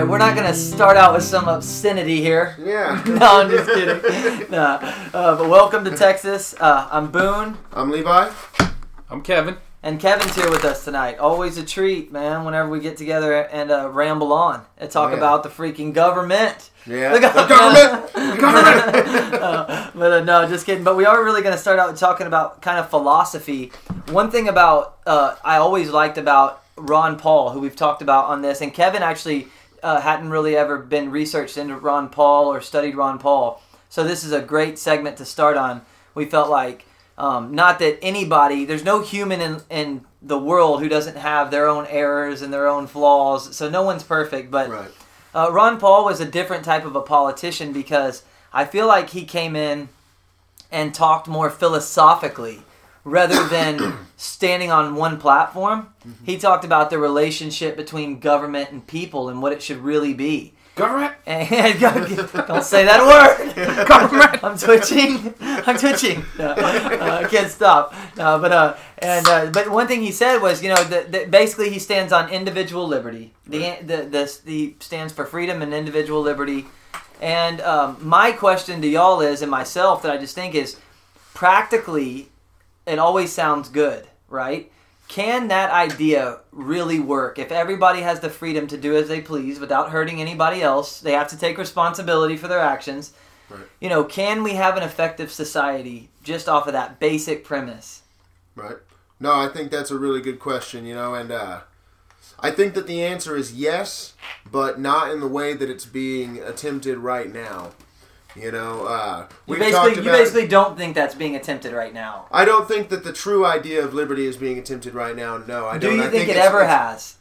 right, 0.00 0.08
we're 0.08 0.18
not 0.18 0.36
gonna 0.36 0.54
start 0.54 0.96
out 0.96 1.12
with 1.14 1.24
some 1.24 1.48
obscenity 1.48 2.20
here. 2.20 2.56
Yeah. 2.60 3.02
no, 3.06 3.40
I'm 3.40 3.50
just 3.50 3.68
kidding. 3.70 4.50
Nah. 4.50 4.78
Uh, 5.12 5.36
but 5.36 5.48
welcome 5.48 5.84
to 5.84 5.90
Texas. 5.96 6.54
Uh, 6.58 6.88
I'm 6.90 7.10
Boone, 7.10 7.58
I'm 7.72 7.90
Levi. 7.90 8.30
I'm 9.10 9.22
Kevin. 9.22 9.56
and 9.82 10.00
Kevin's 10.00 10.34
here 10.34 10.50
with 10.50 10.64
us 10.64 10.84
tonight. 10.84 11.18
Always 11.18 11.58
a 11.58 11.64
treat, 11.64 12.10
man. 12.12 12.44
Whenever 12.44 12.68
we 12.70 12.80
get 12.80 12.96
together 12.96 13.34
and 13.42 13.70
uh, 13.70 13.90
ramble 13.90 14.32
on 14.32 14.64
and 14.78 14.90
talk 14.90 15.10
Yeah. 15.10 15.18
about 15.18 15.42
the 15.42 15.48
freaking 15.48 15.92
government. 15.92 16.70
Yeah. 16.86 17.12
The 17.14 17.20
The 17.20 17.46
government. 17.46 18.12
The 18.14 18.40
government. 18.40 19.34
Uh, 19.34 19.90
but 19.94 20.12
uh, 20.12 20.24
no, 20.24 20.48
just 20.48 20.64
kidding. 20.64 20.84
But 20.84 20.96
we 20.96 21.04
are 21.04 21.22
really 21.24 21.42
going 21.42 21.54
to 21.54 21.60
start 21.60 21.78
out 21.78 21.96
talking 21.96 22.26
about 22.26 22.62
kind 22.62 22.78
of 22.78 22.88
philosophy. 22.88 23.72
One 24.10 24.30
thing 24.30 24.48
about 24.48 24.98
uh, 25.06 25.34
I 25.44 25.56
always 25.56 25.90
liked 25.90 26.16
about 26.18 26.62
Ron 26.76 27.18
Paul, 27.18 27.50
who 27.50 27.60
we've 27.60 27.76
talked 27.76 28.00
about 28.02 28.26
on 28.26 28.40
this, 28.40 28.60
and 28.62 28.72
Kevin 28.72 29.02
actually 29.02 29.48
uh, 29.82 30.00
hadn't 30.00 30.30
really 30.30 30.56
ever 30.56 30.78
been 30.78 31.10
researched 31.10 31.56
into 31.56 31.76
Ron 31.76 32.08
Paul 32.08 32.52
or 32.52 32.60
studied 32.60 32.96
Ron 32.96 33.18
Paul. 33.18 33.62
So 33.88 34.04
this 34.04 34.24
is 34.24 34.32
a 34.32 34.40
great 34.40 34.78
segment 34.78 35.16
to 35.18 35.24
start 35.24 35.56
on. 35.56 35.82
We 36.14 36.26
felt 36.26 36.50
like 36.50 36.84
um, 37.16 37.54
not 37.54 37.78
that 37.80 37.98
anybody, 38.02 38.64
there's 38.64 38.84
no 38.84 39.02
human 39.02 39.40
in, 39.40 39.60
in 39.70 40.04
the 40.22 40.38
world 40.38 40.80
who 40.80 40.88
doesn't 40.88 41.16
have 41.16 41.50
their 41.50 41.66
own 41.68 41.86
errors 41.86 42.42
and 42.42 42.52
their 42.52 42.68
own 42.68 42.86
flaws. 42.86 43.56
So 43.56 43.68
no 43.68 43.82
one's 43.82 44.04
perfect, 44.04 44.50
but 44.50 44.70
right. 44.70 44.90
uh, 45.34 45.50
Ron 45.52 45.80
Paul 45.80 46.04
was 46.04 46.20
a 46.20 46.26
different 46.26 46.64
type 46.64 46.84
of 46.84 46.94
a 46.94 47.02
politician 47.02 47.72
because 47.72 48.22
I 48.52 48.64
feel 48.64 48.86
like 48.86 49.10
he 49.10 49.24
came 49.24 49.56
in 49.56 49.88
and 50.70 50.94
talked 50.94 51.28
more 51.28 51.50
philosophically 51.50 52.62
rather 53.04 53.46
than 53.48 53.94
standing 54.16 54.70
on 54.70 54.94
one 54.94 55.18
platform. 55.18 55.92
He 56.24 56.38
talked 56.38 56.64
about 56.64 56.90
the 56.90 56.98
relationship 56.98 57.76
between 57.76 58.20
government 58.20 58.70
and 58.70 58.86
people 58.86 59.28
and 59.28 59.42
what 59.42 59.52
it 59.52 59.62
should 59.62 59.78
really 59.78 60.14
be. 60.14 60.54
Government. 60.78 61.14
And 61.26 61.80
don't 61.80 62.64
say 62.64 62.84
that 62.84 63.02
word. 63.04 63.86
Government. 63.88 64.44
I'm 64.44 64.56
twitching. 64.56 65.34
I'm 65.40 65.76
twitching. 65.76 66.24
No, 66.38 66.52
uh, 66.52 67.20
I 67.24 67.28
can't 67.28 67.50
stop. 67.50 67.92
No, 68.16 68.38
but 68.38 68.52
uh, 68.52 68.76
and 68.98 69.26
uh, 69.26 69.50
but 69.50 69.70
one 69.70 69.86
thing 69.88 70.00
he 70.00 70.12
said 70.12 70.38
was, 70.38 70.62
you 70.62 70.68
know, 70.68 70.82
that 70.84 71.12
that 71.12 71.30
basically 71.30 71.70
he 71.70 71.78
stands 71.78 72.12
on 72.12 72.30
individual 72.30 72.86
liberty. 72.86 73.34
The 73.46 73.76
the 73.82 73.96
the, 73.96 74.38
the 74.44 74.74
stands 74.80 75.12
for 75.12 75.26
freedom 75.26 75.60
and 75.62 75.74
individual 75.74 76.22
liberty. 76.22 76.66
And 77.20 77.60
um, 77.60 77.96
my 78.00 78.32
question 78.32 78.80
to 78.80 78.88
y'all 78.88 79.20
is, 79.20 79.42
and 79.42 79.50
myself, 79.50 80.02
that 80.02 80.12
I 80.12 80.18
just 80.18 80.34
think 80.34 80.54
is, 80.54 80.76
practically, 81.34 82.28
it 82.88 82.98
always 82.98 83.32
sounds 83.32 83.68
good, 83.68 84.06
right? 84.28 84.70
Can 85.08 85.48
that 85.48 85.70
idea 85.70 86.40
really 86.52 87.00
work? 87.00 87.38
If 87.38 87.50
everybody 87.50 88.02
has 88.02 88.20
the 88.20 88.28
freedom 88.28 88.66
to 88.66 88.76
do 88.76 88.94
as 88.96 89.08
they 89.08 89.20
please 89.20 89.58
without 89.58 89.90
hurting 89.90 90.20
anybody 90.20 90.62
else, 90.62 91.00
they 91.00 91.12
have 91.12 91.28
to 91.28 91.38
take 91.38 91.56
responsibility 91.56 92.36
for 92.36 92.48
their 92.48 92.60
actions. 92.60 93.12
Right. 93.48 93.62
You 93.80 93.88
know, 93.88 94.04
can 94.04 94.42
we 94.42 94.52
have 94.54 94.76
an 94.76 94.82
effective 94.82 95.32
society 95.32 96.10
just 96.22 96.48
off 96.48 96.66
of 96.66 96.74
that 96.74 97.00
basic 97.00 97.44
premise? 97.44 98.02
Right. 98.54 98.76
No, 99.18 99.32
I 99.32 99.48
think 99.48 99.70
that's 99.70 99.90
a 99.90 99.98
really 99.98 100.20
good 100.20 100.38
question, 100.38 100.84
you 100.84 100.94
know, 100.94 101.14
and 101.14 101.32
uh, 101.32 101.60
I 102.38 102.50
think 102.50 102.74
that 102.74 102.86
the 102.86 103.02
answer 103.02 103.34
is 103.34 103.54
yes, 103.54 104.12
but 104.50 104.78
not 104.78 105.10
in 105.10 105.20
the 105.20 105.26
way 105.26 105.54
that 105.54 105.70
it's 105.70 105.86
being 105.86 106.38
attempted 106.38 106.98
right 106.98 107.32
now. 107.32 107.72
You 108.40 108.52
know, 108.52 108.86
uh, 108.86 109.26
You 109.28 109.34
we've 109.46 109.58
basically, 109.58 109.94
talked 109.94 110.04
you 110.06 110.10
basically 110.12 110.48
don't 110.48 110.76
think 110.76 110.94
that's 110.94 111.14
being 111.14 111.36
attempted 111.36 111.72
right 111.72 111.92
now. 111.92 112.26
I 112.30 112.44
don't 112.44 112.68
think 112.68 112.88
that 112.90 113.04
the 113.04 113.12
true 113.12 113.44
idea 113.44 113.84
of 113.84 113.94
liberty 113.94 114.26
is 114.26 114.36
being 114.36 114.58
attempted 114.58 114.94
right 114.94 115.16
now. 115.16 115.38
No, 115.38 115.66
I 115.66 115.78
Do 115.78 115.88
don't. 115.88 115.96
you 115.98 116.04
I 116.04 116.08
think, 116.08 116.28
it 116.28 116.36
ever 116.36 116.64
has? 116.66 117.16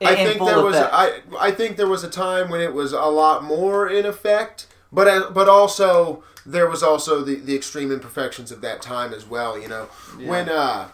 I 0.00 0.14
think 0.14 0.38
there 0.38 0.62
was. 0.62 0.76
effect? 0.76 0.92
I 0.92 1.20
I 1.38 1.50
think 1.50 1.76
there 1.76 1.88
was 1.88 2.04
a 2.04 2.10
time 2.10 2.50
when 2.50 2.60
it 2.60 2.72
was 2.72 2.92
a 2.92 3.02
lot 3.06 3.42
more 3.44 3.88
in 3.88 4.06
effect, 4.06 4.66
but 4.92 5.34
but 5.34 5.48
also 5.48 6.22
there 6.46 6.68
was 6.68 6.82
also 6.82 7.22
the, 7.22 7.34
the 7.36 7.54
extreme 7.54 7.90
imperfections 7.92 8.50
of 8.50 8.60
that 8.62 8.80
time 8.80 9.12
as 9.12 9.26
well. 9.26 9.58
You 9.60 9.68
know, 9.68 9.84
when 10.24 10.48
uh, 10.48 10.88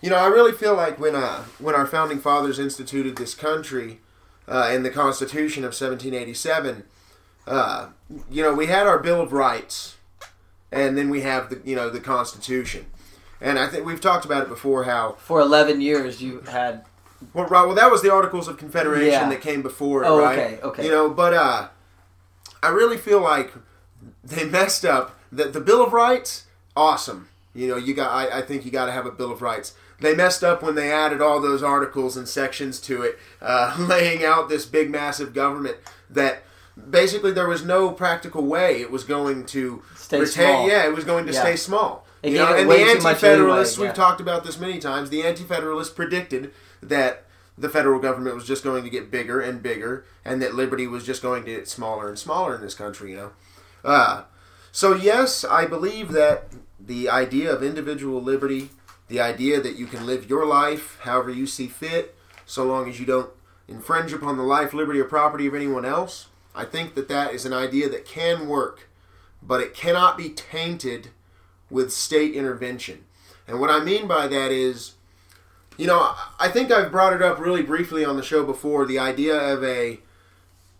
you 0.00 0.10
know, 0.10 0.16
I 0.16 0.26
really 0.26 0.52
feel 0.52 0.74
like 0.74 0.98
when 1.00 1.14
uh 1.16 1.44
when 1.58 1.74
our 1.74 1.86
founding 1.86 2.20
fathers 2.20 2.58
instituted 2.58 3.16
this 3.16 3.34
country, 3.34 4.00
uh, 4.48 4.70
in 4.72 4.82
the 4.82 4.90
Constitution 4.90 5.64
of 5.64 5.68
1787, 5.74 6.84
uh, 7.46 7.88
you 8.30 8.42
know, 8.42 8.54
we 8.54 8.66
had 8.66 8.86
our 8.86 8.98
Bill 8.98 9.20
of 9.20 9.32
Rights, 9.32 9.96
and 10.72 10.96
then 10.96 11.10
we 11.10 11.22
have 11.22 11.50
the 11.50 11.60
you 11.64 11.76
know 11.76 11.90
the 11.90 12.00
Constitution, 12.00 12.86
and 13.40 13.58
I 13.58 13.66
think 13.68 13.84
we've 13.86 14.00
talked 14.00 14.24
about 14.24 14.42
it 14.44 14.48
before 14.48 14.84
how 14.84 15.12
For 15.18 15.40
11 15.40 15.80
years, 15.80 16.22
you 16.22 16.40
had. 16.40 16.84
well, 17.34 17.46
right. 17.46 17.64
Well, 17.66 17.74
that 17.74 17.90
was 17.90 18.02
the 18.02 18.12
Articles 18.12 18.48
of 18.48 18.58
Confederation 18.58 19.12
Yeah. 19.12 19.28
that 19.30 19.40
came 19.40 19.62
before 19.62 20.02
it, 20.04 20.06
Oh, 20.06 20.20
right? 20.20 20.38
okay, 20.38 20.58
okay. 20.62 20.84
You 20.84 20.90
know, 20.90 21.08
but 21.10 21.32
uh, 21.34 21.68
I 22.62 22.68
really 22.68 22.96
feel 22.96 23.20
like 23.20 23.52
they 24.24 24.44
messed 24.44 24.84
up. 24.84 25.18
The, 25.32 25.44
the 25.44 25.60
Bill 25.60 25.82
of 25.84 25.92
Rights, 25.92 26.46
awesome. 26.76 27.28
You 27.54 27.68
know, 27.68 27.76
you 27.76 27.94
got. 27.94 28.10
I, 28.10 28.38
I 28.38 28.42
think 28.42 28.64
you 28.64 28.70
got 28.70 28.86
to 28.86 28.92
have 28.92 29.06
a 29.06 29.10
Bill 29.10 29.32
of 29.32 29.40
Rights. 29.42 29.74
They 29.98 30.14
messed 30.14 30.44
up 30.44 30.62
when 30.62 30.74
they 30.74 30.92
added 30.92 31.22
all 31.22 31.40
those 31.40 31.62
articles 31.62 32.18
and 32.18 32.28
sections 32.28 32.78
to 32.80 33.00
it, 33.02 33.18
uh, 33.40 33.74
laying 33.80 34.24
out 34.24 34.48
this 34.50 34.66
big, 34.66 34.90
massive 34.90 35.32
government 35.32 35.78
that 36.10 36.42
basically 36.90 37.32
there 37.32 37.48
was 37.48 37.64
no 37.64 37.90
practical 37.90 38.44
way 38.44 38.80
it 38.80 38.90
was 38.90 39.04
going 39.04 39.46
to 39.46 39.82
Stay 39.96 40.20
retain. 40.20 40.32
small. 40.32 40.68
Yeah, 40.68 40.86
it 40.86 40.94
was 40.94 41.04
going 41.04 41.26
to 41.26 41.32
Yeah. 41.32 41.40
stay 41.40 41.56
small. 41.56 42.06
They 42.22 42.30
You 42.32 42.38
know, 42.38 42.54
it 42.54 42.62
and 42.62 42.70
the 42.70 42.76
anti-federalists, 42.78 43.78
leeway, 43.78 43.88
we've 43.88 43.96
yeah. 43.96 44.04
talked 44.04 44.20
about 44.20 44.44
this 44.44 44.58
many 44.58 44.78
times. 44.78 45.10
The 45.10 45.22
anti-federalists 45.22 45.90
predicted 45.90 46.52
that 46.82 47.24
the 47.58 47.68
federal 47.68 48.00
government 48.00 48.34
was 48.34 48.44
just 48.46 48.62
going 48.62 48.84
to 48.84 48.90
get 48.90 49.10
bigger 49.10 49.40
and 49.40 49.62
bigger, 49.62 50.04
and 50.24 50.42
that 50.42 50.54
liberty 50.54 50.86
was 50.86 51.04
just 51.04 51.22
going 51.22 51.44
to 51.44 51.50
get 51.50 51.68
smaller 51.68 52.08
and 52.08 52.18
smaller 52.18 52.54
in 52.54 52.60
this 52.60 52.74
country. 52.74 53.12
You 53.12 53.16
know, 53.16 53.30
uh, 53.84 54.22
so 54.72 54.94
yes, 54.94 55.44
I 55.44 55.64
believe 55.66 56.12
that 56.12 56.48
the 56.78 57.08
idea 57.08 57.50
of 57.52 57.62
individual 57.62 58.20
liberty, 58.22 58.70
the 59.08 59.20
idea 59.20 59.60
that 59.60 59.76
you 59.76 59.86
can 59.86 60.04
live 60.04 60.28
your 60.28 60.44
life 60.44 60.98
however 61.02 61.30
you 61.30 61.46
see 61.46 61.66
fit, 61.68 62.14
so 62.44 62.64
long 62.64 62.88
as 62.88 63.00
you 63.00 63.06
don't 63.06 63.30
infringe 63.68 64.12
upon 64.12 64.36
the 64.36 64.42
life, 64.42 64.74
liberty, 64.74 65.00
or 65.00 65.04
property 65.04 65.46
of 65.46 65.54
anyone 65.54 65.84
else, 65.86 66.26
I 66.56 66.64
think 66.64 66.94
that 66.94 67.08
that 67.08 67.34
is 67.34 67.44
an 67.44 67.52
idea 67.52 67.88
that 67.90 68.06
can 68.06 68.48
work, 68.48 68.88
but 69.42 69.60
it 69.60 69.74
cannot 69.74 70.16
be 70.16 70.30
tainted 70.30 71.10
with 71.68 71.92
state 71.92 72.34
intervention. 72.34 73.04
And 73.46 73.60
what 73.60 73.70
I 73.70 73.80
mean 73.80 74.08
by 74.08 74.26
that 74.26 74.50
is, 74.50 74.94
you 75.76 75.86
know, 75.86 76.14
I 76.40 76.48
think 76.48 76.72
I've 76.72 76.90
brought 76.90 77.12
it 77.12 77.20
up 77.20 77.38
really 77.38 77.62
briefly 77.62 78.04
on 78.04 78.16
the 78.16 78.22
show 78.22 78.42
before. 78.42 78.86
The 78.86 78.98
idea 78.98 79.38
of 79.38 79.62
a 79.62 80.00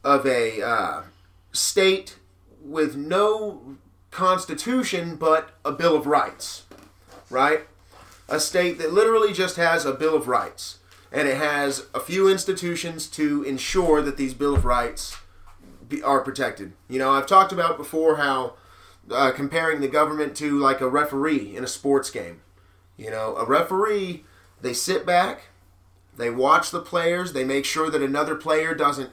of 0.03 0.25
a 0.25 0.63
uh, 0.63 1.03
state 1.53 2.17
with 2.65 2.97
no 2.97 3.77
constitution 4.11 5.17
but 5.17 5.51
a 5.65 5.73
bill 5.73 5.95
of 5.95 6.07
rights, 6.07 6.65
right? 7.29 7.67
A 8.29 8.41
state 8.41 8.79
that 8.79 8.95
literally 8.95 9.35
just 9.35 9.57
has 9.57 9.85
a 9.85 9.93
bill 9.93 10.17
of 10.17 10.27
rights, 10.27 10.79
and 11.13 11.29
it 11.29 11.37
has 11.37 11.87
a 11.93 12.01
few 12.01 12.29
institutions 12.31 13.07
to 13.09 13.43
ensure 13.43 14.01
that 14.01 14.17
these 14.17 14.33
bill 14.33 14.55
of 14.55 14.65
rights 14.65 15.17
be, 15.89 16.03
are 16.03 16.21
protected. 16.21 16.73
You 16.89 16.99
know, 16.99 17.11
I've 17.11 17.27
talked 17.27 17.53
about 17.53 17.77
before 17.77 18.17
how 18.17 18.55
uh, 19.11 19.33
comparing 19.33 19.81
the 19.81 19.89
government 19.89 20.37
to 20.37 20.59
like 20.59 20.81
a 20.81 20.89
referee 20.89 21.57
in 21.57 21.65
a 21.65 21.69
sports 21.69 22.11
game. 22.11 22.41
You 22.97 23.11
know, 23.11 23.37
a 23.37 23.45
referee, 23.45 24.25
they 24.61 24.73
sit 24.73 25.05
back, 25.05 25.49
they 26.17 26.31
watch 26.31 26.71
the 26.71 26.81
players, 26.81 27.33
they 27.33 27.45
make 27.45 27.65
sure 27.65 27.91
that 27.91 28.03
another 28.03 28.35
player 28.35 28.75
doesn't 28.75 29.11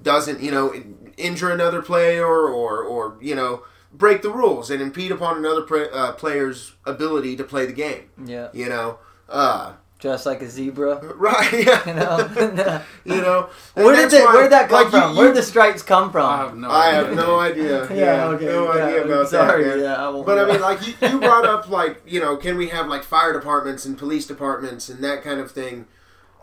doesn't 0.00 0.40
you 0.40 0.50
know 0.50 0.72
injure 1.16 1.50
another 1.50 1.82
player 1.82 2.24
or 2.24 2.82
or 2.82 3.16
you 3.20 3.34
know 3.34 3.64
break 3.92 4.22
the 4.22 4.30
rules 4.30 4.70
and 4.70 4.80
impede 4.80 5.10
upon 5.10 5.38
another 5.38 5.62
pra- 5.62 5.88
uh, 5.92 6.12
player's 6.12 6.74
ability 6.84 7.36
to 7.36 7.44
play 7.44 7.66
the 7.66 7.72
game. 7.72 8.10
Yeah. 8.24 8.48
You 8.52 8.68
know, 8.68 8.98
uh, 9.28 9.72
Just 9.98 10.26
like 10.26 10.42
a 10.42 10.48
zebra. 10.48 10.96
right? 11.16 11.52
Yeah. 11.52 11.88
You 11.88 11.94
know? 11.94 12.82
you 13.04 13.20
know. 13.20 13.50
Where 13.74 13.94
did 13.96 14.04
that's 14.04 14.14
that, 14.14 14.24
why- 14.26 14.32
where 14.34 14.42
did 14.44 14.52
that 14.52 14.68
come 14.68 14.82
like, 14.82 14.90
from? 14.90 15.12
you- 15.12 15.18
where 15.18 15.26
did 15.28 15.36
the 15.36 15.42
stripes 15.42 15.82
come 15.82 16.12
from? 16.12 16.24
I 16.24 16.36
have 16.44 16.56
no 16.56 16.68
I 16.70 16.88
idea. 16.88 17.04
have 17.04 17.16
no 17.16 17.38
idea. 17.40 17.94
Yeah, 17.96 18.24
okay, 18.28 18.44
No 18.46 18.74
yeah, 18.74 18.84
idea 18.84 19.04
about 19.04 19.28
sorry, 19.28 19.64
that. 19.64 19.76
man. 19.76 19.84
yeah, 19.84 20.06
I 20.06 20.08
won't 20.08 20.24
but 20.24 20.38
I 20.38 20.52
mean, 20.52 20.60
like 20.60 20.86
you, 20.86 20.94
you 21.08 21.18
brought 21.18 21.44
up, 21.44 21.68
like 21.68 22.00
you 22.06 22.20
know, 22.20 22.36
can 22.36 22.56
we 22.56 22.68
have 22.68 22.86
like 22.86 23.02
fire 23.02 23.32
departments 23.32 23.84
and 23.84 23.98
police 23.98 24.24
departments 24.26 24.88
and 24.88 25.02
that 25.02 25.22
kind 25.24 25.40
of 25.40 25.50
thing? 25.50 25.86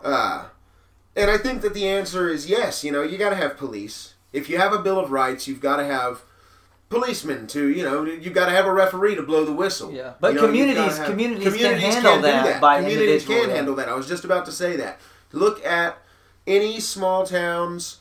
Uh, 0.04 0.48
and 1.16 1.30
I 1.30 1.38
think 1.38 1.62
that 1.62 1.72
the 1.72 1.88
answer 1.88 2.28
is 2.28 2.50
yes. 2.50 2.84
You 2.84 2.92
know, 2.92 3.02
you 3.02 3.16
got 3.16 3.30
to 3.30 3.36
have 3.36 3.56
police. 3.56 4.14
If 4.34 4.50
you 4.50 4.58
have 4.58 4.74
a 4.74 4.78
bill 4.78 5.00
of 5.00 5.10
rights, 5.10 5.48
you've 5.48 5.62
got 5.62 5.76
to 5.78 5.84
have 5.86 6.20
policemen 6.88 7.46
to 7.48 7.68
you 7.68 7.82
know 7.82 8.04
you've 8.04 8.34
got 8.34 8.46
to 8.46 8.52
have 8.52 8.66
a 8.66 8.72
referee 8.72 9.14
to 9.16 9.22
blow 9.22 9.44
the 9.44 9.52
whistle. 9.52 9.92
Yeah. 9.92 10.14
But 10.20 10.34
You 10.34 10.40
know, 10.40 10.42
you've 10.42 10.50
communities- 10.50 10.98
communities 11.00 11.56
can 11.56 11.78
handle 11.78 12.16
do 12.16 12.22
that 12.22 12.60
by 12.60 12.80
communities 12.80 13.24
can 13.26 13.50
handle 13.50 13.74
that. 13.76 13.88
I 13.88 13.94
was 13.94 14.08
just 14.08 14.24
about 14.24 14.44
to 14.46 14.52
say 14.52 14.76
that. 14.76 15.00
Look 15.32 15.64
at 15.64 15.98
any 16.46 16.78
small 16.80 17.26
towns 17.26 17.98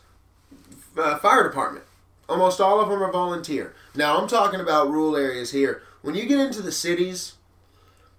uh, 0.98 1.18
fire 1.18 1.44
department. 1.44 1.86
Almost 2.30 2.60
all 2.62 2.80
of 2.80 2.90
them 2.90 3.04
are 3.04 3.12
volunteer. 3.12 3.74
Now 3.96 4.18
I'm 4.20 4.28
talking 4.28 4.60
about 4.60 4.90
rural 4.90 5.16
areas 5.16 5.52
here. 5.52 5.84
When 6.02 6.16
you 6.16 6.26
get 6.26 6.40
into 6.40 6.62
the 6.62 6.72
cities, 6.72 7.34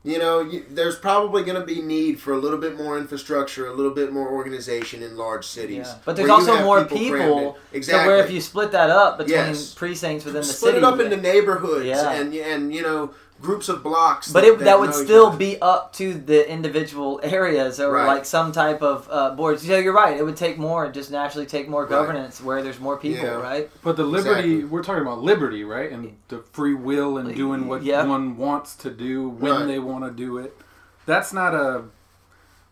You 0.06 0.20
know, 0.20 0.40
you, 0.40 0.64
there's 0.70 0.96
probably 0.96 1.42
going 1.42 1.60
to 1.60 1.66
be 1.66 1.82
need 1.82 2.20
for 2.20 2.32
a 2.32 2.38
little 2.38 2.58
bit 2.58 2.76
more 2.76 2.96
infrastructure, 2.96 3.66
a 3.66 3.72
little 3.74 3.90
bit 3.90 4.12
more 4.12 4.28
organization 4.28 5.02
in 5.02 5.16
large 5.16 5.44
cities. 5.44 5.78
Yeah. 5.88 5.96
But 6.04 6.14
there's 6.14 6.30
also 6.30 6.62
more 6.62 6.84
crammed 6.84 6.90
people. 7.00 7.58
Exactly. 7.72 8.04
So 8.04 8.06
where 8.06 8.24
if 8.24 8.30
you 8.30 8.40
split 8.40 8.70
that 8.70 8.88
up 8.88 9.18
between 9.18 9.34
Yes. 9.36 9.74
precincts 9.74 10.24
within 10.24 10.42
the 10.42 10.46
split 10.46 10.74
city, 10.74 10.78
it 10.78 10.84
up 10.84 11.00
into 11.00 11.16
neighborhoods 11.16 11.86
Yeah. 11.86 12.12
and 12.12 12.32
and 12.32 12.72
you 12.72 12.82
know 12.82 13.10
groups 13.40 13.68
of 13.68 13.82
blocks. 13.82 14.32
but 14.32 14.44
it, 14.44 14.58
that 14.60 14.80
would 14.80 14.94
still 14.94 15.26
other. 15.26 15.36
be 15.36 15.60
up 15.60 15.92
to 15.94 16.14
the 16.14 16.48
individual 16.50 17.20
areas 17.24 17.78
or 17.78 17.92
Right. 17.92 18.06
like 18.06 18.24
some 18.24 18.50
type 18.52 18.82
of 18.82 19.06
uh, 19.10 19.30
boards. 19.34 19.66
So 19.66 19.76
you're 19.78 19.92
right. 19.92 20.16
It 20.16 20.22
would 20.24 20.36
take 20.36 20.58
more, 20.58 20.90
just 20.90 21.10
naturally 21.10 21.46
take 21.46 21.68
more 21.68 21.82
Right. 21.82 21.90
governance 21.90 22.40
where 22.42 22.62
there's 22.62 22.80
more 22.80 22.96
people, 22.96 23.24
Yeah. 23.24 23.32
right? 23.34 23.70
But 23.82 23.96
the 23.96 24.04
liberty, 24.04 24.38
Exactly. 24.54 24.64
we're 24.64 24.82
talking 24.82 25.02
about 25.02 25.22
liberty, 25.22 25.64
right? 25.64 25.90
And 25.92 26.16
the 26.28 26.38
free 26.52 26.74
will 26.74 27.18
and 27.18 27.34
doing 27.34 27.68
what 27.68 27.82
Yeah. 27.82 28.04
one 28.06 28.36
wants 28.36 28.74
to 28.76 28.90
do 28.90 29.28
when 29.28 29.52
Right. 29.52 29.66
they 29.66 29.78
want 29.78 30.04
to 30.04 30.10
do 30.10 30.38
it. 30.38 30.56
That's 31.04 31.32
not 31.32 31.54
a. 31.54 31.84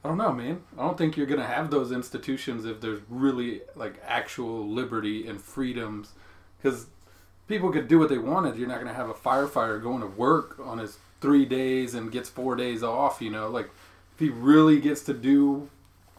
I 0.04 0.08
don't 0.08 0.18
know, 0.18 0.32
man. 0.32 0.60
I 0.78 0.82
don't 0.82 0.98
think 0.98 1.16
you're 1.16 1.26
gonna 1.26 1.46
have 1.46 1.70
those 1.70 1.90
institutions 1.90 2.66
if 2.66 2.80
there's 2.82 3.00
really 3.08 3.62
like 3.74 3.94
actual 4.06 4.68
liberty 4.68 5.26
and 5.26 5.40
freedoms, 5.40 6.12
because 6.60 6.86
people 7.48 7.70
could 7.70 7.88
do 7.88 7.98
what 7.98 8.08
they 8.08 8.18
wanted. 8.18 8.56
You're 8.56 8.68
not 8.68 8.78
gonna 8.78 8.94
have 8.94 9.08
a 9.08 9.14
firefighter 9.14 9.82
going 9.82 10.00
to 10.00 10.06
work 10.06 10.58
on 10.62 10.78
his 10.78 10.98
three 11.20 11.44
days 11.44 11.94
and 11.94 12.12
gets 12.12 12.28
four 12.28 12.56
days 12.56 12.82
off. 12.82 13.20
You 13.20 13.30
know, 13.30 13.48
like 13.48 13.70
if 14.14 14.20
he 14.20 14.30
really 14.30 14.80
gets 14.80 15.02
to 15.04 15.14
do 15.14 15.68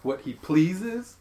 what 0.04 0.22
he 0.22 0.34
pleases. 0.34 1.18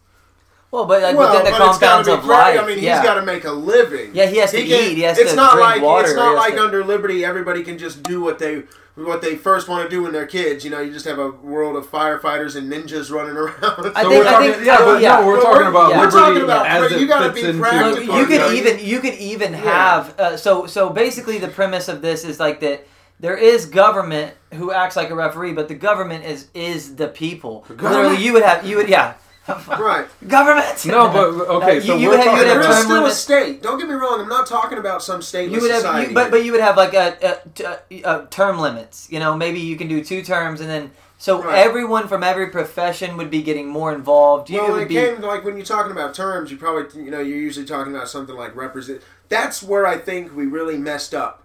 Well, 0.75 0.87
but 0.87 1.03
like 1.03 1.17
well, 1.17 1.31
within 1.31 1.45
the 1.53 1.57
but 1.59 1.69
it's 1.71 1.79
gotta 1.79 2.03
confines 2.03 2.07
be 2.09 2.13
of 2.15 2.25
life, 2.25 2.61
I 2.61 2.67
mean, 2.67 2.79
yeah. 2.83 2.97
he's 2.97 3.05
got 3.07 3.15
to 3.15 3.23
make 3.23 3.45
a 3.45 3.53
living. 3.53 4.11
Yeah, 4.13 4.27
he 4.27 4.39
has 4.39 4.51
to 4.51 4.57
can't- 4.57 4.69
eat, 4.71 4.97
he 4.97 5.03
has 5.03 5.17
it's 5.19 5.31
to 5.31 5.37
not 5.37 5.53
drink 5.53 5.67
like 5.69 5.83
water, 5.83 6.03
it's 6.03 6.11
he 6.11 6.17
not 6.17 6.35
like 6.35 6.55
to- 6.55 6.63
under 6.65 6.85
liberty, 6.85 7.25
everybody 7.25 7.63
can 7.63 7.79
just 7.79 8.03
do 8.03 8.21
what 8.21 8.41
they 8.41 8.65
what 8.97 9.23
they 9.23 9.37
first 9.37 9.69
want 9.69 9.83
to 9.89 9.89
do 9.89 10.03
when 10.03 10.13
they're 10.13 10.27
kids. 10.27 10.65
You 10.65 10.71
know, 10.73 10.81
you 10.81 10.93
just 10.93 11.05
have 11.05 11.19
a 11.21 11.31
world 11.31 11.77
of 11.77 11.89
firefighters 11.91 12.55
and 12.57 12.73
ninjas 12.73 13.11
running 13.13 13.37
around. 13.43 13.55
I 13.63 14.03
So 14.03 14.11
think- 14.11 14.25
we're 14.25 14.27
I 14.27 14.53
think- 14.53 14.67
yeah, 14.67 14.79
but 14.79 15.01
yeah. 15.01 15.21
no, 15.21 15.27
we're 15.27 15.35
Well, 15.35 15.43
talking 15.45 15.59
we're- 15.59 15.69
about 15.71 15.91
yeah. 15.91 15.99
We're 15.99 16.05
liberty 16.07 16.19
talking 16.25 16.43
about- 16.43 16.67
as 16.67 16.93
it 16.93 17.01
you 17.01 17.07
gotta 17.07 17.33
fits 17.33 17.47
be 17.53 17.59
practical. 17.61 18.05
Look, 18.07 18.17
you 18.21 18.27
could 18.27 18.41
Yeah. 18.53 18.53
even 18.53 18.85
you 18.85 18.99
could 19.01 19.15
even 19.15 19.53
Yeah. 19.53 19.59
have 19.61 20.21
uh, 20.21 20.37
so 20.37 20.67
so 20.67 20.91
basically 20.91 21.39
the 21.39 21.49
premise 21.49 21.89
of 21.89 22.03
this 22.03 22.25
is 22.25 22.41
like 22.41 22.59
that 22.61 22.85
there 23.21 23.37
is 23.37 23.67
government 23.67 24.33
who 24.55 24.73
acts 24.73 24.97
like 24.97 25.11
a 25.11 25.15
referee, 25.15 25.53
but 25.53 25.69
the 25.69 25.75
government 25.77 26.25
is 26.25 26.49
is 26.53 26.97
the 26.97 27.07
people. 27.09 27.65
government? 27.69 27.95
Literally, 27.95 28.25
you 28.25 28.33
would 28.33 28.43
have 28.43 28.67
you 28.67 28.77
would 28.77 28.89
yeah. 28.89 29.15
Right. 29.49 30.07
Government. 30.27 30.87
No, 30.87 31.09
but 31.13 31.49
okay, 31.57 31.81
so 31.81 31.95
you, 31.97 32.03
you 32.03 32.09
we're 32.11 32.17
would 32.19 32.25
have, 32.27 32.27
you 32.27 32.31
talking 32.31 32.39
would 32.39 32.47
have 32.47 32.47
There 32.47 32.61
about- 32.61 32.71
is 32.71 32.77
term 32.77 32.85
still 32.85 33.07
a 33.07 33.11
state. 33.11 33.63
Don't 33.63 33.79
get 33.79 33.89
me 33.89 33.95
wrong. 33.95 34.21
I'm 34.21 34.29
not 34.29 34.47
talking 34.47 34.79
about 34.79 35.03
some 35.03 35.21
stateless 35.21 35.51
You 35.53 35.61
would 35.61 35.71
have, 35.71 35.81
society. 35.81 36.09
you, 36.09 36.15
but 36.15 36.31
but 36.31 36.45
you 36.45 36.53
would 36.53 36.61
have 36.63 36.77
like 36.77 36.95
a 36.95 38.27
term 38.31 38.59
limits. 38.59 39.09
You 39.11 39.19
know, 39.21 39.37
maybe 39.37 39.61
you 39.61 39.77
can 39.77 39.89
do 39.89 40.03
two 40.05 40.23
terms, 40.23 40.61
and 40.61 40.69
then 40.71 40.91
so 41.19 41.43
Right. 41.43 41.59
everyone 41.59 42.09
from 42.09 42.23
every 42.23 42.49
profession 42.51 43.17
would 43.17 43.31
be 43.31 43.43
getting 43.43 43.69
more 43.69 43.93
involved. 43.95 44.51
You 44.51 44.59
well, 44.63 44.69
it 44.71 44.73
would 44.73 44.83
it 44.83 44.89
be 44.89 44.95
came 44.95 45.21
like 45.21 45.45
when 45.45 45.57
you're 45.57 45.67
talking 45.67 45.93
about 45.93 46.15
terms, 46.15 46.51
you 46.51 46.57
probably 46.57 47.03
you 47.05 47.11
know 47.11 47.21
you're 47.21 47.39
usually 47.39 47.67
talking 47.67 47.95
about 47.95 48.09
something 48.09 48.35
like 48.37 48.55
represent. 48.57 49.03
That's 49.29 49.63
where 49.63 49.87
I 49.87 49.99
think 49.99 50.35
we 50.35 50.47
really 50.47 50.77
messed 50.77 51.15
up 51.15 51.43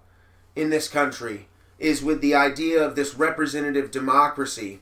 in 0.55 0.69
this 0.69 0.87
country 0.87 1.47
is 1.77 2.03
with 2.03 2.19
the 2.19 2.35
idea 2.35 2.83
of 2.83 2.95
this 2.95 3.15
representative 3.15 3.89
democracy, 3.91 4.79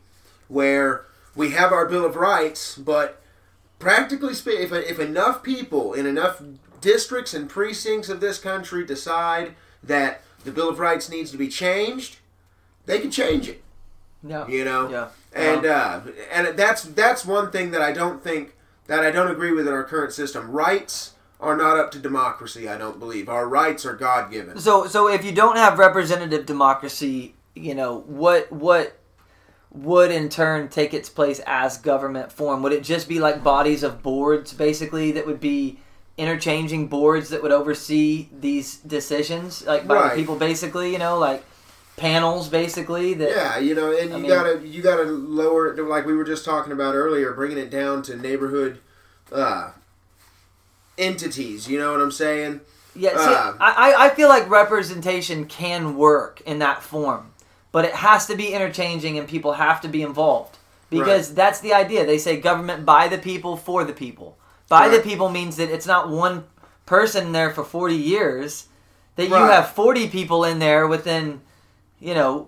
where 0.48 1.06
we 1.38 1.52
have 1.52 1.72
our 1.72 1.86
Bill 1.86 2.04
of 2.04 2.16
Rights, 2.16 2.76
but 2.78 3.22
practically 3.80 4.34
speaking, 4.34 4.64
if, 4.64 4.72
if 4.74 5.00
enough 5.00 5.44
people 5.44 5.94
in 5.94 6.06
enough 6.06 6.42
districts 6.82 7.34
and 7.34 7.48
precincts 7.48 8.10
of 8.10 8.20
this 8.20 8.40
country 8.40 8.86
decide 8.86 9.56
that 9.84 10.22
the 10.44 10.52
Bill 10.52 10.70
of 10.70 10.80
Rights 10.80 11.10
needs 11.10 11.32
to 11.32 11.38
be 11.38 11.48
changed, 11.48 12.18
they 12.86 13.00
can 13.00 13.12
change 13.12 13.48
it. 13.48 13.64
yeah 14.24 14.48
You 14.48 14.66
know, 14.66 14.90
yeah. 14.90 15.08
and 15.34 15.66
uh, 15.66 16.02
and 16.32 16.58
that's 16.58 16.84
that's 16.84 17.24
one 17.24 17.52
thing 17.52 17.72
that 17.72 17.82
I 17.82 17.92
don't 17.92 18.24
think 18.24 18.56
that 18.88 19.02
I 19.02 19.12
don't 19.12 19.30
agree 19.30 19.52
with 19.52 19.68
in 19.68 19.74
our 19.74 19.84
current 19.84 20.14
system. 20.14 20.50
Rights 20.50 21.14
are 21.40 21.56
not 21.56 21.78
up 21.78 21.92
to 21.92 22.00
democracy. 22.00 22.68
I 22.68 22.78
don't 22.78 22.98
believe 22.98 23.30
our 23.30 23.48
rights 23.48 23.86
are 23.86 23.94
God 23.94 24.32
given. 24.32 24.60
So 24.60 24.88
so 24.88 25.08
if 25.08 25.24
you 25.24 25.32
don't 25.32 25.58
have 25.58 25.78
representative 25.78 26.48
democracy, 26.48 27.36
you 27.54 27.76
know 27.76 28.00
what 28.08 28.52
what 28.52 28.97
would 29.72 30.12
in 30.12 30.30
turn 30.30 30.70
take 30.70 30.94
its 30.94 31.10
place 31.10 31.40
as 31.46 31.78
government 31.78 32.32
form? 32.32 32.64
Would 32.64 32.74
it 32.74 32.84
just 32.84 33.08
be 33.10 33.20
like 33.20 33.44
bodies 33.44 33.84
of 33.84 34.02
boards, 34.02 34.54
basically, 34.54 35.12
that 35.14 35.26
would 35.28 35.40
be 35.40 35.80
interchanging 36.18 36.88
boards 36.88 37.30
that 37.30 37.44
would 37.44 37.52
oversee 37.52 38.28
these 38.40 38.78
decisions, 38.78 39.66
like 39.66 39.86
by 39.88 39.96
Right. 39.96 40.16
people, 40.16 40.36
basically? 40.36 40.92
You 40.92 40.98
know, 40.98 41.18
like 41.20 41.44
panels, 41.96 42.48
basically. 42.48 43.14
That 43.14 43.30
Yeah, 43.30 43.58
you 43.60 43.76
know, 43.76 43.92
and 43.92 44.14
I 44.14 44.16
you 44.18 44.22
mean- 44.24 44.32
gotta 44.32 44.60
you 44.64 44.82
gotta 44.82 45.04
lower 45.04 45.68
it 45.74 45.84
like 45.84 46.06
we 46.06 46.16
were 46.16 46.24
just 46.24 46.44
talking 46.46 46.72
about 46.72 46.96
earlier, 46.96 47.34
bringing 47.34 47.58
it 47.58 47.70
down 47.70 48.02
to 48.04 48.16
neighborhood 48.16 48.80
uh, 49.32 49.72
entities. 50.98 51.68
You 51.68 51.80
know 51.80 51.92
what 51.92 52.02
I'm 52.02 52.12
saying? 52.12 52.62
Yeah, 52.96 53.12
see, 53.12 53.34
Uh, 53.34 53.54
I, 53.60 53.92
I- 53.94 54.06
I 54.06 54.10
feel 54.10 54.28
like 54.30 54.50
representation 54.50 55.46
can 55.46 55.96
work 55.98 56.42
in 56.46 56.60
that 56.60 56.82
form, 56.82 57.32
but 57.72 57.86
it 57.86 57.94
has 57.96 58.26
to 58.28 58.36
be 58.36 58.54
interchanging 58.54 59.18
and 59.18 59.28
people 59.28 59.54
have 59.54 59.82
to 59.82 59.88
be 59.88 60.02
involved 60.02 60.58
because 60.90 61.34
that's 61.34 61.60
the 61.60 61.74
idea. 61.74 62.06
They 62.06 62.18
say 62.18 62.40
government 62.40 62.86
by 62.86 63.08
the 63.08 63.18
people 63.18 63.58
for 63.58 63.84
the 63.84 63.94
people. 63.94 64.38
By 64.70 64.90
the 64.90 65.00
people 65.00 65.30
means 65.30 65.56
that 65.58 65.70
it's 65.70 65.88
not 65.88 66.10
one 66.10 66.46
person 66.86 67.32
there 67.32 67.52
for 67.52 67.64
40 67.64 67.96
years, 67.96 68.68
that 69.16 69.28
you 69.28 69.34
have 69.34 69.70
40 69.72 70.08
people 70.10 70.44
in 70.44 70.60
there 70.60 70.88
within, 70.88 71.42
you 72.00 72.14
know, 72.14 72.48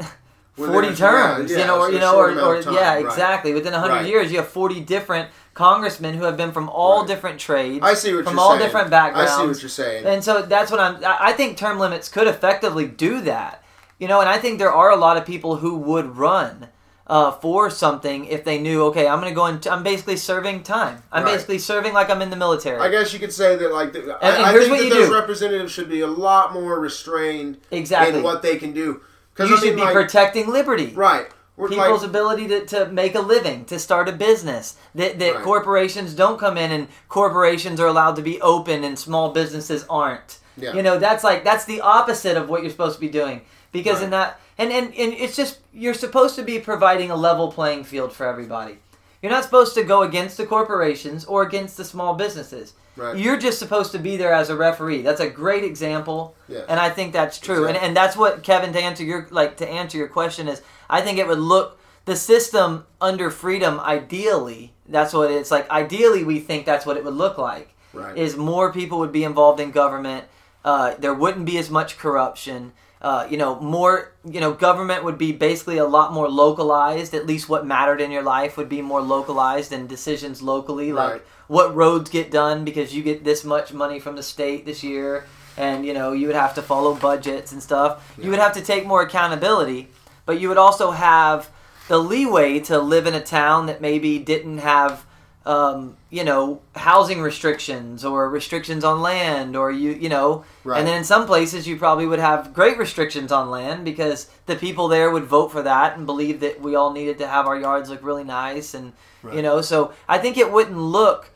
40 0.56 0.88
a- 0.88 0.94
terms, 0.94 1.50
yeah, 1.50 1.58
you 1.58 1.66
know, 1.66 1.80
or 1.80 1.90
you 1.90 1.98
know, 1.98 2.16
or, 2.16 2.30
or 2.40 2.62
time, 2.62 2.74
yeah, 2.74 2.94
right. 2.94 3.04
exactly. 3.04 3.52
Within 3.54 3.72
100 3.72 3.92
Right. 3.94 4.06
years, 4.06 4.30
you 4.30 4.38
have 4.38 4.48
40 4.48 4.80
different 4.80 5.30
congressmen 5.54 6.14
who 6.14 6.24
have 6.24 6.36
been 6.36 6.52
from 6.52 6.68
all 6.68 7.00
Right. 7.00 7.08
different 7.08 7.40
trades, 7.40 7.80
I 7.82 7.94
see 7.94 8.14
what 8.14 8.24
from 8.24 8.34
you're 8.34 8.40
all 8.42 8.50
saying. 8.50 8.60
different 8.62 8.92
I 8.92 9.26
see 9.26 9.46
what 9.46 9.62
you're 9.62 9.68
saying. 9.68 10.06
And 10.06 10.22
so 10.22 10.42
that's 10.42 10.70
what 10.70 10.78
I'm. 10.80 10.98
I 11.04 11.32
think 11.32 11.56
term 11.56 11.78
limits 11.78 12.08
could 12.08 12.26
effectively 12.26 12.86
do 12.86 13.20
that. 13.22 13.62
You 14.04 14.08
know, 14.08 14.20
and 14.20 14.28
I 14.28 14.36
think 14.36 14.58
there 14.58 14.70
are 14.70 14.90
a 14.90 14.96
lot 14.96 15.16
of 15.16 15.24
people 15.24 15.56
who 15.56 15.76
would 15.78 16.18
run 16.18 16.68
uh, 17.06 17.30
for 17.30 17.70
something 17.70 18.26
if 18.26 18.44
they 18.44 18.58
knew, 18.58 18.84
okay, 18.88 19.08
I'm 19.08 19.18
going 19.18 19.30
to 19.32 19.34
go 19.34 19.46
and 19.46 19.66
I'm 19.66 19.82
basically 19.82 20.18
serving 20.18 20.62
time. 20.62 21.02
I'm 21.10 21.24
Right. 21.24 21.32
basically 21.32 21.58
serving 21.58 21.94
like 21.94 22.10
I'm 22.10 22.20
in 22.20 22.28
the 22.28 22.36
military. 22.36 22.78
I 22.80 22.90
guess 22.90 23.14
you 23.14 23.18
could 23.18 23.32
say 23.32 23.56
that 23.56 23.72
like 23.72 23.94
the, 23.94 24.00
And- 24.00 24.36
and 24.36 24.42
I, 24.44 24.50
I 24.50 24.58
think 24.58 24.90
that 24.90 24.90
those 24.90 25.08
do. 25.08 25.14
representatives 25.14 25.72
should 25.72 25.88
be 25.88 26.02
a 26.02 26.06
lot 26.06 26.52
more 26.52 26.78
restrained 26.78 27.56
exactly. 27.70 28.18
in 28.18 28.22
what 28.22 28.42
they 28.42 28.56
can 28.58 28.74
do. 28.74 29.00
Because 29.32 29.48
you 29.48 29.56
I 29.56 29.58
should 29.60 29.66
mean, 29.68 29.76
be 29.76 29.82
like, 29.84 29.94
protecting 29.94 30.50
liberty. 30.52 30.92
right. 30.94 31.26
We're 31.56 31.70
People's 31.70 32.02
like, 32.02 32.10
ability 32.10 32.48
to, 32.48 32.66
to 32.66 32.86
make 32.88 33.14
a 33.14 33.20
living, 33.20 33.64
to 33.66 33.78
start 33.78 34.06
a 34.10 34.12
business. 34.12 34.76
That, 34.94 35.18
that 35.18 35.34
Right. 35.36 35.44
corporations 35.44 36.12
don't 36.12 36.38
come 36.38 36.58
in 36.58 36.70
and 36.70 36.88
corporations 37.08 37.80
are 37.80 37.86
allowed 37.86 38.16
to 38.16 38.22
be 38.22 38.38
open 38.42 38.84
and 38.84 38.98
small 38.98 39.30
businesses 39.32 39.86
aren't. 39.88 40.40
Yeah. 40.58 40.74
You 40.74 40.82
know, 40.82 40.98
that's 40.98 41.24
like 41.24 41.42
that's 41.42 41.64
the 41.64 41.80
opposite 41.80 42.36
of 42.36 42.50
what 42.50 42.60
you're 42.62 42.70
supposed 42.70 42.96
to 42.96 43.00
be 43.00 43.08
doing. 43.08 43.40
Because 43.74 44.00
in 44.02 44.10
that 44.10 44.40
and, 44.56 44.70
and 44.72 44.94
and 44.94 45.12
it's 45.12 45.36
just 45.36 45.58
you're 45.74 45.94
supposed 45.94 46.36
to 46.36 46.42
be 46.42 46.58
providing 46.60 47.10
a 47.10 47.16
level 47.16 47.50
playing 47.52 47.84
field 47.84 48.12
for 48.12 48.24
everybody. 48.24 48.78
You're 49.20 49.32
not 49.32 49.44
supposed 49.44 49.74
to 49.74 49.82
go 49.82 50.02
against 50.02 50.36
the 50.36 50.46
corporations 50.46 51.24
or 51.24 51.42
against 51.42 51.76
the 51.76 51.84
small 51.84 52.14
businesses. 52.14 52.74
Right. 52.96 53.16
You're 53.16 53.36
just 53.38 53.58
supposed 53.58 53.90
to 53.92 53.98
be 53.98 54.16
there 54.16 54.32
as 54.32 54.50
a 54.50 54.56
referee. 54.56 55.02
That's 55.02 55.20
a 55.20 55.28
great 55.28 55.64
example, 55.64 56.36
Yes. 56.46 56.66
and 56.68 56.78
I 56.78 56.90
think 56.90 57.12
that's 57.12 57.38
true. 57.40 57.66
And 57.66 57.76
and 57.76 57.96
that's 57.96 58.16
what 58.16 58.44
Kevin 58.44 58.72
to 58.72 58.78
answer 58.80 59.02
your 59.02 59.26
like 59.30 59.56
to 59.56 59.68
answer 59.68 59.98
your 59.98 60.08
question 60.08 60.46
is. 60.46 60.62
I 60.88 61.00
think 61.00 61.18
it 61.18 61.26
would 61.26 61.40
look 61.40 61.78
the 62.04 62.14
system 62.14 62.86
under 63.00 63.30
freedom. 63.30 63.80
Ideally, 63.80 64.72
that's 64.88 65.12
what 65.12 65.32
it's 65.32 65.50
like. 65.50 65.68
Ideally, 65.70 66.22
we 66.22 66.38
think 66.38 66.64
that's 66.64 66.86
what 66.86 66.96
it 66.96 67.04
would 67.04 67.14
look 67.14 67.36
like. 67.36 67.74
Right. 67.92 68.16
Is 68.16 68.36
more 68.36 68.72
people 68.72 68.98
would 69.00 69.12
be 69.12 69.24
involved 69.24 69.58
in 69.58 69.72
government. 69.72 70.26
Uh, 70.64 70.94
there 70.98 71.14
wouldn't 71.14 71.46
be 71.46 71.58
as 71.58 71.70
much 71.70 71.98
corruption. 71.98 72.72
Uh, 73.04 73.26
you 73.30 73.36
know, 73.36 73.60
more. 73.60 74.12
You 74.24 74.40
know, 74.40 74.54
government 74.54 75.04
would 75.04 75.18
be 75.18 75.30
basically 75.30 75.76
a 75.76 75.84
lot 75.84 76.14
more 76.14 76.26
localized. 76.26 77.12
At 77.12 77.26
least 77.26 77.50
what 77.50 77.66
mattered 77.66 78.00
in 78.00 78.10
your 78.10 78.22
life 78.22 78.56
would 78.56 78.70
be 78.70 78.80
more 78.80 79.02
localized 79.02 79.74
and 79.74 79.86
decisions 79.86 80.40
locally. 80.40 80.90
Like 80.90 81.26
what 81.46 81.74
roads 81.74 82.08
get 82.08 82.30
done 82.30 82.64
because 82.64 82.94
you 82.94 83.02
get 83.02 83.22
this 83.22 83.44
much 83.44 83.74
money 83.74 84.00
from 84.00 84.16
the 84.16 84.22
state 84.22 84.64
this 84.64 84.82
year, 84.82 85.26
and 85.58 85.84
you 85.84 85.92
know 85.92 86.12
you 86.12 86.26
would 86.28 86.36
have 86.36 86.54
to 86.54 86.62
follow 86.62 86.94
budgets 86.94 87.52
and 87.52 87.62
stuff. 87.62 88.14
You 88.18 88.30
would 88.30 88.38
have 88.38 88.54
to 88.54 88.62
take 88.62 88.86
more 88.86 89.02
accountability, 89.02 89.90
but 90.24 90.40
you 90.40 90.48
would 90.48 90.56
also 90.56 90.92
have 90.92 91.50
the 91.88 91.98
leeway 91.98 92.58
to 92.60 92.78
live 92.78 93.06
in 93.06 93.12
a 93.12 93.20
town 93.20 93.66
that 93.66 93.82
maybe 93.82 94.18
didn't 94.18 94.58
have 94.58 95.04
um, 95.46 95.96
you 96.10 96.24
know 96.24 96.60
housing 96.74 97.20
restrictions 97.20 98.04
or 98.04 98.30
restrictions 98.30 98.82
on 98.82 99.02
land 99.02 99.56
or 99.56 99.70
you 99.70 99.90
you 99.92 100.08
know 100.08 100.44
Right. 100.64 100.78
and 100.78 100.88
then 100.88 100.98
in 100.98 101.04
some 101.04 101.26
places 101.26 101.68
you 101.68 101.76
probably 101.76 102.06
would 102.06 102.18
have 102.18 102.54
great 102.54 102.78
restrictions 102.78 103.30
on 103.30 103.50
land 103.50 103.84
because 103.84 104.30
the 104.46 104.56
people 104.56 104.88
there 104.88 105.10
would 105.10 105.24
vote 105.24 105.48
for 105.52 105.62
that 105.62 105.96
and 105.98 106.06
believe 106.06 106.40
that 106.40 106.62
we 106.62 106.74
all 106.74 106.92
needed 106.92 107.18
to 107.18 107.28
have 107.28 107.46
our 107.46 107.58
yards 107.60 107.90
look 107.90 108.02
really 108.02 108.24
nice 108.24 108.72
and 108.72 108.92
you 109.32 109.42
know 109.42 109.60
so 109.60 109.92
i 110.08 110.16
think 110.18 110.38
it 110.38 110.50
wouldn't 110.50 110.78
look 110.78 111.30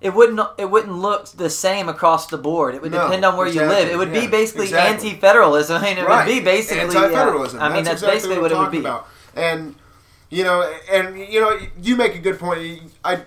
it 0.00 0.14
wouldn't 0.14 0.40
it 0.58 0.70
wouldn't 0.70 0.92
look 0.94 1.26
the 1.32 1.50
same 1.50 1.88
across 1.88 2.28
the 2.28 2.38
board. 2.38 2.74
It 2.76 2.82
would 2.82 2.92
No, 2.92 3.02
depend 3.04 3.24
on 3.24 3.36
where 3.36 3.48
you 3.48 3.62
live. 3.62 3.88
It 3.88 3.96
would 3.98 4.12
be 4.12 4.28
basically 4.28 4.66
exactly. 4.66 5.08
anti-federalism. 5.10 5.76
I 5.76 5.82
mean, 5.88 5.98
it 5.98 6.06
right. 6.06 6.24
would 6.24 6.32
be 6.32 6.40
basically 6.40 6.96
anti-federalism. 6.96 7.58
I 7.60 7.68
mean, 7.72 7.82
that's, 7.82 8.02
exactly 8.02 8.14
basically 8.16 8.38
what, 8.38 8.52
we're 8.52 8.56
it 8.58 8.60
would 8.60 8.70
be. 8.70 8.78
About. 8.78 9.08
And 9.34 9.74
you 10.30 10.44
know, 10.44 10.62
and 10.90 11.18
you 11.18 11.40
know, 11.40 11.58
you 11.82 11.96
make 11.96 12.14
a 12.14 12.18
good 12.18 12.38
point. 12.38 12.82
I, 13.04 13.24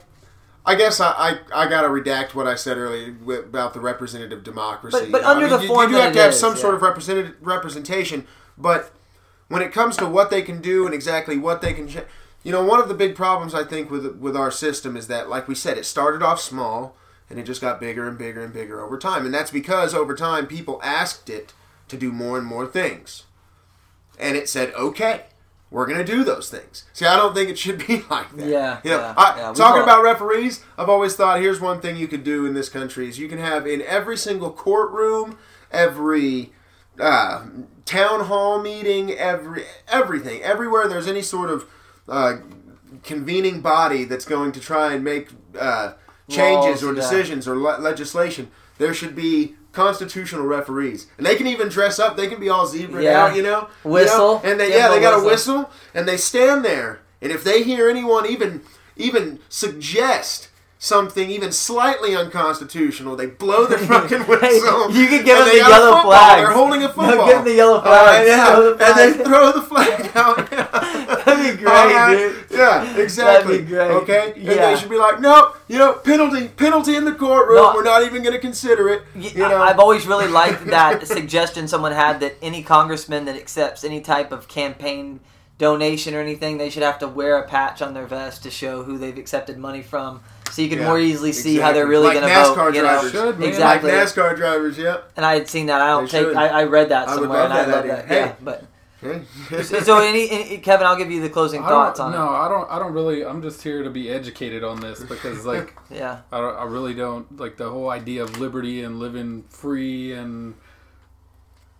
I 0.65 0.75
guess 0.75 0.99
I, 0.99 1.11
I, 1.11 1.63
I 1.63 1.69
got 1.69 1.81
to 1.81 1.87
redact 1.87 2.35
what 2.35 2.47
I 2.47 2.55
said 2.55 2.77
earlier 2.77 3.15
about 3.39 3.73
the 3.73 3.79
representative 3.79 4.43
democracy. 4.43 5.09
But- 5.09 5.11
but 5.11 5.23
under 5.23 5.47
I 5.47 5.49
mean, 5.49 5.57
the 5.57 5.63
you, 5.63 5.67
form 5.67 5.89
you 5.89 5.97
do 5.97 6.01
have 6.01 6.13
to 6.13 6.21
have 6.21 6.33
is, 6.33 6.39
some 6.39 6.53
yeah. 6.53 6.61
sort 6.61 6.75
of 6.75 6.81
represented 6.81 7.35
representation. 7.41 8.27
But 8.57 8.91
when 9.47 9.61
it 9.61 9.71
comes 9.71 9.97
to 9.97 10.07
what 10.07 10.29
they 10.29 10.41
can 10.41 10.61
do 10.61 10.85
and 10.85 10.93
exactly 10.93 11.37
what 11.37 11.61
they 11.61 11.73
can, 11.73 11.89
you 12.43 12.51
know, 12.51 12.63
one 12.63 12.79
of 12.79 12.87
the 12.87 12.93
big 12.93 13.15
problems 13.15 13.55
I 13.55 13.63
think 13.63 13.89
with 13.89 14.05
with 14.17 14.35
our 14.35 14.51
system 14.51 14.95
is 14.95 15.07
that, 15.07 15.29
like 15.29 15.47
we 15.47 15.55
said, 15.55 15.77
it 15.77 15.85
started 15.85 16.21
off 16.21 16.39
small 16.39 16.95
and 17.29 17.39
it 17.39 17.43
just 17.43 17.61
got 17.61 17.79
bigger 17.79 18.07
and 18.07 18.17
bigger 18.17 18.43
and 18.43 18.53
bigger 18.53 18.81
over 18.81 18.97
time, 18.99 19.25
and 19.25 19.33
that's 19.33 19.51
because 19.51 19.95
over 19.95 20.13
time 20.13 20.45
people 20.45 20.81
asked 20.83 21.29
it 21.29 21.53
to 21.87 21.97
do 21.97 22.11
more 22.11 22.37
and 22.37 22.45
more 22.45 22.67
things, 22.67 23.23
and 24.19 24.37
it 24.37 24.47
said, 24.47 24.73
okay. 24.75 25.23
We're 25.71 25.87
gonna 25.87 26.03
do 26.03 26.23
those 26.25 26.49
things. 26.49 26.83
See, 26.93 27.05
I 27.05 27.15
don't 27.15 27.33
think 27.33 27.49
it 27.49 27.57
should 27.57 27.85
be 27.87 28.03
like 28.09 28.35
that. 28.35 28.47
Yeah, 28.47 28.79
You 28.83 28.91
know, 28.91 28.97
yeah, 28.99 29.13
I, 29.17 29.37
yeah, 29.37 29.53
talking 29.53 29.81
about 29.81 30.03
referees, 30.03 30.63
I've 30.77 30.89
always 30.89 31.15
thought 31.15 31.39
here's 31.39 31.59
one 31.61 31.79
thing 31.79 31.95
you 31.97 32.07
could 32.07 32.23
do 32.23 32.45
in 32.45 32.53
this 32.53 32.69
country 32.69 33.07
is 33.07 33.17
you 33.17 33.29
can 33.29 33.39
have 33.39 33.65
in 33.65 33.81
every 33.81 34.17
single 34.17 34.51
courtroom, 34.51 35.37
every 35.71 36.51
uh, 36.99 37.45
town 37.85 38.25
hall 38.25 38.61
meeting, 38.61 39.11
every 39.11 39.63
everything, 39.87 40.41
everywhere 40.41 40.87
there's 40.89 41.07
any 41.07 41.21
sort 41.21 41.49
of 41.49 41.65
uh, 42.09 42.37
convening 43.03 43.61
body 43.61 44.03
that's 44.03 44.25
going 44.25 44.51
to 44.51 44.59
try 44.59 44.93
and 44.93 45.03
make 45.03 45.29
uh, 45.57 45.93
changes 46.29 46.83
Laws, 46.83 46.83
or 46.83 46.87
yeah. 46.93 47.01
decisions 47.01 47.47
or 47.47 47.55
le- 47.55 47.79
legislation, 47.79 48.51
there 48.81 48.93
should 48.93 49.15
be 49.15 49.55
constitutional 49.71 50.45
referees, 50.45 51.07
and 51.17 51.25
they 51.25 51.35
can 51.35 51.47
even 51.47 51.69
dress 51.69 51.97
up. 51.99 52.17
They 52.17 52.27
can 52.27 52.39
be 52.39 52.49
all 52.49 52.65
zebra 52.67 53.01
Yeah. 53.03 53.23
out, 53.25 53.35
you 53.35 53.41
know, 53.43 53.69
You 53.85 53.89
know? 53.89 53.91
Whistle. 53.91 54.41
and 54.43 54.59
they 54.59 54.67
Give 54.67 54.75
yeah, 54.75 54.89
they 54.89 54.99
got 54.99 55.13
a 55.13 55.23
whistle. 55.23 55.55
whistle, 55.59 55.71
and 55.93 56.07
they 56.07 56.17
stand 56.17 56.65
there, 56.65 56.99
and 57.21 57.31
if 57.31 57.43
they 57.43 57.63
hear 57.63 57.89
anyone 57.89 58.25
even 58.25 58.61
even 58.97 59.39
suggest 59.47 60.49
something 60.83 61.29
even 61.29 61.51
slightly 61.51 62.15
unconstitutional, 62.15 63.15
they 63.15 63.27
blow 63.27 63.67
their 63.67 63.77
fucking 63.91 64.21
whistle. 64.21 64.89
you 64.91 65.07
could 65.07 65.23
give 65.23 65.37
them 65.37 65.47
the 65.47 65.57
yellow 65.57 66.01
flag. 66.01 66.39
They're 66.39 66.51
holding 66.51 66.79
a 66.81 66.87
No, 66.87 66.93
football. 66.93 67.27
give 67.27 67.35
them 67.35 67.45
the 67.45 67.53
yellow 67.53 67.77
Uh, 67.77 67.83
flag. 67.83 68.27
yeah, 68.27 68.45
Throw 68.55 68.73
the 68.73 68.85
and 68.87 68.97
they 68.97 69.23
throw 69.23 69.51
the 69.51 69.61
flag 69.61 70.11
out. 70.15 70.49
That'd 70.49 71.55
be 71.57 71.63
great, 71.63 71.71
right? 71.71 72.17
dude. 72.17 72.45
Yeah, 72.49 72.97
exactly. 72.97 73.57
That'd 73.59 73.67
be 73.67 73.73
great. 73.75 73.91
Okay, 73.91 74.33
and 74.35 74.43
Yeah. 74.43 74.73
they 74.73 74.75
should 74.79 74.89
be 74.89 74.97
like, 74.97 75.21
no, 75.21 75.53
you 75.67 75.77
know, 75.77 75.93
penalty, 75.93 76.47
penalty 76.47 76.95
in 76.95 77.05
the 77.05 77.13
courtroom. 77.13 77.57
No. 77.57 77.73
We're 77.75 77.83
not 77.83 78.01
even 78.01 78.23
going 78.23 78.33
to 78.33 78.39
consider 78.41 78.89
it. 78.89 79.03
Y- 79.15 79.31
You 79.35 79.47
know, 79.47 79.61
I've 79.61 79.77
always 79.79 80.07
really 80.07 80.27
liked 80.27 80.65
that 80.77 81.05
suggestion 81.05 81.67
someone 81.67 81.91
had 81.91 82.19
that 82.21 82.37
any 82.41 82.63
congressman 82.63 83.25
that 83.25 83.35
accepts 83.35 83.83
any 83.83 84.01
type 84.01 84.31
of 84.31 84.47
campaign 84.47 85.19
donation 85.59 86.15
or 86.15 86.21
anything, 86.21 86.57
they 86.57 86.71
should 86.71 86.81
have 86.81 86.97
to 86.97 87.07
wear 87.07 87.37
a 87.37 87.47
patch 87.47 87.83
on 87.83 87.93
their 87.93 88.07
vest 88.07 88.41
to 88.41 88.49
show 88.49 88.81
who 88.81 88.97
they've 88.97 89.19
accepted 89.19 89.59
money 89.59 89.83
from, 89.83 90.19
so 90.51 90.61
you 90.61 90.69
can 90.69 90.79
Yeah, 90.79 90.87
more 90.87 90.99
easily 90.99 91.31
see 91.31 91.57
how 91.57 91.71
they're 91.73 91.87
really 91.87 92.07
Like 92.07 92.19
going 92.19 92.27
to 92.27 92.33
NASCAR 92.33 92.55
vote. 92.55 92.75
You 92.75 92.81
know? 92.81 92.87
drivers. 92.87 93.11
Should, 93.11 93.39
man. 93.39 93.49
Exactly. 93.49 93.91
like 93.91 93.99
NASCAR 94.07 94.35
drivers. 94.35 94.77
Yep. 94.77 95.11
And 95.17 95.25
I 95.25 95.33
had 95.33 95.47
seen 95.47 95.65
that. 95.67 95.81
I 95.81 95.87
don't 95.87 96.11
They 96.11 96.23
take. 96.25 96.35
I, 96.35 96.47
I 96.47 96.63
read 96.65 96.89
that 96.89 97.09
somewhere, 97.09 97.39
love 97.39 97.51
and 97.51 97.53
I 97.53 97.65
love 97.65 97.83
idea. 97.85 97.95
that. 97.95 98.07
Hey. 98.07 98.19
Yeah, 98.19 98.35
but 98.41 98.65
so, 99.01 99.79
so 99.81 99.99
any, 99.99 100.29
any 100.29 100.57
Kevin, 100.59 100.85
I'll 100.85 100.95
give 100.95 101.09
you 101.09 101.21
the 101.21 101.29
closing 101.29 101.63
I 101.63 101.67
thoughts 101.69 101.97
don't, 101.97 102.13
on 102.13 102.19
no, 102.19 102.25
it. 102.33 102.37
I 102.37 102.47
don't. 102.47 102.69
I 102.71 102.79
don't 102.79 102.93
really. 102.93 103.25
I'm 103.25 103.41
just 103.41 103.63
here 103.63 103.81
to 103.83 103.89
be 103.89 104.09
educated 104.09 104.63
on 104.63 104.79
this 104.79 105.01
because, 105.03 105.43
like, 105.45 105.75
Yeah, 105.89 106.21
I, 106.31 106.37
I 106.39 106.63
really 106.65 106.93
don't 106.93 107.39
like 107.39 107.57
the 107.57 107.69
whole 107.69 107.89
idea 107.89 108.23
of 108.23 108.39
liberty 108.39 108.83
and 108.83 108.99
living 108.99 109.43
free 109.49 110.13
and 110.13 110.53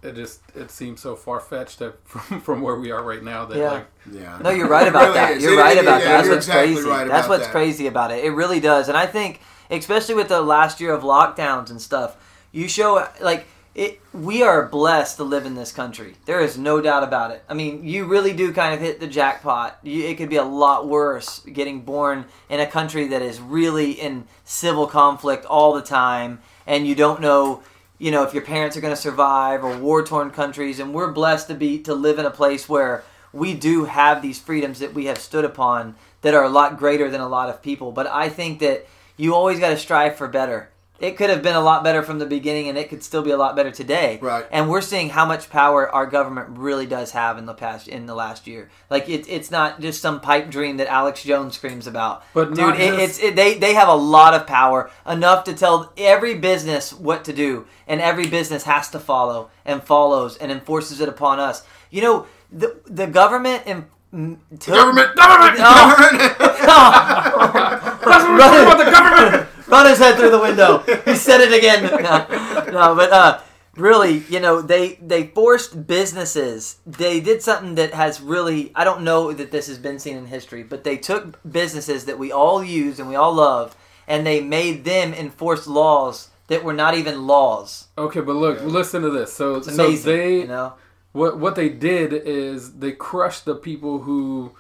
it 0.02 0.16
just 0.16 0.42
it 0.56 0.72
seems 0.72 1.00
so 1.00 1.16
far 1.16 1.40
fetched 1.40 1.82
from 2.06 2.42
from 2.42 2.62
where 2.62 2.76
we 2.76 2.92
are 2.92 3.04
right 3.04 3.24
now 3.24 3.46
that 3.46 3.58
Yeah. 3.58 3.72
like 3.72 3.88
yeah. 4.10 4.40
no, 4.42 4.50
you're 4.50 4.68
right 4.70 4.88
about 4.88 5.02
really 5.04 5.14
that. 5.16 5.32
is. 5.38 5.44
You're 5.44 5.54
It- 5.54 5.58
right 5.58 5.78
it- 5.78 5.84
about 5.84 6.02
yeah, 6.02 6.06
that. 6.08 6.18
That's 6.18 6.30
what's 6.30 6.48
exactly 6.48 6.74
crazy. 6.76 6.90
right 6.90 7.08
That's 7.08 7.28
what's 7.28 7.44
that. 7.46 7.52
crazy 7.52 7.88
about 7.88 8.12
it. 8.12 8.24
It 8.24 8.32
really 8.32 8.60
does. 8.60 8.88
And 8.88 8.98
I 8.98 9.06
think, 9.06 9.42
especially 9.70 10.16
with 10.16 10.28
the 10.30 10.42
last 10.42 10.80
year 10.80 10.94
of 10.94 11.04
lockdowns 11.04 11.70
and 11.70 11.82
stuff, 11.82 12.16
you 12.52 12.68
show 12.68 13.08
like 13.22 13.46
it. 13.76 14.00
We 14.14 14.44
are 14.44 14.66
blessed 14.68 15.16
to 15.18 15.24
live 15.24 15.46
in 15.46 15.56
this 15.56 15.72
country. 15.72 16.16
There 16.26 16.42
is 16.42 16.58
no 16.58 16.82
doubt 16.82 17.04
about 17.04 17.32
it. 17.32 17.44
I 17.48 17.54
mean, 17.54 17.86
you 17.86 18.04
really 18.06 18.34
do 18.34 18.52
kind 18.52 18.74
of 18.74 18.82
hit 18.82 19.00
the 19.00 19.08
jackpot. 19.08 19.78
You, 19.84 20.04
it 20.06 20.18
could 20.18 20.28
be 20.30 20.36
a 20.36 20.44
lot 20.44 20.88
worse 20.90 21.40
getting 21.40 21.82
born 21.82 22.26
in 22.50 22.60
a 22.60 22.68
country 22.68 23.08
that 23.08 23.22
is 23.22 23.40
really 23.40 23.92
in 23.92 24.26
civil 24.44 24.88
conflict 24.88 25.46
all 25.46 25.72
the 25.74 25.82
time, 25.82 26.40
and 26.68 26.86
you 26.88 26.96
don't 26.96 27.22
know 27.22 27.64
you 27.98 28.10
know 28.10 28.24
if 28.24 28.34
your 28.34 28.42
parents 28.44 28.76
are 28.76 28.82
going 28.82 28.94
to 28.96 29.00
survive 29.00 29.64
or 29.64 29.78
war 29.78 30.04
torn 30.04 30.32
countries 30.32 30.80
and 30.80 30.92
we're 30.92 31.12
blessed 31.12 31.48
to 31.48 31.54
be 31.54 31.78
to 31.78 31.94
live 31.94 32.18
in 32.18 32.26
a 32.26 32.32
place 32.32 32.68
where 32.68 33.04
we 33.34 33.54
do 33.54 33.86
have 33.86 34.22
these 34.22 34.40
freedoms 34.40 34.80
that 34.80 34.94
we 34.94 35.06
have 35.06 35.18
stood 35.18 35.46
upon 35.46 35.96
that 36.22 36.34
are 36.34 36.44
a 36.44 36.50
lot 36.50 36.78
greater 36.78 37.10
than 37.10 37.22
a 37.22 37.28
lot 37.28 37.50
of 37.50 37.62
people. 37.62 37.92
But 37.92 38.08
i 38.08 38.30
think 38.30 38.60
that 38.60 38.86
you 39.18 39.36
always 39.36 39.60
got 39.60 39.70
to 39.70 39.78
strive 39.78 40.16
for 40.16 40.28
better. 40.28 40.70
It 41.00 41.18
could 41.18 41.32
have 41.32 41.42
been 41.42 41.56
a 41.56 41.62
lot 41.62 41.84
better 41.84 42.04
from 42.04 42.20
the 42.20 42.28
beginning 42.28 42.70
and 42.70 42.78
it 42.78 42.90
could 42.90 43.04
still 43.04 43.24
be 43.24 43.32
a 43.32 43.38
lot 43.38 43.56
better 43.56 43.72
today. 43.72 44.20
Right. 44.22 44.46
and 44.52 44.70
we're 44.70 44.82
seeing 44.82 45.10
how 45.10 45.26
much 45.26 45.50
power 45.50 45.90
our 45.90 46.06
government 46.06 46.60
really 46.60 46.86
does 46.86 47.12
have 47.12 47.40
in 47.40 47.48
the 47.48 47.56
past 47.56 47.88
in 47.88 48.06
the 48.06 48.14
last 48.14 48.46
year. 48.46 48.70
Like 48.90 49.10
it, 49.10 49.28
it's 49.28 49.50
not 49.50 49.82
just 49.82 50.02
some 50.02 50.22
pipe 50.22 50.52
dream 50.52 50.78
that 50.78 50.88
alex 50.88 51.24
jones 51.24 51.56
screams 51.56 51.88
about. 51.88 52.24
But 52.34 52.54
dude 52.54 52.76
it, 52.76 53.00
it's 53.00 53.20
it, 53.20 53.36
they 53.36 53.58
they 53.58 53.74
have 53.74 53.88
a 53.88 53.96
lot 53.96 54.36
of 54.36 54.46
power 54.46 54.92
enough 55.08 55.44
to 55.46 55.54
tell 55.54 55.92
every 55.98 56.36
business 56.36 56.94
what 56.94 57.26
to 57.26 57.34
do 57.34 57.66
and 57.88 58.00
every 58.00 58.28
business 58.28 58.64
has 58.64 58.90
to 58.92 59.00
follow 59.00 59.50
and 59.66 59.84
follows 59.84 60.38
and 60.38 60.52
enforces 60.52 61.02
it 61.02 61.10
upon 61.10 61.40
us. 61.40 61.64
You 61.90 62.02
know 62.02 62.28
the 62.52 62.76
the 62.86 63.08
government 63.08 63.64
and 63.66 63.86
Government, 64.12 65.16
government, 65.16 65.56
Oh. 65.64 65.96
government. 65.96 66.40
run, 68.06 68.62
about 68.64 68.78
the 68.78 68.92
government 68.92 69.48
run 69.68 69.86
his 69.88 70.00
head 70.00 70.18
through 70.18 70.32
the 70.32 70.40
window. 70.40 70.80
He 71.06 71.16
said 71.16 71.40
it 71.42 71.54
again. 71.54 71.82
No, 72.72 72.90
no 72.90 72.96
but 72.96 73.10
uh, 73.12 73.40
really, 73.78 74.24
you 74.30 74.40
know, 74.42 74.62
they 74.62 74.96
they 75.02 75.28
forced 75.28 75.88
businesses. 75.88 76.78
They 76.86 77.20
did 77.22 77.42
something 77.42 77.76
that 77.76 77.94
has 77.94 78.20
really. 78.22 78.72
I 78.76 78.84
don't 78.84 79.04
know 79.04 79.32
that 79.32 79.52
this 79.52 79.68
has 79.68 79.78
been 79.78 79.98
seen 80.00 80.18
in 80.18 80.26
history, 80.28 80.64
but 80.64 80.84
they 80.84 80.98
took 80.98 81.40
businesses 81.50 82.04
that 82.06 82.20
we 82.20 82.32
all 82.34 82.62
use 82.64 83.00
and 83.00 83.08
we 83.08 83.16
all 83.16 83.34
love, 83.34 83.76
and 84.08 84.26
they 84.26 84.42
made 84.42 84.84
them 84.84 85.14
enforce 85.14 85.68
laws 85.68 86.30
that 86.48 86.64
were 86.66 86.74
not 86.74 86.96
even 86.96 87.28
laws. 87.28 87.88
okay 87.98 88.20
but 88.20 88.36
look 88.36 88.62
listen 88.62 89.02
to 89.04 89.10
this 89.10 89.32
so 89.32 89.56
It's 89.56 89.74
so 89.74 89.90
they 89.90 90.40
you 90.40 90.48
know. 90.48 90.74
What 91.14 91.40
what 91.40 91.56
they 91.56 91.70
did 91.70 92.14
is 92.14 92.80
they 92.80 92.92
crushed 92.92 93.46
the 93.46 93.56
people 93.56 94.00
who 94.00 94.52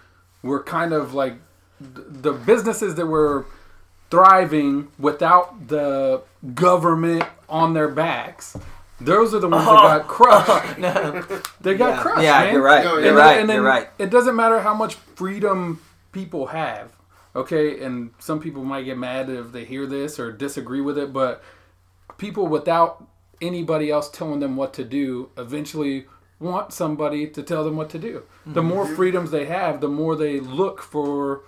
were 0.43 0.61
kind 0.63 0.93
of 0.93 1.13
like 1.13 1.33
th- 1.79 2.07
the 2.09 2.33
businesses 2.33 2.95
that 2.95 3.05
were 3.05 3.45
thriving 4.09 4.89
without 4.99 5.67
the 5.69 6.21
government 6.53 7.23
on 7.47 7.73
their 7.73 7.87
backs 7.87 8.57
those 8.99 9.33
are 9.33 9.39
the 9.39 9.47
ones 9.49 9.65
that 9.65 9.71
oh. 9.71 9.97
got 9.99 10.07
crushed 10.07 10.77
No. 10.77 11.21
they 11.61 11.75
got 11.75 11.95
yeah, 11.95 12.01
crushed 12.01 12.21
yeah 12.23 12.39
man. 12.39 12.53
you're 12.53 12.63
right. 12.63 12.83
No, 12.83 12.97
You're 12.97 13.05
yeah. 13.17 13.19
right. 13.19 13.39
and 13.39 13.49
then 13.49 13.55
you're 13.57 13.65
right. 13.65 13.89
It 13.97 14.09
doesn't 14.11 14.35
matter 14.35 14.59
how 14.61 14.73
much 14.75 14.95
freedom 14.95 15.81
people 16.11 16.47
have, 16.47 16.91
okay? 17.35 17.83
And 17.83 18.11
some 18.19 18.39
people 18.39 18.63
might 18.63 18.83
get 18.83 18.97
mad 18.97 19.29
if 19.29 19.51
they 19.51 19.65
hear 19.65 19.85
this 19.87 20.19
or 20.19 20.31
disagree 20.31 20.81
with 20.81 20.97
it, 20.97 21.11
but 21.13 21.43
people 22.17 22.45
without 22.47 23.07
anybody 23.41 23.89
else 23.89 24.09
telling 24.09 24.39
them 24.39 24.55
what 24.55 24.73
to 24.75 24.83
do 24.83 25.31
eventually 25.35 26.05
want 26.41 26.73
somebody 26.73 27.27
to 27.27 27.41
tell 27.43 27.63
them 27.63 27.75
what 27.77 27.89
to 27.91 27.99
do. 27.99 28.23
The 28.45 28.63
more 28.63 28.85
Mm-hmm. 28.85 28.95
freedoms 28.95 29.31
they 29.31 29.45
have, 29.45 29.79
the 29.79 29.87
more 30.01 30.15
they 30.15 30.39
look 30.39 30.81
for 30.81 31.43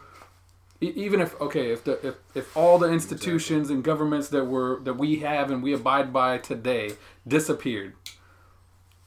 e- 0.81 0.93
even 1.05 1.19
if 1.19 1.39
okay 1.41 1.71
if 1.71 1.83
the 1.83 1.93
if, 2.09 2.15
if 2.35 2.55
all 2.57 2.77
the 2.77 2.89
institutions 2.91 3.69
and 3.71 3.83
governments 3.83 4.27
that 4.29 4.45
were 4.45 4.79
that 4.83 4.93
we 5.03 5.09
have 5.19 5.49
and 5.51 5.63
we 5.63 5.73
abide 5.73 6.13
by 6.13 6.37
today 6.37 6.91
disappeared 7.27 7.93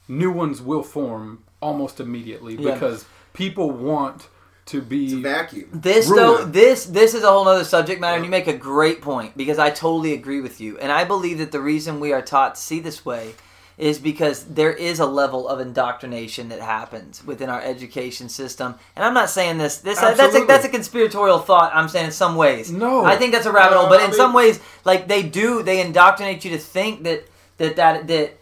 new 0.07 0.31
ones 0.31 0.61
will 0.61 0.83
form 0.83 1.43
almost 1.61 1.99
immediately 1.99 2.55
Yeah. 2.55 2.73
because 2.73 3.05
people 3.33 3.71
want 3.71 4.27
to 4.67 4.81
be 4.81 5.21
Vacuum. 5.21 5.69
This 5.71 6.09
Ruin 6.09 6.17
though, 6.21 6.45
this 6.45 6.85
this 6.85 7.13
is 7.13 7.23
a 7.23 7.27
whole 7.31 7.47
other 7.47 7.63
subject 7.63 8.01
matter, 8.01 8.17
and 8.17 8.25
you 8.25 8.31
make 8.31 8.47
a 8.47 8.57
great 8.57 9.01
point 9.01 9.37
because 9.37 9.57
I 9.59 9.69
totally 9.69 10.13
agree 10.13 10.41
with 10.41 10.59
you, 10.59 10.77
and 10.79 10.91
I 10.91 11.05
believe 11.05 11.37
that 11.37 11.51
the 11.53 11.61
reason 11.61 12.01
we 12.01 12.11
are 12.11 12.21
taught 12.21 12.55
to 12.55 12.61
see 12.61 12.79
this 12.81 13.05
way 13.05 13.35
is 13.77 13.99
because 13.99 14.43
there 14.45 14.73
is 14.73 14.99
a 14.99 15.05
level 15.05 15.47
of 15.47 15.59
indoctrination 15.59 16.49
that 16.49 16.59
happens 16.59 17.23
within 17.23 17.49
our 17.49 17.61
education 17.61 18.27
system, 18.27 18.73
and 18.95 19.05
I'm 19.05 19.13
not 19.13 19.29
saying 19.29 19.59
this. 19.59 19.77
This 19.77 19.99
that's 19.99 20.35
a, 20.35 20.45
that's 20.45 20.65
a 20.65 20.69
conspiratorial 20.69 21.39
thought. 21.39 21.71
I'm 21.75 21.87
saying 21.87 22.07
in 22.07 22.11
some 22.11 22.35
ways. 22.35 22.71
No. 22.71 23.05
I 23.05 23.15
think 23.17 23.33
that's 23.33 23.45
a 23.45 23.51
rabbit 23.51 23.77
hole, 23.77 23.87
but 23.87 23.99
I 23.99 24.05
in 24.05 24.09
mean- 24.09 24.17
some 24.17 24.33
ways, 24.33 24.59
like 24.83 25.07
they 25.07 25.21
do, 25.21 25.61
they 25.61 25.79
indoctrinate 25.81 26.43
you 26.43 26.51
to 26.51 26.57
think 26.57 27.03
that 27.03 27.27
that 27.57 27.75
that 27.75 28.07
that 28.07 28.37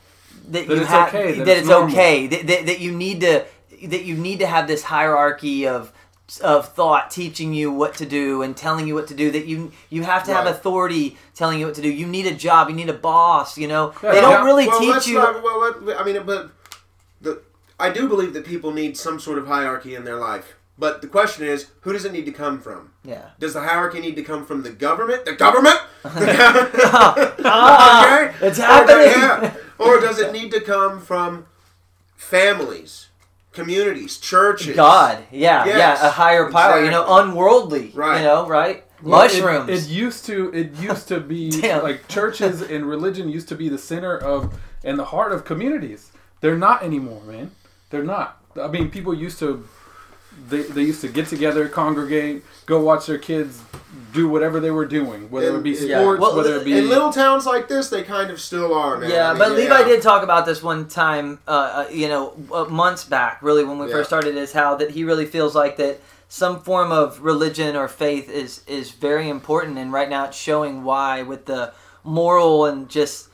that, 0.47 0.67
That 0.67 0.67
you 0.67 0.81
it's 0.81 0.89
have 0.89 1.09
okay, 1.09 1.31
that, 1.39 1.45
that 1.45 1.51
it's 1.51 1.59
it's 1.61 1.69
normal. 1.69 1.91
okay 1.91 2.27
that, 2.27 2.47
that, 2.47 2.65
that 2.67 2.79
you 2.79 2.91
need 2.93 3.21
to 3.21 3.45
that 3.87 4.03
you 4.05 4.15
need 4.15 4.39
to 4.39 4.47
have 4.47 4.67
this 4.67 4.83
hierarchy 4.83 5.67
of 5.67 5.91
of 6.41 6.69
thought 6.69 7.11
teaching 7.11 7.53
you 7.53 7.71
what 7.71 7.93
to 7.95 8.05
do 8.05 8.41
and 8.41 8.57
telling 8.57 8.87
you 8.87 8.95
what 8.95 9.07
to 9.07 9.13
do 9.13 9.29
that 9.29 9.45
you 9.45 9.71
you 9.91 10.01
have 10.03 10.23
to 10.23 10.33
have 10.33 10.47
authority 10.47 11.15
telling 11.35 11.59
you 11.59 11.67
what 11.67 11.75
to 11.75 11.81
do 11.83 11.89
you 11.91 12.07
need 12.07 12.25
a 12.25 12.33
job 12.33 12.67
you 12.67 12.75
need 12.75 12.89
a 12.89 12.93
boss 12.93 13.57
you 13.59 13.67
know 13.67 13.93
Yeah, 14.01 14.11
they 14.11 14.21
don't 14.21 14.31
yeah. 14.31 14.43
really 14.43 14.67
well, 14.67 14.79
teach 14.79 15.07
you 15.07 15.15
Not, 15.19 15.43
well, 15.43 15.59
let, 15.83 15.99
I 15.99 16.03
mean, 16.03 16.23
but 16.25 16.49
the 17.21 17.41
I 17.79 17.91
do 17.91 18.07
believe 18.09 18.33
that 18.33 18.43
people 18.45 18.71
need 18.73 18.97
some 18.97 19.19
sort 19.19 19.37
of 19.37 19.45
hierarchy 19.47 19.93
in 19.95 20.03
their 20.05 20.15
life. 20.17 20.55
But 20.77 21.01
the 21.01 21.07
question 21.07 21.45
is, 21.47 21.67
who 21.81 21.93
does 21.93 22.03
it 22.05 22.11
need 22.11 22.25
to 22.25 22.31
come 22.31 22.59
from? 22.59 22.91
yeah 23.03 23.29
Does 23.39 23.53
the 23.53 23.61
hierarchy 23.61 23.99
need 23.99 24.15
to 24.15 24.23
come 24.23 24.45
from 24.45 24.63
the 24.63 24.71
government? 24.71 25.25
The 25.25 25.33
government? 25.33 25.77
Ah, 27.47 28.25
okay. 28.27 28.47
it's 28.47 28.57
happening. 28.57 29.13
do- 29.13 29.19
yeah. 29.19 29.53
or 29.77 29.99
does 29.99 30.19
it 30.19 30.31
need 30.33 30.51
to 30.51 30.59
come 30.61 30.99
from 31.01 31.45
families, 32.15 33.09
communities, 33.55 34.17
churches? 34.17 34.75
God, 34.75 35.23
yeah, 35.31 35.65
Yes, 35.65 35.99
yeah, 36.01 36.07
a 36.07 36.11
higher 36.11 36.51
power, 36.51 36.83
you 36.83 36.91
know, 36.91 37.05
unworldly, 37.19 37.91
Right. 37.95 38.19
you 38.19 38.25
know, 38.25 38.47
right? 38.47 38.83
Well, 39.01 39.21
it- 39.21 39.25
Mushrooms. 39.33 39.69
It, 39.69 39.89
used 39.89 40.25
to. 40.27 40.53
It 40.53 40.73
used 40.75 41.07
to 41.07 41.19
be 41.19 41.51
like 41.61 42.07
churches 42.07 42.61
and 42.61 42.85
religion 42.87 43.29
used 43.29 43.47
to 43.49 43.55
be 43.55 43.69
the 43.69 43.77
center 43.77 44.17
of 44.17 44.53
and 44.83 44.97
the 44.99 45.05
heart 45.05 45.31
of 45.31 45.43
communities. 45.45 46.11
They're 46.41 46.57
not 46.57 46.83
anymore, 46.83 47.21
man. 47.23 47.51
They're 47.89 48.03
not. 48.03 48.41
I 48.61 48.67
mean, 48.67 48.89
people 48.91 49.13
used 49.13 49.39
to. 49.39 49.67
They, 50.49 50.61
they 50.63 50.81
used 50.83 51.01
to 51.01 51.07
get 51.07 51.27
together, 51.27 51.67
congregate, 51.67 52.43
go 52.65 52.79
watch 52.79 53.07
their 53.07 53.17
kids 53.17 53.61
do 54.13 54.29
whatever 54.29 54.59
they 54.59 54.71
were 54.71 54.85
doing, 54.85 55.29
whether 55.29 55.55
it 55.57 55.63
be 55.63 55.77
And- 55.77 55.87
Yeah. 55.87 56.01
sports, 56.01 56.21
Well, 56.21 56.35
whether 56.35 56.55
it 56.57 56.63
be 56.65 56.77
In 56.77 56.87
little 56.89 57.11
towns 57.11 57.45
like 57.45 57.67
this, 57.67 57.89
they 57.89 58.03
kind 58.03 58.29
of 58.31 58.39
still 58.39 58.73
are, 58.73 58.97
man. 58.97 59.09
yeah, 59.09 59.29
I 59.29 59.33
mean, 59.33 59.39
but 59.39 59.51
Levi 59.53 59.79
yeah. 59.79 59.85
did 59.85 60.01
talk 60.01 60.23
about 60.23 60.45
this 60.45 60.63
one 60.63 60.87
time, 60.87 61.39
uh, 61.47 61.51
uh, 61.51 61.85
you 61.91 62.07
know, 62.07 62.33
uh, 62.53 62.65
months 62.65 63.03
back, 63.03 63.39
really, 63.41 63.63
when 63.63 63.77
we 63.77 63.87
Yeah. 63.87 63.93
first 63.93 64.09
started, 64.09 64.35
is 64.37 64.53
how 64.53 64.75
that 64.75 64.91
he 64.91 65.03
really 65.03 65.25
feels 65.25 65.53
like 65.55 65.75
that 65.77 65.99
some 66.29 66.61
form 66.61 66.91
of 66.91 67.21
religion 67.21 67.75
or 67.75 67.87
faith 67.87 68.29
is 68.29 68.61
is 68.67 68.91
very 68.91 69.27
important, 69.29 69.77
and 69.77 69.91
right 69.91 70.09
now 70.09 70.25
it's 70.25 70.37
showing 70.37 70.83
why 70.83 71.21
with 71.21 71.45
the 71.45 71.71
moral 72.03 72.65
and 72.65 72.87
just 72.89 73.27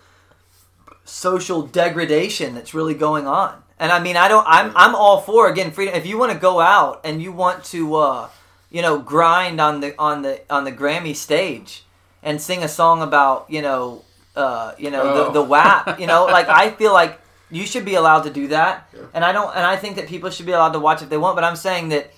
social 1.05 1.62
degradation 1.62 2.55
that's 2.55 2.74
really 2.74 2.93
going 2.93 3.27
on. 3.27 3.53
And 3.81 3.91
I 3.91 4.00
mean, 4.00 4.15
I 4.15 4.27
don't. 4.27 4.45
I'm 4.47 4.71
I'm 4.75 4.93
all 4.93 5.19
for 5.21 5.50
again 5.50 5.71
freedom. 5.71 5.95
If 5.95 6.05
you 6.05 6.17
want 6.19 6.31
to 6.31 6.38
go 6.38 6.59
out 6.61 7.01
and 7.03 7.19
you 7.21 7.31
want 7.31 7.63
to, 7.73 7.95
uh, 7.95 8.29
you 8.69 8.81
know, 8.83 9.00
grind 9.00 9.59
on 9.59 9.81
the 9.81 9.95
on 9.97 10.21
the 10.21 10.39
on 10.51 10.63
the 10.65 10.71
Grammy 10.71 11.15
stage 11.15 11.83
and 12.21 12.39
sing 12.39 12.63
a 12.63 12.67
song 12.67 13.01
about 13.01 13.47
you 13.50 13.61
know, 13.63 14.05
uh, 14.35 14.73
you 14.77 14.91
know 14.91 15.01
Oh. 15.01 15.25
the 15.25 15.31
the 15.41 15.43
WAP. 15.43 16.00
You 16.00 16.05
know, 16.05 16.25
like 16.25 16.47
I 16.47 16.69
feel 16.79 16.93
like 16.93 17.19
you 17.50 17.65
should 17.65 17.83
be 17.83 17.95
allowed 17.95 18.21
to 18.23 18.29
do 18.29 18.50
that. 18.50 18.88
Yeah. 18.93 19.01
And 19.15 19.25
I 19.25 19.31
don't. 19.31 19.50
And 19.55 19.65
I 19.65 19.75
think 19.77 19.95
that 19.95 20.07
people 20.07 20.29
should 20.29 20.45
be 20.45 20.51
allowed 20.51 20.73
to 20.73 20.79
watch 20.79 21.01
if 21.01 21.09
they 21.09 21.17
want. 21.17 21.35
But 21.35 21.43
I'm 21.43 21.55
saying 21.57 21.89
that. 21.89 22.11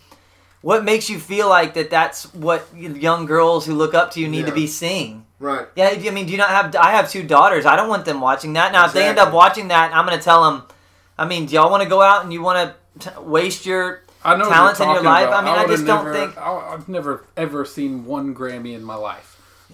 What 0.62 0.86
makes 0.86 1.10
you 1.10 1.20
feel 1.20 1.50
like 1.50 1.74
that? 1.74 1.90
That's 1.90 2.34
what 2.34 2.66
young 2.74 3.26
girls 3.26 3.66
who 3.66 3.74
look 3.74 3.94
up 3.94 4.12
to 4.12 4.22
you 4.22 4.30
need 4.30 4.46
to 4.46 4.54
be 4.54 4.66
seeing. 4.68 5.26
Right. 5.38 5.68
Yeah, 5.76 5.90
I 5.90 6.10
mean, 6.10 6.26
do 6.26 6.32
you 6.32 6.38
not 6.38 6.52
have? 6.52 6.74
I 6.78 6.92
have 6.92 7.12
two 7.12 7.24
daughters. 7.24 7.66
I 7.66 7.76
don't 7.76 7.90
want 7.90 8.06
them 8.06 8.22
watching 8.22 8.54
that. 8.54 8.72
Now, 8.72 8.86
if 8.86 8.94
they 8.94 9.06
end 9.06 9.20
up 9.20 9.34
watching 9.34 9.68
that, 9.70 9.94
I'm 9.94 10.06
going 10.06 10.18
to 10.18 10.24
tell 10.24 10.44
them. 10.50 10.64
I 11.18 11.26
mean, 11.26 11.46
do 11.46 11.54
y'all 11.56 11.70
want 11.70 11.84
to 11.84 11.90
go 11.90 12.02
out 12.02 12.24
and 12.24 12.34
you 12.34 12.42
want 12.42 12.74
to 13.00 13.22
waste 13.22 13.66
your? 13.66 14.02
I 14.26 14.36
know 14.36 14.46
what 14.48 14.54
talents 14.54 14.80
in 14.80 14.90
your 14.90 15.02
life? 15.04 15.28
about. 15.28 15.44
I 15.44 15.46
mean, 15.46 15.54
I 15.54 15.62
would've 15.64 15.72
just 15.78 15.86
don't 15.86 16.06
never- 16.06 16.14
think- 16.14 16.38
I, 16.38 16.74
I've 16.74 16.88
never 16.88 17.26
ever 17.36 17.66
seen 17.66 18.06
one 18.06 18.34
Grammy 18.34 18.74
in 18.74 18.84
my 18.84 18.96
life. 18.96 19.30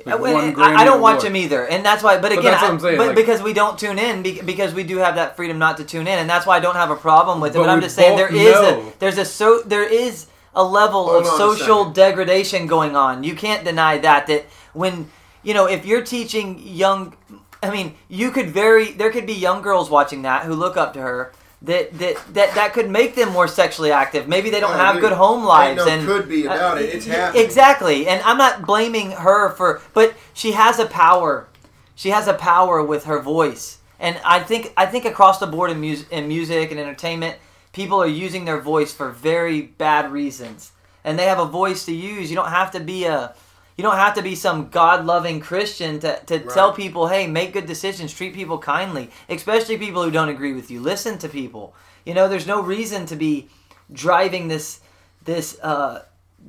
I, 0.08 0.16
Like, 0.16 0.58
uh, 0.58 0.62
I- 0.62 0.76
I 0.76 0.86
don't 0.86 1.02
watch 1.02 1.24
them 1.24 1.36
either, 1.36 1.68
and 1.68 1.84
that's 1.86 2.02
why. 2.02 2.18
But 2.20 2.32
again, 2.32 2.46
that's 2.46 2.62
what 2.62 2.70
I- 2.70 2.74
I'm 2.74 2.80
saying, 2.80 2.98
but 2.98 3.08
like- 3.08 3.16
because 3.18 3.42
we 3.42 3.52
don't 3.54 3.78
tune 3.78 4.00
in, 4.00 4.24
because 4.24 4.74
we 4.74 4.84
do 4.84 4.98
have 5.00 5.16
that 5.16 5.36
freedom 5.36 5.60
not 5.60 5.78
to 5.78 5.84
tune 5.84 6.08
in, 6.08 6.18
and 6.20 6.30
that's 6.30 6.46
why 6.46 6.56
I 6.56 6.60
don't 6.62 6.76
have 6.76 6.90
a 6.90 6.96
problem 6.96 7.42
with 7.42 7.54
it. 7.54 7.58
But 7.60 7.66
But, 7.66 7.70
I'm 7.70 7.82
just 7.82 7.96
saying 7.96 8.16
there 8.18 8.34
is 8.34 8.54
know. 8.54 8.80
a 8.80 9.00
there's 9.00 9.18
a 9.18 9.26
so 9.26 9.62
there 9.66 9.84
is 9.84 10.28
a 10.56 10.64
level 10.64 11.06
Hold 11.08 11.26
of 11.26 11.28
social 11.34 11.86
degradation 11.92 12.66
going 12.66 12.96
on. 12.96 13.24
You 13.24 13.36
can't 13.36 13.64
deny 13.66 13.98
that. 14.00 14.28
That 14.28 14.46
when 14.74 15.10
you 15.44 15.54
know 15.54 15.66
if 15.66 15.86
you're 15.86 16.02
teaching 16.02 16.60
young, 16.64 17.14
I 17.62 17.70
mean, 17.72 17.96
you 18.08 18.32
could 18.32 18.50
very 18.50 18.92
there 18.92 19.12
could 19.12 19.26
be 19.26 19.34
young 19.34 19.62
girls 19.62 19.90
watching 19.90 20.22
that 20.24 20.46
who 20.46 20.54
look 20.54 20.78
up 20.78 20.94
to 20.94 21.02
her. 21.02 21.34
That, 21.62 21.92
that 22.00 22.16
that 22.34 22.56
that 22.56 22.72
could 22.72 22.90
make 22.90 23.16
them 23.16 23.34
more 23.34 23.48
sexually 23.50 23.92
active. 23.92 24.30
Maybe 24.30 24.50
they 24.50 24.62
don't 24.62 24.78
have 24.78 24.96
dude. 24.96 25.02
good 25.02 25.12
home 25.12 25.44
lives, 25.44 25.86
and 25.86 26.06
could 26.08 26.30
be 26.30 26.46
about 26.46 26.78
uh, 26.78 26.82
it. 26.82 26.96
It's 26.96 27.06
happening. 27.06 27.44
Exactly, 27.44 28.08
and 28.08 28.22
I'm 28.24 28.38
not 28.38 28.66
blaming 28.66 29.12
her 29.12 29.50
for, 29.50 29.82
but 29.94 30.14
she 30.34 30.54
has 30.54 30.80
a 30.80 30.86
power. 30.86 31.50
She 31.96 32.12
has 32.12 32.30
a 32.30 32.34
power 32.34 32.82
with 32.82 33.04
her 33.04 33.20
voice, 33.20 33.80
and 34.00 34.22
I 34.24 34.40
think 34.40 34.72
I 34.78 34.86
think 34.86 35.04
across 35.04 35.40
the 35.40 35.48
board 35.48 35.70
in 35.70 35.82
music, 35.82 36.08
in 36.12 36.30
music 36.30 36.72
and 36.72 36.80
entertainment, 36.80 37.36
people 37.74 38.02
are 38.02 38.08
using 38.08 38.46
their 38.46 38.62
voice 38.62 38.94
for 38.94 39.10
very 39.10 39.62
bad 39.62 40.14
reasons, 40.14 40.72
and 41.04 41.20
they 41.20 41.26
have 41.26 41.40
a 41.40 41.46
voice 41.46 41.84
to 41.88 41.94
use. 41.94 42.30
You 42.30 42.38
don't 42.38 42.48
have 42.48 42.72
to 42.72 42.80
be 42.80 43.04
a 43.04 43.36
you 43.80 43.84
don't 43.84 43.96
have 43.96 44.16
to 44.16 44.22
be 44.22 44.36
some 44.36 44.68
God 44.68 45.06
loving 45.06 45.40
Christian 45.40 46.02
to, 46.02 46.20
to 46.26 46.40
Right. 46.40 46.50
tell 46.54 46.74
people, 46.74 47.08
hey, 47.08 47.28
make 47.28 47.54
good 47.54 47.66
decisions, 47.66 48.14
treat 48.14 48.34
people 48.34 48.58
kindly, 48.58 49.10
especially 49.30 49.78
people 49.78 50.04
who 50.04 50.12
don't 50.12 50.28
agree 50.28 50.52
with 50.52 50.70
you. 50.70 50.82
Listen 50.82 51.18
to 51.20 51.30
people. 51.30 51.74
You 52.06 52.14
know, 52.14 52.28
there's 52.28 52.46
no 52.46 52.62
reason 52.62 53.06
to 53.06 53.16
be 53.16 53.48
driving 53.94 54.50
this 54.50 54.82
this 55.24 55.58
uh, 55.62 56.04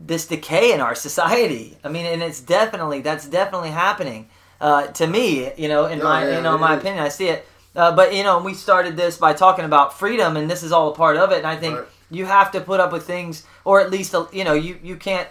this 0.09 0.27
decay 0.27 0.73
in 0.73 0.81
our 0.81 0.97
society. 0.97 1.79
I 1.85 1.88
mean, 1.88 2.05
and 2.05 2.21
it's 2.21 2.40
definitely 2.40 3.01
that's 3.01 3.29
definitely 3.29 3.71
happening 3.71 4.29
uh, 4.61 4.88
to 4.88 5.07
me. 5.07 5.53
You 5.57 5.69
know, 5.69 5.87
in 5.87 6.01
Oh, 6.01 6.05
my 6.05 6.25
yeah, 6.27 6.37
you 6.37 6.43
know 6.43 6.59
my 6.59 6.75
is. 6.75 6.81
opinion, 6.81 7.05
I 7.05 7.11
see 7.11 7.29
it. 7.29 7.47
Uh, 7.77 7.95
but 7.95 8.12
you 8.12 8.25
know, 8.25 8.40
we 8.40 8.55
started 8.55 8.97
this 8.97 9.19
by 9.19 9.35
talking 9.35 9.64
about 9.64 9.97
freedom, 9.97 10.37
and 10.37 10.51
this 10.51 10.64
is 10.64 10.73
all 10.73 10.88
a 10.93 10.97
part 10.97 11.16
of 11.16 11.31
it. 11.31 11.38
And 11.38 11.47
I 11.47 11.55
think 11.55 11.77
Right. 11.79 11.87
you 12.11 12.27
have 12.27 12.51
to 12.51 12.61
put 12.61 12.81
up 12.81 12.90
with 12.90 13.07
things, 13.07 13.45
or 13.64 13.81
at 13.81 13.88
least 13.93 14.16
uh, 14.16 14.27
you 14.33 14.43
know, 14.43 14.55
you 14.55 14.77
you 14.83 14.97
can't. 14.97 15.29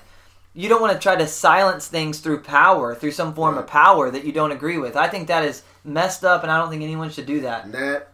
You 0.53 0.67
don't 0.67 0.81
want 0.81 0.93
to 0.93 0.99
try 0.99 1.15
to 1.15 1.27
silence 1.27 1.87
things 1.87 2.19
through 2.19 2.41
power, 2.41 2.95
through 2.95 3.11
some 3.11 3.33
form 3.33 3.57
of 3.57 3.67
power 3.67 4.09
that 4.09 4.25
you 4.25 4.31
don't 4.31 4.51
agree 4.51 4.77
with. 4.77 4.95
I 4.95 5.07
think 5.07 5.27
that 5.27 5.43
is 5.43 5.63
messed 5.83 6.25
up, 6.25 6.43
and 6.43 6.51
I 6.51 6.57
don't 6.57 6.69
think 6.69 6.81
anyone 6.83 7.09
should 7.11 7.27
do 7.27 7.41
that. 7.41 7.65
And 7.65 7.73
that 7.73 8.09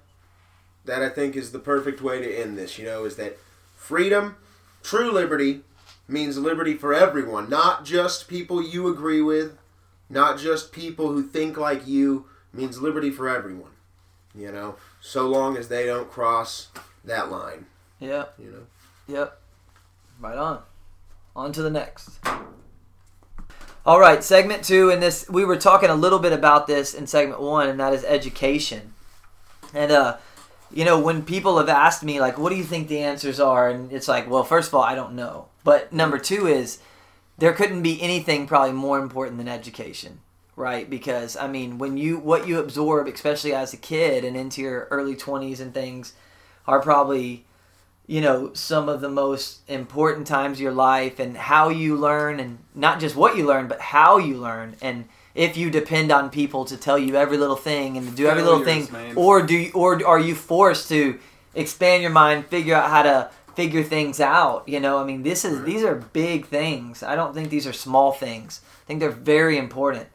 that 0.85 1.01
I 1.01 1.09
think 1.09 1.35
is 1.35 1.51
the 1.51 1.59
perfect 1.59 2.01
way 2.01 2.21
to 2.21 2.37
end 2.41 2.57
this, 2.57 2.77
you 2.77 2.85
know, 2.85 3.05
is 3.05 3.15
that 3.15 3.37
freedom, 3.75 4.35
true 4.83 5.11
liberty 5.11 5.61
means 6.07 6.37
liberty 6.37 6.75
for 6.75 6.93
everyone, 6.93 7.49
not 7.49 7.83
just 7.83 8.27
people 8.27 8.61
you 8.61 8.87
agree 8.87 9.21
with, 9.21 9.57
not 10.11 10.37
just 10.37 10.71
people 10.71 11.07
who 11.07 11.23
think 11.23 11.57
like 11.57 11.87
you, 11.87 12.25
means 12.53 12.79
liberty 12.79 13.09
for 13.09 13.27
everyone. 13.27 13.71
You 14.35 14.51
know, 14.51 14.75
so 15.01 15.27
long 15.27 15.57
as 15.57 15.69
they 15.69 15.85
don't 15.87 16.11
cross 16.11 16.67
that 17.03 17.31
line, 17.31 17.65
Yep, 17.99 18.35
you 18.37 18.51
know. 18.51 19.15
yep. 19.15 19.39
Right 20.19 20.37
on. 20.37 20.61
On 21.35 21.51
to 21.51 21.61
the 21.61 21.69
next. 21.69 22.19
All 23.85 23.99
right, 23.99 24.23
segment 24.23 24.63
two. 24.63 24.89
And 24.89 25.01
this, 25.01 25.29
we 25.29 25.45
were 25.45 25.57
talking 25.57 25.89
a 25.89 25.95
little 25.95 26.19
bit 26.19 26.31
about 26.31 26.65
this 26.65 26.93
in 26.93 27.07
segment 27.07 27.41
one, 27.41 27.69
and 27.69 27.79
that 27.79 27.93
is 27.93 28.03
education. 28.05 28.93
And 29.73 29.91
uh, 29.91 30.17
you 30.71 30.85
know, 30.85 30.99
when 30.99 31.23
people 31.23 31.57
have 31.57 31.69
asked 31.69 32.03
me 32.03 32.19
like, 32.19 32.37
"What 32.37 32.49
do 32.49 32.55
you 32.55 32.63
think 32.63 32.87
the 32.87 32.99
answers 32.99 33.39
are?" 33.39 33.69
and 33.69 33.91
it's 33.91 34.07
like, 34.07 34.29
well, 34.29 34.43
first 34.43 34.69
of 34.69 34.75
all, 34.75 34.83
I 34.83 34.95
don't 34.95 35.13
know. 35.13 35.47
But 35.63 35.91
number 35.93 36.17
two 36.17 36.47
is 36.47 36.79
there 37.37 37.53
couldn't 37.53 37.83
be 37.83 38.01
anything 38.01 38.47
probably 38.47 38.73
more 38.73 38.99
important 38.99 39.37
than 39.37 39.47
education, 39.47 40.21
right? 40.55 40.89
Because 40.89 41.35
I 41.35 41.47
mean, 41.47 41.77
when 41.77 41.97
you 41.97 42.17
what 42.17 42.47
you 42.47 42.59
absorb, 42.59 43.07
especially 43.07 43.53
as 43.53 43.73
a 43.73 43.77
kid 43.77 44.23
and 44.23 44.35
into 44.35 44.61
your 44.61 44.87
early 44.89 45.15
twenties 45.15 45.59
and 45.59 45.73
things, 45.73 46.13
are 46.65 46.81
probably 46.81 47.44
you 48.07 48.21
know 48.21 48.53
some 48.53 48.87
of 48.87 49.01
the 49.01 49.09
most 49.09 49.67
important 49.69 50.27
times 50.27 50.57
of 50.57 50.61
your 50.61 50.71
life 50.71 51.19
and 51.19 51.35
how 51.35 51.69
you 51.69 51.95
learn 51.95 52.39
and 52.39 52.59
not 52.73 52.99
just 52.99 53.15
what 53.15 53.35
you 53.35 53.45
learn 53.45 53.67
but 53.67 53.79
how 53.79 54.17
you 54.17 54.37
learn. 54.37 54.75
And 54.81 55.05
if 55.33 55.57
you 55.57 55.69
depend 55.69 56.11
on 56.11 56.29
people 56.29 56.65
to 56.65 56.77
tell 56.77 56.97
you 56.97 57.15
every 57.15 57.37
little 57.37 57.55
thing 57.55 57.97
and 57.97 58.07
to 58.07 58.15
do 58.15 58.27
every 58.27 58.43
little 58.43 58.63
thing 58.63 58.87
man. 58.91 59.13
or 59.15 59.41
do 59.41 59.55
you, 59.55 59.71
or 59.73 60.05
are 60.05 60.19
you 60.19 60.35
forced 60.35 60.87
to 60.89 61.19
expand 61.53 62.01
your 62.01 62.11
mind 62.11 62.45
figure 62.47 62.75
out 62.75 62.89
how 62.89 63.03
to 63.03 63.29
figure 63.55 63.83
things 63.83 64.19
out? 64.19 64.67
You 64.67 64.79
know 64.79 64.97
i 64.99 65.03
mean 65.03 65.23
this 65.23 65.43
is 65.45 65.63
these 65.63 65.83
are 65.83 65.95
big 65.95 66.47
things. 66.47 67.03
I 67.03 67.15
don't 67.15 67.33
think 67.33 67.49
these 67.49 67.67
are 67.67 67.73
small 67.73 68.11
things. 68.11 68.61
I 68.83 68.87
think 68.87 68.99
they're 68.99 69.09
very 69.09 69.57
important 69.57 70.07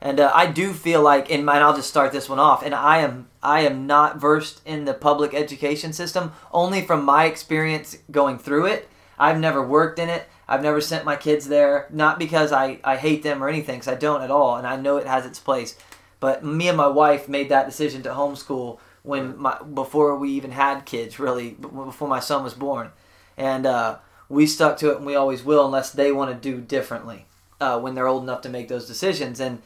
and 0.00 0.20
uh, 0.20 0.30
I 0.34 0.46
do 0.46 0.72
feel 0.72 1.02
like, 1.02 1.30
and 1.30 1.48
I'll 1.48 1.76
just 1.76 1.88
start 1.88 2.12
this 2.12 2.28
one 2.28 2.38
off. 2.38 2.62
And 2.62 2.74
I 2.74 2.98
am, 2.98 3.28
I 3.42 3.60
am 3.60 3.86
not 3.86 4.20
versed 4.20 4.62
in 4.64 4.84
the 4.84 4.94
public 4.94 5.34
education 5.34 5.92
system, 5.92 6.32
only 6.52 6.82
from 6.82 7.04
my 7.04 7.24
experience 7.26 7.98
going 8.10 8.38
through 8.38 8.66
it. 8.66 8.88
I've 9.18 9.40
never 9.40 9.66
worked 9.66 9.98
in 9.98 10.08
it. 10.08 10.28
I've 10.46 10.62
never 10.62 10.80
sent 10.80 11.04
my 11.04 11.16
kids 11.16 11.48
there, 11.48 11.86
not 11.90 12.18
because 12.18 12.52
I, 12.52 12.78
I 12.82 12.96
hate 12.96 13.22
them 13.22 13.42
or 13.42 13.48
anything, 13.48 13.76
because 13.80 13.92
I 13.92 13.96
don't 13.96 14.22
at 14.22 14.30
all, 14.30 14.56
and 14.56 14.66
I 14.66 14.76
know 14.76 14.96
it 14.96 15.06
has 15.06 15.26
its 15.26 15.38
place. 15.38 15.76
But 16.20 16.44
me 16.44 16.68
and 16.68 16.76
my 16.76 16.86
wife 16.86 17.28
made 17.28 17.50
that 17.50 17.66
decision 17.66 18.02
to 18.02 18.10
homeschool 18.10 18.78
when 19.02 19.38
my 19.38 19.58
before 19.62 20.16
we 20.16 20.30
even 20.30 20.52
had 20.52 20.86
kids, 20.86 21.18
really, 21.18 21.50
before 21.50 22.08
my 22.08 22.20
son 22.20 22.42
was 22.42 22.54
born, 22.54 22.90
and 23.36 23.66
uh, 23.66 23.98
we 24.28 24.46
stuck 24.46 24.78
to 24.78 24.90
it, 24.90 24.96
and 24.96 25.06
we 25.06 25.14
always 25.14 25.44
will, 25.44 25.66
unless 25.66 25.92
they 25.92 26.12
want 26.12 26.30
to 26.30 26.50
do 26.50 26.60
differently 26.60 27.26
uh, 27.60 27.78
when 27.78 27.94
they're 27.94 28.08
old 28.08 28.22
enough 28.22 28.40
to 28.42 28.48
make 28.48 28.68
those 28.68 28.86
decisions. 28.86 29.40
And 29.40 29.60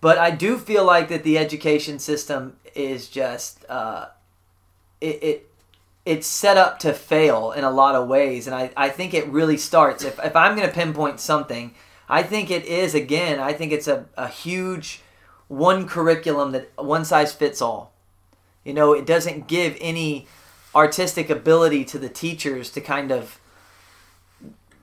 but 0.00 0.18
I 0.18 0.30
do 0.30 0.58
feel 0.58 0.84
like 0.84 1.08
that 1.08 1.24
the 1.24 1.38
education 1.38 1.98
system 1.98 2.56
is 2.74 3.08
just 3.08 3.64
uh, 3.68 4.06
it, 5.00 5.22
it 5.22 5.50
it's 6.06 6.26
set 6.26 6.56
up 6.56 6.78
to 6.80 6.92
fail 6.94 7.52
in 7.52 7.64
a 7.64 7.70
lot 7.70 7.94
of 7.94 8.08
ways, 8.08 8.46
and 8.46 8.56
I, 8.56 8.70
I 8.76 8.88
think 8.88 9.12
it 9.12 9.28
really 9.28 9.56
starts. 9.56 10.02
If, 10.02 10.18
if 10.24 10.34
I'm 10.34 10.56
going 10.56 10.66
to 10.66 10.74
pinpoint 10.74 11.20
something, 11.20 11.74
I 12.08 12.22
think 12.22 12.50
it 12.50 12.64
is 12.64 12.94
again. 12.94 13.38
I 13.38 13.52
think 13.52 13.72
it's 13.72 13.86
a, 13.86 14.06
a 14.16 14.26
huge 14.26 15.02
one 15.48 15.86
curriculum 15.86 16.52
that 16.52 16.70
one 16.76 17.04
size 17.04 17.32
fits 17.32 17.60
all. 17.60 17.92
You 18.64 18.72
know, 18.72 18.92
it 18.92 19.06
doesn't 19.06 19.46
give 19.46 19.76
any 19.80 20.26
artistic 20.74 21.28
ability 21.28 21.84
to 21.84 21.98
the 21.98 22.08
teachers 22.08 22.70
to 22.70 22.80
kind 22.80 23.10
of 23.10 23.38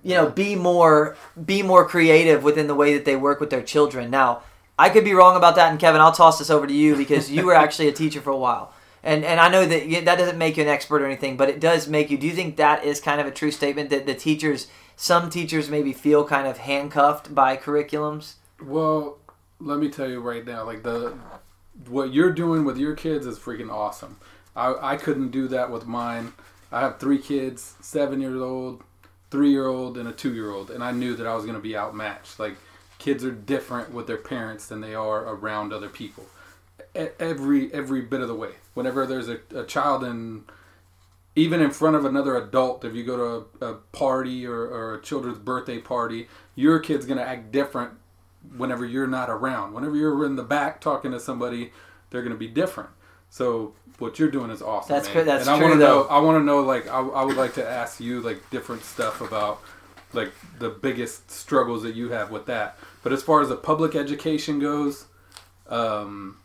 you 0.04 0.14
know 0.14 0.30
be 0.30 0.56
more 0.56 1.16
be 1.46 1.62
more 1.64 1.88
creative 1.88 2.44
within 2.44 2.68
the 2.68 2.76
way 2.76 2.94
that 2.94 3.06
they 3.06 3.16
work 3.16 3.40
with 3.40 3.50
their 3.50 3.64
children 3.64 4.10
now 4.10 4.42
i 4.78 4.90
could 4.90 5.04
be 5.04 5.14
wrong 5.14 5.36
about 5.36 5.56
that 5.56 5.72
and 5.72 5.80
kevin 5.80 6.02
i'll 6.02 6.12
toss 6.12 6.40
this 6.40 6.50
over 6.50 6.68
to 6.68 6.74
you 6.74 6.96
because 6.96 7.32
you 7.32 7.46
were 7.46 7.54
actually 7.64 7.88
a 7.88 7.94
teacher 7.94 8.22
for 8.22 8.32
a 8.32 8.38
while 8.38 8.74
and 9.04 9.24
and 9.24 9.40
i 9.40 9.50
know 9.50 9.66
that 9.66 9.88
you, 9.88 10.02
that 10.02 10.18
doesn't 10.18 10.38
make 10.38 10.58
you 10.58 10.64
an 10.64 10.70
expert 10.70 11.02
or 11.02 11.06
anything 11.06 11.38
but 11.38 11.50
it 11.50 11.60
does 11.60 11.88
make 11.88 12.10
you 12.10 12.18
do 12.18 12.28
you 12.28 12.34
think 12.34 12.56
that 12.58 12.84
is 12.84 13.00
kind 13.00 13.22
of 13.22 13.28
a 13.28 13.32
true 13.32 13.52
statement 13.52 13.90
that 13.90 14.06
the 14.06 14.14
teachers 14.16 14.68
some 14.96 15.30
teachers 15.30 15.70
maybe 15.70 15.94
feel 15.94 16.26
kind 16.26 16.48
of 16.48 16.58
handcuffed 16.58 17.34
by 17.36 17.56
curriculums 17.56 18.34
Well, 18.64 19.20
let 19.60 19.78
me 19.80 19.90
tell 19.90 20.10
you 20.10 20.20
right 20.20 20.44
now, 20.46 20.64
like 20.66 20.82
the 20.84 21.14
what 21.88 22.12
you're 22.12 22.32
doing 22.32 22.66
with 22.66 22.78
your 22.78 22.96
kids 22.96 23.28
is 23.28 23.38
freaking 23.38 23.72
awesome. 23.72 24.18
I, 24.56 24.94
I 24.94 24.98
couldn't 24.98 25.30
do 25.30 25.48
that 25.50 25.70
with 25.72 25.86
mine. 25.86 26.34
I 26.72 26.80
have 26.82 27.00
three 27.00 27.20
kids, 27.20 27.76
seven 27.82 28.20
years 28.20 28.42
old, 28.42 28.84
three 29.30 29.52
year 29.52 29.68
old, 29.68 29.98
and 29.98 30.10
a 30.10 30.12
two 30.12 30.34
year 30.34 30.50
old, 30.52 30.72
and 30.72 30.84
I 30.84 30.92
knew 30.92 31.16
that 31.16 31.28
I 31.28 31.36
was 31.36 31.46
gonna 31.46 31.60
be 31.60 31.78
outmatched. 31.78 32.40
Like 32.40 32.56
kids 33.08 33.24
are 33.24 33.32
different 33.32 33.94
with 33.94 34.06
their 34.06 34.18
parents 34.18 34.68
than 34.68 34.82
they 34.82 34.94
are 34.94 35.24
around 35.34 35.72
other 35.72 35.88
people. 35.88 36.26
Every 36.94 37.74
every 37.74 38.02
bit 38.02 38.20
of 38.20 38.28
the 38.28 38.36
way. 38.36 38.56
Whenever 38.74 39.06
there's 39.06 39.30
a, 39.30 39.40
a 39.56 39.64
child 39.64 40.04
in 40.04 40.44
even 41.34 41.62
in 41.62 41.72
front 41.72 41.96
of 41.96 42.04
another 42.04 42.36
adult, 42.36 42.84
if 42.84 42.94
you 42.94 43.06
go 43.06 43.16
to 43.16 43.66
a, 43.66 43.70
a 43.70 43.74
party 43.94 44.46
or, 44.46 44.60
or 44.60 44.96
a 44.96 45.02
children's 45.02 45.38
birthday 45.38 45.78
party, 45.78 46.28
your 46.54 46.80
kid's 46.80 47.06
gonna 47.06 47.22
act 47.22 47.50
different 47.50 47.94
whenever 48.58 48.86
you're 48.86 49.08
not 49.08 49.30
around. 49.30 49.74
Whenever 49.74 49.96
you're 49.96 50.26
in 50.26 50.36
the 50.36 50.44
back 50.44 50.82
talking 50.82 51.12
to 51.12 51.20
somebody, 51.22 51.72
they're 52.10 52.24
gonna 52.24 52.36
be 52.36 52.50
different. 52.50 52.90
So 53.30 53.74
what 54.00 54.20
you're 54.20 54.32
doing 54.32 54.52
is 54.52 54.62
awesome. 54.62 54.94
That's 54.94 55.14
man. 55.14 55.26
that's 55.26 55.48
and 55.48 55.56
I 55.56 55.64
wanna 55.64 55.80
know. 55.80 56.04
I 56.10 56.20
want 56.20 56.42
to 56.42 56.44
know. 56.44 56.60
Like, 56.60 56.90
I, 56.90 57.00
I 57.00 57.24
would 57.24 57.38
like 57.38 57.54
to 57.54 57.66
ask 57.66 58.02
you 58.02 58.20
like 58.20 58.50
different 58.50 58.84
stuff 58.84 59.22
about 59.22 59.62
like 60.12 60.34
the 60.60 60.70
biggest 60.70 61.32
struggles 61.32 61.84
that 61.84 61.96
you 61.96 62.10
have 62.10 62.32
with 62.32 62.48
that. 62.48 62.78
But 63.08 63.14
as 63.14 63.24
far 63.24 63.40
as 63.40 63.48
the 63.48 63.56
public 63.56 63.96
education 63.96 64.60
goes, 64.60 65.06
um, 65.70 66.40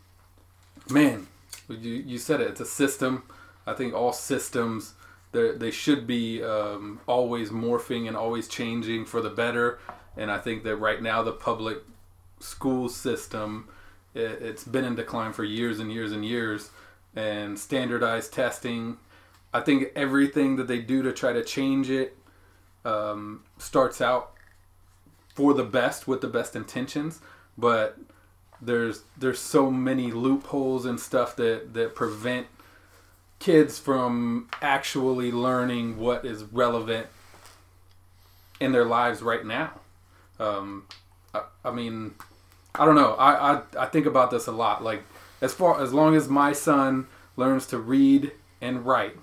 man, 0.89 1.27
you 1.67 1.91
you 1.91 2.17
said 2.17 2.39
it. 2.39 2.47
It's 2.47 2.61
a 2.61 2.65
system. 2.65 3.23
I 3.67 3.73
think 3.73 3.93
all 3.93 4.13
systems 4.13 4.93
they 5.33 5.71
should 5.71 6.07
be 6.07 6.41
um, 6.41 7.01
always 7.05 7.49
morphing 7.49 8.07
and 8.07 8.15
always 8.15 8.47
changing 8.47 9.03
for 9.03 9.19
the 9.19 9.29
better. 9.29 9.77
And 10.15 10.31
I 10.31 10.37
think 10.37 10.63
that 10.63 10.77
right 10.77 11.01
now 11.01 11.21
the 11.21 11.33
public 11.33 11.79
school 12.39 12.87
system 12.87 13.67
it, 14.13 14.21
it's 14.21 14.63
been 14.63 14.85
in 14.85 14.95
decline 14.95 15.33
for 15.33 15.43
years 15.43 15.81
and 15.81 15.91
years 15.91 16.13
and 16.13 16.23
years. 16.23 16.71
And 17.13 17.59
standardized 17.59 18.31
testing, 18.31 18.99
I 19.53 19.59
think 19.59 19.91
everything 19.97 20.55
that 20.55 20.69
they 20.69 20.79
do 20.79 21.03
to 21.03 21.11
try 21.11 21.33
to 21.33 21.43
change 21.43 21.89
it 21.89 22.15
um, 22.85 23.43
starts 23.57 23.99
out 23.99 24.32
for 25.33 25.53
the 25.53 25.63
best 25.63 26.07
with 26.07 26.21
the 26.21 26.27
best 26.27 26.55
intentions, 26.55 27.19
but 27.57 27.97
there's 28.61 29.03
there's 29.17 29.39
so 29.39 29.69
many 29.69 30.11
loopholes 30.11 30.85
and 30.85 30.99
stuff 30.99 31.35
that 31.35 31.73
that 31.73 31.95
prevent 31.95 32.47
kids 33.39 33.77
from 33.77 34.47
actually 34.61 35.31
learning 35.31 35.97
what 35.97 36.23
is 36.23 36.43
relevant 36.43 37.07
in 38.59 38.71
their 38.71 38.85
lives 38.85 39.21
right 39.21 39.45
now. 39.45 39.81
Um, 40.39 40.85
I, 41.33 41.41
I 41.65 41.71
mean, 41.71 42.15
I 42.75 42.85
don't 42.85 42.95
know. 42.95 43.13
I, 43.15 43.53
I 43.53 43.61
I 43.79 43.85
think 43.87 44.05
about 44.05 44.31
this 44.31 44.47
a 44.47 44.51
lot. 44.51 44.83
Like 44.83 45.03
as 45.41 45.53
far 45.53 45.81
as 45.81 45.93
long 45.93 46.15
as 46.15 46.29
my 46.29 46.53
son 46.53 47.07
learns 47.35 47.65
to 47.67 47.77
read 47.77 48.31
and 48.61 48.85
write 48.85 49.17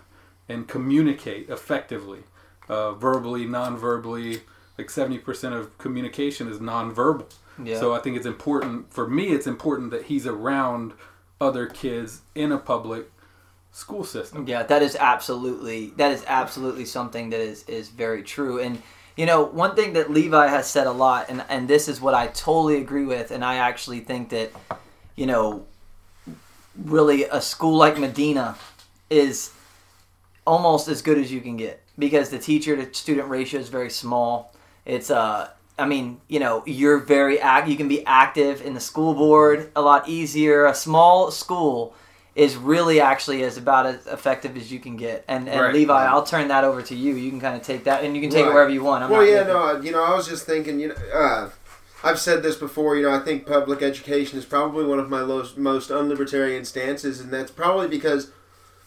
and 0.49 0.69
communicate 0.69 1.49
effectively, 1.49 2.25
uh, 2.69 2.93
verbally, 2.93 3.47
non-verbally, 3.47 4.43
like 4.81 4.91
seventy 4.91 5.19
percent 5.19 5.55
of 5.55 5.77
communication 5.79 6.49
is 6.49 6.61
non-verbal. 6.61 7.29
Yeah. 7.63 7.79
So 7.79 7.95
I 7.95 7.99
think 7.99 8.17
it's 8.17 8.27
important 8.27 8.93
for 8.93 9.07
me. 9.07 9.29
It's 9.29 9.47
important 9.47 9.91
that 9.91 10.05
he's 10.05 10.27
around 10.27 10.93
other 11.41 11.67
kids 11.67 12.23
in 12.35 12.53
a 12.53 12.59
public 12.59 13.11
school 13.73 14.05
system. 14.05 14.47
Yeah, 14.47 14.63
that 14.65 14.83
is 14.83 14.97
absolutely 14.97 15.91
that 15.97 16.13
is 16.13 16.25
absolutely 16.27 16.85
something 16.85 17.31
that 17.31 17.41
is 17.41 17.65
is 17.65 17.89
very 17.89 18.23
true. 18.23 18.59
And 18.59 18.83
you 19.17 19.27
know, 19.27 19.43
one 19.43 19.77
thing 19.77 19.93
that 19.95 20.11
Levi 20.11 20.47
has 20.47 20.69
said 20.69 20.87
a 20.87 20.93
lot, 20.93 21.27
and 21.29 21.45
and 21.49 21.69
this 21.69 21.89
is 21.89 22.01
what 22.01 22.15
I 22.15 22.29
totally 22.29 22.81
agree 22.81 23.05
with, 23.05 23.31
and 23.31 23.45
I 23.45 23.57
actually 23.57 24.01
think 24.01 24.31
that 24.31 24.53
you 25.17 25.27
know, 25.27 25.67
really 26.83 27.25
a 27.25 27.41
school 27.41 27.77
like 27.77 27.99
Medina 27.99 28.57
is 29.11 29.53
almost 30.47 30.89
as 30.89 31.03
good 31.03 31.19
as 31.19 31.31
you 31.31 31.41
can 31.41 31.57
get 31.57 31.83
because 31.99 32.31
the 32.31 32.39
teacher 32.39 32.75
to 32.77 32.95
student 32.95 33.29
ratio 33.29 33.61
is 33.61 33.69
very 33.69 33.91
small. 33.91 34.55
It's 34.91 35.11
uh 35.11 35.51
I 35.79 35.87
mean, 35.87 36.21
you 36.29 36.41
know, 36.41 36.63
you're 36.67 36.99
very 36.99 37.41
act 37.41 37.69
you 37.69 37.77
can 37.77 37.89
be 37.89 38.05
active 38.05 38.61
in 38.61 38.75
the 38.75 38.81
school 38.81 39.15
board 39.15 39.71
a 39.75 39.81
lot 39.81 40.09
easier. 40.09 40.67
A 40.67 40.75
small 40.75 41.31
school 41.31 41.95
is 42.35 42.57
really 42.57 43.01
actually 43.01 43.43
is 43.43 43.57
about 43.57 43.87
as 43.87 44.07
effective 44.07 44.57
as 44.57 44.71
you 44.73 44.79
can 44.79 44.97
get. 44.97 45.25
And, 45.27 45.49
and 45.49 45.61
Right. 45.61 45.75
Levi, 45.75 46.05
I'll 46.07 46.23
turn 46.23 46.49
that 46.49 46.65
over 46.65 46.81
to 46.83 46.95
you. 46.95 47.15
You 47.15 47.31
can 47.31 47.41
kind 47.41 47.57
of 47.57 47.63
take 47.63 47.85
that 47.85 48.05
and 48.05 48.15
you 48.15 48.21
can 48.23 48.31
take 48.31 48.47
it 48.47 48.53
wherever 48.53 48.71
you 48.71 48.83
want. 48.83 49.05
I'm 49.05 49.11
well, 49.11 49.21
not 49.21 49.29
yeah, 49.29 49.41
making- 49.41 49.55
no, 49.55 49.81
you 49.81 49.93
know, 49.93 50.05
I 50.05 50.15
was 50.15 50.29
just 50.29 50.47
thinking, 50.47 50.81
you 50.81 50.89
know, 50.89 50.95
uh, 51.15 51.51
I've 52.03 52.19
said 52.19 52.43
this 52.43 52.57
before. 52.57 52.97
You 52.97 53.03
know, 53.03 53.11
I 53.11 53.19
think 53.19 53.47
public 53.47 53.83
education 53.83 54.39
is 54.39 54.45
probably 54.45 54.85
one 54.85 54.99
of 54.99 55.09
my 55.11 55.23
most, 55.25 55.59
most 55.59 55.91
unlibertarian 55.91 56.65
stances, 56.65 57.21
and 57.21 57.31
that's 57.33 57.51
probably 57.51 57.89
because 57.89 58.31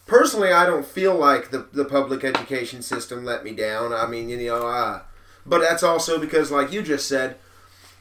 personally, 0.06 0.52
I 0.52 0.66
don't 0.66 0.86
feel 0.86 1.14
like 1.14 1.50
the 1.50 1.66
the 1.72 1.84
public 1.84 2.24
education 2.24 2.82
system 2.82 3.24
let 3.24 3.44
me 3.44 3.52
down. 3.52 3.92
I 3.92 4.06
mean, 4.06 4.28
you 4.28 4.48
know, 4.48 4.66
uh, 4.66 5.02
but 5.46 5.60
that's 5.60 5.82
also 5.82 6.18
because, 6.18 6.50
like 6.50 6.72
you 6.72 6.82
just 6.82 7.06
said, 7.08 7.36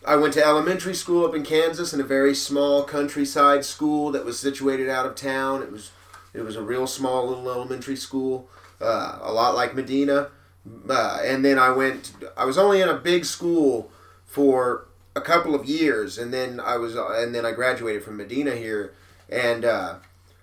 I 0.06 0.16
went 0.16 0.34
to 0.34 0.46
elementary 0.46 0.94
school 0.94 1.26
up 1.26 1.36
in 1.36 1.44
Kansas 1.44 1.94
in 1.94 2.02
a 2.02 2.04
very 2.04 2.36
small 2.36 2.84
countryside 2.84 3.64
school 3.64 4.12
that 4.12 4.26
was 4.26 4.40
situated 4.40 4.90
out 4.90 5.06
of 5.06 5.16
town. 5.16 5.62
It 5.62 5.72
was 5.72 5.92
it 6.34 6.42
was 6.42 6.56
a 6.56 6.62
real 6.62 6.88
small 6.88 7.28
little 7.28 7.50
elementary 7.50 7.96
school, 7.96 8.50
uh, 8.82 9.20
a 9.22 9.32
lot 9.32 9.56
like 9.56 9.76
Medina. 9.76 10.30
Uh, 10.90 11.20
and 11.24 11.44
then 11.44 11.60
I 11.60 11.72
went. 11.72 12.14
I 12.38 12.46
was 12.46 12.58
only 12.58 12.82
in 12.82 12.90
a 12.90 12.96
big 12.96 13.26
school 13.26 13.92
for 14.26 14.88
a 15.16 15.22
couple 15.22 15.54
of 15.56 15.66
years, 15.66 16.18
and 16.18 16.34
then 16.34 16.60
I 16.60 16.78
was, 16.78 16.96
and 16.96 17.36
then 17.36 17.46
I 17.46 17.52
graduated 17.52 18.04
from 18.04 18.18
Medina 18.18 18.56
here. 18.56 18.94
And 19.30 19.66
uh, 19.66 19.96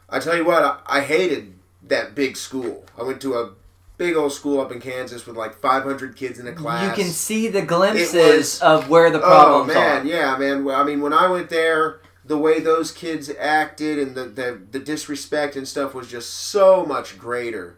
I 0.08 0.18
tell 0.18 0.36
you 0.36 0.44
what, 0.44 0.62
I, 0.62 0.78
I 0.86 1.00
hated 1.00 1.54
that 1.82 2.14
big 2.14 2.36
school. 2.36 2.84
I 2.98 3.02
went 3.02 3.20
to 3.22 3.34
a 3.34 3.52
big 4.00 4.16
old 4.16 4.32
school 4.32 4.60
up 4.62 4.72
in 4.72 4.80
Kansas 4.80 5.26
with 5.26 5.36
like 5.36 5.54
500 5.60 6.16
kids 6.16 6.38
in 6.38 6.46
a 6.46 6.52
class. 6.52 6.96
You 6.96 7.04
can 7.04 7.12
see 7.12 7.48
the 7.48 7.60
glimpses 7.60 8.14
was- 8.14 8.60
of 8.62 8.88
where 8.88 9.10
the 9.10 9.18
problem. 9.18 9.68
Oh 9.70 9.74
man, 9.74 10.00
are. 10.00 10.08
yeah, 10.08 10.36
man. 10.38 10.64
Well, 10.64 10.80
I 10.80 10.84
mean, 10.84 11.02
when 11.02 11.12
I 11.12 11.28
went 11.28 11.50
there, 11.50 12.00
the 12.24 12.38
way 12.38 12.60
those 12.60 12.92
kids 12.92 13.30
acted 13.38 13.98
and 13.98 14.14
the, 14.14 14.24
the 14.24 14.58
the 14.70 14.78
disrespect 14.78 15.54
and 15.54 15.68
stuff 15.68 15.92
was 15.94 16.08
just 16.08 16.30
so 16.30 16.86
much 16.86 17.18
greater 17.18 17.76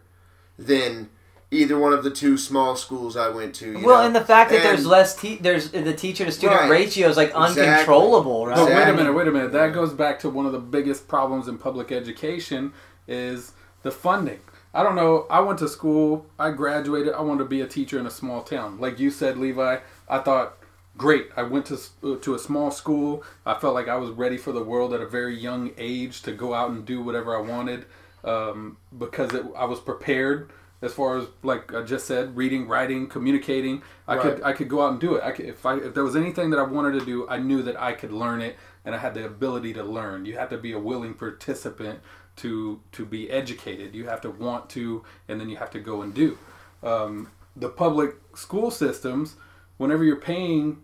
than 0.57 1.09
either 1.51 1.77
one 1.77 1.91
of 1.91 2.05
the 2.05 2.09
two 2.09 2.37
small 2.37 2.77
schools 2.77 3.17
I 3.17 3.27
went 3.27 3.53
to. 3.55 3.73
you 3.77 3.85
Well, 3.85 3.99
know? 3.99 4.05
and 4.05 4.15
the 4.15 4.23
fact 4.23 4.49
that 4.51 4.63
there's 4.63 4.85
less 4.85 5.15
te- 5.15 5.35
there's 5.41 5.71
the 5.71 5.93
teacher 5.93 6.23
to 6.23 6.31
student 6.31 6.61
Right. 6.61 6.69
ratio 6.69 7.09
is 7.09 7.17
like 7.17 7.29
Exactly. 7.31 7.63
uncontrollable, 7.63 8.47
right? 8.47 8.55
But 8.55 8.69
wait 8.69 8.87
a 8.87 8.93
minute, 8.93 9.13
wait 9.13 9.27
a 9.27 9.31
minute. 9.31 9.51
That 9.51 9.73
goes 9.73 9.91
back 9.93 10.19
to 10.21 10.29
one 10.29 10.45
of 10.45 10.53
the 10.53 10.59
biggest 10.59 11.07
problems 11.09 11.49
in 11.49 11.57
public 11.57 11.91
education 11.91 12.71
is 13.09 13.51
the 13.83 13.91
funding. 13.91 14.39
I 14.73 14.81
don't 14.81 14.95
know. 14.95 15.27
I 15.29 15.39
went 15.41 15.59
to 15.59 15.67
school. 15.67 16.25
I 16.39 16.51
graduated. 16.51 17.13
I 17.13 17.21
wanted 17.21 17.43
to 17.43 17.49
be 17.49 17.61
a 17.61 17.67
teacher 17.67 17.99
in 17.99 18.07
a 18.07 18.11
small 18.11 18.41
town. 18.41 18.79
Like 18.79 18.99
you 18.99 19.11
said, 19.11 19.37
Levi. 19.37 19.77
I 20.09 20.19
thought, 20.19 20.57
great. 20.97 21.29
I 21.35 21.43
went 21.43 21.67
to 21.67 21.79
uh, 22.03 22.15
to 22.17 22.33
a 22.33 22.39
small 22.39 22.71
school. 22.71 23.23
I 23.45 23.53
felt 23.53 23.75
like 23.75 23.87
I 23.87 23.97
was 23.97 24.09
ready 24.09 24.37
for 24.37 24.51
the 24.51 24.63
world 24.63 24.93
at 24.93 25.01
a 25.01 25.05
very 25.05 25.37
young 25.37 25.71
age 25.77 26.23
to 26.23 26.31
go 26.31 26.53
out 26.53 26.71
and 26.71 26.85
do 26.85 27.03
whatever 27.03 27.37
I 27.37 27.41
wanted 27.41 27.85
um, 28.23 28.77
because 28.97 29.33
it, 29.33 29.45
I 29.55 29.65
was 29.65 29.79
prepared. 29.79 30.51
As 30.81 30.93
far 30.93 31.17
as 31.17 31.27
like 31.43 31.73
I 31.73 31.83
just 31.83 32.05
said, 32.05 32.35
reading, 32.35 32.67
writing, 32.67 33.07
communicating, 33.07 33.83
I 34.05 34.17
could 34.17 34.43
I 34.43 34.51
could 34.51 34.67
go 34.67 34.81
out 34.81 34.91
and 34.91 34.99
do 34.99 35.15
it. 35.15 35.23
I 35.23 35.31
could, 35.31 35.45
if 35.45 35.65
I 35.65 35.77
if 35.77 35.93
there 35.93 36.03
was 36.03 36.17
anything 36.17 36.49
that 36.49 36.59
I 36.59 36.63
wanted 36.63 36.99
to 36.99 37.05
do, 37.05 37.25
I 37.29 37.37
knew 37.37 37.63
that 37.63 37.79
I 37.79 37.93
could 37.93 38.11
learn 38.11 38.41
it, 38.41 38.57
and 38.83 38.93
I 38.93 38.97
had 38.97 39.13
the 39.13 39.25
ability 39.25 39.73
to 39.75 39.83
learn. 39.83 40.25
You 40.25 40.37
have 40.37 40.49
to 40.49 40.57
be 40.57 40.73
a 40.73 40.79
willing 40.79 41.13
participant 41.13 42.01
to 42.37 42.79
to 42.91 43.05
be 43.05 43.29
educated. 43.29 43.93
You 43.93 44.07
have 44.07 44.21
to 44.21 44.29
want 44.29 44.69
to, 44.71 45.03
and 45.27 45.39
then 45.39 45.49
you 45.49 45.57
have 45.57 45.71
to 45.71 45.79
go 45.79 46.01
and 46.01 46.13
do. 46.13 46.37
Um, 46.81 47.29
the 47.55 47.69
public 47.69 48.15
school 48.35 48.71
systems, 48.71 49.35
whenever 49.77 50.03
you're 50.03 50.15
paying, 50.15 50.81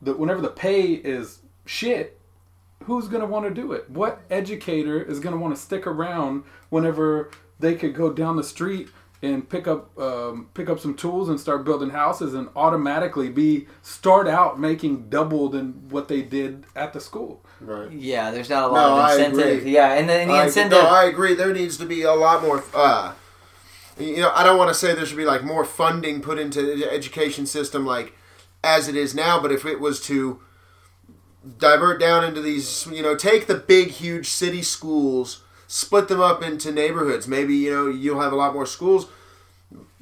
the 0.00 0.14
whenever 0.14 0.40
the 0.40 0.48
pay 0.48 0.92
is 0.92 1.40
shit, 1.64 2.18
who's 2.84 3.08
to 3.22 3.26
want 3.26 3.46
to 3.46 3.54
do 3.54 3.72
it? 3.72 3.88
What 3.90 4.20
educator 4.30 5.02
is 5.02 5.20
to 5.34 5.40
want 5.40 5.54
to 5.54 5.60
stick 5.60 5.86
around 5.86 6.44
whenever 6.70 7.30
they 7.58 7.74
could 7.74 7.94
go 7.94 8.12
down 8.12 8.36
the 8.36 8.44
street 8.44 8.88
and 9.22 9.48
pick 9.48 9.68
up 9.68 9.96
um, 9.98 10.48
pick 10.52 10.68
up 10.68 10.80
some 10.80 10.94
tools 10.94 11.28
and 11.28 11.38
start 11.38 11.64
building 11.64 11.90
houses 11.90 12.34
and 12.34 12.48
automatically 12.56 13.28
be 13.28 13.68
start 13.80 14.26
out 14.26 14.58
making 14.58 15.08
double 15.08 15.48
than 15.48 15.88
what 15.88 16.08
they 16.08 16.22
did 16.22 16.64
at 16.74 16.92
the 16.92 17.00
school. 17.00 17.44
Right. 17.60 17.90
Yeah, 17.92 18.32
there's 18.32 18.50
not 18.50 18.64
a 18.64 18.72
lot 18.72 18.98
I 18.98 19.14
of 19.14 19.20
incentive. 19.20 19.58
agree. 19.58 19.72
Yeah, 19.72 19.92
and 19.92 20.08
the, 20.08 20.14
and 20.14 20.30
the 20.30 20.34
I, 20.34 20.44
incentive. 20.46 20.72
no, 20.82 20.88
I 20.88 21.04
agree. 21.04 21.34
There 21.34 21.52
needs 21.52 21.76
to 21.78 21.86
be 21.86 22.02
a 22.02 22.12
lot 22.12 22.42
more. 22.42 22.64
Uh, 22.74 23.14
you 23.98 24.16
know, 24.16 24.32
I 24.34 24.42
don't 24.42 24.58
want 24.58 24.70
to 24.70 24.74
say 24.74 24.94
there 24.94 25.06
should 25.06 25.16
be 25.16 25.24
like 25.24 25.44
more 25.44 25.64
funding 25.64 26.20
put 26.20 26.38
into 26.38 26.62
the 26.62 26.90
education 26.90 27.46
system 27.46 27.86
like 27.86 28.14
as 28.64 28.88
it 28.88 28.96
is 28.96 29.14
now, 29.14 29.40
but 29.40 29.52
if 29.52 29.64
it 29.64 29.78
was 29.80 30.00
to 30.06 30.40
divert 31.58 32.00
down 32.00 32.24
into 32.24 32.40
these, 32.40 32.86
you 32.86 33.02
know, 33.02 33.14
take 33.14 33.46
the 33.46 33.54
big, 33.54 33.88
huge 33.88 34.28
city 34.28 34.62
schools, 34.62 35.42
split 35.72 36.06
them 36.08 36.20
up 36.20 36.42
into 36.42 36.70
neighborhoods. 36.70 37.26
Maybe 37.26 37.54
you 37.56 37.70
know 37.72 37.86
you'll 37.88 38.20
have 38.20 38.32
a 38.32 38.36
lot 38.36 38.52
more 38.52 38.66
schools. 38.66 39.06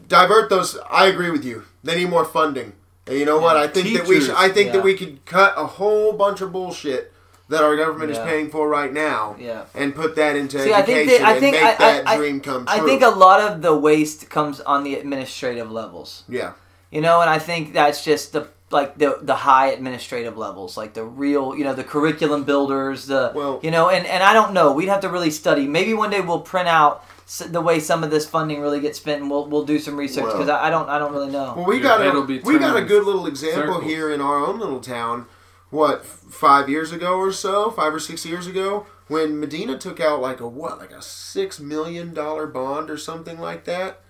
Divert 0.08 0.50
those. 0.50 0.76
I 0.90 1.06
agree 1.06 1.30
with 1.30 1.44
you. 1.44 1.62
They 1.84 1.96
need 1.96 2.10
more 2.10 2.24
funding. 2.24 2.72
And 3.06 3.16
you 3.18 3.24
know 3.24 3.38
what? 3.38 3.56
I 3.56 3.68
think 3.68 3.96
that 3.96 4.06
we. 4.08 4.16
teachers, 4.16 4.26
Should, 4.26 4.34
I 4.36 4.48
think 4.48 4.66
yeah. 4.68 4.72
that 4.74 4.82
we 4.84 4.94
could 4.96 5.24
cut 5.24 5.54
a 5.56 5.66
whole 5.66 6.12
bunch 6.12 6.40
of 6.40 6.52
bullshit 6.52 7.12
that 7.48 7.62
our 7.62 7.76
government 7.76 8.10
Yeah. 8.12 8.20
is 8.22 8.28
paying 8.28 8.50
for 8.50 8.68
right 8.68 8.92
now 8.92 9.36
Yeah. 9.38 9.64
and 9.74 9.94
put 9.94 10.14
that 10.16 10.36
into 10.36 10.58
See, 10.60 10.72
I 10.72 10.80
education 10.80 11.08
think 11.08 11.20
that, 11.20 11.28
I 11.28 11.32
and 11.32 11.40
think 11.40 11.54
make 11.56 11.64
I, 11.64 11.74
that 11.76 12.08
I, 12.08 12.16
dream 12.16 12.40
come 12.40 12.66
true. 12.66 12.74
I 12.76 12.80
think 12.80 13.02
a 13.02 13.08
lot 13.08 13.40
of 13.40 13.62
the 13.62 13.76
waste 13.76 14.28
comes 14.30 14.60
on 14.60 14.84
the 14.84 14.94
administrative 14.94 15.68
levels. 15.70 16.22
yeah, 16.28 16.52
You 16.92 17.00
know, 17.00 17.20
and 17.22 17.28
I 17.30 17.38
think 17.40 17.72
that's 17.72 18.04
just 18.04 18.32
the 18.32 18.46
like 18.70 18.96
the 18.98 19.18
the 19.22 19.34
high 19.34 19.68
administrative 19.68 20.36
levels, 20.38 20.76
like 20.76 20.94
the 20.94 21.04
real, 21.04 21.54
you 21.56 21.64
know, 21.64 21.74
the 21.74 21.84
curriculum 21.84 22.44
builders, 22.44 23.06
the 23.06 23.32
Well- 23.34 23.60
you 23.62 23.70
know, 23.70 23.88
and 23.90 24.06
and 24.06 24.22
I 24.22 24.32
don't 24.32 24.52
know. 24.52 24.72
We'd 24.72 24.88
have 24.88 25.00
to 25.00 25.08
really 25.08 25.30
study. 25.30 25.66
Maybe 25.66 25.92
one 25.94 26.10
day 26.10 26.20
we'll 26.20 26.40
print 26.40 26.68
out 26.68 27.04
the 27.46 27.60
way 27.60 27.78
some 27.78 28.02
of 28.02 28.10
this 28.10 28.26
funding 28.28 28.60
really 28.60 28.80
gets 28.80 28.98
spent, 28.98 29.22
and 29.22 29.30
we'll 29.30 29.46
we'll 29.46 29.64
do 29.64 29.78
some 29.78 29.96
research 29.96 30.24
Well- 30.24 30.32
because 30.34 30.48
I, 30.48 30.66
I 30.68 30.70
don't 30.70 30.88
I 30.88 30.98
don't 30.98 31.12
really 31.12 31.30
know. 31.30 31.54
well, 31.56 31.66
we 31.66 31.76
Your 31.76 31.82
got 31.84 32.00
head 32.00 32.14
will 32.14 32.22
a 32.22 32.26
be 32.26 32.38
we 32.40 32.58
got 32.58 32.76
a 32.76 32.82
good 32.82 33.04
little 33.04 33.26
example 33.26 33.74
circles. 33.74 33.84
here 33.84 34.10
in 34.10 34.20
our 34.20 34.38
own 34.38 34.58
little 34.58 34.80
town. 34.80 35.26
What 35.70 36.04
five 36.04 36.68
years 36.68 36.90
ago 36.90 37.16
or 37.18 37.30
so, 37.32 37.70
five 37.70 37.94
or 37.94 38.00
six 38.00 38.26
years 38.26 38.48
ago, 38.48 38.86
when 39.06 39.38
Medina 39.38 39.78
took 39.78 40.00
out 40.00 40.20
like 40.20 40.40
a 40.40 40.48
what, 40.48 40.78
like 40.80 40.90
a 40.90 41.00
six 41.00 41.60
million 41.60 42.12
dollar 42.12 42.46
bond 42.48 42.90
or 42.90 42.96
something 42.96 43.38
like 43.40 43.64
that, 43.66 44.00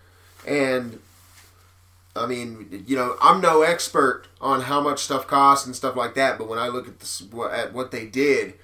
and 0.47 1.01
I 2.17 2.27
mean, 2.27 2.85
you 2.87 2.97
know, 2.97 3.17
I'm 3.21 3.41
no 3.41 3.63
expert 3.63 4.25
on 4.41 4.63
how 4.63 4.81
much 4.81 4.99
stuff 5.01 5.27
costs 5.27 5.65
and 5.67 5.77
stuff 5.77 5.95
like 5.97 6.15
that, 6.15 6.39
but 6.39 6.49
when 6.49 6.59
I 6.59 6.69
look 6.69 6.89
at 6.89 6.99
this, 7.01 7.23
what- 7.31 7.53
at 7.53 7.73
what 7.73 7.91
they 7.93 8.07
did, 8.07 8.55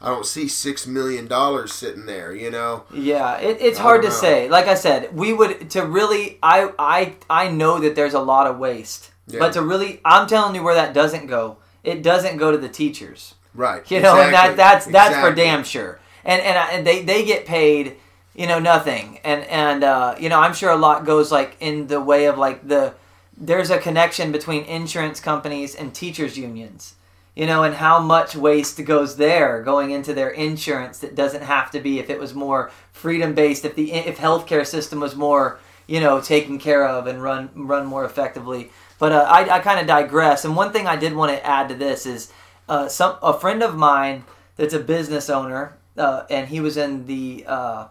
I 0.00 0.08
don't 0.08 0.26
see 0.26 0.46
six 0.46 0.86
million 0.86 1.26
dollars 1.26 1.72
sitting 1.72 2.06
there. 2.06 2.32
You 2.32 2.50
know, 2.50 2.84
Yeah, 2.92 3.38
it, 3.38 3.58
it's 3.60 3.78
I 3.78 3.82
hard 3.82 4.02
to 4.02 4.08
know. 4.08 4.14
say. 4.14 4.48
Like 4.48 4.66
I 4.68 4.74
said, 4.74 5.14
we 5.16 5.32
would 5.32 5.70
to 5.70 5.84
really. 5.86 6.38
I 6.42 6.70
I 6.78 7.14
I 7.30 7.48
know 7.48 7.78
that 7.80 7.96
there's 7.96 8.14
a 8.14 8.20
lot 8.20 8.46
of 8.46 8.58
waste, 8.58 9.10
Yeah. 9.26 9.40
but 9.40 9.52
to 9.54 9.62
really, 9.62 10.00
I'm 10.04 10.26
telling 10.28 10.54
you 10.54 10.62
where 10.62 10.74
that 10.74 10.92
doesn't 10.94 11.26
go. 11.26 11.56
It 11.82 12.02
doesn't 12.02 12.36
go 12.36 12.52
to 12.52 12.58
the 12.58 12.68
teachers. 12.68 13.34
right? 13.54 13.88
You 13.90 14.00
know, 14.00 14.20
and 14.20 14.34
that 14.34 14.50
exactly, 14.50 14.56
that's 14.56 14.86
that's 14.86 15.16
for 15.16 15.34
damn 15.34 15.64
sure. 15.64 15.98
And 16.24 16.42
and, 16.42 16.58
I, 16.58 16.70
and 16.72 16.86
they 16.86 17.02
they 17.02 17.24
get 17.24 17.46
paid, 17.46 17.96
you 18.36 18.46
know, 18.46 18.58
nothing. 18.58 19.18
And 19.24 19.44
and 19.44 19.82
uh, 19.82 20.14
you 20.20 20.28
know, 20.28 20.38
I'm 20.38 20.54
sure 20.54 20.70
a 20.70 20.76
lot 20.76 21.04
goes 21.04 21.32
like 21.32 21.56
in 21.58 21.86
the 21.86 22.00
way 22.00 22.26
of 22.26 22.38
like 22.38 22.68
the 22.68 22.94
there's 23.36 23.70
a 23.70 23.78
connection 23.78 24.32
between 24.32 24.64
insurance 24.64 25.20
companies 25.20 25.74
and 25.74 25.94
teachers 25.94 26.38
unions. 26.38 26.94
You 27.34 27.46
know, 27.46 27.64
and 27.64 27.74
how 27.74 28.00
much 28.00 28.34
waste 28.34 28.82
goes 28.86 29.16
there 29.16 29.62
going 29.62 29.90
into 29.90 30.14
their 30.14 30.30
insurance 30.30 31.00
that 31.00 31.14
doesn't 31.14 31.42
have 31.42 31.70
to 31.72 31.80
be 31.80 31.98
if 31.98 32.08
it 32.08 32.18
was 32.18 32.32
more 32.34 32.70
freedom 32.92 33.34
based, 33.34 33.64
if 33.64 33.74
the 33.74 33.92
if 33.92 34.18
healthcare 34.18 34.66
system 34.66 35.00
was 35.00 35.14
more, 35.14 35.58
you 35.86 36.00
know, 36.00 36.20
taken 36.20 36.58
care 36.58 36.86
of 36.86 37.06
and 37.06 37.22
run 37.22 37.50
run 37.54 37.84
more 37.84 38.06
effectively. 38.06 38.70
But 38.98 39.12
uh, 39.12 39.26
I, 39.28 39.56
I 39.56 39.58
kind 39.60 39.80
of 39.80 39.86
digress. 39.86 40.44
And 40.44 40.56
one 40.56 40.72
thing 40.72 40.86
I 40.86 40.96
did 40.96 41.14
want 41.14 41.30
to 41.32 41.46
add 41.46 41.68
to 41.68 41.74
this 41.74 42.06
is 42.06 42.32
uh, 42.68 42.88
some 42.88 43.16
a 43.22 43.38
friend 43.38 43.62
of 43.62 43.76
mine 43.76 44.24
that's 44.56 44.74
a 44.74 44.78
business 44.78 45.28
owner, 45.28 45.76
uh, 45.98 46.24
and 46.30 46.48
he 46.48 46.60
was 46.60 46.78
in 46.78 47.06
the, 47.06 47.44
uh, 47.46 47.88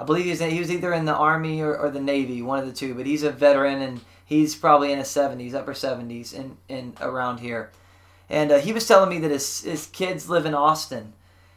I 0.00 0.04
believe 0.04 0.24
he 0.24 0.30
was, 0.30 0.40
in, 0.40 0.50
he 0.50 0.58
was 0.60 0.70
either 0.70 0.92
in 0.92 1.04
the 1.04 1.14
army 1.14 1.60
or, 1.60 1.76
or 1.76 1.90
the 1.90 2.00
navy, 2.00 2.40
one 2.42 2.58
of 2.58 2.66
the 2.66 2.72
two. 2.72 2.94
But 2.94 3.06
he's 3.06 3.22
a 3.22 3.30
veteran, 3.30 3.82
and 3.82 4.00
he's 4.24 4.54
probably 4.54 4.92
in 4.92 4.98
his 4.98 5.08
seventies, 5.08 5.54
upper 5.54 5.74
seventies, 5.74 6.32
in 6.32 6.56
in 6.68 6.94
around 7.00 7.40
here. 7.40 7.70
And 8.28 8.52
uh, 8.52 8.58
he 8.58 8.72
was 8.72 8.86
telling 8.86 9.10
me 9.10 9.18
that 9.18 9.30
his 9.30 9.62
his 9.62 9.86
kids 9.86 10.30
live 10.30 10.46
in 10.46 10.54
Austin, 10.54 11.12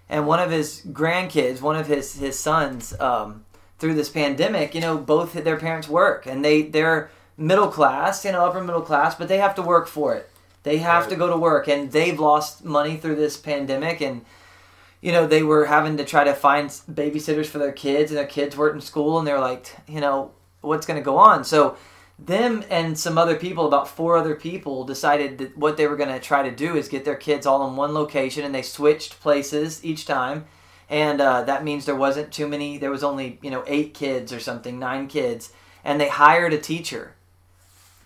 and 0.10 0.28
one 0.28 0.40
of 0.40 0.52
his 0.52 0.82
grandkids, 0.92 1.62
one 1.62 1.76
of 1.76 1.88
his 1.88 2.16
his 2.16 2.38
sons, 2.38 3.00
um, 3.00 3.46
through 3.80 3.94
this 3.96 4.10
pandemic, 4.10 4.76
you 4.76 4.82
know, 4.82 4.98
both 4.98 5.34
their 5.34 5.58
parents 5.58 5.88
work, 5.88 6.26
and 6.26 6.44
they 6.44 6.64
they're 6.64 7.10
middle 7.38 7.68
class, 7.68 8.26
you 8.26 8.32
know, 8.32 8.46
upper 8.46 8.64
middle 8.64 8.82
class, 8.82 9.16
but 9.16 9.28
they 9.28 9.38
have 9.38 9.56
to 9.56 9.62
work 9.62 9.88
for 9.88 10.14
it. 10.16 10.30
They 10.64 10.78
have 10.78 11.04
Right. 11.04 11.10
to 11.12 11.16
go 11.16 11.30
to 11.30 11.38
work, 11.38 11.68
and 11.68 11.92
they've 11.92 12.20
lost 12.20 12.64
money 12.64 12.98
through 12.98 13.16
this 13.16 13.38
pandemic, 13.38 14.02
and 14.02 14.26
you 15.04 15.12
know 15.12 15.28
they 15.28 15.44
were 15.44 15.66
having 15.66 15.98
to 15.98 16.06
try 16.06 16.24
to 16.24 16.34
find 16.34 16.70
babysitters 16.70 17.48
for 17.48 17.58
their 17.58 17.74
kids, 17.74 18.10
and 18.10 18.18
their 18.18 18.26
kids 18.26 18.56
weren't 18.56 18.76
in 18.76 18.82
school, 18.82 19.20
and 19.20 19.28
they're 19.28 19.40
like, 19.40 19.76
you 19.86 20.00
know, 20.00 20.32
what's 20.62 20.86
going 20.86 20.98
to 20.98 21.04
go 21.04 21.18
on? 21.18 21.44
So 21.44 21.76
them 22.18 22.64
and 22.70 22.98
some 22.98 23.18
other 23.18 23.36
people, 23.36 23.68
about 23.68 23.90
four 23.90 24.16
other 24.16 24.34
people, 24.34 24.86
decided 24.86 25.40
that 25.40 25.58
what 25.58 25.76
they 25.76 25.88
were 25.88 25.98
going 25.98 26.10
to 26.10 26.22
try 26.22 26.42
to 26.42 26.56
do 26.56 26.78
is 26.78 26.88
get 26.88 27.04
their 27.04 27.18
kids 27.18 27.46
all 27.46 27.68
in 27.68 27.76
one 27.76 27.94
location, 27.94 28.46
and 28.46 28.56
they 28.56 28.62
switched 28.62 29.20
places 29.20 29.84
each 29.84 30.06
time, 30.06 30.46
and 30.90 31.20
uh, 31.20 31.44
that 31.44 31.66
means 31.66 31.86
there 31.86 31.96
wasn't 31.96 32.32
too 32.32 32.48
many. 32.48 32.78
There 32.78 32.92
was 32.92 33.04
only 33.04 33.40
you 33.42 33.52
know 33.52 33.66
eight 33.68 33.94
kids 33.94 34.32
or 34.32 34.40
something, 34.40 34.80
nine 34.80 35.08
kids, 35.08 35.52
and 35.84 36.00
they 36.00 36.08
hired 36.08 36.54
a 36.54 36.60
teacher, 36.60 37.14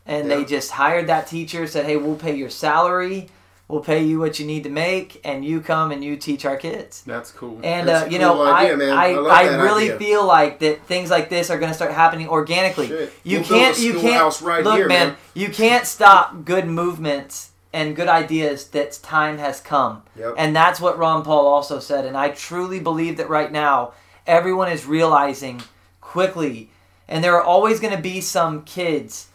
and 0.03 0.31
they 0.31 0.45
just 0.45 0.71
hired 0.71 1.05
that 1.05 1.27
teacher. 1.27 1.67
Said, 1.67 1.85
"Hey, 1.85 1.97
we'll 1.97 2.15
pay 2.15 2.35
your 2.35 2.49
salary." 2.49 3.29
We'll 3.67 3.81
pay 3.81 4.01
you 4.01 4.17
what 4.19 4.39
you 4.39 4.45
need 4.45 4.63
to 4.63 4.69
make, 4.69 5.19
and 5.25 5.43
you 5.43 5.59
come 5.59 5.91
and 5.91 6.01
you 6.01 6.15
teach 6.15 6.45
our 6.45 6.55
kids. 6.55 7.03
That's 7.05 7.31
cool. 7.31 7.59
And 7.63 7.85
That's 7.85 8.05
uh, 8.05 8.09
you 8.09 8.17
cool 8.17 8.35
know, 8.35 8.45
idea, 8.45 8.73
I 8.73 8.75
man. 8.77 8.89
I, 8.97 9.05
I 9.13 9.43
I, 9.43 9.61
really 9.61 9.91
idea. 9.91 9.99
feel 9.99 10.25
like 10.25 10.59
that 10.59 10.85
things 10.85 11.09
like 11.09 11.29
this 11.29 11.49
are 11.49 11.59
going 11.59 11.71
to 11.71 11.75
start 11.75 11.91
happening 11.91 12.29
organically. 12.29 12.87
Shit. 12.87 13.13
You 13.25 13.39
We'll 13.39 13.47
can't 13.49 13.77
you 13.79 13.99
can't 13.99 14.41
right 14.41 14.63
look, 14.63 14.75
here, 14.77 14.87
man, 14.87 15.09
man. 15.09 15.17
You 15.33 15.49
can't 15.49 15.85
stop 15.85 16.45
good 16.45 16.65
movements 16.65 17.51
and 17.73 17.93
good 17.93 18.07
ideas 18.07 18.69
that 18.69 18.93
time 19.03 19.37
has 19.37 19.59
come. 19.59 20.03
Yep. 20.17 20.35
And 20.37 20.55
that's 20.55 20.79
what 20.79 20.97
Ron 20.97 21.25
Paul 21.25 21.45
also 21.45 21.79
said. 21.79 22.05
And 22.05 22.15
I 22.15 22.29
truly 22.29 22.79
believe 22.79 23.17
that 23.17 23.27
right 23.27 23.51
now 23.51 23.91
everyone 24.25 24.71
is 24.71 24.85
realizing 24.85 25.61
quickly, 25.99 26.69
and 27.05 27.21
there 27.21 27.35
are 27.35 27.43
always 27.43 27.81
going 27.81 27.93
to 27.93 28.01
be 28.01 28.21
some 28.21 28.63
kids 28.63 29.27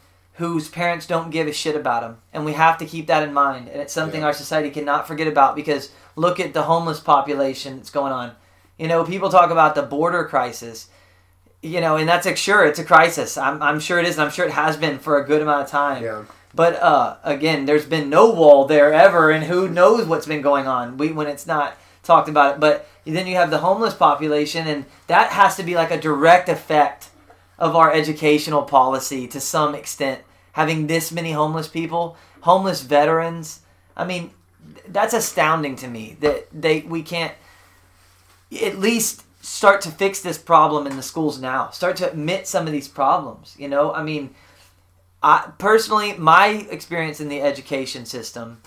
whose 0.42 0.68
parents 0.68 1.07
don't 1.07 1.31
give 1.31 1.46
a 1.46 1.52
shit 1.52 1.76
about 1.76 2.02
them. 2.02 2.16
And 2.33 2.44
we 2.44 2.55
have 2.55 2.76
to 2.78 2.85
keep 2.85 3.07
that 3.07 3.22
in 3.22 3.33
mind. 3.33 3.68
And 3.68 3.81
it's 3.81 3.92
something 3.92 4.22
Yeah. 4.22 4.26
our 4.26 4.33
society 4.33 4.70
cannot 4.70 5.07
forget 5.07 5.28
about 5.28 5.55
because 5.55 5.90
look 6.16 6.40
at 6.40 6.52
the 6.52 6.64
homeless 6.64 6.98
population 6.98 7.76
that's 7.76 7.90
going 7.90 8.12
on. 8.12 8.33
You 8.76 8.88
know, 8.88 9.05
people 9.05 9.28
talk 9.28 9.52
about 9.52 9.76
the 9.76 9.83
border 9.83 10.24
crisis. 10.24 10.88
You 11.62 11.81
know, 11.81 11.94
and 11.94 12.09
that's 12.09 12.26
a 12.26 12.35
sure 12.35 12.64
it's 12.64 12.81
a 12.81 12.85
crisis. 12.85 13.38
I'm, 13.38 13.62
I'm 13.62 13.78
sure 13.78 14.00
it 14.00 14.05
is, 14.05 14.16
and 14.16 14.24
I'm 14.24 14.33
sure 14.33 14.44
it 14.44 14.50
has 14.50 14.76
been 14.76 14.98
for 14.98 15.16
a 15.16 15.24
good 15.24 15.42
amount 15.42 15.62
of 15.62 15.70
time. 15.70 16.02
Yeah. 16.02 16.22
But 16.52 16.74
uh, 16.83 17.18
again, 17.22 17.64
there's 17.66 17.87
been 17.87 18.11
no 18.11 18.28
wall 18.31 18.64
there 18.66 18.92
ever, 18.92 19.31
and 19.31 19.44
who 19.44 19.68
knows 19.68 20.07
what's 20.09 20.26
been 20.26 20.42
going 20.42 20.66
on 20.66 20.96
we, 20.96 21.12
when 21.12 21.28
it's 21.28 21.46
not 21.46 21.76
talked 22.02 22.28
about 22.28 22.55
it. 22.55 22.61
But 22.61 22.88
then 23.07 23.28
you 23.28 23.37
have 23.37 23.50
the 23.52 23.59
homeless 23.59 23.94
population, 23.94 24.66
and 24.66 24.87
that 25.07 25.31
has 25.31 25.55
to 25.57 25.62
be 25.62 25.76
like 25.76 25.92
a 25.92 26.00
direct 26.00 26.48
effect 26.48 27.11
of 27.61 27.76
our 27.76 27.92
educational 27.92 28.62
policy 28.62 29.28
to 29.28 29.38
some 29.38 29.76
extent. 29.76 30.22
Having 30.53 30.87
this 30.87 31.12
many 31.12 31.33
homeless 31.33 31.69
people, 31.69 32.17
homeless 32.43 32.83
veterans, 32.83 33.61
I 33.97 34.05
mean, 34.05 34.31
that's 34.88 35.15
astounding 35.15 35.77
to 35.77 35.88
me 35.88 36.17
that 36.21 36.49
they 36.53 36.81
we 36.81 37.03
can't 37.03 37.35
at 38.62 38.79
least 38.79 39.23
start 39.41 39.81
to 39.83 39.91
fix 39.91 40.21
this 40.21 40.38
problem 40.38 40.87
in 40.87 40.97
the 40.97 41.03
schools 41.03 41.41
now. 41.41 41.71
Start 41.71 41.97
to 41.97 42.11
admit 42.11 42.47
some 42.47 42.67
of 42.67 42.73
these 42.73 42.88
problems. 42.88 43.55
You 43.59 43.69
know, 43.69 43.93
I 43.93 44.03
mean, 44.03 44.35
I 45.23 45.51
personally, 45.59 46.15
my 46.17 46.67
experience 46.71 47.21
in 47.21 47.29
the 47.29 47.43
education 47.43 48.07
system, 48.07 48.62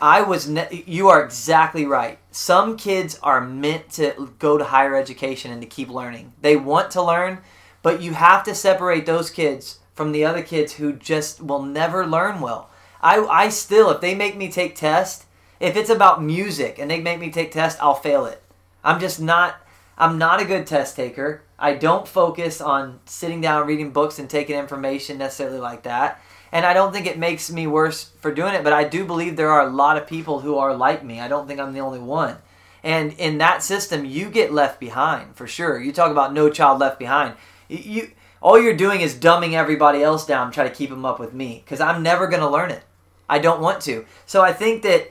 I 0.00 0.22
was. 0.22 0.48
Ne- 0.48 0.84
you 0.86 1.08
are 1.08 1.22
exactly 1.22 1.84
right. 1.84 2.18
Some 2.30 2.76
kids 2.76 3.18
are 3.22 3.40
meant 3.40 3.90
to 3.92 4.32
go 4.38 4.56
to 4.56 4.64
higher 4.64 4.96
education 4.96 5.50
and 5.50 5.60
to 5.60 5.66
keep 5.68 5.90
learning. 5.90 6.32
They 6.40 6.56
want 6.56 6.90
to 6.92 7.02
learn, 7.02 7.38
but 7.82 8.00
you 8.00 8.14
have 8.14 8.44
to 8.44 8.54
separate 8.54 9.06
those 9.06 9.30
kids 9.30 9.79
from 10.00 10.12
the 10.12 10.24
other 10.24 10.40
kids 10.40 10.72
who 10.72 10.94
just 10.94 11.42
will 11.42 11.62
never 11.62 12.06
learn 12.06 12.40
well. 12.40 12.70
I, 13.02 13.18
I 13.18 13.50
still, 13.50 13.90
if 13.90 14.00
they 14.00 14.14
make 14.14 14.34
me 14.34 14.50
take 14.50 14.74
tests, 14.74 15.26
if 15.60 15.76
it's 15.76 15.90
about 15.90 16.22
music 16.22 16.78
and 16.78 16.90
they 16.90 17.02
make 17.02 17.20
me 17.20 17.30
take 17.30 17.52
tests, 17.52 17.78
I'll 17.82 17.92
fail 17.92 18.24
it. 18.24 18.42
I'm 18.82 18.98
just 18.98 19.20
not. 19.20 19.56
I'm 19.98 20.16
not 20.16 20.40
a 20.40 20.46
good 20.46 20.66
test 20.66 20.96
taker. 20.96 21.42
I 21.58 21.74
don't 21.74 22.08
focus 22.08 22.62
on 22.62 23.00
sitting 23.04 23.42
down, 23.42 23.66
reading 23.66 23.90
books, 23.90 24.18
and 24.18 24.30
taking 24.30 24.56
information 24.56 25.18
necessarily 25.18 25.58
like 25.58 25.82
that. 25.82 26.18
And 26.50 26.64
I 26.64 26.72
don't 26.72 26.94
think 26.94 27.06
it 27.06 27.18
makes 27.18 27.50
me 27.50 27.66
worse 27.66 28.04
for 28.20 28.32
doing 28.32 28.54
it, 28.54 28.64
but 28.64 28.72
I 28.72 28.84
do 28.84 29.04
believe 29.04 29.36
there 29.36 29.52
are 29.52 29.68
a 29.68 29.70
lot 29.70 29.98
of 29.98 30.06
people 30.06 30.40
who 30.40 30.56
are 30.56 30.74
like 30.74 31.04
me. 31.04 31.20
I 31.20 31.28
don't 31.28 31.46
think 31.46 31.60
I'm 31.60 31.74
the 31.74 31.80
only 31.80 31.98
one. 31.98 32.38
And 32.82 33.12
in 33.18 33.36
that 33.36 33.62
system, 33.62 34.06
you 34.06 34.30
get 34.30 34.50
left 34.50 34.80
behind 34.80 35.36
for 35.36 35.46
sure. 35.46 35.78
You 35.78 35.92
talk 35.92 36.10
about 36.10 36.32
no 36.32 36.48
child 36.48 36.80
left 36.80 36.98
behind. 36.98 37.34
You, 37.68 38.12
all 38.40 38.60
you're 38.60 38.76
doing 38.76 39.00
is 39.00 39.14
dumbing 39.14 39.52
everybody 39.52 40.02
else 40.02 40.26
down, 40.26 40.50
try 40.50 40.64
to 40.68 40.74
keep 40.74 40.90
them 40.90 41.04
up 41.04 41.18
with 41.20 41.32
me 41.34 41.62
because 41.64 41.80
I'm 41.80 42.02
never 42.02 42.26
going 42.26 42.40
to 42.40 42.48
learn 42.48 42.70
it. 42.70 42.82
I 43.28 43.38
don't 43.38 43.60
want 43.60 43.80
to. 43.82 44.06
So 44.26 44.42
I 44.42 44.52
think 44.52 44.82
that 44.82 45.10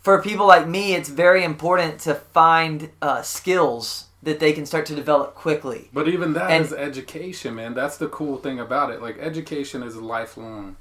for 0.00 0.22
people 0.22 0.46
like 0.46 0.66
me, 0.66 0.94
it's 0.94 1.08
very 1.08 1.44
important 1.44 2.00
to 2.00 2.14
find 2.14 2.90
uh, 3.02 3.22
skills 3.22 4.06
that 4.22 4.40
they 4.40 4.52
can 4.52 4.66
start 4.66 4.86
to 4.86 4.94
develop 4.94 5.34
quickly. 5.34 5.90
But 5.92 6.08
even 6.08 6.32
that 6.32 6.50
And- 6.50 6.64
is 6.64 6.72
education, 6.72 7.54
man. 7.54 7.74
That's 7.74 7.98
the 7.98 8.08
cool 8.08 8.36
thing 8.38 8.58
about 8.58 8.90
it. 8.90 9.02
Like 9.02 9.18
education 9.18 9.82
is 9.82 9.96
lifelong. 9.96 10.76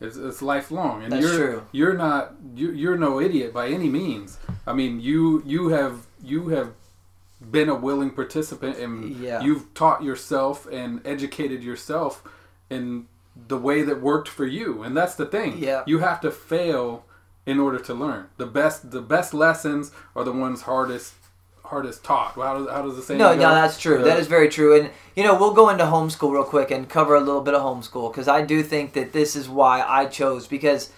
It's, 0.00 0.16
it's 0.16 0.42
lifelong, 0.42 1.04
and 1.04 1.12
That's 1.12 1.22
you're 1.24 1.36
true. 1.36 1.62
you're 1.70 1.94
not 1.94 2.32
you, 2.56 2.72
you're 2.72 2.96
no 2.96 3.20
idiot 3.20 3.52
by 3.54 3.68
any 3.68 3.88
means. 3.88 4.36
I 4.66 4.72
mean, 4.72 5.00
you 5.00 5.44
you 5.46 5.68
have 5.68 6.06
you 6.24 6.48
have 6.48 6.72
been 7.50 7.68
a 7.68 7.74
willing 7.74 8.10
participant, 8.10 8.78
and 8.78 9.16
Yeah. 9.16 9.40
you've 9.40 9.72
taught 9.74 10.02
yourself 10.02 10.66
and 10.70 11.00
educated 11.06 11.62
yourself 11.62 12.22
in 12.70 13.06
the 13.48 13.56
way 13.58 13.82
that 13.82 14.00
worked 14.00 14.28
for 14.28 14.44
you, 14.46 14.82
and 14.82 14.96
that's 14.96 15.14
the 15.14 15.26
thing. 15.26 15.56
Yeah. 15.58 15.82
you 15.86 15.98
have 16.00 16.20
to 16.20 16.30
fail 16.30 17.04
in 17.46 17.58
order 17.58 17.78
to 17.78 17.94
learn. 17.94 18.26
The 18.36 18.46
best 18.46 18.90
the 18.90 19.00
best 19.00 19.34
lessons 19.34 19.90
are 20.14 20.22
the 20.24 20.32
ones 20.32 20.62
hardest 20.62 21.14
hardest 21.64 22.04
taught. 22.04 22.34
How 22.34 22.58
does 22.58 22.68
how 22.70 22.82
does 22.82 22.96
the 22.96 23.02
saying 23.02 23.18
No, 23.18 23.34
go? 23.34 23.40
no, 23.42 23.54
that's 23.54 23.80
true. 23.80 24.00
Uh, 24.00 24.04
that 24.04 24.18
is 24.18 24.26
very 24.26 24.48
true. 24.48 24.78
And 24.78 24.90
you 25.16 25.24
know, 25.24 25.34
we'll 25.34 25.54
go 25.54 25.68
into 25.70 25.84
homeschool 25.84 26.30
real 26.32 26.44
quick 26.44 26.70
and 26.70 26.88
cover 26.88 27.14
a 27.14 27.20
little 27.20 27.40
bit 27.40 27.54
of 27.54 27.62
homeschool 27.62 28.12
because 28.12 28.28
I 28.28 28.42
do 28.42 28.62
think 28.62 28.92
that 28.92 29.12
this 29.12 29.34
is 29.34 29.48
why 29.48 29.82
I 29.82 30.06
chose 30.06 30.46
because, 30.46 30.90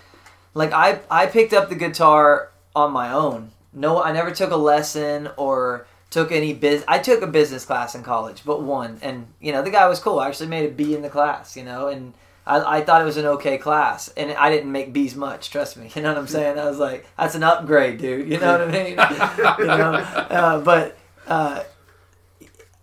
like, 0.52 0.72
I 0.72 1.00
I 1.10 1.26
picked 1.26 1.52
up 1.54 1.68
the 1.68 1.74
guitar 1.76 2.50
on 2.76 2.92
my 2.92 3.10
own. 3.12 3.52
No, 3.72 4.02
I 4.02 4.12
never 4.12 4.30
took 4.32 4.50
a 4.50 4.56
lesson 4.56 5.30
or 5.36 5.86
took 6.14 6.32
any 6.32 6.54
biz. 6.54 6.84
I 6.86 7.00
took 7.00 7.22
a 7.22 7.26
business 7.26 7.64
class 7.64 7.94
in 7.94 8.02
college, 8.02 8.42
but 8.46 8.62
one, 8.62 8.98
and 9.02 9.26
you 9.40 9.52
know, 9.52 9.62
the 9.62 9.70
guy 9.70 9.86
was 9.88 9.98
cool. 9.98 10.20
I 10.20 10.28
actually 10.28 10.48
made 10.48 10.70
a 10.70 10.72
B 10.72 10.94
in 10.94 11.02
the 11.02 11.10
class, 11.10 11.56
you 11.56 11.64
know, 11.64 11.88
and. 11.88 12.14
I, 12.46 12.76
I 12.76 12.80
thought 12.82 13.00
it 13.00 13.06
was 13.06 13.16
an 13.16 13.24
okay 13.24 13.56
class, 13.56 14.08
and 14.18 14.30
I 14.32 14.50
didn't 14.50 14.70
make 14.70 14.92
B's 14.92 15.16
much. 15.16 15.48
Trust 15.48 15.78
me, 15.78 15.90
you 15.94 16.02
know 16.02 16.10
what 16.10 16.18
I'm 16.18 16.26
saying. 16.26 16.58
I 16.58 16.66
was 16.66 16.78
like, 16.78 17.06
"That's 17.16 17.34
an 17.34 17.42
upgrade, 17.42 17.96
dude." 17.96 18.28
You 18.28 18.38
know 18.38 18.58
what 18.58 18.68
I 18.68 18.70
mean? 18.70 18.90
you 19.60 19.64
know, 19.64 19.94
uh, 19.94 20.60
but 20.60 20.94
uh, 21.26 21.64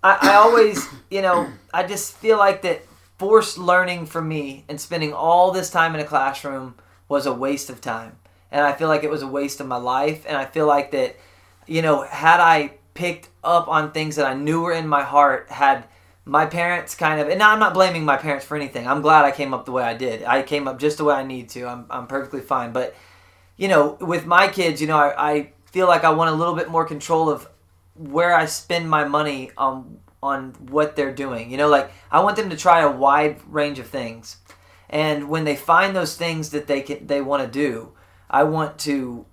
I, 0.04 0.17
I 0.20 0.36
always, 0.38 0.88
you 1.12 1.22
know, 1.22 1.48
I 1.72 1.86
just 1.86 2.17
feel 2.17 2.38
like 2.39 2.63
that 2.63 2.82
forced 3.20 3.58
learning 3.60 4.08
for 4.08 4.22
me 4.22 4.65
and 4.67 4.82
spending 4.82 5.13
all 5.13 5.52
this 5.52 5.70
time 5.70 5.94
in 5.94 6.02
a 6.02 6.06
classroom 6.06 6.74
was 7.08 7.28
a 7.28 7.34
waste 7.34 7.70
of 7.70 7.82
time. 7.82 8.17
And 8.52 8.65
I 8.65 8.74
feel 8.74 8.88
like 8.88 9.04
it 9.04 9.12
was 9.12 9.22
a 9.22 9.28
waste 9.28 9.62
of 9.62 9.67
my 9.67 9.78
life. 9.78 10.26
And 10.28 10.36
I 10.36 10.46
feel 10.46 10.65
like 10.65 10.89
that, 10.91 11.17
you 11.67 11.84
know, 11.84 12.02
had 12.02 12.39
I 12.39 12.74
picked 12.93 13.30
up 13.43 13.67
on 13.67 13.91
things 13.91 14.15
that 14.15 14.25
I 14.25 14.34
knew 14.34 14.62
were 14.62 14.73
in 14.73 14.88
my 14.88 15.04
heart, 15.04 15.49
had 15.49 15.86
my 16.25 16.45
parents 16.45 16.95
kind 16.95 17.19
of, 17.19 17.30
and 17.30 17.41
I'm 17.41 17.60
not 17.60 17.73
blaming 17.73 18.06
my 18.06 18.17
parents 18.17 18.45
for 18.45 18.56
anything. 18.56 18.88
I'm 18.88 19.01
glad 19.01 19.25
I 19.25 19.32
came 19.32 19.54
up 19.54 19.65
the 19.65 19.71
way 19.71 19.84
I 19.84 19.95
did. 19.95 20.23
I 20.23 20.43
came 20.43 20.67
up 20.67 20.80
just 20.80 20.97
the 20.97 21.04
way 21.04 21.15
I 21.15 21.23
need 21.23 21.49
to. 21.49 21.65
I'm, 21.65 21.86
I'm 21.89 22.08
perfectly 22.08 22.41
fine. 22.41 22.71
But, 22.71 22.95
you 23.58 23.67
know, 23.67 23.97
with 23.99 24.25
my 24.25 24.47
kids, 24.47 24.82
you 24.82 24.88
know, 24.88 24.97
I, 24.97 25.32
I 25.32 25.54
feel 25.65 25.88
like 25.88 26.04
I 26.04 26.12
want 26.12 26.30
a 26.30 26.34
little 26.34 26.56
bit 26.56 26.69
more 26.69 26.86
control 26.86 27.30
of 27.30 27.47
where 27.95 28.34
I 28.34 28.45
spend 28.45 28.89
my 28.89 29.06
money 29.06 29.51
on 29.58 29.99
on 30.23 30.51
what 30.69 30.95
they're 30.95 31.13
doing. 31.13 31.49
You 31.49 31.58
know, 31.58 31.67
like 31.67 31.91
I 32.12 32.21
want 32.21 32.36
them 32.36 32.49
to 32.49 32.58
try 32.58 32.82
a 32.82 32.91
wide 32.91 33.39
range 33.47 33.80
of 33.80 33.88
things, 33.88 34.38
and 34.89 35.30
when 35.30 35.45
they 35.45 35.56
find 35.56 35.95
those 35.95 36.15
things 36.15 36.51
that 36.51 36.67
they 36.67 36.82
can 36.82 37.08
they 37.08 37.21
want 37.21 37.43
to 37.43 37.49
do, 37.49 37.93
I 38.30 38.43
want 38.43 38.77
to 38.80 39.25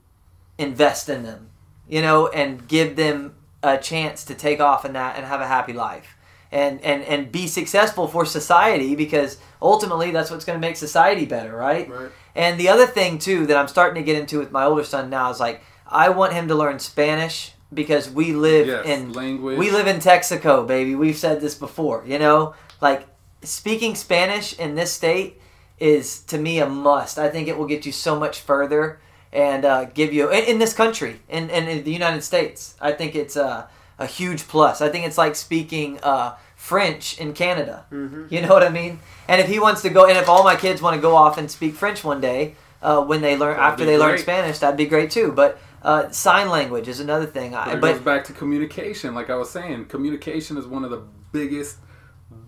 invest 0.57 1.09
in 1.09 1.23
them. 1.23 1.51
You 1.88 2.03
know, 2.03 2.29
and 2.29 2.66
give 2.68 2.97
them 2.97 3.35
a 3.62 3.77
chance 3.79 4.25
to 4.25 4.35
take 4.35 4.61
off 4.61 4.85
in 4.85 4.92
that 4.92 5.16
and 5.16 5.27
have 5.27 5.40
a 5.40 5.47
happy 5.47 5.73
life. 5.73 6.16
And, 6.51 6.81
and, 6.83 7.03
and 7.03 7.31
be 7.31 7.47
successful 7.47 8.09
for 8.09 8.25
society 8.25 8.97
because 8.97 9.37
ultimately 9.61 10.12
that's 10.12 10.31
what's 10.31 10.47
going 10.47 10.59
to 10.59 10.66
make 10.66 10.77
society 10.77 11.27
better, 11.27 11.55
right? 11.55 11.90
Right. 11.90 12.11
And 12.35 12.59
the 12.59 12.71
other 12.71 12.87
thing 12.87 13.18
too 13.18 13.44
that 13.47 13.57
I'm 13.59 13.68
starting 13.68 14.03
to 14.03 14.07
get 14.07 14.18
into 14.18 14.38
with 14.38 14.51
my 14.51 14.64
older 14.64 14.83
son 14.85 15.11
now 15.11 15.29
is 15.31 15.40
like 15.40 15.62
I 15.87 16.09
want 16.09 16.33
him 16.33 16.49
to 16.49 16.55
learn 16.55 16.79
Spanish 16.79 17.53
because 17.75 18.09
we 18.09 18.33
live 18.33 18.66
Yes, 18.66 18.87
in 18.87 19.12
language. 19.12 19.59
we 19.59 19.71
live 19.71 19.87
in 19.87 19.97
Texaco, 19.99 20.66
baby. 20.66 20.94
We've 20.94 21.18
said 21.18 21.42
this 21.42 21.55
before, 21.55 22.03
you 22.07 22.18
know? 22.18 22.55
Like 22.81 23.07
speaking 23.42 23.94
Spanish 23.94 24.59
in 24.59 24.75
this 24.75 24.90
state 24.90 25.42
is 25.79 26.21
to 26.23 26.38
me 26.38 26.61
a 26.61 26.66
must. 26.68 27.18
I 27.18 27.29
think 27.29 27.49
it 27.49 27.59
will 27.59 27.66
get 27.66 27.85
you 27.85 27.92
so 27.92 28.18
much 28.18 28.40
further 28.40 29.01
and 29.33 29.64
uh, 29.64 29.85
give 29.87 30.12
you 30.12 30.31
in, 30.31 30.45
in 30.45 30.59
this 30.59 30.73
country 30.73 31.21
in, 31.29 31.51
in, 31.51 31.85
the 31.85 31.93
United 31.93 32.23
States. 32.23 32.77
I 32.81 32.93
think 32.93 33.14
it's 33.14 33.37
uh, 33.37 33.67
a 33.99 34.07
huge 34.07 34.49
plus. 34.49 34.81
I 34.81 34.88
think 34.88 35.07
it's 35.07 35.19
like 35.19 35.37
speaking 35.37 35.99
uh, 36.03 36.37
French 36.57 37.19
in 37.19 37.35
Canada. 37.35 37.87
You 38.31 38.43
know 38.43 38.49
what 38.49 38.62
I 38.62 38.71
mean? 38.71 39.01
And 39.29 39.41
if 39.41 39.49
he 39.49 39.59
wants 39.59 39.83
to 39.83 39.91
go, 39.91 40.07
and 40.07 40.17
if 40.17 40.29
all 40.29 40.45
my 40.45 40.57
kids 40.57 40.81
want 40.81 40.97
to 40.97 41.01
go 41.01 41.14
off 41.14 41.38
and 41.38 41.51
speak 41.51 41.75
French 41.75 42.03
one 42.03 42.21
day 42.21 42.55
uh, 42.83 43.03
when 43.05 43.21
they 43.21 43.37
learn 43.37 43.57
That'd 43.57 43.73
after 43.73 43.85
they 43.85 43.99
learn. 43.99 44.19
Spanish, 44.19 44.59
that'd 44.59 44.77
be 44.77 44.87
great 44.87 45.11
too. 45.11 45.33
But 45.33 45.59
uh, 45.83 46.11
sign 46.11 46.49
language 46.49 46.88
is 46.88 47.01
another 47.01 47.27
thing. 47.27 47.55
I, 47.55 47.64
But 47.64 47.75
it 47.75 47.81
but 47.81 47.93
goes 47.93 48.03
back 48.03 48.25
to 48.25 48.33
communication. 48.33 49.14
Like 49.14 49.31
I 49.31 49.37
was 49.37 49.51
saying, 49.51 49.87
communication 49.87 50.57
is 50.57 50.67
one 50.67 50.85
of 50.85 50.91
the 50.91 51.03
biggest, 51.33 51.77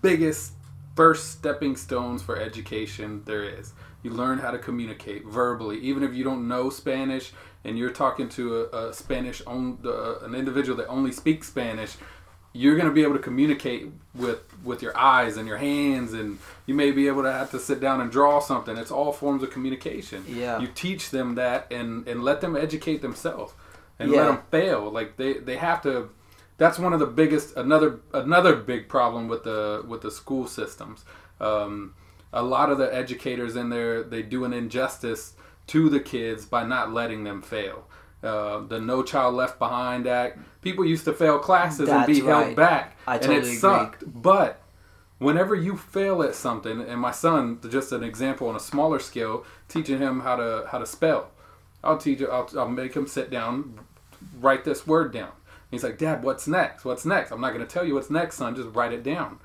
biggest 0.03 0.53
first 0.97 1.33
stepping 1.33 1.77
stones 1.77 2.23
for 2.23 2.39
education 2.39 3.23
there 3.25 3.45
is. 3.45 3.73
You 4.03 4.11
learn 4.11 4.39
how 4.39 4.51
to 4.51 4.59
communicate 4.59 5.25
verbally, 5.27 5.79
even 5.81 6.03
if 6.03 6.15
you 6.15 6.25
don't 6.25 6.49
know 6.49 6.71
Spanish 6.71 7.33
and 7.65 7.77
you're 7.79 7.91
talking 7.91 8.29
to 8.31 8.63
a, 8.73 8.89
a 8.89 8.95
Spanish 8.95 9.43
on 9.47 9.79
uh, 9.85 10.21
an 10.21 10.35
individual 10.35 10.77
that 10.79 10.87
only 10.89 11.13
speaks 11.13 11.49
Spanish. 11.49 11.97
You're 12.53 12.75
going 12.75 12.89
to 12.89 12.93
be 12.95 13.03
able 13.05 13.13
to 13.13 13.21
communicate 13.21 13.89
with 14.15 14.41
with 14.65 14.83
your 14.83 14.97
eyes 14.97 15.37
and 15.37 15.47
your 15.47 15.59
hands, 15.59 16.13
and 16.15 16.39
you 16.67 16.75
may 16.75 16.91
be 16.91 17.07
able 17.07 17.23
to 17.23 17.31
have 17.31 17.51
to 17.53 17.61
sit 17.61 17.81
down 17.81 18.01
and 18.01 18.11
draw 18.11 18.41
something. 18.41 18.77
It's 18.77 18.91
all 18.91 19.13
forms 19.13 19.43
of 19.45 19.51
communication. 19.51 20.25
Yeah. 20.27 20.59
You 20.59 20.67
teach 20.67 21.11
them 21.11 21.37
that, 21.37 21.69
and 21.71 22.09
and 22.09 22.25
let 22.25 22.41
them 22.41 22.57
educate 22.57 23.03
themselves, 23.03 23.53
and 24.01 24.11
Yeah. 24.11 24.17
let 24.17 24.27
them 24.27 24.39
fail. 24.51 24.91
Like 24.91 25.17
they 25.17 25.35
they 25.35 25.57
have 25.59 25.83
to. 25.83 26.09
That's 26.57 26.79
one 26.79 26.93
of 26.93 26.99
the 26.99 27.07
biggest 27.07 27.57
another 27.57 28.01
another 28.13 28.57
big 28.57 28.89
problem 28.89 29.29
with 29.29 29.45
the 29.45 29.85
with 29.87 30.01
the 30.01 30.11
school 30.11 30.49
systems. 30.49 31.05
Um, 31.41 31.95
a 32.33 32.43
lot 32.43 32.71
of 32.71 32.79
the 32.79 32.95
educators 32.95 33.57
in 33.57 33.71
there 33.71 34.03
they 34.03 34.23
do 34.23 34.45
an 34.45 34.53
injustice 34.53 35.35
to 35.69 35.89
the 35.89 36.01
kids 36.01 36.47
by 36.47 36.65
not 36.65 36.93
letting 36.93 37.25
them 37.25 37.43
fail. 37.43 37.87
Uh, 38.23 38.61
the 38.67 38.79
No 38.79 39.03
Child 39.03 39.35
Left 39.35 39.59
Behind 39.59 40.07
Act. 40.07 40.39
People 40.61 40.85
used 40.85 41.05
to 41.07 41.13
fail 41.13 41.39
classes 41.39 41.89
and 41.89 42.07
be 42.07 42.21
right. 42.21 42.45
held 42.45 42.57
back, 42.57 42.97
I 43.07 43.15
and 43.15 43.23
totally 43.23 43.39
it 43.39 43.45
agree. 43.45 43.57
sucked. 43.57 44.05
But 44.07 44.61
whenever 45.19 45.55
you 45.55 45.77
fail 45.77 46.23
at 46.23 46.35
something, 46.35 46.81
and 46.83 47.01
my 47.01 47.13
son, 47.13 47.61
just 47.71 47.93
an 47.93 48.05
example 48.05 48.49
on 48.49 48.57
a 48.57 48.61
smaller 48.61 48.99
scale, 48.99 49.45
teaching 49.69 49.99
him 49.99 50.21
how 50.21 50.37
to 50.37 50.67
how 50.71 50.79
to 50.79 50.87
spell. 50.87 51.31
I'll 51.83 51.97
teach. 51.97 52.21
I'll, 52.21 52.51
I'll 52.59 52.69
make 52.69 52.95
him 52.95 53.07
sit 53.07 53.31
down, 53.31 53.81
write 54.39 54.65
this 54.65 54.87
word 54.87 55.13
down. 55.13 55.31
He's 55.71 55.85
like, 55.85 55.99
Dad, 55.99 56.23
what's 56.23 56.49
next? 56.49 56.85
What's 56.85 57.07
next? 57.07 57.31
I'm 57.31 57.41
not 57.41 57.55
going 57.55 57.65
to 57.65 57.73
tell 57.73 57.85
you 57.87 57.95
what's 57.95 58.11
next, 58.11 58.37
son. 58.37 58.57
Just 58.57 58.75
write 58.75 58.93
it 58.93 59.05
down. 59.05 59.39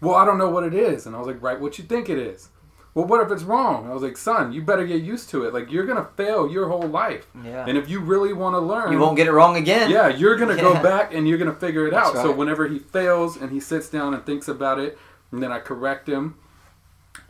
Well, 0.00 0.14
I 0.14 0.24
don't 0.24 0.38
know 0.38 0.50
what 0.50 0.64
it 0.64 0.74
is. 0.74 1.06
And 1.06 1.14
I 1.16 1.18
was 1.18 1.26
like, 1.26 1.40
write 1.42 1.60
what 1.60 1.78
you 1.78 1.84
think 1.84 2.08
it 2.08 2.18
is. 2.18 2.50
Well, 2.94 3.04
what 3.06 3.20
if 3.24 3.30
it's 3.30 3.42
wrong? 3.42 3.90
I 3.90 3.92
was 3.92 4.02
like, 4.02 4.16
son, 4.16 4.52
you 4.54 4.62
better 4.62 4.86
get 4.86 5.02
used 5.02 5.28
to 5.30 5.44
it. 5.46 5.52
Like, 5.52 5.70
you're 5.70 5.84
going 5.84 6.02
to 6.02 6.10
fail 6.16 6.50
your 6.50 6.68
whole 6.68 6.88
life. 6.88 7.26
Yeah. 7.44 7.66
And 7.68 7.76
if 7.76 7.90
you 7.90 8.00
really 8.00 8.32
want 8.32 8.54
to 8.54 8.58
learn, 8.58 8.90
you 8.90 8.98
won't 8.98 9.16
get 9.18 9.26
it 9.26 9.32
wrong 9.32 9.56
again. 9.56 9.90
yeah, 9.90 10.08
you're 10.08 10.36
gonna 10.36 10.54
Yeah. 10.56 10.62
go 10.62 10.82
back 10.82 11.12
and 11.12 11.28
you're 11.28 11.36
gonna 11.36 11.52
figure 11.52 11.86
it 11.86 11.90
That's 11.90 12.08
out. 12.10 12.14
So 12.16 12.32
whenever 12.32 12.66
he 12.68 12.78
fails 12.78 13.36
and 13.36 13.50
he 13.50 13.60
sits 13.60 13.90
down 13.90 14.14
and 14.14 14.24
thinks 14.24 14.48
about 14.48 14.78
it, 14.78 14.96
and 15.30 15.42
then 15.42 15.52
I 15.52 15.58
correct 15.58 16.08
him 16.08 16.36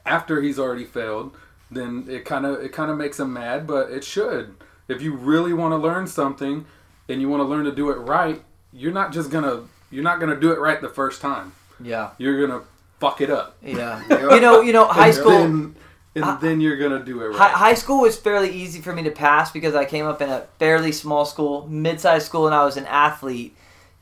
after 0.04 0.40
he's 0.40 0.58
already 0.58 0.84
failed, 0.84 1.36
then 1.70 2.06
it 2.08 2.24
kind 2.24 2.46
of 2.46 2.60
it 2.60 2.72
kind 2.72 2.90
of 2.90 2.96
makes 2.96 3.18
him 3.18 3.32
mad, 3.32 3.66
but 3.66 3.90
it 3.90 4.04
should. 4.04 4.54
If 4.88 5.02
you 5.02 5.14
really 5.16 5.52
want 5.52 5.72
to 5.72 5.76
learn 5.78 6.06
something 6.06 6.64
and 7.08 7.20
you 7.20 7.28
want 7.28 7.40
to 7.40 7.44
learn 7.44 7.64
to 7.64 7.72
do 7.74 7.90
it 7.90 7.96
right, 7.96 8.42
you're 8.72 8.92
not 8.92 9.12
just 9.12 9.30
gonna 9.30 9.62
you're 9.90 10.04
not 10.04 10.20
gonna 10.20 10.38
do 10.38 10.52
it 10.52 10.60
right 10.60 10.80
the 10.80 10.88
first 10.88 11.20
time. 11.20 11.52
Yeah. 11.80 12.10
You're 12.18 12.46
gonna 12.46 12.62
fuck 13.00 13.20
it 13.20 13.30
up. 13.30 13.56
Yeah. 13.62 14.02
you 14.08 14.40
know, 14.40 14.60
you 14.60 14.72
know, 14.72 14.86
high 14.86 15.06
And 15.08 15.14
school. 15.14 15.30
then, 15.30 15.76
and 16.14 16.24
I- 16.24 16.36
then 16.40 16.60
you're 16.60 16.76
gonna 16.78 17.04
do 17.04 17.20
it 17.22 17.28
right. 17.28 17.36
High, 17.36 17.48
high 17.50 17.74
school 17.74 18.00
was 18.02 18.16
fairly 18.16 18.50
easy 18.50 18.80
for 18.80 18.92
me 18.92 19.02
to 19.04 19.10
pass 19.10 19.50
because 19.50 19.74
I 19.74 19.84
came 19.84 20.06
up 20.06 20.20
in 20.22 20.28
a 20.30 20.46
fairly 20.58 20.92
small 20.92 21.24
school, 21.24 21.66
mid-sized 21.68 22.24
school, 22.26 22.46
and 22.46 22.54
I 22.54 22.64
was 22.64 22.76
an 22.76 22.86
athlete. 22.86 23.54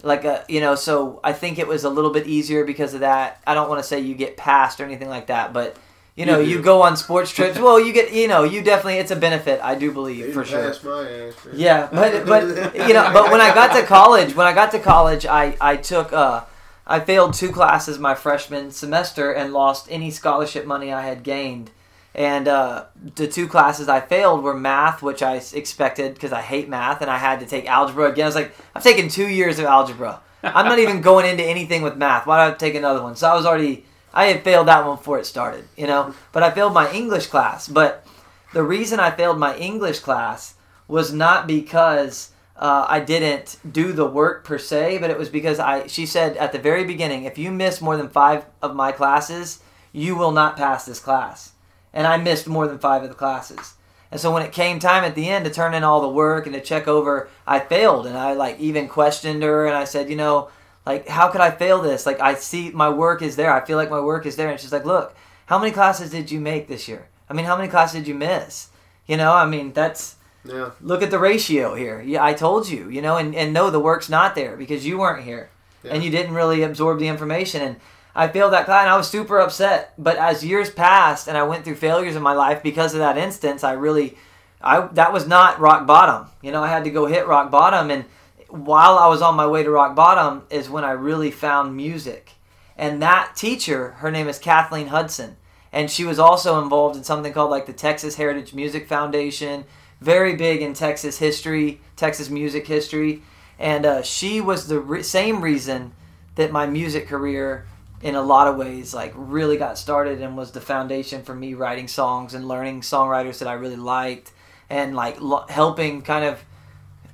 Like 0.03 0.25
a, 0.27 0.45
you 0.49 0.61
know, 0.61 0.75
so 0.75 1.19
I 1.25 1.33
think 1.33 1.59
it 1.59 1.67
was 1.67 1.85
a 1.85 1.89
little 1.89 2.11
bit 2.11 2.27
easier 2.27 2.65
because 2.67 2.93
of 2.93 3.01
that. 3.01 3.41
I 3.47 3.55
don't 3.55 3.71
want 3.71 3.81
to 3.83 3.89
say 3.89 4.01
you 4.01 4.15
get 4.15 4.37
passed 4.37 4.79
or 4.79 4.85
anything 4.85 5.09
like 5.09 5.29
that, 5.29 5.55
but 5.55 5.77
you 6.15 6.27
know, 6.27 6.39
You 6.41 6.59
you, 6.59 6.63
go 6.63 6.83
on 6.83 6.97
sports 6.99 7.31
trips. 7.33 7.59
well, 7.59 7.81
you 7.81 7.93
get, 7.95 8.13
you 8.13 8.29
know, 8.29 8.45
you 8.45 8.61
definitely 8.63 8.99
it's 8.99 9.11
a 9.11 9.17
benefit. 9.17 9.61
I 9.63 9.75
do 9.77 9.91
believe 9.93 10.35
for 10.35 10.45
sure. 10.45 10.63
Pass 10.71 10.85
my 10.85 11.09
ass. 11.11 11.33
Yeah, 11.55 11.89
but 11.91 12.27
but 12.27 12.43
you 12.87 12.93
know, 12.93 13.11
but 13.15 13.33
when 13.33 13.41
I 13.41 13.55
got 13.55 13.75
to 13.81 13.83
college, 13.87 14.37
when 14.37 14.47
I 14.47 14.53
got 14.53 14.73
to 14.73 14.79
college, 14.79 15.25
I 15.25 15.57
I 15.59 15.77
took 15.77 16.13
uh 16.13 16.43
I 16.87 17.01
failed 17.01 17.35
two 17.35 17.51
classes 17.51 17.99
my 17.99 18.15
freshman 18.15 18.71
semester 18.71 19.33
and 19.33 19.53
lost 19.53 19.89
any 19.91 20.11
scholarship 20.11 20.67
money 20.67 20.93
I 20.93 21.03
had 21.03 21.23
gained, 21.23 21.71
And 22.15 22.47
uh, 22.47 22.85
the 23.17 23.27
two 23.27 23.49
classes 23.49 23.89
I 23.89 24.01
failed 24.01 24.43
were 24.43 24.55
math, 24.55 25.03
which 25.03 25.23
I 25.23 25.37
expected 25.55 26.15
because 26.15 26.33
I 26.33 26.43
hate 26.43 26.69
math, 26.69 27.01
and 27.01 27.11
I 27.11 27.19
had 27.19 27.41
to 27.41 27.47
take 27.47 27.67
algebra 27.67 28.13
again. 28.13 28.25
I 28.25 28.29
was 28.29 28.35
like, 28.35 28.55
I've 28.75 28.85
taken 28.85 29.09
two 29.09 29.27
years 29.27 29.59
of 29.59 29.65
algebra. 29.65 30.21
I'm 30.43 30.67
not 30.67 30.79
even 30.79 31.01
going 31.11 31.27
into 31.27 31.43
anything 31.43 31.83
with 31.83 31.97
math. 31.97 32.27
Why 32.27 32.47
do 32.47 32.55
I 32.55 32.57
take 32.57 32.75
another 32.75 33.03
one? 33.03 33.17
So 33.17 33.29
I 33.29 33.35
was 33.35 33.47
already, 33.47 33.85
I 34.13 34.27
had 34.27 34.45
failed 34.45 34.69
that 34.69 34.87
one 34.87 34.97
before 34.97 35.19
it 35.19 35.27
started, 35.27 35.65
you 35.77 35.87
know. 35.87 36.15
But 36.33 36.43
I 36.43 36.51
failed 36.51 36.75
my 36.75 36.93
English 36.93 37.27
class. 37.29 37.67
But 37.67 38.07
the 38.53 38.63
reason 38.63 39.01
I 39.01 39.11
failed 39.11 39.39
my 39.39 39.57
English 39.57 40.01
class 40.01 40.55
was 40.87 41.13
not 41.13 41.47
because 41.47 42.31
uh, 42.57 42.87
I 42.89 43.01
didn't 43.01 43.57
do 43.69 43.93
the 43.93 44.07
work 44.07 44.45
per 44.45 44.59
se, 44.59 44.99
but 44.99 45.11
it 45.11 45.19
was 45.19 45.29
because 45.29 45.59
I. 45.59 45.87
She 45.87 46.07
said 46.07 46.37
at 46.37 46.53
the 46.53 46.59
very 46.59 46.85
beginning, 46.85 47.25
if 47.25 47.39
you 47.39 47.51
miss 47.51 47.81
more 47.81 47.97
than 47.97 48.09
five 48.09 48.47
of 48.63 48.77
my 48.77 48.93
classes, 48.93 49.61
you 49.93 50.17
will 50.17 50.33
not 50.33 50.57
pass 50.57 50.85
this 50.85 51.01
class. 51.01 51.53
And 51.93 52.07
I 52.07 52.17
missed 52.17 52.47
more 52.47 52.67
than 52.67 52.79
five 52.79 53.03
of 53.03 53.09
the 53.09 53.15
classes. 53.15 53.75
And 54.11 54.21
so 54.21 54.33
when 54.33 54.45
it 54.45 54.53
came 54.53 54.79
time 54.79 55.03
at 55.03 55.17
the 55.17 55.29
end 55.29 55.45
to 55.45 55.51
turn 55.51 55.75
in 55.75 55.83
all 55.83 56.01
the 56.01 56.09
work 56.09 56.47
and 56.47 56.55
to 56.55 56.61
check 56.61 56.87
over, 56.87 57.29
I 57.47 57.59
failed. 57.59 58.07
And 58.07 58.17
I 58.17 58.35
like 58.35 58.61
even 58.61 58.89
questioned 58.89 59.43
her 59.43 59.67
and 59.67 59.75
I 59.75 59.85
said, 59.85 60.09
you 60.09 60.15
know, 60.15 60.51
like 60.87 61.09
how 61.09 61.29
could 61.29 61.41
I 61.41 61.51
fail 61.51 61.83
this? 61.83 62.07
Like 62.07 62.21
I 62.21 62.35
see 62.35 62.71
my 62.71 62.89
work 62.89 63.23
is 63.23 63.35
there. 63.35 63.53
I 63.53 63.65
feel 63.65 63.77
like 63.77 63.91
my 63.91 64.01
work 64.01 64.25
is 64.27 64.37
there. 64.37 64.51
And 64.51 64.61
she's 64.61 64.73
like, 64.73 64.85
look, 64.85 65.17
how 65.47 65.59
many 65.59 65.73
classes 65.73 66.11
did 66.11 66.31
you 66.31 66.41
make 66.41 66.69
this 66.69 66.87
year? 66.87 67.09
I 67.29 67.33
mean, 67.33 67.47
how 67.47 67.57
many 67.57 67.69
classes 67.69 68.01
did 68.01 68.09
you 68.09 68.15
miss? 68.15 68.69
You 69.07 69.17
know, 69.17 69.33
I 69.33 69.47
mean, 69.47 69.73
that's 69.73 70.15
Yeah. 70.45 70.73
look 70.81 71.03
at 71.03 71.11
the 71.11 71.19
ratio 71.19 71.75
here. 71.75 72.03
Yeah, 72.03 72.23
I 72.23 72.35
told 72.35 72.69
you, 72.69 72.91
you 72.91 73.01
know, 73.01 73.17
and, 73.17 73.35
and 73.35 73.53
no, 73.53 73.71
the 73.71 73.81
work's 73.81 74.09
not 74.09 74.35
there 74.35 74.57
because 74.57 74.87
you 74.87 74.99
weren't 74.99 75.25
here 75.25 75.49
and 75.91 76.03
you 76.03 76.11
didn't 76.11 76.35
really 76.35 76.63
absorb 76.63 76.99
the 76.99 77.09
information. 77.09 77.63
And 77.63 77.77
I 78.15 78.29
failed 78.29 78.53
that 78.53 78.65
class 78.67 78.83
and 78.83 78.91
I 78.91 78.97
was 78.97 79.09
super 79.09 79.39
upset. 79.39 79.95
But 79.99 80.17
as 80.17 80.45
years 80.45 80.71
passed 80.71 81.29
and 81.29 81.37
I 81.37 81.43
went 81.43 81.65
through 81.65 81.77
failures 81.77 82.17
in 82.17 82.23
my 82.23 82.33
life 82.33 82.63
because 82.63 82.95
of 82.95 83.01
that 83.01 83.19
instance, 83.19 83.65
I 83.65 83.73
really, 83.73 84.17
I 84.61 84.87
that 84.93 85.13
was 85.13 85.27
not 85.27 85.61
rock 85.61 85.87
bottom. 85.87 86.29
You 86.43 86.53
know, 86.53 86.63
I 86.63 86.69
had 86.69 86.85
to 86.85 86.91
go 86.91 87.07
hit 87.07 87.27
rock 87.27 87.51
bottom. 87.51 87.91
And 87.91 88.05
while 88.49 88.99
I 88.99 89.09
was 89.09 89.23
on 89.23 89.37
my 89.37 89.47
way 89.47 89.63
to 89.63 89.71
rock 89.71 89.95
bottom 89.95 90.45
is 90.51 90.71
when 90.71 90.85
I 90.85 90.93
really 90.93 91.31
found 91.31 91.77
music. 91.77 92.33
And 92.77 93.01
that 93.03 93.37
teacher, 93.37 93.93
her 93.93 94.11
name 94.11 94.29
is 94.29 94.39
Kathleen 94.39 94.89
Hudson. 94.89 95.37
And 95.73 95.91
she 95.91 96.05
was 96.05 96.21
also 96.21 96.63
involved 96.63 96.97
in 96.97 97.03
something 97.03 97.33
called 97.33 97.51
like 97.51 97.67
the 97.67 97.73
Texas 97.73 98.15
Heritage 98.15 98.55
Music 98.55 98.87
Foundation, 98.89 99.65
very 100.05 100.37
big 100.37 100.63
in 100.63 100.75
Texas 100.75 101.19
history, 101.19 101.81
Texas 101.97 102.29
music 102.29 102.67
history. 102.67 103.23
And 103.59 103.87
uh, 103.87 104.03
she 104.03 104.41
was 104.41 104.69
the 104.69 104.79
re- 104.79 105.03
same 105.03 105.41
reason 105.41 105.93
that 106.35 106.53
my 106.53 106.67
music 106.67 107.09
career, 107.09 107.67
in 108.03 108.15
a 108.15 108.23
lot 108.23 108.47
of 108.47 108.57
ways, 108.57 108.93
like 108.93 109.13
really 109.17 109.57
got 109.57 109.79
started 109.79 110.21
and 110.21 110.37
was 110.37 110.53
the 110.53 110.61
foundation 110.61 111.23
for 111.23 111.35
me 111.35 111.55
writing 111.55 111.89
songs 111.89 112.35
and 112.35 112.47
learning 112.47 112.83
songwriters 112.83 113.39
that 113.39 113.49
I 113.49 113.55
really 113.55 113.77
liked 113.77 114.33
and 114.69 114.95
like 114.95 115.21
lo- 115.21 115.47
helping 115.49 116.03
kind 116.03 116.25
of 116.25 116.45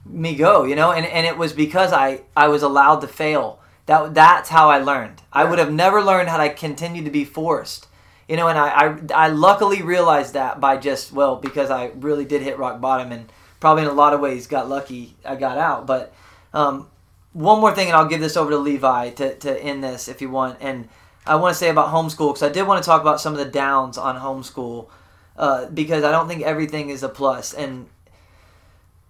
me 0.04 0.34
go, 0.34 0.64
you 0.64 0.74
know, 0.74 0.90
and, 0.92 1.06
and 1.06 1.26
it 1.26 1.36
was 1.38 1.52
because 1.52 1.92
I, 1.92 2.22
I 2.36 2.48
was 2.48 2.62
allowed 2.62 3.00
to 3.00 3.08
fail. 3.08 3.60
That 3.86 4.14
that's 4.14 4.48
how 4.48 4.70
I 4.70 4.78
learned. 4.78 5.22
I 5.32 5.44
would 5.44 5.58
have 5.58 5.72
never 5.72 6.02
learned 6.02 6.28
had 6.28 6.40
I 6.40 6.48
continued 6.48 7.04
to 7.04 7.10
be 7.10 7.24
forced. 7.24 7.86
You 8.30 8.36
know, 8.36 8.46
and 8.46 8.56
I, 8.56 8.68
I 8.68 9.26
I 9.26 9.28
luckily 9.28 9.82
realized 9.82 10.34
that 10.34 10.60
by 10.60 10.76
just 10.76 11.10
well, 11.10 11.34
because 11.34 11.68
I 11.68 11.86
really 11.96 12.24
did 12.24 12.42
hit 12.42 12.58
rock 12.58 12.80
bottom 12.80 13.10
and 13.10 13.28
probably 13.58 13.82
in 13.82 13.88
a 13.88 13.92
lot 13.92 14.14
of 14.14 14.20
ways 14.20 14.46
got 14.46 14.68
lucky 14.68 15.16
I 15.24 15.34
got 15.34 15.58
out. 15.58 15.84
But 15.84 16.14
um, 16.54 16.86
one 17.32 17.60
more 17.60 17.74
thing, 17.74 17.88
and 17.88 17.96
I'll 17.96 18.06
give 18.06 18.20
this 18.20 18.36
over 18.36 18.50
to 18.50 18.56
Levi 18.56 19.10
to, 19.10 19.34
to 19.34 19.60
end 19.60 19.82
this 19.82 20.06
if 20.06 20.22
you 20.22 20.30
want. 20.30 20.58
And 20.60 20.88
I 21.26 21.34
want 21.34 21.54
to 21.54 21.58
say 21.58 21.70
about 21.70 21.92
homeschool 21.92 22.28
because 22.28 22.44
I 22.44 22.50
did 22.50 22.68
want 22.68 22.80
to 22.80 22.86
talk 22.86 23.00
about 23.00 23.20
some 23.20 23.32
of 23.32 23.40
the 23.40 23.50
downs 23.50 23.98
on 23.98 24.14
homeschool 24.14 24.86
uh, 25.36 25.66
because 25.66 26.04
I 26.04 26.12
don't 26.12 26.28
think 26.28 26.42
everything 26.42 26.90
is 26.90 27.02
a 27.02 27.08
plus. 27.08 27.52
And 27.52 27.88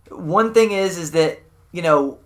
one 0.08 0.54
thing 0.54 0.72
is 0.72 0.96
is 0.96 1.10
that 1.10 1.40
you 1.72 1.82
know 1.82 2.18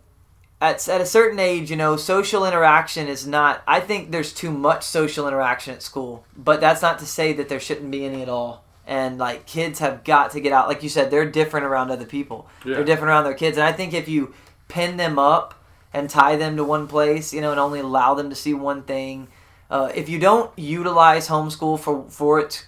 at, 0.60 0.88
at 0.88 1.00
a 1.00 1.06
certain 1.06 1.38
age 1.38 1.70
you 1.70 1.76
know 1.76 1.96
social 1.96 2.46
interaction 2.46 3.08
is 3.08 3.26
not 3.26 3.62
i 3.66 3.80
think 3.80 4.10
there's 4.10 4.32
too 4.32 4.50
much 4.50 4.82
social 4.84 5.26
interaction 5.28 5.74
at 5.74 5.82
school 5.82 6.24
but 6.36 6.60
that's 6.60 6.80
not 6.82 6.98
to 6.98 7.06
say 7.06 7.32
that 7.32 7.48
there 7.48 7.60
shouldn't 7.60 7.90
be 7.90 8.04
any 8.04 8.22
at 8.22 8.28
all 8.28 8.64
and 8.86 9.18
like 9.18 9.46
kids 9.46 9.78
have 9.78 10.04
got 10.04 10.30
to 10.30 10.40
get 10.40 10.52
out 10.52 10.68
like 10.68 10.82
you 10.82 10.88
said 10.88 11.10
they're 11.10 11.30
different 11.30 11.66
around 11.66 11.90
other 11.90 12.06
people 12.06 12.46
Yeah. 12.64 12.76
they're 12.76 12.84
different 12.84 13.08
around 13.10 13.24
their 13.24 13.34
kids 13.34 13.56
and 13.58 13.66
i 13.66 13.72
think 13.72 13.92
if 13.94 14.08
you 14.08 14.32
pin 14.68 14.96
them 14.96 15.18
up 15.18 15.54
and 15.92 16.08
tie 16.08 16.36
them 16.36 16.56
to 16.56 16.64
one 16.64 16.86
place 16.86 17.32
you 17.34 17.40
know 17.40 17.50
and 17.50 17.60
only 17.60 17.80
allow 17.80 18.14
them 18.14 18.28
to 18.30 18.36
see 18.36 18.54
one 18.54 18.82
thing 18.82 19.28
uh, 19.70 19.90
if 19.94 20.08
you 20.08 20.18
don't 20.18 20.50
utilize 20.58 21.28
homeschool 21.28 21.78
for 21.80 22.04
for 22.08 22.38
its 22.38 22.66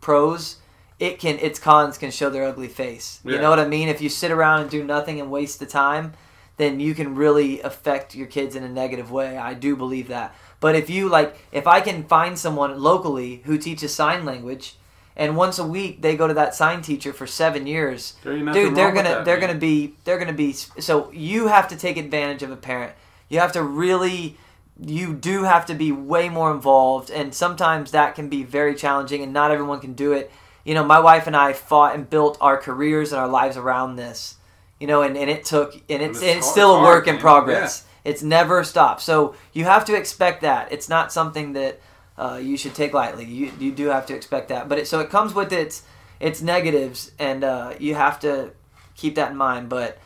pros 0.00 0.56
it 0.98 1.18
can 1.18 1.38
its 1.38 1.58
cons 1.58 1.98
can 1.98 2.10
show 2.12 2.30
their 2.30 2.44
ugly 2.44 2.68
face. 2.68 3.18
You 3.24 3.38
know 3.38 3.50
what 3.50 3.58
I 3.58 3.66
mean? 3.66 3.88
If 3.88 4.00
you 4.00 4.08
sit 4.08 4.30
around 4.30 4.60
and 4.60 4.70
do 4.70 4.84
nothing 4.84 5.18
and 5.20 5.32
waste 5.32 5.58
the 5.58 5.66
time, 5.66 6.12
then 6.62 6.80
you 6.80 6.94
can 6.94 7.14
really 7.16 7.60
affect 7.60 8.14
your 8.14 8.26
kids 8.26 8.56
in 8.56 8.62
a 8.62 8.68
negative 8.68 9.10
way. 9.10 9.36
I 9.36 9.54
do 9.54 9.76
believe 9.76 10.08
that. 10.08 10.34
But 10.60 10.76
if 10.76 10.88
you 10.88 11.08
like 11.08 11.36
if 11.50 11.66
I 11.66 11.80
can 11.80 12.04
find 12.04 12.38
someone 12.38 12.80
locally 12.80 13.42
who 13.44 13.58
teaches 13.58 13.94
sign 13.94 14.24
language 14.24 14.76
and 15.16 15.36
once 15.36 15.58
a 15.58 15.66
week 15.66 16.00
they 16.00 16.16
go 16.16 16.28
to 16.28 16.34
that 16.34 16.54
sign 16.54 16.80
teacher 16.80 17.12
for 17.12 17.26
7 17.26 17.66
years, 17.66 18.14
There 18.22 18.32
ain't 18.32 18.44
nothing 18.44 18.64
dude, 18.68 18.76
they're 18.76 18.92
to 18.92 19.02
that, 19.02 19.24
they're 19.24 19.40
man. 19.40 19.48
to 19.48 19.54
be 19.56 19.96
they're 20.04 20.24
to 20.24 20.32
be 20.32 20.52
so 20.52 21.10
you 21.12 21.48
have 21.48 21.68
to 21.68 21.76
take 21.76 21.96
advantage 21.96 22.42
of 22.42 22.50
a 22.50 22.56
parent. 22.56 22.92
You 23.28 23.40
have 23.40 23.52
to 23.52 23.62
really 23.62 24.38
you 24.80 25.12
do 25.14 25.44
have 25.44 25.66
to 25.66 25.74
be 25.74 25.92
way 25.92 26.28
more 26.28 26.50
involved 26.50 27.10
and 27.10 27.34
sometimes 27.34 27.90
that 27.90 28.14
can 28.14 28.28
be 28.28 28.42
very 28.42 28.74
challenging 28.74 29.22
and 29.22 29.32
not 29.32 29.50
everyone 29.50 29.80
can 29.80 29.92
do 29.92 30.12
it 30.12 30.30
you 30.64 30.74
know 30.74 30.84
my 30.84 30.98
wife 30.98 31.26
and 31.26 31.36
i 31.36 31.52
fought 31.52 31.94
and 31.94 32.08
built 32.08 32.38
our 32.40 32.56
careers 32.56 33.12
and 33.12 33.20
our 33.20 33.28
lives 33.28 33.56
around 33.56 33.96
this 33.96 34.36
you 34.82 34.88
know 34.88 35.02
and, 35.02 35.16
and 35.16 35.30
it 35.30 35.44
took 35.44 35.74
and 35.74 36.02
it's, 36.02 36.18
it's 36.18 36.22
and 36.22 36.30
it's 36.38 36.46
hard- 36.46 36.52
still 36.52 36.76
a 36.76 36.82
work 36.82 37.06
in 37.06 37.16
progress. 37.18 37.86
It's 38.04 38.20
never 38.20 38.64
stopped. 38.64 39.00
So 39.00 39.36
you 39.52 39.64
have 39.64 39.84
to 39.84 39.94
expect 39.94 40.42
that. 40.42 40.72
It's 40.72 40.88
not 40.88 41.12
something 41.12 41.52
that 41.52 41.80
uh, 42.18 42.40
you 42.42 42.56
should 42.56 42.74
take 42.74 42.92
lightly. 42.92 43.24
You, 43.24 43.52
you 43.60 43.70
do 43.70 43.86
have 43.86 44.06
to 44.06 44.14
expect 44.16 44.48
that. 44.48 44.68
But 44.68 44.80
it, 44.80 44.88
so 44.88 44.98
it 44.98 45.08
comes 45.08 45.34
with 45.34 45.52
its 45.52 45.84
its 46.18 46.42
negatives 46.42 47.12
and 47.16 47.44
uh, 47.44 47.74
you 47.78 47.94
have 47.94 48.18
to 48.20 48.50
keep 48.96 49.14
that 49.14 49.30
in 49.30 49.36
mind. 49.36 49.68
But 49.68 49.98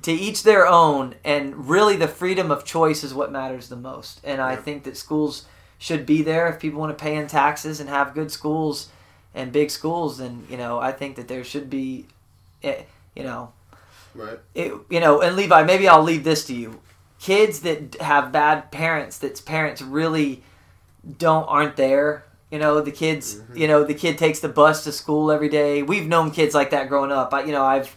to 0.00 0.12
each 0.12 0.44
their 0.44 0.66
own 0.66 1.14
and 1.22 1.68
really 1.68 1.96
the 1.96 2.08
freedom 2.08 2.50
of 2.50 2.64
choice 2.64 3.04
is 3.04 3.12
what 3.12 3.30
matters 3.30 3.68
the 3.68 3.76
most. 3.76 4.22
And 4.24 4.40
i 4.40 4.56
think 4.56 4.84
that 4.84 4.96
schools 4.96 5.44
should 5.76 6.06
be 6.06 6.22
there. 6.22 6.48
If 6.48 6.58
people 6.58 6.80
want 6.80 6.96
to 6.96 7.02
pay 7.02 7.16
in 7.16 7.26
taxes 7.26 7.80
and 7.80 7.90
have 7.90 8.14
good 8.14 8.30
schools 8.30 8.88
and 9.34 9.52
big 9.52 9.70
schools 9.70 10.18
then 10.18 10.46
you 10.50 10.56
know 10.56 10.80
i 10.80 10.90
think 10.90 11.16
that 11.16 11.28
there 11.28 11.44
should 11.44 11.70
be 11.70 12.06
eh, 12.62 12.82
you 13.14 13.22
know 13.22 13.52
Right. 14.14 14.38
it, 14.54 14.72
you 14.90 15.00
know 15.00 15.20
and 15.20 15.36
levi 15.36 15.62
maybe 15.62 15.86
i'll 15.88 16.02
leave 16.02 16.24
this 16.24 16.44
to 16.46 16.54
you 16.54 16.80
kids 17.20 17.60
that 17.60 17.96
have 18.00 18.32
bad 18.32 18.70
parents 18.72 19.18
that's 19.18 19.40
parents 19.40 19.80
really 19.82 20.42
don't 21.18 21.44
aren't 21.44 21.76
there 21.76 22.24
you 22.50 22.58
know 22.58 22.80
the 22.80 22.90
kids 22.90 23.36
Mhm. 23.36 23.56
you 23.56 23.68
know 23.68 23.84
the 23.84 23.94
kid 23.94 24.18
takes 24.18 24.40
the 24.40 24.48
bus 24.48 24.84
to 24.84 24.92
school 24.92 25.30
every 25.30 25.48
day 25.48 25.82
we've 25.82 26.06
known 26.08 26.30
kids 26.30 26.54
like 26.54 26.70
that 26.70 26.88
growing 26.88 27.12
up 27.12 27.32
I, 27.32 27.44
you 27.44 27.52
know 27.52 27.64
i've 27.64 27.96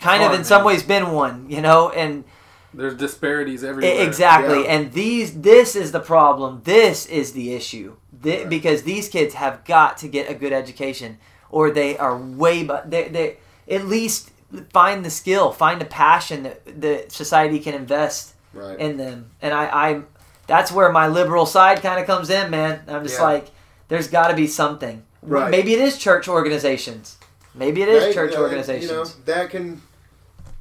kind 0.00 0.22
of 0.22 0.28
hard, 0.28 0.38
in 0.40 0.44
some 0.44 0.64
ways 0.64 0.82
been 0.82 1.12
one 1.12 1.50
you 1.50 1.60
know 1.60 1.90
and 1.90 2.24
There's 2.72 2.94
disparities 2.94 3.64
I- 3.64 3.68
everywhere. 3.68 4.00
exactly 4.06 4.62
Yeah. 4.64 4.70
and 4.74 4.92
these 4.92 5.40
this 5.42 5.76
is 5.76 5.92
the 5.92 6.00
problem 6.00 6.62
this 6.64 7.06
is 7.06 7.32
the 7.32 7.52
issue 7.54 7.96
Thi- 8.22 8.38
Right. 8.38 8.48
because 8.48 8.82
these 8.82 9.08
kids 9.08 9.34
have 9.34 9.64
got 9.64 9.96
to 9.98 10.08
get 10.08 10.30
a 10.30 10.34
good 10.34 10.52
education 10.52 11.18
or 11.50 11.70
they 11.70 11.96
are 11.98 12.16
way 12.16 12.62
but 12.64 12.90
they, 12.90 13.08
they 13.08 13.36
at 13.70 13.86
least 13.86 14.30
find 14.72 15.04
the 15.04 15.10
skill 15.10 15.52
find 15.52 15.80
a 15.82 15.84
passion 15.84 16.42
that 16.44 16.80
that 16.80 17.12
society 17.12 17.58
can 17.60 17.74
invest 17.74 18.34
Right. 18.54 18.78
in 18.80 18.96
them 18.96 19.30
and 19.42 19.52
i 19.52 19.64
i 19.88 20.00
that's 20.46 20.72
where 20.72 20.90
my 20.90 21.06
liberal 21.06 21.44
side 21.44 21.82
kind 21.82 22.00
of 22.00 22.06
comes 22.06 22.30
in 22.30 22.50
man 22.50 22.80
i'm 22.88 23.02
just 23.02 23.18
Yeah. 23.18 23.24
like 23.24 23.50
there's 23.88 24.08
got 24.08 24.28
to 24.28 24.34
be 24.34 24.46
something 24.46 25.02
Right. 25.22 25.50
maybe 25.50 25.74
it 25.74 25.80
is 25.80 25.98
church 25.98 26.28
organizations 26.28 27.18
maybe 27.54 27.82
it 27.82 27.88
is 27.90 28.04
Right, 28.04 28.14
church 28.14 28.34
uh, 28.34 28.40
organizations 28.40 28.90
You 28.90 28.96
know 28.96 29.04
that 29.26 29.50
can. 29.50 29.82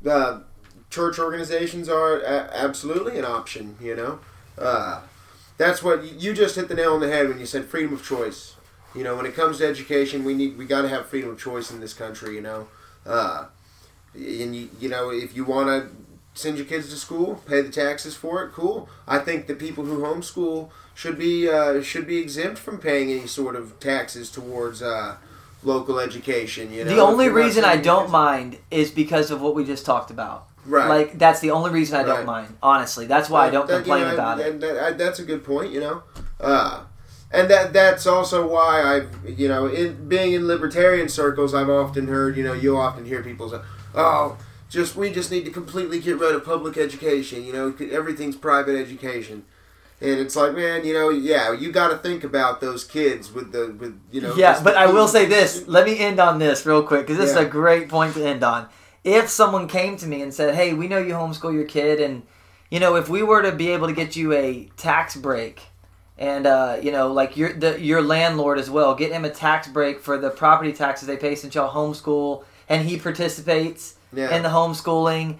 Uh, 0.08 0.40
church 0.90 1.18
organizations 1.20 1.90
are 1.90 2.20
a- 2.22 2.50
absolutely 2.54 3.18
an 3.18 3.26
option. 3.26 3.76
You 3.82 3.96
know, 3.96 4.20
uh, 4.58 5.02
that's 5.58 5.82
what 5.84 6.04
you 6.04 6.34
just 6.34 6.56
hit 6.56 6.68
the 6.70 6.76
nail 6.76 6.94
on 6.94 7.00
the 7.02 7.10
head 7.10 7.28
when 7.28 7.40
you 7.40 7.46
said 7.46 7.66
freedom 7.66 7.94
of 7.94 8.06
choice. 8.06 8.56
You 8.96 9.04
know, 9.04 9.16
when 9.16 9.26
it 9.26 9.36
comes 9.36 9.58
to 9.58 9.68
education, 9.68 10.24
we 10.24 10.34
need 10.34 10.58
we 10.58 10.66
got 10.66 10.84
to 10.84 10.90
have 10.90 11.08
freedom 11.08 11.32
of 11.32 11.40
choice 11.40 11.72
in 11.72 11.80
this 11.80 11.94
country. 11.94 12.36
You 12.36 12.42
know, 12.42 12.68
uh, 13.06 13.46
and 14.14 14.56
you 14.56 14.70
you 14.80 14.90
know 14.90 15.10
if 15.12 15.36
you 15.36 15.44
want 15.46 15.68
to 15.68 15.90
send 16.34 16.56
your 16.58 16.66
kids 16.68 16.90
to 16.90 16.96
school, 16.96 17.42
pay 17.48 17.62
the 17.62 17.70
taxes 17.70 18.16
for 18.16 18.44
it. 18.44 18.52
Cool. 18.52 18.88
I 19.08 19.18
think 19.20 19.48
the 19.48 19.56
people 19.56 19.86
who 19.86 20.00
homeschool 20.02 20.70
should 20.94 21.18
be 21.18 21.50
uh, 21.50 21.82
should 21.82 22.06
be 22.08 22.18
exempt 22.20 22.60
from 22.60 22.78
paying 22.78 23.12
any 23.12 23.28
sort 23.28 23.56
of 23.56 23.80
taxes 23.80 24.30
towards 24.30 24.82
uh, 24.82 25.16
local 25.64 26.00
education. 26.00 26.72
You 26.72 26.86
know, 26.86 26.96
the 26.96 27.02
only 27.02 27.30
reason 27.30 27.64
i 27.66 27.76
don't 27.78 28.04
kids- 28.04 28.12
mind 28.12 28.58
is 28.72 28.92
because 28.92 29.32
of 29.32 29.42
what 29.42 29.56
we 29.56 29.64
just 29.66 29.86
talked 29.86 30.12
about 30.12 30.46
Right. 30.66 30.88
like 30.90 31.18
that's 31.18 31.40
the 31.40 31.52
only 31.52 31.72
reason 31.72 31.98
i 31.98 32.04
don't 32.04 32.26
mind 32.26 32.58
honestly 32.62 33.06
that's 33.08 33.30
why 33.30 33.48
i 33.48 33.50
don't 33.50 33.68
That- 33.68 33.74
you 33.78 33.80
complain 33.84 34.04
know, 34.10 34.14
about 34.14 34.40
it 34.42 34.60
that- 34.60 34.78
I- 34.78 34.92
that's 34.92 35.20
a 35.20 35.24
good 35.24 35.44
point. 35.46 35.72
You 35.72 35.80
know, 35.80 36.04
uh, 36.42 36.84
and 37.32 37.50
that 37.50 37.74
that's 37.74 38.06
also 38.06 38.46
why 38.48 38.82
I've 38.84 39.10
you 39.40 39.48
know 39.48 39.66
in 39.68 40.08
being 40.08 40.34
in 40.34 40.46
libertarian 40.48 41.10
circles 41.10 41.54
I've 41.54 41.70
often 41.70 42.08
heard 42.08 42.38
you 42.38 42.44
know 42.44 42.54
you'll 42.54 42.78
often 42.78 43.06
hear 43.06 43.24
people 43.24 43.50
say 43.50 43.60
oh 43.98 44.38
just 44.70 44.96
we 44.96 45.10
just 45.12 45.32
need 45.32 45.46
to 45.46 45.52
completely 45.52 46.00
get 46.00 46.18
rid 46.20 46.36
of 46.36 46.44
public 46.46 46.78
education 46.78 47.44
you 47.44 47.54
know 47.54 47.74
everything's 47.92 48.36
private 48.36 48.78
education 48.78 49.44
and 50.02 50.20
it's 50.20 50.36
like 50.36 50.54
man 50.54 50.86
you 50.86 50.94
know 50.94 51.10
yeah 51.10 51.52
you 51.54 51.72
got 51.72 51.88
to 51.90 51.98
think 51.98 52.24
about 52.24 52.62
those 52.62 52.84
kids 52.84 53.32
with 53.32 53.52
the 53.52 53.76
with 53.80 54.00
you 54.12 54.22
know 54.22 54.36
Yeah, 54.36 54.62
but 54.64 54.76
I 54.76 54.88
will 54.88 55.08
say 55.08 55.26
this. 55.26 55.68
Let 55.68 55.86
me 55.86 55.98
end 55.98 56.20
on 56.20 56.38
this 56.40 56.66
real 56.66 56.84
quick 56.84 57.02
because 57.08 57.18
this 57.18 57.34
Yeah. 57.34 57.42
is 57.42 57.48
a 57.48 57.50
great 57.50 57.90
point 57.90 58.14
to 58.16 58.24
end 58.26 58.44
on. 58.44 58.68
If 59.04 59.30
someone 59.30 59.68
came 59.68 59.96
to 59.98 60.06
me 60.06 60.22
and 60.22 60.34
said, 60.34 60.54
"Hey, 60.54 60.74
we 60.74 60.88
know 60.88 60.98
you 61.00 61.14
homeschool 61.14 61.54
your 61.54 61.64
kid, 61.64 62.00
and 62.02 62.24
you 62.70 62.80
know 62.80 62.96
if 62.96 63.08
we 63.10 63.24
were 63.24 63.42
to 63.42 63.52
be 63.54 63.70
able 63.70 63.88
to 63.88 63.94
get 63.94 64.16
you 64.16 64.34
a 64.34 64.70
tax 64.78 65.16
break, 65.16 65.62
and 66.18 66.46
uh, 66.46 66.78
you 66.82 66.92
know 66.92 67.12
like 67.12 67.38
your 67.38 67.54
the 67.54 67.80
your 67.82 68.02
landlord 68.02 68.60
as 68.60 68.70
well, 68.70 68.94
get 68.96 69.12
him 69.12 69.24
a 69.26 69.30
tax 69.32 69.68
break 69.68 70.00
for 70.02 70.18
the 70.18 70.30
property 70.30 70.74
taxes 70.74 71.08
they 71.08 71.18
pay 71.18 71.34
since 71.36 71.56
y'all 71.56 71.74
homeschool, 71.74 72.44
and 72.70 72.88
he 72.88 72.98
participates 72.98 73.96
yeah 74.14 74.36
in 74.36 74.44
the 74.44 74.50
homeschooling." 74.50 75.38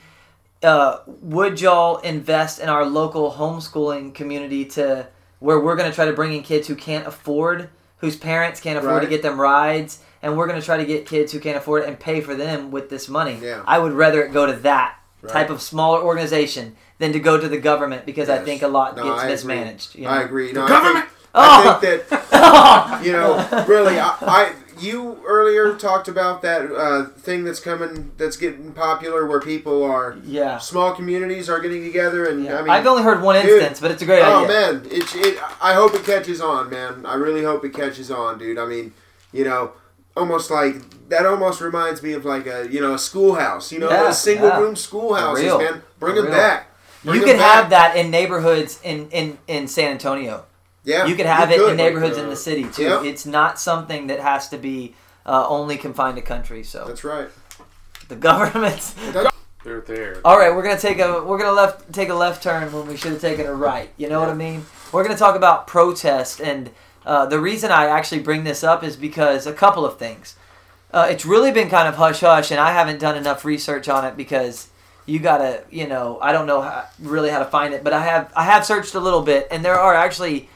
Uh, 0.64 1.00
would 1.22 1.62
y'all 1.62 1.98
invest 2.00 2.60
in 2.60 2.68
our 2.68 2.84
local 2.84 3.34
homeschooling 3.34 4.12
community 4.14 4.66
to 4.66 5.08
where 5.40 5.60
we're 5.60 5.76
going 5.76 5.88
to 5.90 5.94
try 5.96 6.06
to 6.06 6.14
bring 6.14 6.34
in 6.34 6.42
kids 6.42 6.68
who 6.68 6.76
can't 6.76 7.06
afford, 7.06 7.70
whose 7.98 8.16
parents 8.16 8.60
can't 8.60 8.80
afford 8.80 9.04
to 9.04 9.08
get 9.08 9.22
them 9.22 9.40
rides, 9.40 10.00
and 10.24 10.36
we're 10.36 10.48
going 10.48 10.60
to 10.60 10.66
try 10.66 10.78
to 10.78 10.86
get 10.86 11.06
kids 11.06 11.32
who 11.32 11.40
can't 11.40 11.58
afford 11.58 11.84
it 11.84 11.88
and 11.88 12.00
pay 12.00 12.22
for 12.22 12.34
them 12.34 12.72
with 12.72 12.90
this 12.90 13.08
money. 13.08 13.38
Yeah. 13.40 13.62
I 13.68 13.78
would 13.78 13.94
rather 13.94 14.24
it 14.24 14.34
go 14.34 14.46
to 14.48 14.54
that 14.54 14.96
Right. 15.22 15.34
type 15.34 15.50
of 15.50 15.64
smaller 15.64 16.00
organization 16.04 16.76
than 17.00 17.12
to 17.14 17.20
go 17.20 17.40
to 17.40 17.50
the 17.50 17.58
government 17.58 18.06
because 18.06 18.30
I 18.30 18.38
think 18.38 18.62
a 18.62 18.68
lot 18.68 18.96
No, 18.96 19.04
gets 19.04 19.16
I 19.16 19.24
agree. 19.24 19.32
mismanaged. 19.32 19.96
You 19.96 20.04
know? 20.04 20.10
I 20.12 20.22
agree 20.22 20.52
no, 20.54 20.68
government! 20.68 21.06
I 21.34 21.74
think, 21.82 22.04
I 22.04 22.08
think 22.08 22.30
that 22.30 23.02
you 23.06 23.12
know, 23.14 23.66
really, 23.68 24.00
I, 24.00 24.16
I 24.22 24.54
you 24.82 25.20
earlier 25.26 25.76
talked 25.76 26.08
about 26.08 26.42
that 26.42 26.72
uh, 26.72 27.06
thing 27.20 27.44
that's 27.44 27.60
coming, 27.60 28.12
that's 28.18 28.38
getting 28.38 28.72
popular, 28.74 29.26
where 29.26 29.40
people 29.40 29.84
are 29.84 30.18
yeah. 30.24 30.58
small 30.58 30.94
communities 30.94 31.50
are 31.50 31.60
getting 31.60 31.84
together, 31.84 32.26
and 32.26 32.44
yeah. 32.44 32.58
I 32.58 32.62
mean, 32.62 32.70
I've 32.70 32.86
only 32.88 33.04
heard 33.04 33.22
one 33.22 33.36
dude, 33.42 33.60
instance, 33.62 33.80
but 33.80 33.92
it's 33.92 34.02
a 34.02 34.06
great 34.06 34.22
idea. 34.22 34.36
oh 34.36 34.44
idea. 34.46 34.82
man, 34.82 34.86
it, 34.92 35.16
it. 35.16 35.40
I 35.62 35.74
hope 35.74 35.94
it 35.96 36.04
catches 36.06 36.42
on, 36.42 36.70
man. 36.70 37.06
I 37.06 37.16
really 37.16 37.44
hope 37.44 37.64
it 37.66 37.74
catches 37.74 38.10
on, 38.12 38.40
dude. 38.40 38.58
I 38.58 38.66
mean, 38.66 38.94
you 39.32 39.44
know, 39.44 39.72
almost 40.16 40.50
like 40.52 40.76
that. 41.10 41.26
Almost 41.26 41.62
reminds 41.62 42.02
me 42.04 42.14
of 42.14 42.26
like 42.26 42.48
a 42.48 42.68
you 42.70 42.82
know 42.82 42.94
a 42.94 43.00
schoolhouse. 43.00 43.72
You 43.72 43.80
know, 43.80 43.90
Yeah, 43.90 44.10
a 44.10 44.14
single 44.14 44.50
yeah. 44.50 44.60
room 44.60 44.76
schoolhouses, 44.76 45.44
real. 45.44 45.60
man. 45.60 45.82
Bring 46.00 46.16
For 46.16 46.22
them 46.22 46.26
real. 46.32 46.40
back. 46.40 46.72
Bring 47.04 47.16
You 47.16 47.22
them 47.22 47.30
could 47.36 47.40
back. 47.40 47.54
have 47.56 47.70
that 47.72 47.96
in 47.96 48.10
neighborhoods 48.12 48.80
in, 48.84 49.10
in, 49.12 49.38
in 49.48 49.68
San 49.68 49.92
Antonio. 49.92 50.46
Yeah, 50.88 51.06
you 51.06 51.16
could 51.16 51.26
have 51.26 51.52
it 51.52 51.58
could. 51.58 51.72
in 51.72 51.78
neighborhoods 51.78 52.14
Like, 52.16 52.22
in 52.24 52.28
uh, 52.28 52.30
the 52.32 52.36
city 52.38 52.64
too. 52.64 52.84
yeah. 52.84 53.04
It's 53.04 53.26
not 53.26 53.60
something 53.60 54.08
that 54.08 54.22
has 54.22 54.48
to 54.50 54.58
be 54.58 54.96
uh, 55.26 55.46
only 55.50 55.76
confined 55.78 56.16
to 56.16 56.22
country. 56.22 56.64
So 56.64 56.86
That's 56.88 57.04
right. 57.04 57.28
the 58.08 58.16
government. 58.16 58.94
They're 59.64 59.82
there. 59.82 60.22
All 60.24 60.38
right, 60.40 60.56
we're 60.56 60.64
gonna 60.64 60.80
take 60.80 61.00
a 61.00 61.22
we're 61.22 61.38
gonna 61.38 61.52
left 61.52 61.92
take 61.92 62.08
a 62.08 62.14
left 62.14 62.42
turn 62.42 62.72
when 62.72 62.88
we 62.88 62.96
should 62.96 63.12
have 63.12 63.20
taken 63.20 63.46
a 63.46 63.54
right. 63.54 63.90
You 63.98 64.08
know 64.08 64.22
what 64.22 64.30
I 64.30 64.34
mean? 64.34 64.66
We're 64.94 65.04
gonna 65.04 65.18
talk 65.18 65.36
about 65.36 65.68
protest, 65.68 66.40
and 66.40 66.70
uh, 67.06 67.26
the 67.26 67.40
reason 67.40 67.70
I 67.70 67.88
actually 67.88 68.22
bring 68.22 68.46
this 68.46 68.64
up 68.64 68.82
is 68.82 68.96
because 68.96 69.46
a 69.46 69.52
couple 69.52 69.86
of 69.86 69.98
things. 70.00 70.38
Uh, 70.94 71.08
it's 71.10 71.26
really 71.26 71.52
been 71.52 71.70
kind 71.70 71.90
of 71.90 71.96
hush 71.96 72.22
hush, 72.22 72.50
and 72.50 72.62
I 72.62 72.72
haven't 72.72 73.00
done 73.00 73.18
enough 73.18 73.44
research 73.44 73.90
on 73.90 74.06
it 74.06 74.16
because 74.16 74.70
you 75.06 75.20
gotta, 75.20 75.64
you 75.70 75.86
know, 75.86 76.18
I 76.22 76.32
don't 76.32 76.46
know 76.48 76.62
how, 76.62 76.86
really 77.00 77.30
how 77.30 77.40
to 77.40 77.46
find 77.46 77.74
it, 77.74 77.84
but 77.84 77.92
I 77.92 78.06
have 78.06 78.32
I 78.38 78.44
have 78.46 78.66
searched 78.66 78.96
a 78.96 79.02
little 79.02 79.22
bit, 79.24 79.50
and 79.52 79.66
there 79.66 79.78
are 79.78 79.94
actually 79.96 80.48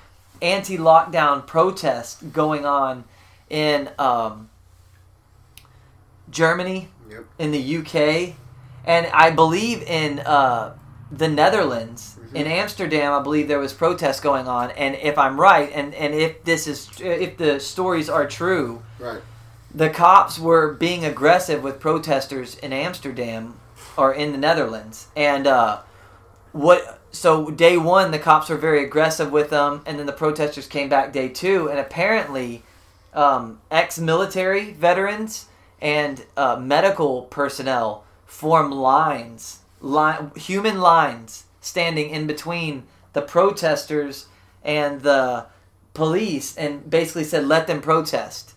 anti-lockdown 0.42 1.46
protests 1.46 2.22
going 2.22 2.66
on 2.66 3.04
in 3.50 3.90
um, 4.00 4.50
Germany, 6.30 6.90
Yep. 7.10 7.26
in 7.40 7.52
the 7.52 7.78
UK, 7.78 8.36
and 8.86 9.06
I 9.08 9.32
believe 9.32 9.82
in 9.84 10.20
uh, 10.20 10.74
the 11.12 11.28
Netherlands. 11.28 12.16
Mm-hmm. 12.18 12.36
In 12.38 12.48
Amsterdam, 12.48 13.12
I 13.12 13.22
believe 13.22 13.50
there 13.50 13.60
was 13.60 13.74
protests 13.74 14.22
going 14.22 14.48
on, 14.48 14.72
and 14.72 14.96
if 14.96 15.18
I'm 15.18 15.40
right, 15.40 15.70
and, 15.74 15.94
and 15.94 16.14
if 16.14 16.44
this 16.46 16.68
is 16.68 16.90
if 17.02 17.36
the 17.38 17.60
stories 17.60 18.10
are 18.10 18.26
true, 18.26 18.82
Right. 18.98 19.22
the 19.76 19.90
cops 19.90 20.40
were 20.40 20.72
being 20.74 21.04
aggressive 21.04 21.62
with 21.62 21.82
protesters 21.82 22.56
in 22.56 22.72
Amsterdam 22.72 23.56
or 23.98 24.14
in 24.14 24.32
the 24.32 24.38
Netherlands, 24.38 25.08
and 25.18 25.48
uh, 25.48 25.80
what? 26.54 27.01
So 27.12 27.52
day 27.52 27.78
one, 27.78 28.12
the 28.12 28.20
cops 28.20 28.50
were 28.50 28.58
very 28.58 28.84
aggressive 28.84 29.32
with 29.32 29.50
them, 29.50 29.82
and 29.86 30.00
then 30.00 30.06
the 30.06 30.14
protesters 30.14 30.68
came 30.68 30.88
back 30.90 31.12
day 31.12 31.28
two, 31.28 31.70
and 31.70 31.80
apparently, 31.80 32.64
um, 33.14 33.60
ex-military 33.70 34.72
veterans 34.72 35.48
and 35.82 36.26
uh, 36.38 36.56
medical 36.56 37.24
personnel 37.24 38.06
form 38.26 38.72
lines, 38.72 39.60
line, 39.82 40.32
human 40.36 40.80
lines, 40.80 41.46
standing 41.60 42.10
in 42.10 42.28
between 42.28 42.84
the 43.14 43.22
protesters 43.22 44.28
and 44.64 45.02
the 45.02 45.46
police, 45.94 46.56
and 46.56 46.90
basically 46.90 47.26
said, 47.26 47.46
"Let 47.46 47.68
them 47.68 47.82
protest." 47.82 48.54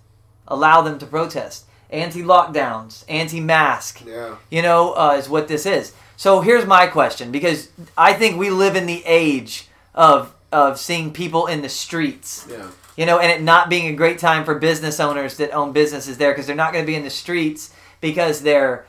allow 0.47 0.83
them 0.83 0.99
to 0.99 1.07
protest. 1.07 1.65
Anti-lockdowns, 1.89 3.05
anti-mask, 3.09 4.03
Yeah. 4.05 4.35
you 4.51 4.61
know, 4.61 4.93
uh, 4.93 5.17
is 5.19 5.27
what 5.29 5.49
this 5.49 5.65
is. 5.65 5.93
So 6.17 6.41
here's 6.41 6.67
my 6.67 6.87
question, 6.87 7.31
because 7.33 7.69
I 7.97 8.13
think 8.13 8.39
we 8.39 8.51
live 8.51 8.77
in 8.77 8.87
the 8.87 9.03
age 9.05 9.69
of 9.95 10.33
of 10.53 10.79
seeing 10.79 11.13
people 11.13 11.47
in 11.47 11.63
the 11.63 11.69
streets, 11.69 12.47
Yeah. 12.49 12.67
you 12.97 13.05
know, 13.07 13.19
and 13.19 13.29
it 13.33 13.43
not 13.43 13.69
being 13.69 13.89
a 13.89 13.93
great 13.93 14.21
time 14.21 14.45
for 14.45 14.55
business 14.55 15.01
owners 15.01 15.37
that 15.39 15.51
own 15.53 15.73
businesses 15.73 16.17
there 16.17 16.31
because 16.31 16.47
they're 16.47 16.55
not 16.55 16.73
going 16.73 16.85
to 16.85 16.87
be 16.87 16.95
in 16.95 17.03
the 17.03 17.11
streets 17.11 17.71
because 18.01 18.43
they're 18.43 18.87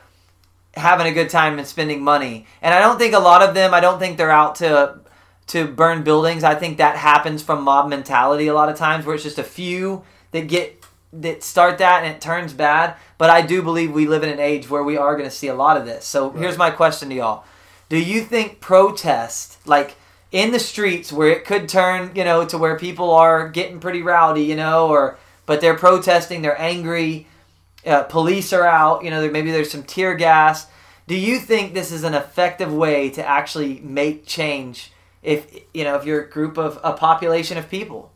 having 0.74 1.08
a 1.08 1.12
good 1.12 1.28
time 1.28 1.58
and 1.58 1.66
spending 1.66 2.04
money. 2.04 2.46
And 2.62 2.72
I 2.72 2.78
don't 2.78 2.98
think 2.98 3.14
a 3.14 3.18
lot 3.18 3.42
of 3.42 3.54
them. 3.54 3.74
I 3.74 3.80
don't 3.80 3.98
think 3.98 4.16
they're 4.16 4.30
out 4.30 4.54
to 4.56 5.00
to 5.48 5.66
burn 5.66 6.04
buildings. 6.04 6.44
I 6.44 6.54
think 6.54 6.78
that 6.78 6.96
happens 6.96 7.42
from 7.42 7.62
mob 7.62 7.88
mentality 7.88 8.46
a 8.46 8.54
lot 8.54 8.68
of 8.68 8.76
times, 8.76 9.04
where 9.04 9.14
it's 9.16 9.24
just 9.24 9.38
a 9.38 9.44
few 9.44 10.04
that 10.30 10.46
get 10.48 10.75
that 11.22 11.42
start 11.42 11.78
that 11.78 12.04
and 12.04 12.14
it 12.14 12.20
turns 12.20 12.52
bad. 12.52 12.96
But 13.18 13.30
I 13.30 13.42
do 13.42 13.62
believe 13.62 13.92
we 13.92 14.06
live 14.06 14.22
in 14.22 14.28
an 14.28 14.40
age 14.40 14.68
where 14.68 14.82
we 14.82 14.96
are 14.96 15.16
going 15.16 15.28
to 15.28 15.34
see 15.34 15.48
a 15.48 15.54
lot 15.54 15.76
of 15.76 15.86
this. 15.86 16.04
So 16.04 16.30
here's 16.30 16.58
my 16.58 16.70
question 16.70 17.08
to 17.08 17.14
y'all: 17.14 17.44
Do 17.88 17.98
you 17.98 18.22
think 18.22 18.60
protest, 18.60 19.58
like 19.66 19.96
in 20.32 20.52
the 20.52 20.58
streets, 20.58 21.12
where 21.12 21.30
it 21.30 21.44
could 21.44 21.68
turn, 21.68 22.12
you 22.14 22.24
know, 22.24 22.44
to 22.44 22.58
where 22.58 22.78
people 22.78 23.10
are 23.10 23.48
getting 23.48 23.80
pretty 23.80 24.02
rowdy, 24.02 24.42
you 24.42 24.56
know, 24.56 24.88
or 24.88 25.18
but 25.46 25.60
they're 25.60 25.78
protesting, 25.78 26.42
they're 26.42 26.60
angry, 26.60 27.26
uh, 27.86 28.02
police 28.02 28.52
are 28.52 28.66
out, 28.66 29.04
you 29.04 29.10
know, 29.10 29.22
there, 29.22 29.30
maybe 29.30 29.52
there's 29.52 29.70
some 29.70 29.84
tear 29.84 30.14
gas. 30.14 30.66
Do 31.06 31.14
you 31.14 31.38
think 31.38 31.72
this 31.72 31.92
is 31.92 32.02
an 32.02 32.14
effective 32.14 32.72
way 32.72 33.10
to 33.10 33.24
actually 33.24 33.80
make 33.80 34.26
change? 34.26 34.92
If 35.22 35.60
you 35.72 35.84
know, 35.84 35.94
if 35.96 36.04
you're 36.04 36.22
a 36.22 36.28
group 36.28 36.58
of 36.58 36.78
a 36.82 36.92
population 36.92 37.56
of 37.56 37.70
people, 37.70 38.12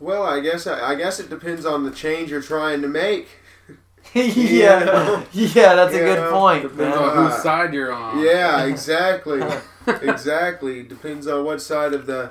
Well, 0.00 0.22
I 0.22 0.40
guess 0.40 0.66
I 0.66 0.94
guess 0.94 1.18
it 1.20 1.28
depends 1.28 1.66
on 1.66 1.84
the 1.84 1.90
change 1.90 2.30
you're 2.30 2.42
trying 2.42 2.82
to 2.82 2.88
make. 2.88 3.28
yeah, 4.14 5.22
yeah, 5.32 5.74
that's 5.74 5.94
a 5.94 5.98
good 5.98 6.18
know, 6.18 6.30
point. 6.30 6.62
Depends 6.62 6.78
man. 6.96 6.98
on 6.98 7.30
whose 7.30 7.42
side 7.42 7.74
you're 7.74 7.92
on. 7.92 8.20
Yeah, 8.24 8.64
exactly. 8.72 9.42
exactly. 9.86 10.82
Depends 10.82 11.26
on 11.26 11.44
what 11.44 11.60
side 11.60 11.92
of 11.92 12.06
the 12.06 12.30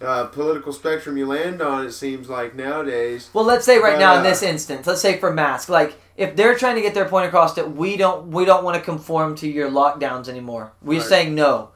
uh, 0.00 0.26
political 0.26 0.72
spectrum 0.72 1.16
you 1.16 1.26
land 1.26 1.62
on. 1.62 1.86
It 1.86 1.92
seems 1.92 2.28
like 2.28 2.54
nowadays. 2.54 3.30
Well, 3.32 3.44
let's 3.44 3.64
say 3.64 3.78
right 3.78 3.98
now 3.98 4.14
in 4.14 4.20
Uh, 4.20 4.24
this 4.24 4.42
instance, 4.42 4.86
let's 4.86 5.00
say 5.00 5.18
for 5.18 5.32
mask, 5.32 5.68
like 5.68 5.96
if 6.16 6.34
they're 6.36 6.56
trying 6.56 6.76
to 6.76 6.82
get 6.82 6.94
their 6.94 7.08
point 7.08 7.26
across 7.26 7.54
that 7.54 7.72
we 7.76 7.96
don't 7.96 8.28
we 8.30 8.44
don't 8.44 8.64
want 8.64 8.76
to 8.76 8.82
conform 8.82 9.34
to 9.36 9.48
your 9.48 9.70
lockdowns 9.70 10.28
anymore. 10.28 10.72
We're 10.82 10.98
Right. 10.98 11.08
saying 11.08 11.34
no. 11.34 11.70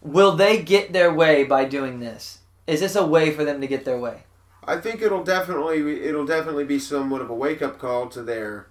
Will 0.00 0.36
they 0.36 0.62
get 0.62 0.92
their 0.94 1.12
way 1.12 1.44
by 1.44 1.66
doing 1.66 2.00
this? 2.00 2.38
Is 2.66 2.80
this 2.80 2.96
a 2.96 3.04
way 3.04 3.30
for 3.32 3.44
them 3.44 3.60
to 3.60 3.66
get 3.66 3.84
their 3.84 3.98
way? 3.98 4.22
I 4.64 4.76
think 4.76 5.02
it'll 5.02 5.24
definitely 5.24 6.02
it'll 6.04 6.26
definitely 6.26 6.64
be 6.64 6.78
somewhat 6.78 7.20
of 7.22 7.30
a 7.30 7.34
wake 7.34 7.62
up 7.62 7.78
call 7.78 8.08
to 8.10 8.22
their 8.22 8.66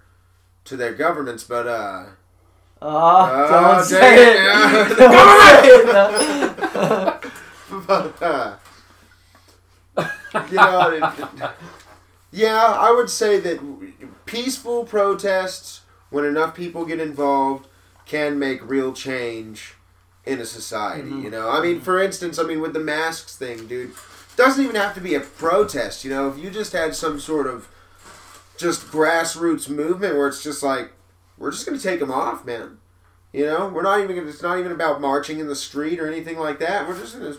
to 0.64 0.76
their 0.76 0.92
governments, 0.94 1.44
but 1.44 1.66
uh, 1.66 2.04
Oh, 2.82 2.88
Oh, 2.90 3.74
don't 3.76 3.84
say 3.84 4.00
dang 4.00 4.18
it. 4.18 4.92
it. 4.92 4.98
Don't 4.98 6.18
say 6.18 6.44
it. 6.46 7.32
but 7.86 8.22
uh, 8.22 8.56
you 10.50 10.56
know, 10.56 10.90
it- 10.90 11.50
yeah, 12.32 12.62
I 12.78 12.92
would 12.92 13.10
say 13.10 13.40
that 13.40 13.58
peaceful 14.24 14.84
protests, 14.84 15.80
when 16.10 16.24
enough 16.24 16.54
people 16.54 16.84
get 16.84 17.00
involved, 17.00 17.66
can 18.06 18.38
make 18.38 18.60
real 18.68 18.92
change 18.92 19.74
in 20.24 20.38
a 20.40 20.44
society. 20.44 21.10
Mhm. 21.10 21.22
You 21.24 21.30
know, 21.30 21.50
I 21.50 21.60
mean, 21.60 21.80
for 21.80 22.00
instance, 22.00 22.38
I 22.38 22.44
mean, 22.44 22.60
with 22.60 22.72
the 22.72 22.78
masks 22.80 23.36
thing, 23.36 23.66
dude, 23.66 23.92
doesn't 24.40 24.64
even 24.64 24.76
have 24.76 24.94
to 24.94 25.00
be 25.00 25.14
a 25.14 25.20
protest. 25.20 26.04
You 26.04 26.10
know, 26.10 26.28
if 26.28 26.38
you 26.38 26.50
just 26.50 26.72
had 26.72 26.94
some 26.94 27.20
sort 27.20 27.46
of 27.46 27.68
just 28.56 28.86
grassroots 28.86 29.68
movement 29.68 30.16
where 30.16 30.28
it's 30.28 30.42
just 30.42 30.62
like, 30.62 30.92
we're 31.38 31.50
just 31.50 31.66
gonna 31.66 31.78
take 31.78 32.00
them 32.00 32.10
off, 32.10 32.44
man. 32.44 32.78
You 33.32 33.46
know, 33.46 33.68
we're 33.68 33.82
not 33.82 34.00
even. 34.00 34.26
It's 34.28 34.42
not 34.42 34.58
even 34.58 34.72
about 34.72 35.00
marching 35.00 35.38
in 35.38 35.46
the 35.46 35.54
street 35.54 36.00
or 36.00 36.06
anything 36.06 36.38
like 36.38 36.58
that. 36.58 36.88
We're 36.88 36.98
just 36.98 37.18
gonna 37.18 37.36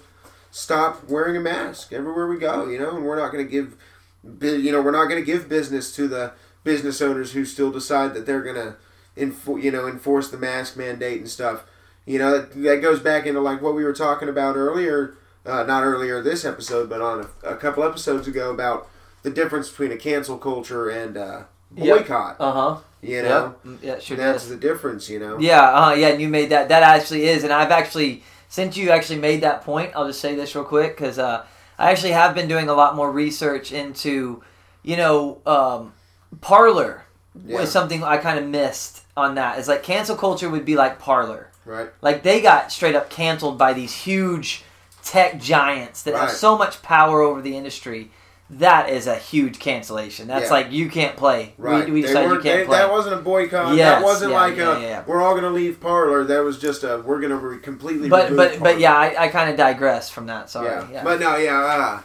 stop 0.51 1.09
wearing 1.09 1.35
a 1.35 1.39
mask 1.39 1.91
everywhere 1.91 2.27
we 2.27 2.37
go. 2.37 2.67
You 2.67 2.79
know, 2.79 2.95
and 2.95 3.05
we're 3.05 3.19
not 3.19 3.31
going 3.31 3.45
to 3.45 3.51
give. 3.51 3.75
You 4.23 4.71
know, 4.71 4.81
we're 4.81 4.91
not 4.91 5.05
going 5.05 5.19
to 5.19 5.25
give 5.25 5.49
business 5.49 5.93
to 5.95 6.07
the 6.07 6.33
business 6.63 7.01
owners 7.01 7.31
who 7.31 7.43
still 7.43 7.71
decide 7.71 8.13
that 8.13 8.27
they're 8.27 8.43
going 8.43 8.55
to, 8.55 8.75
enfor- 9.17 9.61
you 9.61 9.71
know, 9.71 9.87
enforce 9.87 10.29
the 10.29 10.37
mask 10.37 10.77
mandate 10.77 11.19
and 11.19 11.29
stuff. 11.29 11.63
You 12.05 12.19
know, 12.19 12.37
that, 12.37 12.53
that 12.61 12.81
goes 12.81 12.99
back 12.99 13.25
into 13.25 13.41
like 13.41 13.61
what 13.61 13.73
we 13.73 13.83
were 13.83 13.93
talking 13.93 14.29
about 14.29 14.55
earlier, 14.55 15.15
uh, 15.45 15.63
not 15.63 15.83
earlier 15.83 16.21
this 16.21 16.45
episode, 16.45 16.89
but 16.89 17.01
on 17.01 17.27
a, 17.43 17.49
a 17.49 17.55
couple 17.55 17.83
episodes 17.83 18.27
ago 18.27 18.51
about 18.51 18.87
the 19.23 19.29
difference 19.29 19.69
between 19.69 19.91
a 19.91 19.97
cancel 19.97 20.37
culture 20.37 20.89
and 20.89 21.17
uh, 21.17 21.43
Yep. 21.75 21.99
boycott. 21.99 22.35
Uh 22.39 22.51
huh. 22.51 22.77
You 23.01 23.21
know, 23.23 23.55
Yep. 23.63 23.79
Yeah, 23.81 23.99
sure 23.99 24.17
that's 24.17 24.47
the 24.47 24.57
difference. 24.57 25.09
You 25.09 25.19
know. 25.19 25.39
Yeah, 25.39 25.61
uh, 25.87 25.93
yeah, 25.93 26.09
and 26.09 26.21
you 26.21 26.27
made 26.27 26.49
that. 26.49 26.69
That 26.69 26.83
actually 26.83 27.23
is, 27.27 27.43
and 27.43 27.51
I've 27.53 27.71
actually 27.71 28.23
since 28.49 28.75
you 28.75 28.89
actually 28.89 29.19
made 29.19 29.41
that 29.41 29.63
point. 29.63 29.91
I'll 29.95 30.05
just 30.07 30.19
say 30.19 30.35
this 30.35 30.53
real 30.53 30.65
quick 30.65 30.97
because 30.97 31.17
uh, 31.17 31.45
I 31.79 31.91
actually 31.91 32.11
have 32.11 32.35
been 32.35 32.47
doing 32.49 32.67
a 32.69 32.73
lot 32.73 32.95
more 32.95 33.09
research 33.11 33.71
into, 33.71 34.43
you 34.83 34.97
know, 34.97 35.39
um, 35.45 35.93
Parler 36.41 37.05
Yeah. 37.45 37.59
was 37.61 37.71
something 37.71 38.03
I 38.03 38.17
kind 38.17 38.37
of 38.37 38.45
missed 38.47 39.03
on 39.15 39.35
that. 39.35 39.57
It's 39.57 39.67
like 39.69 39.83
cancel 39.83 40.15
culture 40.15 40.49
would 40.49 40.65
be 40.65 40.75
like 40.75 40.99
Parler. 40.99 41.49
Right. 41.65 41.89
Like 42.01 42.23
they 42.23 42.41
got 42.41 42.71
straight 42.71 42.95
up 42.95 43.09
canceled 43.09 43.57
by 43.57 43.73
these 43.73 43.93
huge 43.93 44.63
tech 45.03 45.39
giants 45.39 46.03
that 46.03 46.15
have 46.15 46.31
so 46.31 46.57
much 46.57 46.81
power 46.81 47.21
over 47.21 47.41
the 47.41 47.55
industry. 47.55 48.11
That 48.55 48.89
is 48.89 49.07
a 49.07 49.15
huge 49.15 49.59
cancellation. 49.59 50.27
That's 50.27 50.47
Yeah. 50.47 50.51
like 50.51 50.71
you 50.73 50.89
can't 50.89 51.15
play. 51.15 51.53
Right. 51.57 51.85
We, 51.85 51.91
we 51.93 52.01
decided 52.01 52.23
you 52.23 52.29
weren't- 52.31 52.43
can't 52.43 52.59
they- 52.59 52.65
play. 52.65 52.77
That 52.79 52.91
wasn't 52.91 53.15
a 53.15 53.19
boycott. 53.19 53.75
Yes, 53.77 53.99
that 53.99 54.03
wasn't 54.03 54.31
yeah, 54.31 54.39
like 54.41 54.57
yeah, 54.57 54.99
a 54.99 55.03
we're 55.07 55.21
all 55.21 55.31
going 55.31 55.43
to 55.45 55.49
leave 55.51 55.79
Parler. 55.79 56.25
That 56.25 56.43
was 56.43 56.59
just 56.59 56.83
a 56.83 56.97
we're 57.05 57.19
going 57.21 57.29
to 57.29 57.37
re- 57.37 57.59
completely. 57.59 58.09
but 58.09 58.35
but 58.35 58.59
but 58.59 58.77
yeah, 58.77 58.93
I, 58.93 59.15
I 59.23 59.27
kind 59.29 59.49
of 59.49 59.55
digress 59.55 60.09
from 60.09 60.25
that. 60.27 60.49
Sorry. 60.49 60.67
yeah. 60.91 61.01
But 61.01 61.21
no, 61.21 61.37
yeah. 61.37 62.01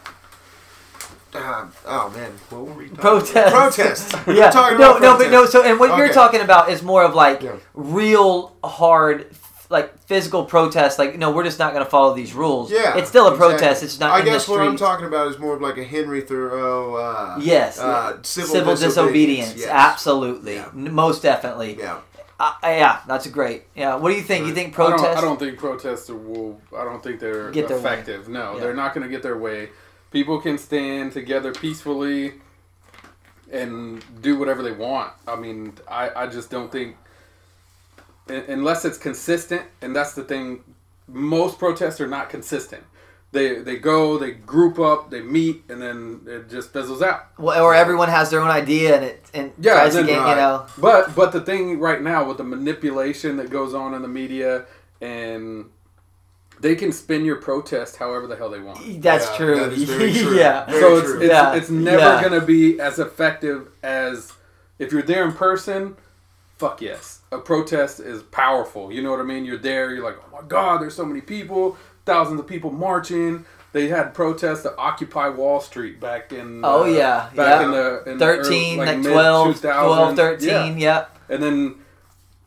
Uh, 1.33 1.37
uh, 1.37 1.67
oh 1.85 2.09
man, 2.15 2.31
what 2.49 2.61
were 2.65 2.73
we 2.73 2.85
talking 2.85 2.95
Protest. 2.97 3.33
About? 3.35 3.73
Protests. 3.73 4.15
We're 4.27 4.33
yeah. 4.35 4.49
talking 4.49 4.77
no, 4.77 4.91
about 4.97 5.01
no, 5.01 5.17
but 5.17 5.29
no. 5.29 5.45
So, 5.45 5.63
and 5.63 5.77
what 5.79 5.97
you're 5.97 6.13
talking 6.13 6.39
about 6.41 6.69
is 6.69 6.81
more 6.81 7.03
of 7.03 7.13
like 7.13 7.43
real 7.73 8.55
hard, 8.63 9.27
like 9.69 9.97
physical 9.99 10.45
protest. 10.45 10.97
Like, 10.99 11.17
no, 11.17 11.31
we're 11.31 11.43
just 11.43 11.59
not 11.59 11.73
going 11.73 11.83
to 11.83 11.89
follow 11.89 12.13
these 12.13 12.33
rules. 12.33 12.71
Yeah, 12.71 12.97
it's 12.97 13.09
still 13.09 13.27
a 13.27 13.31
exactly. 13.33 13.57
protest. 13.57 13.83
It's 13.83 13.99
not. 13.99 14.11
I 14.11 14.19
in 14.19 14.25
guess 14.25 14.45
the 14.45 14.51
what 14.53 14.61
I'm 14.61 14.77
talking 14.77 15.05
about 15.05 15.27
is 15.27 15.37
more 15.39 15.55
of 15.55 15.61
like 15.61 15.77
a 15.77 15.83
Henry 15.83 16.21
Thoreau. 16.21 16.95
Uh, 16.95 17.37
Yes. 17.41 17.79
Uh, 17.79 18.17
civil, 18.23 18.49
Civil, 18.55 18.75
disobedience. 18.75 19.53
disobedience. 19.53 19.55
yes. 19.59 19.69
Absolutely. 19.69 20.55
Yeah. 20.55 20.69
N- 20.73 20.93
Most 20.93 21.21
definitely. 21.21 21.77
Yeah. 21.77 21.99
Uh, 22.39 22.53
yeah, 22.63 22.99
that's 23.07 23.25
a 23.25 23.29
great. 23.29 23.63
Yeah. 23.75 23.95
What 23.95 24.09
do 24.11 24.15
you 24.15 24.21
think? 24.21 24.45
You 24.45 24.53
think 24.53 24.71
protest? 24.73 25.03
I 25.03 25.07
don't, 25.07 25.17
I 25.17 25.21
don't 25.21 25.39
think 25.39 25.57
protests 25.57 26.07
will. 26.09 26.61
I 26.77 26.83
don't 26.83 27.01
think 27.01 27.19
they're 27.19 27.49
Get 27.51 27.67
their 27.67 27.77
way. 27.77 27.83
effective. 27.83 28.29
No, 28.29 28.53
Yeah. 28.53 28.59
they're 28.59 28.75
not 28.75 28.93
going 28.93 29.03
to 29.03 29.09
get 29.09 29.23
their 29.23 29.37
way. 29.37 29.69
People 30.11 30.39
can 30.39 30.57
stand 30.59 31.11
together 31.13 31.51
peacefully 31.51 32.33
and 33.51 34.03
do 34.21 34.37
whatever 34.37 34.61
they 34.61 34.71
want. 34.71 35.13
I 35.27 35.35
mean, 35.35 35.73
I, 35.87 36.11
I 36.15 36.27
just 36.27 36.49
don't 36.49 36.71
think 36.71 36.89
un- 36.91 37.06
unless 38.29 38.85
it's 38.85 38.97
consistent, 38.97 39.63
and 39.81 39.95
that's 39.95 40.13
the 40.13 40.23
thing. 40.23 40.63
Most 41.07 41.57
protests 41.59 42.01
are 42.01 42.07
not 42.07 42.29
consistent. 42.29 42.83
They 43.31 43.59
they 43.59 43.77
go, 43.77 44.17
they 44.17 44.31
group 44.31 44.79
up, 44.79 45.09
they 45.09 45.21
meet, 45.21 45.63
and 45.69 45.81
then 45.81 46.21
it 46.25 46.49
just 46.49 46.71
fizzles 46.71 47.01
out. 47.01 47.27
Well, 47.37 47.61
or 47.63 47.75
everyone 47.75 48.09
has 48.09 48.29
their 48.29 48.39
own 48.41 48.49
idea 48.49 48.95
and 48.95 49.03
it 49.05 49.29
and 49.33 49.51
Yeah, 49.59 49.73
tries 49.73 49.91
to 49.93 49.97
then- 49.97 50.05
get 50.07 50.29
you 50.29 50.35
know. 50.35 50.65
But 50.77 51.13
but 51.15 51.31
the 51.33 51.41
thing 51.41 51.79
right 51.79 52.01
now 52.01 52.25
with 52.27 52.37
the 52.37 52.43
manipulation 52.45 53.37
that 53.37 53.49
goes 53.49 53.73
on 53.73 53.93
in 53.93 54.01
the 54.01 54.07
media 54.07 54.65
and 55.01 55.69
they 56.59 56.75
can 56.75 56.91
spin 56.91 57.23
your 57.25 57.35
protest 57.35 57.97
however 57.97 58.27
the 58.27 58.35
hell 58.35 58.49
they 58.49 58.59
want. 58.61 59.01
That's 59.01 59.29
Yeah, 59.31 59.37
true. 59.37 59.59
that 59.59 59.73
is 59.73 59.83
very 59.83 60.13
true. 60.21 60.35
yeah. 60.37 60.65
Very 60.65 60.79
so 60.81 60.97
it's 60.97 61.09
it's, 61.11 61.23
Yeah, 61.25 61.53
it's 61.55 61.69
never 61.69 61.99
yeah. 61.99 62.21
gonna 62.23 62.41
be 62.41 62.79
as 62.79 62.97
effective 62.97 63.67
as 63.83 64.33
if 64.79 64.91
you're 64.93 65.01
there 65.03 65.25
in 65.25 65.33
person. 65.33 65.97
Fuck 66.57 66.81
yes, 66.81 67.16
a 67.31 67.37
protest 67.39 67.99
is 67.99 68.23
powerful. 68.23 68.91
You 68.91 69.01
know 69.01 69.11
what 69.11 69.19
I 69.19 69.23
mean? 69.23 69.45
You're 69.45 69.57
there. 69.57 69.93
You're 69.93 70.03
like, 70.03 70.17
oh 70.17 70.41
my 70.41 70.47
god, 70.47 70.81
there's 70.81 70.95
so 70.95 71.05
many 71.05 71.21
people, 71.21 71.77
thousands 72.05 72.39
of 72.39 72.47
people 72.47 72.71
marching. 72.71 73.45
They 73.73 73.89
had 73.89 74.13
protests 74.13 74.63
to 74.63 74.75
occupy 74.77 75.29
Wall 75.29 75.59
Street 75.59 75.99
back 75.99 76.31
in. 76.31 76.61
Oh, 76.63 76.83
uh, 76.83 76.87
yeah, 76.87 77.29
back 77.35 77.61
yeah. 77.61 77.65
in 77.65 77.71
the 77.71 78.03
in 78.11 78.17
the 78.17 78.25
13, 78.25 78.79
early- 78.79 78.85
like, 78.87 78.97
mid 78.99 79.11
12, 79.11 79.61
12, 79.61 80.15
13, 80.15 80.49
Yeah 80.49 80.75
yep. 80.77 81.17
and 81.29 81.43
then 81.43 81.75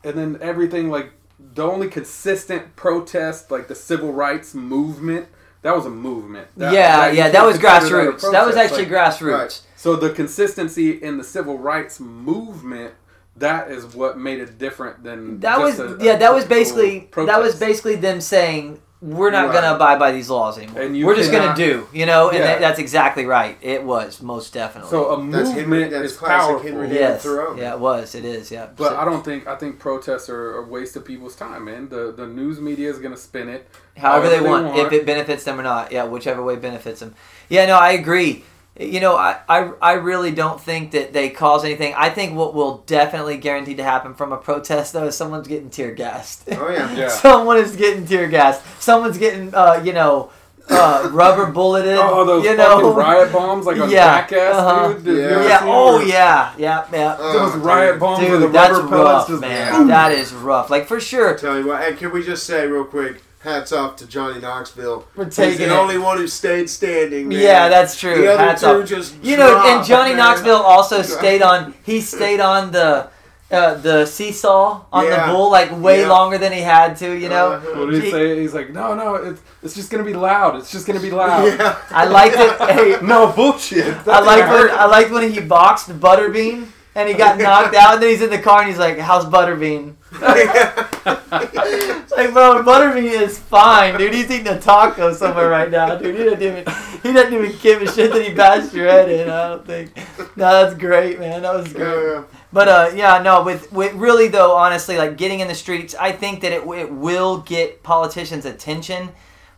and 0.03 0.17
then 0.17 0.37
everything 0.41 0.89
like 0.89 1.11
the 1.53 1.63
only 1.63 1.87
consistent 1.87 2.75
protest 2.75 3.51
like 3.51 3.67
the 3.67 3.75
civil 3.75 4.11
rights 4.11 4.53
movement 4.55 5.27
that 5.61 5.75
was 5.75 5.85
a 5.85 5.89
movement 5.91 6.47
That- 6.57 6.73
yeah, 6.73 7.09
you 7.11 7.17
yeah, 7.19 7.29
that 7.29 7.45
was 7.45 7.57
consider 7.59 8.05
that 8.11 8.15
grassroots. 8.19 8.31
That 8.31 8.45
was 8.47 8.55
actually 8.55 8.85
Like, 8.85 8.91
grassroots. 8.93 9.37
Right. 9.37 9.61
so 9.75 9.95
the 9.95 10.09
consistency 10.09 10.91
in 10.91 11.17
the 11.19 11.23
civil 11.23 11.57
rights 11.59 11.99
movement 11.99 12.95
that 13.37 13.71
is 13.71 13.85
what 13.95 14.17
made 14.17 14.39
it 14.39 14.57
different 14.57 15.03
than 15.03 15.39
That 15.39 15.59
was 15.59 15.79
a- 15.79 15.97
yeah, 16.01 16.13
a 16.13 16.19
that 16.19 16.33
was 16.33 16.43
typical 16.43 16.57
basically 16.59 17.09
that 17.25 17.41
was 17.41 17.55
basically 17.55 17.95
them 17.95 18.21
saying 18.21 18.81
we're 19.01 19.31
not 19.31 19.45
Right. 19.45 19.51
going 19.53 19.63
to 19.63 19.73
abide 19.75 19.97
by 19.97 20.11
these 20.11 20.29
laws 20.29 20.59
anymore. 20.59 20.79
And 20.83 20.95
you 20.95 21.07
We're 21.07 21.15
just 21.15 21.31
going 21.31 21.49
to 21.49 21.55
do, 21.55 21.87
you 21.91 22.05
know, 22.05 22.29
and 22.29 22.37
Yeah. 22.37 22.59
that's 22.59 22.77
exactly 22.77 23.25
right. 23.25 23.57
It 23.59 23.83
was 23.83 24.21
most 24.21 24.53
definitely. 24.53 24.91
so 24.91 25.05
a 25.15 25.25
That's 25.31 25.49
Henry- 25.49 25.63
movement 25.65 25.91
that's 25.91 26.11
is 26.11 26.17
classic 26.17 26.37
powerful 26.49 26.59
Henry 26.69 26.85
David 26.87 26.99
yes, 27.01 27.23
Thoreau. 27.23 27.55
yeah, 27.57 27.73
it 27.73 27.79
was. 27.79 28.13
It 28.13 28.25
is, 28.25 28.51
yeah. 28.51 28.67
but 28.77 28.89
So- 28.89 28.97
I 28.97 29.05
don't 29.05 29.25
think 29.25 29.47
I 29.47 29.55
think 29.55 29.79
protests 29.79 30.29
are 30.29 30.57
a 30.57 30.61
waste 30.61 30.95
of 30.95 31.03
people's 31.03 31.35
time, 31.35 31.65
man. 31.65 31.89
The 31.89 32.13
the 32.15 32.27
news 32.27 32.61
media 32.61 32.91
is 32.91 32.99
gonna 32.99 33.17
spin 33.17 33.49
it 33.49 33.67
however 33.97 34.29
they 34.29 34.39
want, 34.39 34.77
if 34.77 34.91
it 34.93 35.03
benefits 35.03 35.45
them 35.45 35.59
or 35.59 35.63
not. 35.63 35.91
Yeah, 35.91 36.03
whichever 36.03 36.43
way 36.43 36.57
benefits 36.57 36.99
them. 36.99 37.15
Yeah, 37.49 37.65
no, 37.65 37.77
I 37.79 37.93
agree. 37.93 38.43
You 38.79 39.01
know, 39.01 39.17
I, 39.17 39.37
I, 39.49 39.71
I 39.81 39.93
really 39.93 40.31
don't 40.31 40.59
think 40.59 40.91
that 40.91 41.11
they 41.11 41.29
cause 41.29 41.65
anything. 41.65 41.93
I 41.95 42.09
think 42.09 42.35
what 42.35 42.53
will 42.53 42.77
definitely 42.87 43.37
guaranteed 43.37 43.77
to 43.77 43.83
happen 43.83 44.13
from 44.13 44.31
a 44.31 44.37
protest, 44.37 44.93
though, 44.93 45.07
is 45.07 45.17
someone's 45.17 45.47
getting 45.47 45.69
tear 45.69 45.91
gassed. 45.93 46.47
Oh 46.51 46.69
yeah. 46.69 46.95
Yeah. 46.95 47.07
Someone 47.09 47.57
is 47.57 47.75
getting 47.75 48.05
tear 48.07 48.27
gassed. 48.29 48.63
Someone's 48.81 49.17
getting, 49.17 49.53
uh, 49.53 49.81
you 49.83 49.91
know, 49.91 50.31
uh, 50.69 51.09
rubber 51.13 51.47
bulleted. 51.51 51.97
Oh, 51.97 52.23
those 52.25 52.45
you 52.45 52.55
fucking 52.55 52.81
know? 52.83 52.93
riot 52.93 53.33
bombs 53.33 53.65
like 53.65 53.77
on 53.77 53.89
Yeah, 53.89 54.21
Jackass, 54.21 54.55
uh-huh. 54.55 54.93
dude. 54.93 55.17
Yeah. 55.17 55.43
Yeah. 55.43 55.59
Oh, 55.63 55.99
yeah. 55.99 56.53
Yeah. 56.57 56.87
Yeah. 56.93 57.17
Oh, 57.19 57.33
Those 57.33 57.53
dude. 57.55 57.63
riot 57.63 57.99
bombs 57.99 58.21
with 58.29 58.39
the 58.39 58.45
Dude, 58.47 58.55
that's 58.55 58.73
rubber 58.73 58.87
pellets 58.87 59.05
rough, 59.05 59.27
just 59.27 59.41
man. 59.41 59.87
That 59.87 60.11
is 60.13 60.33
rough. 60.33 60.69
Like 60.69 60.87
for 60.87 60.99
sure. 61.01 61.37
Tell 61.37 61.59
you 61.59 61.67
what, 61.67 61.81
and 61.83 61.97
can 61.97 62.11
we 62.13 62.23
just 62.23 62.45
say 62.45 62.67
real 62.67 62.85
quick, 62.85 63.21
hats 63.43 63.71
off 63.71 63.95
to 63.97 64.07
Johnny 64.07 64.39
Knoxville. 64.39 65.01
For 65.15 65.25
He's 65.25 65.35
the 65.57 65.65
it. 65.65 65.69
only 65.71 65.97
one 65.97 66.17
who 66.17 66.27
stayed 66.27 66.69
standing. 66.69 67.29
Man. 67.29 67.39
Yeah, 67.39 67.69
that's 67.69 67.99
true. 67.99 68.15
The 68.21 68.33
other 68.33 68.43
Hats 68.43 68.61
two 68.61 68.67
off. 68.67 68.87
just 68.87 69.15
You 69.23 69.37
know, 69.37 69.61
and 69.65 69.85
Johnny 69.85 70.09
man. 70.11 70.17
Knoxville 70.19 70.55
also 70.61 71.01
stayed 71.17 71.41
on. 71.41 71.73
He 71.83 72.01
stayed 72.01 72.39
on 72.39 72.71
the 72.71 73.09
uh, 73.51 73.73
the 73.75 74.05
seesaw 74.05 74.85
on 74.93 75.03
Yeah. 75.05 75.27
the 75.27 75.33
bull 75.33 75.51
like 75.51 75.77
way 75.81 76.01
Yeah. 76.01 76.07
longer 76.07 76.37
than 76.37 76.53
he 76.53 76.61
had 76.61 76.95
to. 76.97 77.11
You 77.11 77.27
know. 77.29 77.53
Uh-huh. 77.53 77.79
What 77.79 77.91
did 77.91 78.01
he 78.03 78.05
He- 78.07 78.11
say? 78.11 78.39
He's 78.39 78.53
like, 78.53 78.69
no, 78.71 78.93
no, 78.95 79.15
it's 79.15 79.41
it's 79.63 79.75
just 79.75 79.89
gonna 79.91 80.03
be 80.05 80.13
loud. 80.13 80.55
It's 80.57 80.71
just 80.71 80.87
gonna 80.87 80.99
be 81.01 81.11
loud. 81.11 81.45
Yeah. 81.59 81.77
I 81.89 82.05
liked 82.05 82.35
it. 82.37 82.57
Hey, 83.01 83.05
No 83.05 83.27
bullshit. 83.31 84.07
I 84.07 84.19
like 84.21 84.47
when 84.49 84.69
I 84.79 84.85
liked 84.85 85.11
when 85.11 85.29
he 85.31 85.39
boxed 85.41 85.89
Butterbean 85.99 86.67
and 86.95 87.09
he 87.09 87.15
got 87.15 87.37
knocked 87.39 87.73
out, 87.75 87.93
and 87.95 88.03
then 88.03 88.09
he's 88.09 88.21
in 88.21 88.29
the 88.29 88.37
car 88.39 88.59
and 88.61 88.69
he's 88.69 88.77
like, 88.79 88.97
"How's 88.99 89.25
Butterbean?" 89.25 89.95
It's 90.13 92.11
like, 92.11 92.33
bro, 92.33 92.63
Butterbean 92.63 93.21
is 93.21 93.39
fine, 93.39 93.97
dude. 93.97 94.13
He's 94.13 94.29
eating 94.29 94.47
a 94.47 94.59
taco 94.59 95.13
somewhere 95.13 95.49
right 95.49 95.71
now, 95.71 95.95
dude. 95.95 96.15
He 96.17 96.23
doesn't 96.23 96.41
even 96.41 96.65
he 97.03 97.13
doesn't 97.13 97.33
even 97.33 97.57
give 97.59 97.81
a 97.81 97.91
shit 97.91 98.11
that 98.11 98.21
he 98.21 98.33
bashed 98.33 98.73
your 98.73 98.87
head 98.87 99.09
in. 99.09 99.29
I 99.29 99.49
don't 99.49 99.65
think. 99.65 99.95
No, 100.35 100.63
that's 100.63 100.75
great, 100.75 101.19
man. 101.19 101.41
That 101.41 101.53
was 101.55 101.71
great. 101.71 102.03
Yeah. 102.03 102.23
But 102.53 102.67
uh, 102.67 102.91
yeah, 102.95 103.21
no. 103.21 103.43
With, 103.43 103.71
with 103.71 103.93
really 103.93 104.27
though, 104.27 104.55
honestly, 104.55 104.97
like 104.97 105.17
getting 105.17 105.39
in 105.39 105.47
the 105.47 105.55
streets, 105.55 105.95
I 105.95 106.11
think 106.11 106.41
that 106.41 106.51
it 106.51 106.67
it 106.67 106.91
will 106.91 107.37
get 107.39 107.83
politicians' 107.83 108.45
attention. 108.45 109.09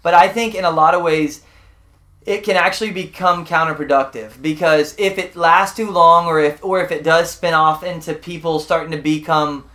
But 0.03 0.13
I 0.13 0.27
think 0.27 0.53
in 0.53 0.65
a 0.65 0.71
lot 0.71 0.93
of 0.93 1.01
ways, 1.01 1.41
it 2.25 2.43
can 2.43 2.55
actually 2.55 2.91
become 2.91 3.45
counterproductive 3.45 4.41
because 4.41 4.95
if 4.97 5.17
it 5.17 5.35
lasts 5.35 5.75
too 5.75 5.89
long, 5.89 6.27
or 6.27 6.39
if 6.39 6.63
or 6.63 6.81
if 6.81 6.91
it 6.91 7.03
does 7.03 7.31
spin 7.31 7.53
off 7.53 7.83
into 7.83 8.13
people 8.13 8.59
starting 8.59 8.91
to 8.91 9.01
become, 9.01 9.65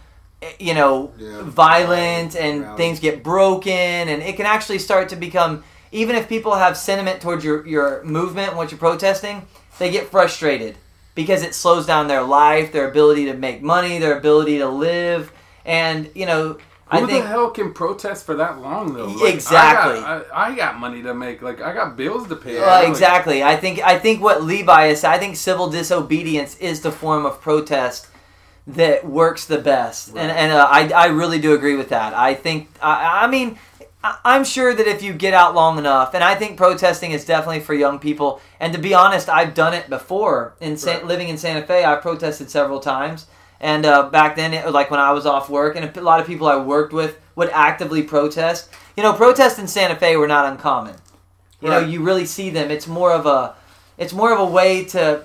you 0.58 0.74
know, 0.74 1.10
Yeah. 1.18 1.42
violent 1.42 2.36
and 2.36 2.62
Rowdy. 2.62 2.76
things 2.76 3.00
get 3.00 3.22
broken, 3.22 3.72
and 3.72 4.22
it 4.22 4.36
can 4.36 4.46
actually 4.46 4.78
start 4.78 5.08
to 5.10 5.16
become. 5.16 5.64
Even 5.90 6.16
if 6.16 6.28
people 6.28 6.54
have 6.54 6.76
sentiment 6.76 7.20
towards 7.20 7.44
your 7.44 7.66
your 7.66 8.02
movement 8.04 8.48
and 8.48 8.56
what 8.56 8.70
you're 8.70 8.78
protesting, 8.78 9.42
they 9.78 9.90
get 9.90 10.10
frustrated 10.10 10.76
because 11.14 11.42
it 11.42 11.54
slows 11.54 11.86
down 11.86 12.08
their 12.08 12.22
life, 12.22 12.72
their 12.72 12.88
ability 12.88 13.24
to 13.26 13.34
make 13.34 13.62
money, 13.62 13.98
their 13.98 14.16
ability 14.16 14.58
to 14.58 14.68
live, 14.68 15.32
and 15.64 16.10
you 16.14 16.26
know, 16.26 16.56
I 16.90 17.00
Who 17.00 17.06
think 17.06 17.24
the 17.24 17.28
hell 17.28 17.50
can 17.50 17.72
protest 17.72 18.24
for 18.24 18.34
that 18.36 18.60
long 18.60 18.94
though? 18.94 19.26
Exactly. 19.26 19.98
I 19.98 20.18
got, 20.20 20.26
I, 20.32 20.52
I 20.52 20.54
got 20.56 20.78
money 20.78 21.02
to 21.02 21.14
make. 21.14 21.42
Like 21.42 21.60
I 21.60 21.72
got 21.74 21.96
bills 21.96 22.28
to 22.28 22.36
pay. 22.36 22.56
Well, 22.60 22.66
Like, 22.82 22.88
exactly. 22.88 23.42
I 23.42 23.56
think 23.56 23.80
I 23.80 23.98
think 23.98 24.22
what 24.22 24.42
Levi 24.44 24.86
is. 24.86 25.04
I 25.04 25.18
think 25.18 25.36
civil 25.36 25.68
disobedience 25.68 26.56
is 26.58 26.80
the 26.82 26.92
form 26.92 27.26
of 27.26 27.40
protest 27.40 28.07
that 28.68 29.04
works 29.06 29.46
the 29.46 29.58
best, 29.58 30.08
and 30.08 30.16
Right. 30.16 30.30
and 30.30 30.52
uh, 30.52 30.66
I 30.70 30.88
I 30.90 31.06
really 31.06 31.38
do 31.38 31.54
agree 31.54 31.74
with 31.76 31.88
that. 31.90 32.14
I 32.14 32.34
think 32.34 32.68
I 32.82 33.24
I 33.24 33.26
mean. 33.26 33.58
I- 34.04 34.16
I'm 34.24 34.44
sure 34.44 34.72
that 34.76 34.86
if 34.86 35.02
you 35.02 35.12
get 35.12 35.34
out 35.34 35.56
long 35.56 35.76
enough, 35.76 36.14
and 36.14 36.22
I 36.22 36.36
think 36.36 36.56
protesting 36.56 37.10
is 37.10 37.24
definitely 37.24 37.58
for 37.58 37.74
young 37.74 37.98
people. 37.98 38.40
And 38.60 38.72
to 38.72 38.78
be 38.78 38.94
honest, 38.94 39.28
I've 39.28 39.54
done 39.54 39.74
it 39.74 39.90
before. 39.90 40.54
In 40.60 40.76
Right. 40.86 41.04
living 41.04 41.28
in 41.28 41.36
Santa 41.36 41.62
Fe, 41.66 41.84
I 41.84 41.96
protested 41.96 42.48
several 42.48 42.78
times. 42.78 43.26
And 43.60 43.84
uh, 43.84 44.04
back 44.04 44.36
then, 44.36 44.54
it, 44.54 44.70
like 44.70 44.88
when 44.92 45.00
I 45.00 45.10
was 45.10 45.26
off 45.26 45.50
work, 45.50 45.74
and 45.74 45.84
a 45.96 46.00
lot 46.00 46.20
of 46.20 46.28
people 46.28 46.46
I 46.46 46.54
worked 46.54 46.92
with 46.92 47.18
would 47.34 47.50
actively 47.52 48.04
protest. 48.04 48.68
You 48.96 49.02
know, 49.02 49.12
protests 49.14 49.58
in 49.58 49.66
Santa 49.66 49.96
Fe 49.96 50.16
were 50.16 50.28
not 50.28 50.46
uncommon. 50.46 50.94
You 51.60 51.68
know, 51.70 51.80
you 51.80 52.00
really 52.00 52.24
see 52.24 52.50
them. 52.50 52.70
It's 52.70 52.86
more 52.86 53.10
of 53.12 53.26
a, 53.26 53.56
it's 53.98 54.12
more 54.12 54.32
of 54.32 54.38
a 54.38 54.46
way 54.46 54.84
to 54.94 55.22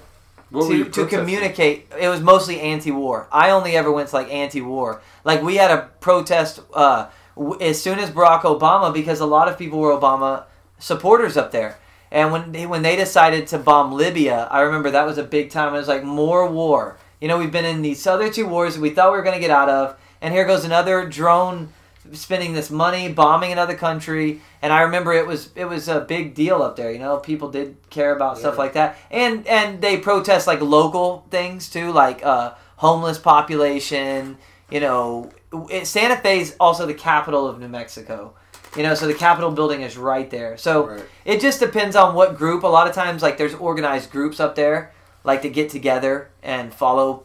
What 0.53 0.69
to, 0.69 0.85
to 0.85 1.05
communicate. 1.07 1.87
It 1.99 2.07
was 2.09 2.21
mostly 2.21 2.61
anti-war. 2.61 3.27
I 3.31 3.49
only 3.49 3.75
ever 3.75 3.91
went 3.91 4.09
to 4.09 4.15
like 4.15 4.31
anti-war. 4.31 5.01
Like 5.23 5.41
we 5.41 5.55
had 5.55 5.71
a 5.71 5.89
protest 5.99 6.59
uh, 6.73 7.09
w- 7.35 7.59
as 7.59 7.81
soon 7.81 7.97
as 7.97 8.11
Barack 8.11 8.41
Obama 8.41 8.93
because 8.93 9.19
a 9.19 9.25
lot 9.25 9.47
of 9.47 9.57
people 9.57 9.79
were 9.79 9.89
Obama 9.89 10.45
supporters 10.77 11.37
up 11.37 11.51
there. 11.51 11.79
And 12.11 12.31
when 12.31 12.51
they, 12.51 12.67
when 12.67 12.83
they 12.83 12.95
decided 12.95 13.47
to 13.47 13.57
bomb 13.57 13.93
Libya, 13.93 14.47
I 14.51 14.61
remember 14.61 14.91
that 14.91 15.07
was 15.07 15.17
a 15.17 15.23
big 15.23 15.49
time. 15.49 15.73
It 15.73 15.77
was 15.77 15.87
like 15.87 16.03
more 16.03 16.47
war. 16.47 16.99
You 17.19 17.27
know, 17.27 17.39
we've 17.39 17.51
been 17.51 17.65
in 17.65 17.81
these 17.81 18.05
other 18.05 18.31
two 18.31 18.45
wars 18.47 18.75
that 18.75 18.81
we 18.81 18.91
thought 18.91 19.11
we 19.11 19.17
were 19.17 19.23
going 19.23 19.33
to 19.33 19.41
get 19.41 19.49
out 19.49 19.69
of, 19.69 19.97
and 20.21 20.31
here 20.31 20.45
goes 20.45 20.65
another 20.65 21.09
drone 21.09 21.73
spending 22.11 22.53
this 22.53 22.69
money 22.69 23.11
bombing 23.11 23.51
another 23.51 23.75
country. 23.75 24.41
And 24.61 24.71
I 24.73 24.81
remember 24.81 25.13
it 25.13 25.25
was 25.25 25.49
it 25.55 25.65
was 25.65 25.87
a 25.87 26.01
big 26.01 26.35
deal 26.35 26.61
up 26.61 26.75
there. 26.75 26.91
You 26.91 26.99
know, 26.99 27.17
people 27.17 27.49
did 27.49 27.77
care 27.89 28.15
about 28.15 28.37
stuff 28.37 28.57
like 28.57 28.73
that, 28.73 28.97
and 29.09 29.47
and 29.47 29.81
they 29.81 29.97
protest 29.97 30.47
like 30.47 30.61
local 30.61 31.25
things 31.31 31.69
too, 31.69 31.91
like 31.91 32.23
uh, 32.25 32.53
homeless 32.77 33.17
population. 33.17 34.37
You 34.69 34.79
know, 34.79 35.31
it, 35.69 35.85
Santa 35.87 36.17
Fe 36.17 36.39
is 36.41 36.55
also 36.59 36.85
the 36.85 36.93
capital 36.93 37.47
of 37.47 37.59
New 37.59 37.67
Mexico. 37.67 38.33
You 38.75 38.81
know, 38.81 38.95
so 38.95 39.05
the 39.05 39.13
Capitol 39.13 39.51
building 39.51 39.81
is 39.83 39.97
right 39.97 40.27
there. 40.31 40.57
So 40.57 40.87
Right. 40.87 41.03
it 41.25 41.41
just 41.41 41.59
depends 41.59 41.95
on 41.95 42.15
what 42.15 42.35
group. 42.35 42.63
A 42.63 42.67
lot 42.67 42.87
of 42.87 42.95
times, 42.95 43.21
like 43.21 43.37
there's 43.37 43.53
organized 43.53 44.09
groups 44.09 44.39
up 44.39 44.55
there, 44.55 44.91
like 45.23 45.43
to 45.43 45.49
get 45.49 45.69
together 45.69 46.29
and 46.41 46.73
follow, 46.73 47.23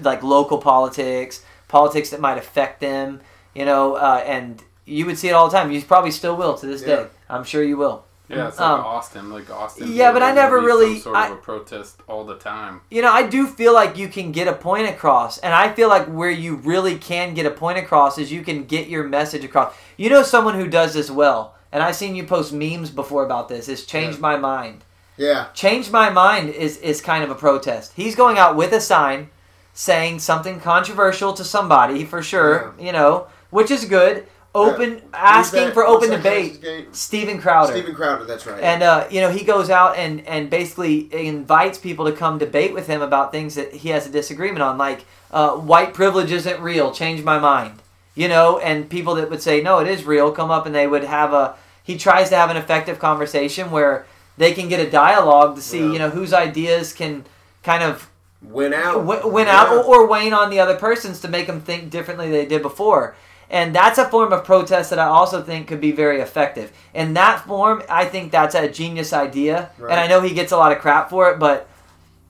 like 0.00 0.22
local 0.22 0.58
politics, 0.58 1.42
politics 1.66 2.10
that 2.10 2.20
might 2.20 2.38
affect 2.38 2.80
them. 2.80 3.20
You 3.54 3.64
know, 3.64 3.94
uh, 3.94 4.22
and 4.26 4.62
you 4.84 5.06
would 5.06 5.18
see 5.18 5.28
it 5.28 5.32
all 5.32 5.48
the 5.48 5.56
time. 5.56 5.70
You 5.70 5.82
probably 5.82 6.10
still 6.10 6.36
will 6.36 6.54
to 6.58 6.66
this 6.66 6.82
Yeah. 6.82 6.86
day. 6.96 7.06
I'm 7.28 7.44
sure 7.44 7.62
you 7.62 7.76
will. 7.76 8.04
Yeah, 8.28 8.48
it's 8.48 8.60
like 8.60 8.68
Um, 8.68 8.80
Austin, 8.84 9.30
like 9.32 9.50
Austin. 9.50 9.90
yeah, 9.90 10.12
but 10.12 10.22
I 10.22 10.32
never 10.32 10.60
really- 10.60 10.94
some 10.96 11.02
sort 11.14 11.16
I- 11.16 11.26
of 11.28 11.32
a 11.32 11.36
protest 11.36 11.96
all 12.06 12.24
the 12.24 12.34
time. 12.36 12.82
You 12.90 13.00
know, 13.00 13.10
I 13.10 13.22
do 13.22 13.46
feel 13.46 13.72
like 13.72 13.96
you 13.96 14.08
can 14.08 14.32
get 14.32 14.46
a 14.46 14.52
point 14.52 14.86
across, 14.86 15.38
and 15.38 15.54
I 15.54 15.70
feel 15.72 15.88
like 15.88 16.06
where 16.06 16.30
you 16.30 16.56
really 16.56 16.96
can 16.96 17.32
get 17.32 17.46
a 17.46 17.50
point 17.50 17.78
across 17.78 18.18
is 18.18 18.30
you 18.30 18.42
can 18.42 18.64
get 18.64 18.88
your 18.88 19.04
message 19.04 19.44
across. 19.44 19.72
You 19.96 20.10
know, 20.10 20.22
someone 20.22 20.54
who 20.56 20.66
does 20.68 20.92
this 20.92 21.10
well, 21.10 21.54
and 21.72 21.82
I've 21.82 21.96
seen 21.96 22.14
you 22.14 22.24
post 22.24 22.52
memes 22.52 22.90
before 22.90 23.24
about 23.24 23.48
this. 23.48 23.66
Is 23.66 23.86
change 23.86 24.16
Yeah. 24.16 24.20
my 24.20 24.36
mind. 24.36 24.84
Yeah. 25.16 25.46
Change 25.54 25.90
my 25.90 26.10
mind 26.10 26.50
is 26.50 26.76
is 26.76 27.00
kind 27.00 27.24
of 27.24 27.30
a 27.30 27.34
protest. 27.34 27.92
He's 27.96 28.14
going 28.14 28.38
out 28.38 28.56
with 28.56 28.72
a 28.74 28.80
sign 28.80 29.30
saying 29.72 30.18
something 30.18 30.60
controversial 30.60 31.32
to 31.32 31.44
somebody 31.44 32.04
for 32.04 32.22
sure, 32.22 32.74
you 32.78 32.92
know, 32.92 33.26
which 33.50 33.70
is 33.70 33.84
good. 33.84 34.26
Open 34.54 35.02
asking 35.12 35.66
that? 35.66 35.74
for 35.74 35.86
open 35.86 36.10
debate. 36.10 36.64
Steven 36.92 37.38
Crowder. 37.40 37.72
Steven 37.72 37.94
Crowder, 37.94 38.24
that's 38.24 38.46
right. 38.46 38.60
And 38.60 38.82
uh, 38.82 39.06
you 39.10 39.20
know, 39.20 39.30
he 39.30 39.44
goes 39.44 39.68
out 39.70 39.96
and 39.96 40.26
and 40.26 40.48
basically 40.50 41.08
invites 41.14 41.78
people 41.78 42.06
to 42.06 42.12
come 42.12 42.38
debate 42.38 42.72
with 42.72 42.86
him 42.86 43.02
about 43.02 43.30
things 43.30 43.54
that 43.56 43.72
he 43.72 43.90
has 43.90 44.06
a 44.06 44.10
disagreement 44.10 44.62
on, 44.62 44.78
like 44.78 45.04
uh, 45.30 45.50
white 45.52 45.92
privilege 45.94 46.32
isn't 46.32 46.60
real. 46.60 46.92
Change 46.92 47.22
my 47.22 47.38
mind. 47.38 47.80
You 48.14 48.26
know, 48.26 48.58
and 48.58 48.88
people 48.90 49.14
that 49.16 49.30
would 49.30 49.42
say 49.42 49.60
no, 49.62 49.78
it 49.78 49.86
is 49.86 50.04
real, 50.04 50.32
come 50.32 50.50
up 50.50 50.66
and 50.66 50.74
they 50.74 50.86
would 50.86 51.04
have 51.04 51.32
a. 51.32 51.54
He 51.84 51.96
tries 51.96 52.30
to 52.30 52.36
have 52.36 52.50
an 52.50 52.56
effective 52.56 52.98
conversation 52.98 53.70
where 53.70 54.06
they 54.38 54.52
can 54.52 54.68
get 54.68 54.80
a 54.80 54.90
dialogue 54.90 55.56
to 55.56 55.62
see 55.62 55.80
Yeah. 55.80 55.92
you 55.92 55.98
know 55.98 56.10
whose 56.10 56.32
ideas 56.32 56.92
can 56.92 57.24
kind 57.62 57.82
of 57.82 58.08
win 58.42 58.72
out. 58.72 59.06
w- 59.06 59.28
win 59.28 59.46
out 59.46 59.68
or, 59.68 59.84
or 59.84 60.06
wane 60.06 60.32
on 60.32 60.48
the 60.50 60.58
other 60.58 60.76
person's 60.76 61.20
to 61.20 61.28
make 61.28 61.46
them 61.46 61.60
think 61.60 61.90
differently 61.90 62.26
than 62.30 62.38
they 62.40 62.46
did 62.46 62.62
before. 62.62 63.14
And 63.50 63.74
that's 63.74 63.98
a 63.98 64.04
form 64.08 64.32
of 64.32 64.44
protest 64.44 64.90
that 64.90 64.98
I 64.98 65.06
also 65.06 65.42
think 65.42 65.68
could 65.68 65.80
be 65.80 65.92
very 65.92 66.20
effective. 66.20 66.70
In 66.92 67.14
that 67.14 67.46
form, 67.46 67.82
I 67.88 68.04
think 68.04 68.30
that's 68.30 68.54
a 68.54 68.68
genius 68.68 69.12
idea. 69.12 69.70
Right. 69.78 69.90
And 69.92 69.98
I 70.00 70.06
know 70.06 70.20
he 70.20 70.34
gets 70.34 70.52
a 70.52 70.56
lot 70.58 70.70
of 70.72 70.78
crap 70.80 71.08
for 71.08 71.30
it, 71.30 71.38
but 71.38 71.66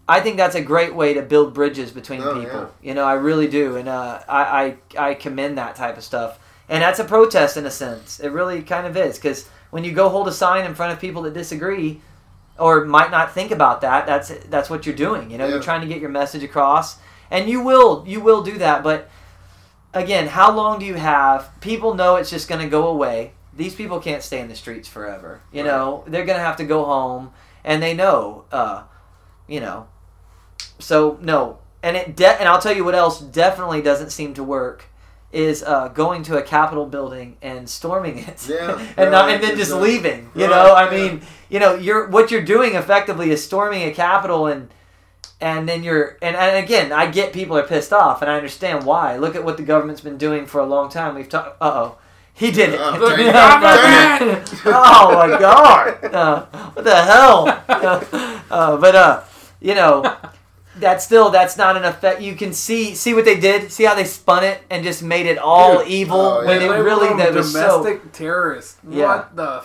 I 0.09 0.21
think 0.21 0.37
that's 0.37 0.55
a 0.55 0.63
great 0.63 0.95
way 0.95 1.15
to 1.15 1.23
build 1.23 1.55
bridges 1.55 1.91
between 1.91 2.23
Oh, 2.23 2.41
people. 2.41 2.73
You 2.83 2.95
know, 2.95 3.05
I 3.05 3.15
really 3.15 3.49
do. 3.49 3.77
And 3.77 3.89
uh, 3.89 4.21
I, 4.29 4.77
I, 4.97 5.11
I 5.11 5.15
commend 5.15 5.59
that 5.59 5.75
type 5.75 5.97
of 5.97 6.05
stuff. 6.05 6.39
And 6.69 6.83
that's 6.83 7.01
a 7.01 7.05
protest 7.05 7.57
in 7.57 7.67
a 7.67 7.71
sense. 7.71 8.21
It 8.21 8.29
really 8.31 8.63
kind 8.63 8.87
of 8.87 8.97
is. 8.97 9.17
Because 9.17 9.49
when 9.71 9.83
you 9.85 9.93
go 9.93 10.09
hold 10.09 10.29
a 10.29 10.33
sign 10.33 10.67
in 10.67 10.75
front 10.75 10.93
of 10.93 11.01
people 11.01 11.23
that 11.23 11.35
disagree, 11.35 12.01
or 12.59 12.85
might 12.85 13.11
not 13.11 13.33
think 13.33 13.53
about 13.53 13.83
that. 13.83 14.05
That's 14.05 14.31
that's 14.51 14.69
what 14.69 14.85
you're 14.85 14.95
doing. 14.95 15.31
You 15.31 15.39
know, 15.39 15.47
Yeah. 15.47 15.53
you're 15.55 15.63
trying 15.63 15.81
to 15.81 15.87
get 15.87 16.01
your 16.01 16.11
message 16.11 16.43
across, 16.43 16.97
and 17.31 17.49
you 17.49 17.61
will 17.63 18.03
you 18.07 18.21
will 18.21 18.43
do 18.43 18.59
that. 18.59 18.83
But 18.83 19.09
again, 19.95 20.27
how 20.29 20.53
long 20.55 20.79
do 20.79 20.87
you 20.87 20.95
have? 20.95 21.51
People 21.61 21.95
know 21.95 22.17
it's 22.17 22.31
just 22.31 22.49
going 22.49 22.61
to 22.61 22.69
go 22.69 22.89
away. 22.89 23.33
These 23.55 23.75
people 23.75 23.99
can't 24.01 24.23
stay 24.23 24.41
in 24.41 24.49
the 24.49 24.55
streets 24.55 24.89
forever. 24.89 25.41
You 25.53 25.63
Right. 25.63 25.69
know, 25.69 26.05
they're 26.07 26.25
going 26.25 26.39
to 26.39 26.45
have 26.45 26.57
to 26.59 26.65
go 26.65 26.85
home, 26.85 27.33
and 27.65 27.83
they 27.83 27.95
know. 27.95 28.45
Uh, 28.53 28.85
you 29.49 29.61
know, 29.61 29.87
so 30.79 31.19
no, 31.21 31.59
and 31.83 31.97
it 31.97 32.15
de- 32.17 32.39
and 32.41 32.49
I'll 32.49 32.61
tell 32.61 32.75
you 32.77 32.85
what 32.85 32.95
else 32.95 33.21
definitely 33.21 33.83
doesn't 33.83 34.11
seem 34.11 34.35
to 34.35 34.45
work 34.45 34.85
is 35.33 35.63
uh, 35.63 35.89
going 35.89 36.23
to 36.23 36.39
a 36.39 36.43
Capitol 36.43 36.87
building 36.87 37.37
and 37.43 37.69
storming 37.69 38.19
it, 38.19 38.49
Yeah, 38.49 38.79
and 38.97 39.11
not 39.11 39.27
right, 39.27 39.35
and 39.35 39.43
then 39.45 39.57
just 39.57 39.73
leaving. 39.73 40.31
You 40.35 40.43
Right, 40.47 40.51
know, 40.51 40.73
I 40.75 40.85
yeah. 40.95 41.09
mean, 41.09 41.23
you 41.51 41.59
know, 41.61 41.75
you're 41.75 42.09
what 42.09 42.31
you're 42.31 42.43
doing 42.43 42.75
effectively 42.77 43.31
is 43.31 43.43
storming 43.45 43.83
a 43.83 43.93
Capitol 43.93 44.47
and. 44.47 44.69
And 45.41 45.69
then 45.69 45.85
you're, 45.85 46.17
and, 46.21 46.35
and 46.35 46.57
again, 46.65 46.91
I 46.93 47.09
get 47.11 47.33
people 47.33 47.57
are 47.57 47.63
pissed 47.63 47.93
off, 47.93 48.23
and 48.23 48.31
I 48.31 48.35
understand 48.37 48.85
why. 48.85 49.17
Look 49.17 49.37
at 49.37 49.45
what 49.45 49.57
the 49.57 49.63
government's 49.63 50.01
been 50.01 50.19
doing 50.19 50.47
for 50.47 50.61
a 50.61 50.67
long 50.67 50.91
time. 50.91 51.15
We've 51.15 51.29
talked. 51.29 51.63
Uh 51.63 51.71
oh, 51.75 51.99
he 52.35 52.51
did 52.51 52.71
it. 52.71 52.81
Oh, 52.83 52.99
dang 53.17 54.29
it. 54.33 54.53
Oh 54.65 55.13
my 55.15 55.39
god! 55.39 56.05
Uh, 56.13 56.47
what 56.73 56.85
the 56.85 56.95
hell? 56.97 57.49
Uh, 57.69 58.41
uh, 58.51 58.77
but 58.79 58.95
uh, 58.97 59.23
you 59.61 59.77
know, 59.77 60.17
that's 60.79 61.05
still 61.05 61.31
that's 61.31 61.57
not 61.57 61.77
an 61.77 61.85
effect. 61.85 62.21
You 62.21 62.35
can 62.35 62.53
see 62.53 62.97
see 62.97 63.15
what 63.15 63.25
they 63.25 63.39
did. 63.39 63.71
See 63.71 63.85
how 63.85 63.95
they 63.95 64.05
spun 64.05 64.43
it 64.43 64.61
and 64.71 64.83
just 64.83 65.05
made 65.05 65.27
it 65.27 65.39
all 65.39 65.79
Dude. 65.79 65.89
evil 65.89 66.19
Oh, 66.21 66.45
when 66.47 66.61
yeah. 66.63 66.75
it 66.77 66.81
really 66.81 67.17
that 67.17 67.33
was 67.33 67.53
so. 67.53 67.85
domestic 67.85 68.13
terrorist. 68.13 68.79
Yeah. 68.89 69.07
What 69.07 69.37
the 69.37 69.63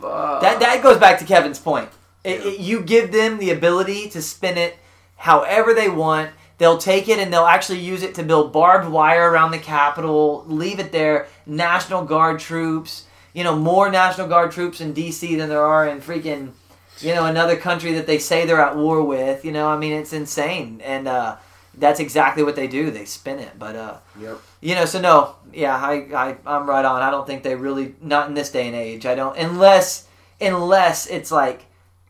fuck? 0.00 0.40
That 0.42 0.60
that 0.60 0.82
goes 0.84 0.98
back 0.98 1.18
to 1.18 1.24
Kevin's 1.24 1.58
point. 1.58 1.88
It, 2.22 2.46
it- 2.46 2.60
you 2.60 2.80
give 2.82 3.10
them 3.10 3.38
the 3.38 3.50
ability 3.50 4.08
to 4.10 4.22
spin 4.22 4.56
it 4.56 4.76
however 5.16 5.74
they 5.74 5.88
want. 5.88 6.30
They'll 6.58 6.78
take 6.78 7.06
it 7.10 7.18
and 7.18 7.30
they'll 7.30 7.44
actually 7.44 7.80
use 7.80 8.02
it 8.02 8.14
to 8.14 8.22
build 8.22 8.50
barbed 8.50 8.88
wire 8.88 9.30
around 9.30 9.50
the 9.50 9.58
Capitol, 9.58 10.42
leave 10.46 10.78
it 10.78 10.90
there. 10.90 11.26
National 11.44 12.02
Guard 12.02 12.40
troops, 12.40 13.04
you 13.34 13.44
know, 13.44 13.54
more 13.54 13.90
National 13.90 14.26
Guard 14.26 14.52
troops 14.52 14.80
in 14.80 14.94
D.C. 14.94 15.36
than 15.36 15.50
there 15.50 15.60
are 15.66 15.86
in 15.86 16.00
freaking, 16.00 16.52
you 17.00 17.14
know, 17.14 17.26
another 17.26 17.56
country 17.56 17.92
that 17.92 18.06
they 18.06 18.18
say 18.18 18.46
they're 18.46 18.58
at 18.60 18.74
war 18.74 19.02
with. 19.02 19.44
You 19.44 19.52
know, 19.52 19.68
I 19.68 19.76
mean, 19.76 19.92
it's 19.92 20.14
insane. 20.14 20.80
And 20.82 21.06
uh, 21.06 21.36
that's 21.76 22.00
exactly 22.00 22.42
what 22.42 22.56
they 22.56 22.68
do. 22.68 22.90
They 22.90 23.04
spin 23.04 23.38
it. 23.38 23.58
But, 23.58 23.76
uh, 23.76 23.96
Yep. 24.18 24.38
you 24.62 24.74
know, 24.76 24.86
so 24.86 24.98
no, 24.98 25.36
yeah, 25.52 25.76
I, 25.76 25.92
I, 26.16 26.36
I'm 26.46 26.66
right 26.66 26.86
on. 26.86 27.02
I 27.02 27.10
don't 27.10 27.26
think 27.26 27.42
they 27.42 27.54
really, 27.54 27.94
not 28.00 28.28
in 28.28 28.34
this 28.34 28.50
day 28.50 28.66
and 28.66 28.74
age. 28.74 29.04
I 29.04 29.14
don't, 29.14 29.36
unless, 29.36 30.08
unless 30.40 31.06
it's 31.06 31.30
like 31.30 31.66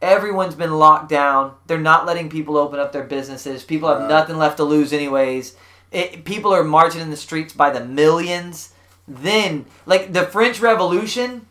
everyone's 0.06 0.54
been 0.54 0.78
locked 0.78 1.08
down. 1.08 1.52
They're 1.66 1.78
not 1.78 2.06
letting 2.06 2.28
people 2.30 2.56
open 2.56 2.78
up 2.80 2.92
their 2.92 3.04
businesses. 3.04 3.62
People 3.64 3.88
have 3.88 4.00
Right. 4.00 4.08
nothing 4.08 4.38
left 4.38 4.56
to 4.58 4.64
lose, 4.64 4.92
anyways. 4.92 5.54
It, 5.92 6.24
people 6.24 6.52
are 6.52 6.64
marching 6.64 7.00
in 7.00 7.10
the 7.10 7.16
streets 7.16 7.52
by 7.52 7.70
the 7.70 7.84
millions. 7.84 8.70
Then, 9.08 9.66
like 9.86 10.12
the 10.12 10.24
French 10.24 10.60
Revolution, 10.60 11.46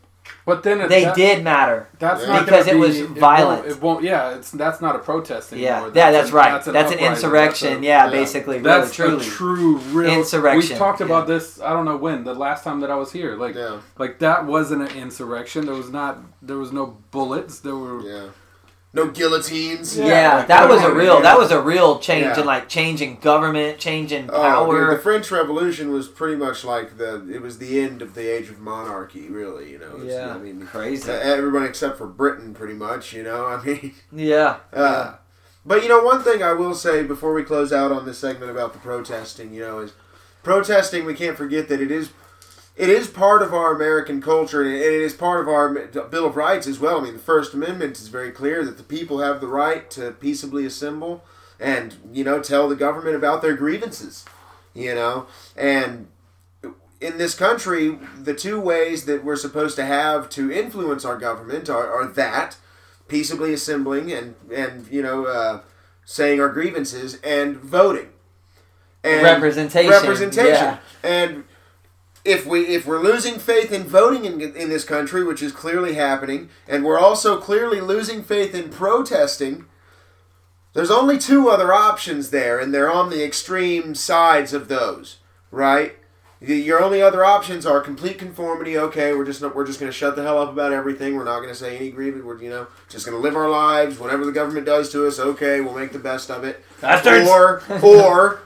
but 0.46 0.64
then 0.64 0.82
it, 0.82 0.90
they 0.90 1.06
that, 1.06 1.16
did 1.16 1.42
matter. 1.44 1.88
That's 2.00 2.22
Yeah. 2.22 2.28
not 2.34 2.46
Because 2.46 2.66
gonna 2.66 2.78
it 2.78 2.82
be- 2.82 2.88
was 2.88 3.00
won't- 3.02 3.18
violent. 3.18 3.66
It 3.66 3.82
won't, 3.82 4.04
Yeah, 4.04 4.32
it's 4.32 4.52
that's 4.52 4.82
not 4.82 4.94
a 4.96 5.00
protest 5.00 5.54
anymore. 5.54 5.70
Yeah, 5.72 5.92
yeah, 5.96 6.12
that's 6.12 6.32
right. 6.34 6.52
That's 6.52 6.68
an, 6.68 6.76
uprising. 6.76 7.00
insurrection. 7.00 7.70
That's 7.76 7.82
a- 7.82 7.86
yeah, 7.86 8.06
yeah. 8.06 8.12
basically, 8.12 8.60
That's 8.60 9.00
really, 9.00 9.14
a 9.16 9.20
truly. 9.20 9.26
true 9.26 9.78
real 9.94 10.12
Insurrection, 10.12 10.74
We 10.74 10.78
talked 10.78 11.00
about 11.00 11.30
yeah. 11.30 11.36
this. 11.36 11.62
I 11.62 11.70
don't 11.72 11.86
know 11.86 11.96
when. 11.98 12.26
The 12.26 12.34
last 12.34 12.66
time 12.66 12.82
that 12.82 12.92
I 12.92 12.96
was 12.96 13.14
here, 13.14 13.38
like, 13.38 13.56
Yeah. 13.56 13.78
like 13.98 14.20
that 14.20 14.46
wasn't 14.46 14.82
an 14.82 14.98
insurrection. 14.98 15.66
There 15.66 15.76
was 15.76 15.90
not. 15.92 16.18
There 16.42 16.58
was 16.58 16.74
no 16.74 16.98
bullets. 17.12 17.60
There 17.60 17.76
were. 17.76 18.02
Yeah. 18.02 18.24
No 18.96 19.08
guillotines. 19.08 19.98
Yeah, 19.98 20.06
Yeah, 20.08 20.36
like, 20.38 20.48
that 20.48 20.70
was 20.70 20.82
a 20.82 20.92
real 20.94 21.22
that 21.22 21.38
was 21.38 21.52
a 21.52 21.62
real 21.62 22.00
change 22.00 22.24
Yeah. 22.26 22.40
in 22.40 22.46
like 22.46 22.70
changing 22.70 23.18
government, 23.22 23.78
changing 23.78 24.30
Oh, 24.32 24.42
power. 24.42 24.88
dude, 24.90 24.98
the 24.98 25.02
French 25.04 25.30
Revolution 25.32 25.92
was 25.92 26.08
pretty 26.08 26.38
much 26.38 26.64
like 26.64 26.98
the. 26.98 27.28
It 27.32 27.42
was 27.42 27.58
the 27.58 27.80
end 27.82 28.02
of 28.02 28.14
the 28.16 28.28
age 28.28 28.50
of 28.50 28.60
monarchy, 28.60 29.28
really. 29.28 29.72
You 29.72 29.80
know. 29.80 29.98
It's- 29.98 30.14
yeah, 30.14 30.34
I 30.34 30.38
mean, 30.38 30.66
crazy. 30.66 31.12
uh, 31.12 31.16
everyone 31.16 31.64
except 31.64 31.98
for 31.98 32.08
Britain, 32.08 32.54
pretty 32.54 32.74
much. 32.74 33.12
You 33.14 33.24
know. 33.24 33.46
I 33.54 33.64
mean. 33.64 33.94
yeah, 34.12 34.58
Uh, 34.74 35.16
But 35.66 35.84
you 35.84 35.90
know, 35.90 36.02
one 36.04 36.22
thing 36.24 36.42
I 36.42 36.54
will 36.54 36.74
say 36.76 37.04
before 37.04 37.34
we 37.34 37.44
close 37.44 37.74
out 37.74 37.92
on 37.92 38.06
this 38.06 38.18
segment 38.20 38.50
about 38.52 38.72
the 38.74 38.80
protesting, 38.80 39.54
you 39.54 39.62
know, 39.62 39.80
is 39.80 39.92
protesting. 40.44 41.06
We 41.06 41.16
can't 41.16 41.36
forget 41.38 41.68
that 41.70 41.82
it 41.82 41.92
is 41.92 42.10
it 42.76 42.90
is 42.90 43.08
part 43.08 43.42
of 43.42 43.54
our 43.54 43.74
American 43.74 44.22
culture, 44.22 44.62
and 44.62 44.74
it 44.74 44.82
is 44.82 45.14
part 45.14 45.42
of 45.42 45.48
our 45.48 45.70
Bill 45.70 46.26
of 46.26 46.36
Rights 46.36 46.68
as 46.68 46.80
well. 46.80 47.00
I 47.00 47.04
mean, 47.06 47.14
the 47.14 47.20
First 47.20 47.54
Amendment 47.54 47.98
is 47.98 48.10
very 48.10 48.32
clear 48.32 48.66
that 48.66 48.78
the 48.78 48.84
people 48.84 49.20
have 49.20 49.40
the 49.40 49.48
right 49.48 49.90
to 49.92 50.12
peaceably 50.12 50.66
assemble 50.66 51.24
and 51.60 51.96
you 52.12 52.24
know 52.24 52.42
tell 52.42 52.68
the 52.68 52.76
government 52.76 53.16
about 53.16 53.42
their 53.42 53.56
grievances. 53.56 54.26
You 54.74 54.94
know, 54.94 55.28
and 55.56 56.08
in 57.00 57.18
this 57.18 57.34
country, 57.34 57.98
the 58.18 58.34
two 58.34 58.60
ways 58.60 59.06
that 59.06 59.24
we're 59.24 59.36
supposed 59.38 59.76
to 59.78 59.86
have 59.86 60.30
to 60.32 60.52
influence 60.52 61.06
our 61.06 61.18
government 61.18 61.70
are, 61.70 61.90
are 61.90 62.08
that 62.08 62.58
peaceably 63.08 63.54
assembling 63.54 64.12
and 64.12 64.36
and 64.54 64.88
you 64.92 65.02
know 65.02 65.26
uh, 65.26 65.62
saying 66.04 66.40
our 66.42 66.50
grievances 66.50 67.20
and 67.24 67.58
voting 67.58 68.10
and 69.04 69.24
representation 69.24 69.92
representation 69.92 70.54
yeah. 70.54 70.80
and 71.04 71.44
if 72.26 72.46
we 72.46 72.66
if 72.66 72.86
we're 72.86 73.02
losing 73.02 73.40
faith 73.40 73.72
in 73.72 73.84
voting 73.84 74.26
in, 74.26 74.42
in 74.42 74.70
this 74.70 74.84
country, 74.84 75.24
which 75.24 75.44
is 75.44 75.52
clearly 75.52 75.94
happening, 75.94 76.50
and 76.68 76.84
we're 76.84 77.00
also 77.00 77.40
clearly 77.40 77.80
losing 77.80 78.24
faith 78.24 78.56
in 78.56 78.70
protesting, 78.70 79.66
there's 80.74 80.92
only 80.92 81.18
two 81.20 81.50
other 81.50 81.72
options 81.72 82.32
there, 82.32 82.60
and 82.60 82.74
they're 82.74 82.92
on 82.92 83.12
the 83.12 83.24
extreme 83.24 83.94
sides 83.96 84.54
of 84.54 84.68
those, 84.68 85.20
right? 85.52 85.96
Your 86.42 86.84
only 86.84 87.02
other 87.02 87.24
options 87.24 87.66
are 87.66 87.80
complete 87.80 88.20
conformity. 88.20 88.78
Okay, 88.78 89.14
we're 89.14 89.26
just 89.26 89.42
not, 89.42 89.56
we're 89.56 89.66
just 89.66 89.80
going 89.80 89.92
to 89.92 89.98
shut 89.98 90.16
the 90.16 90.22
hell 90.24 90.40
up 90.40 90.50
about 90.50 90.74
everything. 90.74 91.16
We're 91.16 91.24
not 91.24 91.38
going 91.38 91.50
to 91.50 91.56
say 91.56 91.78
any 91.78 91.92
grievance. 91.92 92.26
We're 92.26 92.42
you 92.42 92.50
know 92.50 92.68
just 92.90 93.06
going 93.06 93.16
to 93.18 93.22
live 93.22 93.36
our 93.36 93.50
lives. 93.50 94.00
Whatever 94.00 94.26
the 94.26 94.32
government 94.32 94.66
does 94.66 94.92
to 94.92 95.08
us, 95.08 95.18
okay, 95.20 95.62
we'll 95.62 95.78
make 95.78 95.92
the 95.94 96.00
best 96.00 96.30
of 96.30 96.44
it. 96.44 96.64
Or 97.28 97.62
or 97.82 98.42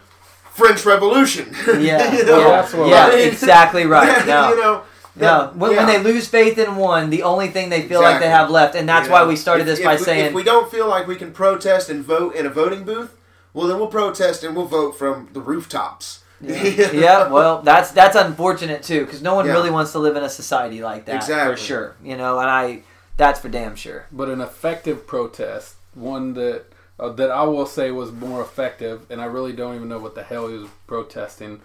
French 0.60 0.86
Revolution. 0.86 1.56
Yeah, 1.80 2.14
you 2.14 2.26
know? 2.26 2.86
yeah, 2.86 2.86
yeah 2.86 3.16
exactly 3.16 3.86
right. 3.86 4.26
No. 4.28 4.50
you 4.50 4.58
know, 4.58 4.84
no, 5.16 5.52
when, 5.56 5.72
yeah. 5.72 5.78
when, 5.78 5.88
they 5.88 6.12
lose 6.12 6.28
faith 6.28 6.58
in 6.58 6.76
one, 6.76 7.10
the 7.10 7.24
only 7.24 7.50
thing 7.50 7.70
they 7.70 7.82
feel 7.82 8.00
exactly. 8.00 8.12
like 8.12 8.20
they 8.22 8.30
have 8.30 8.50
left, 8.50 8.76
and 8.76 8.88
that's 8.88 9.06
you 9.06 9.10
know, 9.10 9.22
why 9.22 9.26
we 9.26 9.36
started 9.36 9.62
if, 9.64 9.68
this 9.68 9.80
if 9.80 9.86
by 9.86 9.96
we, 9.96 10.04
saying, 10.04 10.26
if 10.28 10.34
we 10.34 10.44
don't 10.44 10.70
feel 10.72 10.88
like 10.88 11.08
we 11.08 11.16
can 11.16 11.32
protest 11.32 11.90
and 11.90 12.04
vote 12.04 12.36
in 12.36 12.46
a 12.46 12.50
voting 12.50 12.84
booth, 12.84 13.16
well, 13.54 13.68
then 13.68 13.78
we'll 13.78 13.88
protest 13.88 14.44
and 14.44 14.56
we'll 14.56 14.66
vote 14.66 14.98
from 14.98 15.30
the 15.34 15.42
rooftops. 15.42 16.24
Yeah, 16.42 16.64
yeah 16.94 17.28
well, 17.28 17.62
that's 17.62 17.92
that's 17.92 18.16
unfortunate 18.16 18.84
too, 18.84 19.06
because 19.06 19.22
no 19.22 19.36
one 19.36 19.46
yeah. 19.46 19.54
really 19.54 19.72
wants 19.72 19.92
to 19.94 20.00
live 20.00 20.16
in 20.16 20.24
a 20.24 20.30
society 20.30 20.82
like 20.82 21.06
that 21.06 21.16
exactly. 21.16 21.56
for 21.56 21.62
sure. 21.62 21.96
You 22.04 22.18
know, 22.18 22.40
and 22.40 22.50
I, 22.50 22.84
that's 23.18 23.40
for 23.40 23.50
damn 23.50 23.76
sure. 23.76 24.06
But 24.12 24.30
an 24.30 24.42
effective 24.42 25.06
protest, 25.06 25.76
one 25.94 26.34
that 26.36 26.66
uh, 27.00 27.10
that 27.10 27.32
I 27.32 27.44
will 27.44 27.66
say 27.66 27.92
was 27.92 28.12
more 28.12 28.42
effective, 28.42 29.06
and 29.10 29.22
I 29.22 29.26
really 29.26 29.54
don't 29.54 29.76
even 29.76 29.90
know 29.90 30.00
what 30.00 30.16
the 30.16 30.24
hell 30.24 30.48
he 30.48 30.58
was 30.58 30.70
protesting. 30.88 31.62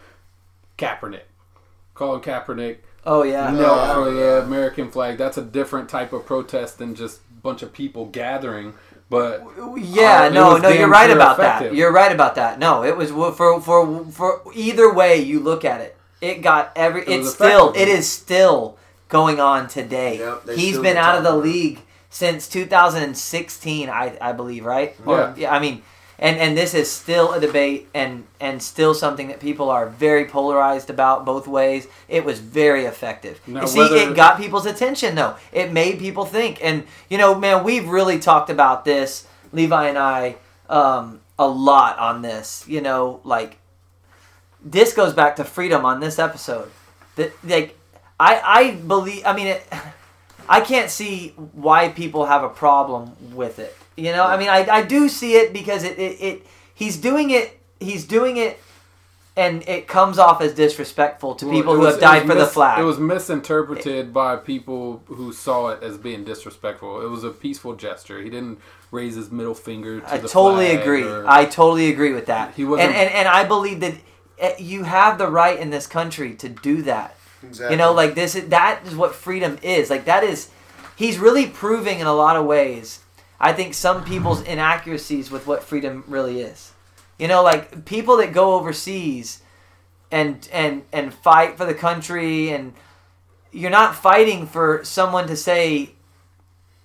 Kaepernick, 0.79 1.23
Colin 1.95 2.21
Kaepernick. 2.21 2.79
Oh 3.07 3.23
yeah, 3.23 3.51
no 3.51 3.95
for 3.95 4.11
the 4.11 4.43
American 4.43 4.91
flag. 4.91 5.19
That's 5.19 5.37
a 5.37 5.43
different 5.43 5.89
type 5.89 6.13
of 6.13 6.25
protest 6.25 6.79
than 6.79 6.95
just 6.95 7.19
a 7.19 7.41
bunch 7.43 7.63
of 7.63 7.73
people 7.73 8.07
gathering. 8.07 8.75
But 9.11 9.47
yeah, 9.77 10.25
uh, 10.25 10.29
no, 10.31 10.57
no, 10.57 10.69
you're 10.71 10.89
right 10.89 11.11
about 11.11 11.39
effective. 11.39 11.73
that. 11.73 11.77
You're 11.77 11.93
right 11.93 12.11
about 12.11 12.37
that. 12.37 12.59
No, 12.59 12.83
it 12.83 12.97
was 12.97 13.11
for 13.11 13.61
for 13.61 14.05
for 14.07 14.43
either 14.55 14.93
way 14.93 15.19
you 15.19 15.41
look 15.41 15.65
at 15.65 15.81
it. 15.81 15.97
It 16.21 16.43
got 16.43 16.73
every. 16.75 17.03
It 17.03 17.21
it's 17.21 17.35
still. 17.35 17.73
It 17.77 17.89
is 17.89 18.11
still 18.11 18.79
going 19.09 19.41
on 19.41 19.69
today. 19.69 20.19
Yep, 20.19 20.49
He's 20.57 20.79
been 20.79 20.97
out 20.97 21.17
of 21.17 21.23
the 21.23 21.37
league 21.37 21.81
since 22.15 22.47
2016, 22.47 23.91
I, 23.91 24.17
I 24.21 24.31
believe, 24.31 24.65
right? 24.65 24.95
Yeah. 25.01 25.13
Or, 25.13 25.35
yeah. 25.37 25.53
I 25.53 25.59
mean, 25.59 25.83
and 26.17 26.39
and 26.39 26.57
this 26.57 26.73
is 26.73 26.89
still 26.89 27.33
a 27.33 27.41
debate 27.41 27.89
and 27.93 28.25
and 28.39 28.63
still 28.63 28.95
something 28.95 29.27
that 29.27 29.41
people 29.41 29.69
are 29.69 29.89
very 29.89 30.25
polarized 30.25 30.91
about 30.91 31.25
both 31.25 31.49
ways. 31.49 31.89
It 32.09 32.25
was 32.25 32.39
very 32.39 32.85
effective. 32.85 33.41
Now, 33.49 33.63
you 33.63 33.67
see, 33.67 33.79
whether... 33.81 33.97
it 33.97 34.15
got 34.15 34.39
people's 34.39 34.65
attention 34.65 35.17
though. 35.17 35.35
It 35.51 35.73
made 35.73 35.99
people 35.99 36.25
think, 36.25 36.65
and 36.65 36.85
you 37.11 37.19
know, 37.19 37.35
man, 37.35 37.65
we've 37.65 37.89
really 37.89 38.21
talked 38.21 38.49
about 38.49 38.85
this, 38.85 39.27
Levi 39.53 39.89
and 39.89 39.99
I, 39.99 40.37
um, 40.69 41.21
a 41.37 41.49
lot 41.49 41.99
on 41.99 42.23
this. 42.23 42.65
You 42.69 42.81
know, 42.81 43.23
like 43.25 43.59
this 44.65 44.95
goes 44.95 45.13
back 45.15 45.35
to 45.37 45.45
freedom 45.45 45.85
on 45.85 45.99
this 45.99 46.21
episode. 46.21 46.71
That 47.17 47.33
like 47.43 47.77
I 48.21 48.41
I 48.41 48.71
believe. 48.77 49.27
I 49.27 49.35
mean 49.35 49.49
it. 49.49 49.67
I 50.49 50.61
can't 50.61 50.91
see 50.91 51.31
why 51.53 51.89
people 51.89 52.27
have 52.27 52.43
a 52.43 52.49
problem 52.49 53.17
with 53.35 53.59
it. 53.59 53.77
You 53.97 54.13
know, 54.13 54.25
I 54.25 54.37
mean, 54.37 54.49
I, 54.49 54.67
I 54.69 54.83
do 54.83 55.09
see 55.09 55.35
it 55.35 55.53
because 55.53 55.85
it, 55.85 55.99
it, 55.99 56.21
it 56.21 56.47
he's 56.75 56.97
doing 56.97 57.31
it 57.31 57.61
he's 57.81 58.05
doing 58.05 58.37
it 58.37 58.61
and 59.37 59.69
it 59.69 59.89
comes 59.89 60.19
off 60.19 60.41
as 60.41 60.55
disrespectful 60.55 61.35
to 61.35 61.47
well, 61.47 61.55
people 61.55 61.75
who 61.75 61.85
have 61.85 61.99
died 61.99 62.23
for 62.23 62.29
mis- 62.29 62.39
the 62.39 62.47
flag. 62.47 62.79
It 62.79 62.85
was 62.85 62.99
misinterpreted 62.99 63.87
it, 63.87 64.13
by 64.13 64.37
people 64.37 65.03
who 65.07 65.33
saw 65.33 65.69
it 65.69 65.83
as 65.83 65.99
being 65.99 66.25
disrespectful. 66.25 67.05
It 67.05 67.11
was 67.11 67.25
a 67.25 67.31
peaceful 67.31 67.75
gesture. 67.75 68.23
He 68.23 68.31
didn't 68.31 68.61
raise 68.93 69.17
his 69.17 69.33
middle 69.33 69.55
finger 69.55 69.99
to 69.99 70.03
the 70.03 70.07
flag. 70.07 70.25
I 70.25 70.29
totally 70.29 70.71
agree. 70.71 71.03
Or, 71.03 71.27
I 71.27 71.47
totally 71.47 71.89
agree 71.89 72.13
with 72.13 72.27
that. 72.27 72.55
He 72.55 72.65
wasn't, 72.65 72.91
and, 72.91 72.97
and 72.97 73.15
and 73.15 73.29
I 73.29 73.45
believe 73.45 73.81
that 73.81 73.95
eh, 74.39 74.55
you 74.59 74.85
have 74.85 75.19
the 75.19 75.27
right 75.27 75.59
in 75.59 75.71
this 75.71 75.89
country 75.89 76.35
to 76.35 76.49
do 76.49 76.83
that. 76.83 77.17
Exactly. 77.49 77.75
You 77.75 77.79
know, 77.79 77.93
like 77.93 78.15
this 78.15 78.35
is 78.35 78.49
that 78.49 78.83
is 78.87 78.95
what 78.95 79.15
freedom 79.15 79.59
is. 79.63 79.91
Like 79.91 80.05
that 80.07 80.25
is 80.25 80.51
he's 80.97 81.19
really 81.19 81.47
proving 81.47 82.01
in 82.01 82.07
a 82.07 82.15
lot 82.15 82.37
of 82.37 82.45
ways. 82.45 83.01
I 83.41 83.53
think 83.53 83.75
some 83.75 84.05
people's 84.05 84.43
inaccuracies 84.43 85.31
with 85.31 85.47
what 85.47 85.63
freedom 85.63 86.05
really 86.07 86.41
is. 86.41 86.73
You 87.19 87.29
know, 87.29 87.43
like 87.43 87.85
people 87.85 88.17
that 88.19 88.33
go 88.33 88.55
overseas 88.55 89.43
and 90.11 90.49
and 90.53 90.83
and 90.93 91.13
fight 91.13 91.57
for 91.57 91.65
the 91.65 91.75
country 91.75 92.51
and 92.51 92.73
you're 93.51 93.71
not 93.71 93.95
fighting 93.95 94.47
for 94.47 94.85
someone 94.85 95.27
to 95.27 95.37
say 95.37 95.91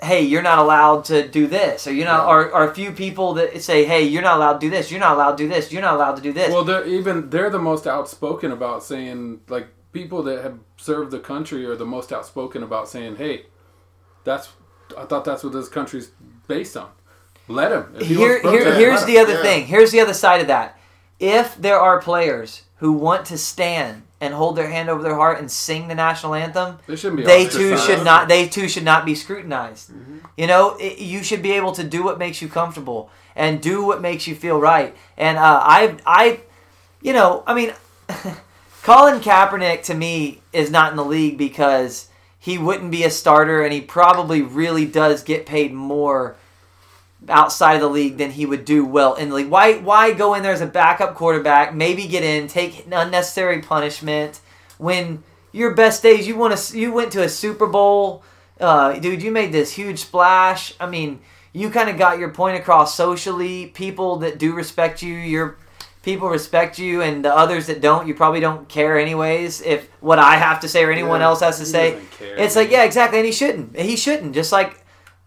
hey 0.01 0.21
you're 0.21 0.41
not 0.41 0.57
allowed 0.57 1.03
to 1.05 1.27
do 1.27 1.45
this 1.45 1.85
or 1.85 1.93
you're 1.93 2.05
not 2.05 2.25
yeah. 2.25 2.33
or, 2.33 2.51
or 2.51 2.69
a 2.69 2.73
few 2.73 2.91
people 2.91 3.33
that 3.33 3.61
say 3.61 3.83
hey 3.83 4.03
you're 4.03 4.21
not 4.21 4.37
allowed 4.37 4.53
to 4.53 4.59
do 4.59 4.69
this 4.69 4.89
you're 4.89 4.99
not 4.99 5.13
allowed 5.13 5.37
to 5.37 5.43
do 5.43 5.49
this 5.49 5.71
you're 5.71 5.81
not 5.81 5.93
allowed 5.93 6.15
to 6.15 6.21
do 6.21 6.31
this 6.31 6.51
well 6.51 6.63
they're 6.63 6.87
even 6.87 7.29
they're 7.29 7.49
the 7.49 7.59
most 7.59 7.85
outspoken 7.85 8.51
about 8.51 8.83
saying 8.83 9.41
like 9.49 9.67
people 9.91 10.23
that 10.23 10.43
have 10.43 10.59
served 10.77 11.11
the 11.11 11.19
country 11.19 11.65
are 11.65 11.75
the 11.75 11.85
most 11.85 12.11
outspoken 12.11 12.63
about 12.63 12.87
saying, 12.89 13.15
"Hey, 13.17 13.45
that's 14.23 14.49
I 14.97 15.05
thought 15.05 15.25
that's 15.25 15.43
what 15.43 15.53
this 15.53 15.69
country's 15.69 16.11
based 16.47 16.77
on. 16.77 16.89
Let 17.47 17.71
him." 17.71 17.95
Here, 17.99 18.41
here, 18.41 18.75
here's 18.75 19.05
the 19.05 19.17
other 19.17 19.33
yeah. 19.33 19.41
thing. 19.41 19.65
Here's 19.65 19.91
the 19.91 19.99
other 19.99 20.13
side 20.13 20.41
of 20.41 20.47
that. 20.47 20.77
If 21.19 21.55
there 21.55 21.79
are 21.79 22.01
players 22.01 22.63
who 22.77 22.93
want 22.93 23.25
to 23.25 23.37
stand 23.37 24.03
and 24.21 24.33
hold 24.33 24.55
their 24.55 24.69
hand 24.69 24.89
over 24.89 25.01
their 25.01 25.15
heart 25.15 25.39
and 25.39 25.49
sing 25.49 25.87
the 25.87 25.95
national 25.95 26.33
anthem, 26.33 26.77
they, 26.87 26.95
shouldn't 26.95 27.17
be 27.17 27.23
they 27.23 27.47
too 27.47 27.77
should 27.77 28.03
not. 28.03 28.27
They 28.27 28.47
too 28.47 28.69
should 28.69 28.85
not 28.85 29.05
be 29.05 29.15
scrutinized. 29.15 29.91
Mm-hmm. 29.91 30.17
You 30.37 30.47
know, 30.47 30.77
it, 30.77 30.99
you 30.99 31.23
should 31.23 31.41
be 31.41 31.51
able 31.53 31.73
to 31.73 31.83
do 31.83 32.03
what 32.03 32.17
makes 32.19 32.41
you 32.41 32.47
comfortable 32.47 33.09
and 33.35 33.61
do 33.61 33.85
what 33.85 34.01
makes 34.01 34.27
you 34.27 34.35
feel 34.35 34.59
right. 34.59 34.95
And 35.17 35.37
uh, 35.37 35.61
I, 35.63 35.97
I, 36.05 36.39
you 37.01 37.13
know, 37.13 37.43
I 37.47 37.53
mean. 37.53 37.73
Colin 38.89 39.21
Kaepernick 39.21 39.83
to 39.83 39.93
me 39.93 40.41
is 40.51 40.71
not 40.71 40.89
in 40.89 40.97
the 40.97 41.05
league 41.05 41.37
because 41.37 42.07
he 42.39 42.57
wouldn't 42.57 42.89
be 42.89 43.03
a 43.03 43.11
starter 43.11 43.61
and 43.61 43.71
he 43.71 43.81
probably 43.81 44.41
really 44.41 44.87
does 44.87 45.21
get 45.21 45.45
paid 45.45 45.71
more 45.71 46.37
outside 47.27 47.75
of 47.75 47.81
the 47.81 47.87
league 47.87 48.17
than 48.17 48.31
he 48.31 48.47
would 48.47 48.65
do 48.65 48.83
well 48.83 49.13
in 49.13 49.29
the 49.29 49.35
league. 49.35 49.49
Why 49.49 49.75
why 49.75 50.13
go 50.13 50.33
in 50.33 50.41
there 50.41 50.53
as 50.53 50.61
a 50.61 50.65
backup 50.65 51.13
quarterback, 51.13 51.75
maybe 51.75 52.07
get 52.07 52.23
in, 52.23 52.47
take 52.47 52.87
unnecessary 52.91 53.61
punishment 53.61 54.41
when 54.79 55.21
your 55.51 55.75
best 55.75 56.01
days 56.01 56.27
you 56.27 56.35
want 56.35 56.57
to 56.57 56.75
you 56.75 56.91
went 56.91 57.11
to 57.11 57.21
a 57.21 57.29
Super 57.29 57.67
Bowl, 57.67 58.23
uh, 58.59 58.93
dude, 58.93 59.21
you 59.21 59.29
made 59.29 59.51
this 59.51 59.73
huge 59.73 59.99
splash. 59.99 60.73
I 60.79 60.89
mean, 60.89 61.19
you 61.53 61.69
kind 61.69 61.91
of 61.91 61.99
got 61.99 62.17
your 62.17 62.29
point 62.29 62.57
across 62.57 62.95
socially. 62.95 63.67
People 63.67 64.15
that 64.15 64.39
do 64.39 64.55
respect 64.55 65.03
you, 65.03 65.13
you're 65.13 65.59
people 66.03 66.29
respect 66.29 66.79
you 66.79 67.01
and 67.01 67.25
the 67.25 67.35
others 67.35 67.67
that 67.67 67.81
don't 67.81 68.07
you 68.07 68.13
probably 68.13 68.39
don't 68.39 68.69
care 68.69 68.97
anyways 68.97 69.61
if 69.61 69.89
what 69.99 70.17
i 70.17 70.35
have 70.35 70.61
to 70.61 70.67
say 70.67 70.83
or 70.83 70.91
anyone 70.91 71.19
yeah, 71.19 71.27
else 71.27 71.41
has 71.41 71.59
to 71.59 71.65
say. 71.65 72.01
it's 72.21 72.55
like 72.55 72.71
yeah 72.71 72.83
exactly 72.83 73.19
and 73.19 73.25
he 73.25 73.31
shouldn't. 73.31 73.77
He 73.77 73.95
shouldn't 73.95 74.33
just 74.33 74.51
like 74.51 74.83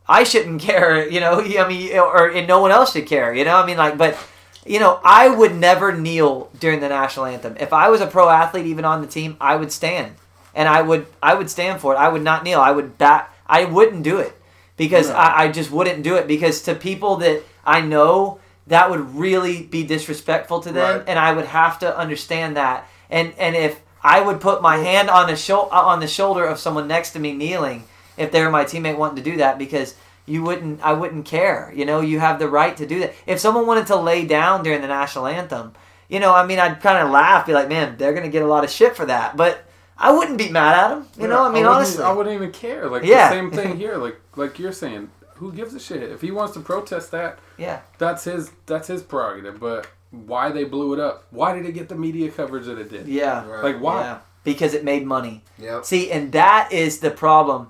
i 0.08 0.24
shouldn't 0.24 0.60
care 0.70 1.08
you 1.08 1.20
know? 1.20 1.40
I 1.40 1.68
mean 1.68 1.96
or 1.98 2.30
and 2.30 2.48
no 2.48 2.60
one 2.60 2.70
else 2.70 2.92
should 2.92 3.06
care 3.06 3.34
you 3.34 3.44
know? 3.44 3.56
I 3.56 3.66
mean 3.66 3.76
like 3.76 3.98
but 3.98 4.18
you 4.64 4.78
know 4.78 5.00
i 5.04 5.28
would 5.28 5.54
never 5.54 5.96
kneel 5.96 6.50
during 6.58 6.80
the 6.80 6.88
national 6.88 7.26
anthem. 7.26 7.56
If 7.60 7.72
i 7.72 7.88
was 7.88 8.00
a 8.00 8.06
pro 8.06 8.28
athlete 8.28 8.66
even 8.66 8.84
on 8.84 9.02
the 9.02 9.08
team 9.08 9.36
i 9.40 9.56
would 9.56 9.72
stand. 9.72 10.14
And 10.54 10.68
i 10.68 10.80
would 10.80 11.06
i 11.22 11.34
would 11.34 11.50
stand 11.50 11.80
for 11.80 11.94
it. 11.94 11.96
I 11.96 12.08
would 12.08 12.22
not 12.22 12.44
kneel. 12.44 12.60
I 12.60 12.70
would 12.70 12.96
back 12.96 13.34
i 13.46 13.64
wouldn't 13.64 14.04
do 14.04 14.18
it 14.18 14.32
because 14.78 15.10
no. 15.10 15.16
I, 15.16 15.44
I 15.44 15.48
just 15.52 15.70
wouldn't 15.70 16.02
do 16.02 16.16
it 16.16 16.26
because 16.26 16.62
to 16.62 16.74
people 16.74 17.16
that 17.16 17.42
i 17.64 17.80
know 17.82 18.40
that 18.68 18.90
would 18.90 19.14
really 19.14 19.62
be 19.62 19.82
disrespectful 19.84 20.60
to 20.60 20.72
them, 20.72 20.98
right. 20.98 21.04
and 21.08 21.18
I 21.18 21.32
would 21.32 21.46
have 21.46 21.78
to 21.80 21.96
understand 21.98 22.56
that. 22.56 22.88
And 23.10 23.32
and 23.38 23.56
if 23.56 23.80
I 24.02 24.20
would 24.20 24.40
put 24.40 24.62
my 24.62 24.78
hand 24.78 25.10
on 25.10 25.26
the 25.28 25.36
sho- 25.36 25.68
uh, 25.72 25.82
on 25.82 26.00
the 26.00 26.06
shoulder 26.06 26.44
of 26.44 26.58
someone 26.58 26.88
next 26.88 27.10
to 27.12 27.18
me 27.18 27.32
kneeling, 27.32 27.84
if 28.16 28.30
they're 28.32 28.50
my 28.50 28.64
teammate 28.64 28.96
wanting 28.98 29.16
to 29.22 29.30
do 29.30 29.36
that, 29.38 29.58
because 29.58 29.94
you 30.26 30.42
wouldn't, 30.42 30.80
I 30.82 30.92
wouldn't 30.92 31.24
care. 31.26 31.72
You 31.74 31.84
know, 31.84 32.00
you 32.00 32.20
have 32.20 32.38
the 32.38 32.48
right 32.48 32.76
to 32.76 32.86
do 32.86 33.00
that. 33.00 33.14
If 33.26 33.40
someone 33.40 33.66
wanted 33.66 33.88
to 33.88 33.96
lay 33.96 34.24
down 34.24 34.62
during 34.62 34.80
the 34.80 34.86
national 34.88 35.26
anthem, 35.26 35.72
you 36.08 36.20
know, 36.20 36.32
I 36.32 36.46
mean, 36.46 36.58
I'd 36.60 36.80
kind 36.80 36.98
of 37.04 37.10
laugh, 37.10 37.46
be 37.46 37.52
like, 37.52 37.68
man, 37.68 37.96
they're 37.98 38.12
gonna 38.12 38.28
get 38.28 38.42
a 38.42 38.46
lot 38.46 38.62
of 38.64 38.70
shit 38.70 38.94
for 38.96 39.06
that, 39.06 39.36
but. 39.36 39.64
I 39.98 40.10
wouldn't 40.10 40.38
be 40.38 40.48
mad 40.48 40.74
at 40.84 40.96
him. 40.96 41.06
You 41.20 41.28
know, 41.28 41.42
I 41.44 41.48
mean, 41.48 41.52
wouldn't- 41.62 41.74
honestly, 41.76 42.02
I 42.02 42.12
wouldn't 42.12 42.34
even 42.34 42.50
care. 42.50 42.88
Like 42.88 43.04
Yeah. 43.04 43.28
the 43.28 43.34
same 43.36 43.50
thing 43.52 43.76
here. 43.84 43.98
Like 43.98 44.18
like 44.34 44.58
you're 44.58 44.72
saying, 44.72 45.10
who 45.42 45.52
gives 45.52 45.74
a 45.74 45.80
shit 45.80 46.02
if 46.04 46.20
he 46.20 46.30
wants 46.30 46.54
to 46.54 46.60
protest 46.60 47.10
that? 47.10 47.38
yeah. 47.58 47.80
That's 47.98 48.24
his 48.24 48.50
that's 48.66 48.88
his 48.88 49.02
prerogative. 49.02 49.58
But 49.58 49.88
why 50.10 50.50
they 50.50 50.64
blew 50.64 50.92
it 50.94 51.00
up? 51.00 51.26
Why 51.30 51.54
did 51.54 51.66
it 51.66 51.72
get 51.72 51.88
the 51.88 51.96
media 51.96 52.30
coverage 52.30 52.66
that 52.66 52.78
it 52.78 52.90
did? 52.90 53.08
Yeah. 53.08 53.46
Right. 53.46 53.64
Like 53.64 53.80
why? 53.82 54.00
Yeah. 54.00 54.18
Because 54.44 54.74
it 54.74 54.84
made 54.84 55.04
money. 55.04 55.42
Yep. 55.58 55.84
See, 55.84 56.10
and 56.10 56.32
that 56.32 56.72
is 56.72 57.00
the 57.00 57.10
problem. 57.10 57.68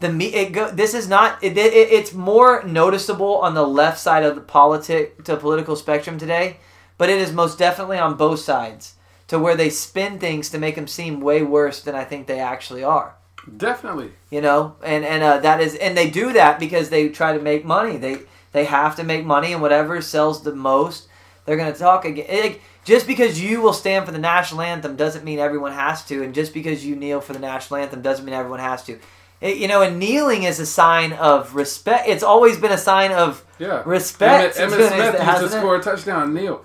The 0.00 0.12
me, 0.12 0.26
it 0.34 0.52
go, 0.52 0.70
this 0.70 0.94
is 0.94 1.08
not. 1.08 1.42
It, 1.42 1.56
it, 1.56 1.72
it's 1.74 2.12
more 2.12 2.64
noticeable 2.64 3.36
on 3.36 3.54
the 3.54 3.66
left 3.66 4.00
side 4.00 4.24
of 4.24 4.34
the 4.34 4.40
politic 4.40 5.22
to 5.24 5.36
political 5.36 5.76
spectrum 5.76 6.18
today, 6.18 6.56
but 6.98 7.08
it 7.08 7.20
is 7.20 7.32
most 7.32 7.56
definitely 7.58 7.98
on 7.98 8.16
both 8.16 8.40
sides 8.40 8.94
to 9.28 9.38
where 9.38 9.56
they 9.56 9.70
spin 9.70 10.18
things 10.18 10.50
to 10.50 10.58
make 10.58 10.74
them 10.74 10.88
seem 10.88 11.20
way 11.20 11.42
worse 11.42 11.80
than 11.80 11.94
I 11.94 12.04
think 12.04 12.26
they 12.26 12.40
actually 12.40 12.82
are. 12.84 13.14
Definitely. 13.56 14.12
You 14.30 14.40
know, 14.40 14.76
and 14.84 15.04
and 15.04 15.22
uh, 15.22 15.38
that 15.38 15.60
is, 15.60 15.74
and 15.74 15.96
they 15.96 16.10
do 16.10 16.32
that 16.34 16.58
because 16.60 16.90
they 16.90 17.08
try 17.08 17.36
to 17.36 17.42
make 17.42 17.64
money. 17.64 17.96
They 17.96 18.18
they 18.52 18.64
have 18.66 18.96
to 18.96 19.04
make 19.04 19.24
money, 19.24 19.52
and 19.52 19.60
whatever 19.60 20.00
sells 20.00 20.42
the 20.42 20.54
most, 20.54 21.08
they're 21.44 21.56
gonna 21.56 21.74
talk 21.74 22.04
again. 22.04 22.26
It, 22.28 22.60
just 22.84 23.06
because 23.06 23.40
you 23.40 23.60
will 23.62 23.72
stand 23.72 24.06
for 24.06 24.12
the 24.12 24.18
national 24.18 24.60
anthem 24.62 24.96
doesn't 24.96 25.24
mean 25.24 25.38
everyone 25.38 25.72
has 25.72 26.04
to, 26.06 26.22
and 26.22 26.34
just 26.34 26.52
because 26.54 26.84
you 26.84 26.96
kneel 26.96 27.20
for 27.20 27.32
the 27.32 27.38
national 27.38 27.80
anthem 27.80 28.02
doesn't 28.02 28.24
mean 28.24 28.34
everyone 28.34 28.60
has 28.60 28.82
to. 28.84 28.98
It- 29.40 29.56
you 29.56 29.66
know, 29.68 29.82
and 29.82 29.98
kneeling 29.98 30.44
is 30.44 30.58
a 30.60 30.66
sign 30.66 31.12
of 31.12 31.54
respect. 31.56 32.08
It's 32.08 32.22
always 32.22 32.58
been 32.58 32.72
a 32.72 32.78
sign 32.78 33.10
of 33.12 33.44
Yeah. 33.58 33.82
respect. 33.84 34.56
Emmitt, 34.56 34.70
to- 34.70 34.76
Emmitt 34.76 34.88
Smith 35.16 35.26
used 35.42 35.52
to 35.52 35.58
score 35.58 35.76
a 35.76 35.82
touchdown. 35.82 36.32
kneel, 36.34 36.64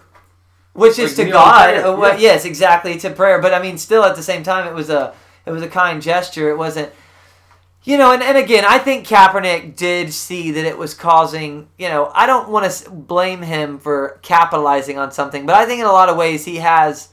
which 0.73 0.97
is 0.99 1.11
Like 1.11 1.15
to 1.17 1.23
kneel 1.25 1.34
God. 1.34 1.73
yeah. 1.73 2.17
Yes, 2.17 2.45
exactly 2.45 2.97
to 2.97 3.09
prayer. 3.11 3.39
But 3.41 3.53
I 3.53 3.61
mean, 3.61 3.78
still 3.80 4.03
at 4.03 4.15
the 4.15 4.23
same 4.23 4.43
time, 4.43 4.67
it 4.67 4.73
was 4.73 4.89
a 4.91 5.13
it 5.47 5.51
was 5.51 5.63
a 5.63 5.67
kind 5.69 6.01
gesture. 6.01 6.49
It 6.49 6.57
wasn't, 6.57 6.91
you 7.83 7.97
know. 7.97 8.11
And, 8.11 8.21
and 8.21 8.37
again, 8.37 8.65
I 8.67 8.77
think 8.79 9.07
Kaepernick 9.07 9.75
did 9.75 10.13
see 10.13 10.51
that 10.51 10.65
it 10.65 10.77
was 10.77 10.93
causing. 10.93 11.69
You 11.77 11.89
know, 11.89 12.11
I 12.13 12.25
don't 12.27 12.49
want 12.49 12.69
to 12.71 12.89
blame 12.89 13.41
him 13.41 13.79
for 13.79 14.19
capitalizing 14.21 14.97
on 14.97 15.11
something, 15.11 15.45
but 15.45 15.55
I 15.55 15.65
think 15.65 15.79
in 15.79 15.85
a 15.87 15.91
lot 15.91 16.09
of 16.09 16.17
ways 16.17 16.45
he 16.45 16.57
has. 16.57 17.09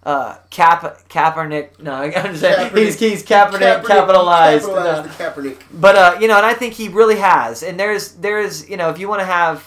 Uh, 0.00 0.36
Cap 0.48 1.06
Kaepernick. 1.08 1.80
No, 1.82 1.92
I'm 2.02 2.12
just 2.12 2.40
saying 2.40 2.70
Kaepernick- 2.70 2.76
he's 2.78 2.98
he's 2.98 3.22
Kaepernick, 3.24 3.84
capitalized. 3.84 4.64
capitalized 4.66 4.68
uh, 4.68 5.02
the 5.02 5.08
Kaepernick. 5.08 5.58
but 5.72 5.96
uh, 5.96 6.16
you 6.20 6.28
know, 6.28 6.36
and 6.36 6.46
I 6.46 6.54
think 6.54 6.74
he 6.74 6.88
really 6.88 7.16
has. 7.16 7.62
And 7.64 7.78
there's 7.78 8.12
there's 8.12 8.70
you 8.70 8.76
know, 8.76 8.90
if 8.90 8.98
you 9.00 9.08
want 9.08 9.20
to 9.20 9.26
have 9.26 9.66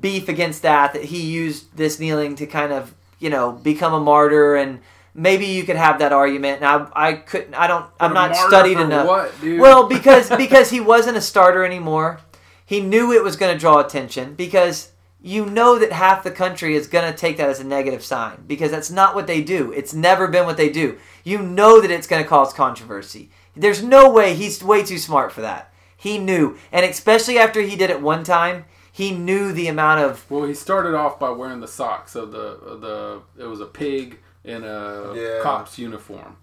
beef 0.00 0.28
against 0.28 0.62
that, 0.62 0.92
that 0.94 1.04
he 1.04 1.22
used 1.22 1.76
this 1.76 1.98
kneeling 1.98 2.36
to 2.36 2.46
kind 2.46 2.72
of 2.72 2.94
you 3.18 3.28
know 3.30 3.52
become 3.52 3.92
a 3.92 4.00
martyr, 4.00 4.54
and 4.54 4.78
maybe 5.14 5.46
you 5.46 5.64
could 5.64 5.76
have 5.76 5.98
that 5.98 6.12
argument. 6.12 6.60
Now 6.60 6.90
I 6.94 7.14
couldn't. 7.14 7.54
I 7.54 7.66
don't. 7.66 7.86
I'm 8.00 8.14
not 8.14 8.36
studied 8.36 8.78
enough. 8.78 9.06
What, 9.06 9.40
dude? 9.40 9.60
Well, 9.60 9.88
because 9.88 10.30
because 10.36 10.70
he 10.70 10.80
wasn't 10.80 11.16
a 11.16 11.20
starter 11.20 11.64
anymore. 11.64 12.20
He 12.64 12.80
knew 12.80 13.12
it 13.12 13.24
was 13.24 13.36
going 13.36 13.54
to 13.54 13.58
draw 13.58 13.78
attention 13.78 14.34
because 14.34 14.92
you 15.20 15.46
know 15.46 15.78
that 15.78 15.92
half 15.92 16.22
the 16.22 16.30
country 16.30 16.76
is 16.76 16.86
going 16.86 17.10
to 17.10 17.16
take 17.16 17.38
that 17.38 17.48
as 17.48 17.60
a 17.60 17.64
negative 17.64 18.04
sign 18.04 18.44
because 18.46 18.70
that's 18.70 18.90
not 18.90 19.14
what 19.14 19.26
they 19.26 19.42
do. 19.42 19.72
It's 19.72 19.94
never 19.94 20.28
been 20.28 20.46
what 20.46 20.56
they 20.56 20.68
do. 20.68 20.98
You 21.24 21.38
know 21.38 21.80
that 21.80 21.90
it's 21.90 22.06
going 22.06 22.22
to 22.22 22.28
cause 22.28 22.52
controversy. 22.52 23.30
There's 23.56 23.82
no 23.82 24.10
way 24.10 24.34
he's 24.34 24.62
way 24.62 24.84
too 24.84 24.98
smart 24.98 25.32
for 25.32 25.40
that. 25.40 25.72
He 25.96 26.18
knew, 26.18 26.56
and 26.70 26.86
especially 26.86 27.38
after 27.38 27.60
he 27.60 27.74
did 27.74 27.90
it 27.90 28.00
one 28.00 28.22
time, 28.22 28.66
he 28.92 29.10
knew 29.10 29.52
the 29.52 29.66
amount 29.68 30.00
of 30.00 30.30
Well, 30.30 30.44
he 30.44 30.54
started 30.54 30.94
off 30.94 31.18
by 31.18 31.30
wearing 31.30 31.60
the 31.60 31.68
socks. 31.68 32.12
So 32.12 32.24
the 32.24 33.22
the 33.36 33.42
it 33.42 33.46
was 33.46 33.60
a 33.60 33.66
pig 33.66 34.20
in 34.48 34.64
a 34.64 35.12
Yeah. 35.14 35.42
cop's 35.42 35.78
uniform, 35.78 36.36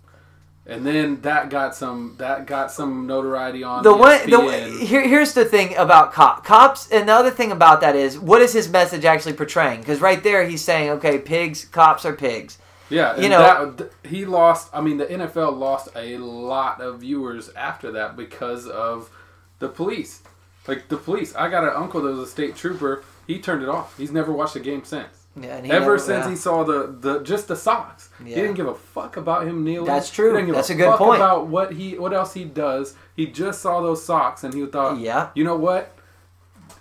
and 0.67 0.85
then 0.85 1.21
that 1.21 1.49
got 1.49 1.75
some 1.75 2.15
that 2.19 2.45
got 2.45 2.71
some 2.71 3.07
notoriety 3.07 3.63
on 3.63 3.83
the 3.83 3.93
one. 3.95 4.19
The 4.29 4.37
ESPN. 4.37 4.79
here, 4.79 5.01
here's 5.07 5.33
the 5.33 5.45
thing 5.45 5.75
about 5.75 6.13
cop 6.13 6.45
cops, 6.45 6.89
and 6.91 7.09
the 7.09 7.13
other 7.13 7.31
thing 7.31 7.51
about 7.51 7.81
that 7.81 7.95
is 7.95 8.19
what 8.19 8.41
is 8.41 8.53
his 8.53 8.69
message 8.69 9.05
actually 9.05 9.33
portraying? 9.33 9.79
Because 9.79 10.01
right 10.01 10.21
there, 10.23 10.45
he's 10.45 10.63
saying, 10.63 10.89
okay, 10.91 11.17
pigs, 11.17 11.65
cops 11.65 12.05
are 12.05 12.13
pigs. 12.13 12.57
Yeah, 12.89 13.13
and 13.15 13.23
You 13.23 13.29
know- 13.29 13.71
that, 13.77 13.91
he 14.03 14.25
lost. 14.25 14.69
I 14.71 14.79
mean, 14.81 14.97
the 14.97 15.11
NFL 15.11 15.51
lost 15.57 15.89
a 15.95 16.17
lot 16.19 16.79
of 16.81 16.99
viewers 16.99 17.49
after 17.55 17.91
that 17.93 18.15
because 18.15 18.67
of 18.67 19.09
the 19.57 19.67
police. 19.67 20.21
Like 20.67 20.89
the 20.89 20.97
police, 20.97 21.33
I 21.35 21.49
got 21.49 21.63
an 21.63 21.71
uncle 21.75 22.01
that 22.01 22.09
was 22.09 22.19
a 22.19 22.31
state 22.31 22.55
trooper. 22.55 23.03
He 23.25 23.39
turned 23.39 23.63
it 23.63 23.69
off. 23.69 23.97
He's 23.97 24.11
never 24.11 24.31
watched 24.31 24.55
a 24.55 24.59
game 24.59 24.83
since. 24.83 25.24
Yeah, 25.39 25.57
and 25.57 25.65
he 25.65 25.71
Ever 25.71 25.81
never- 25.85 25.99
since 25.99 26.23
yeah. 26.25 26.29
he 26.29 26.35
saw 26.37 26.63
the, 26.63 26.95
the 26.99 27.19
just 27.19 27.47
the 27.49 27.55
socks, 27.57 28.09
Yeah. 28.19 28.35
he 28.35 28.41
didn't 28.41 28.53
give 28.55 28.67
a 28.67 28.75
fuck 28.75 29.17
about 29.17 29.45
him 29.45 29.63
kneeling. 29.65 29.85
That's 29.85 30.09
true. 30.09 30.29
He 30.29 30.33
didn't 30.37 30.45
give 30.47 30.55
That's 30.55 30.69
a, 30.69 30.73
a 30.73 30.77
good 30.77 30.85
fuck 30.91 30.97
point. 30.99 31.17
about 31.21 31.47
what 31.47 31.73
he 31.73 31.97
what 31.97 32.13
else 32.13 32.33
he 32.33 32.45
does. 32.45 32.95
He 33.15 33.27
just 33.27 33.61
saw 33.61 33.81
those 33.81 34.03
socks 34.03 34.43
and 34.45 34.53
he 34.53 34.65
thought, 34.65 34.97
Yeah. 34.99 35.29
you 35.35 35.43
know 35.43 35.57
what? 35.57 35.91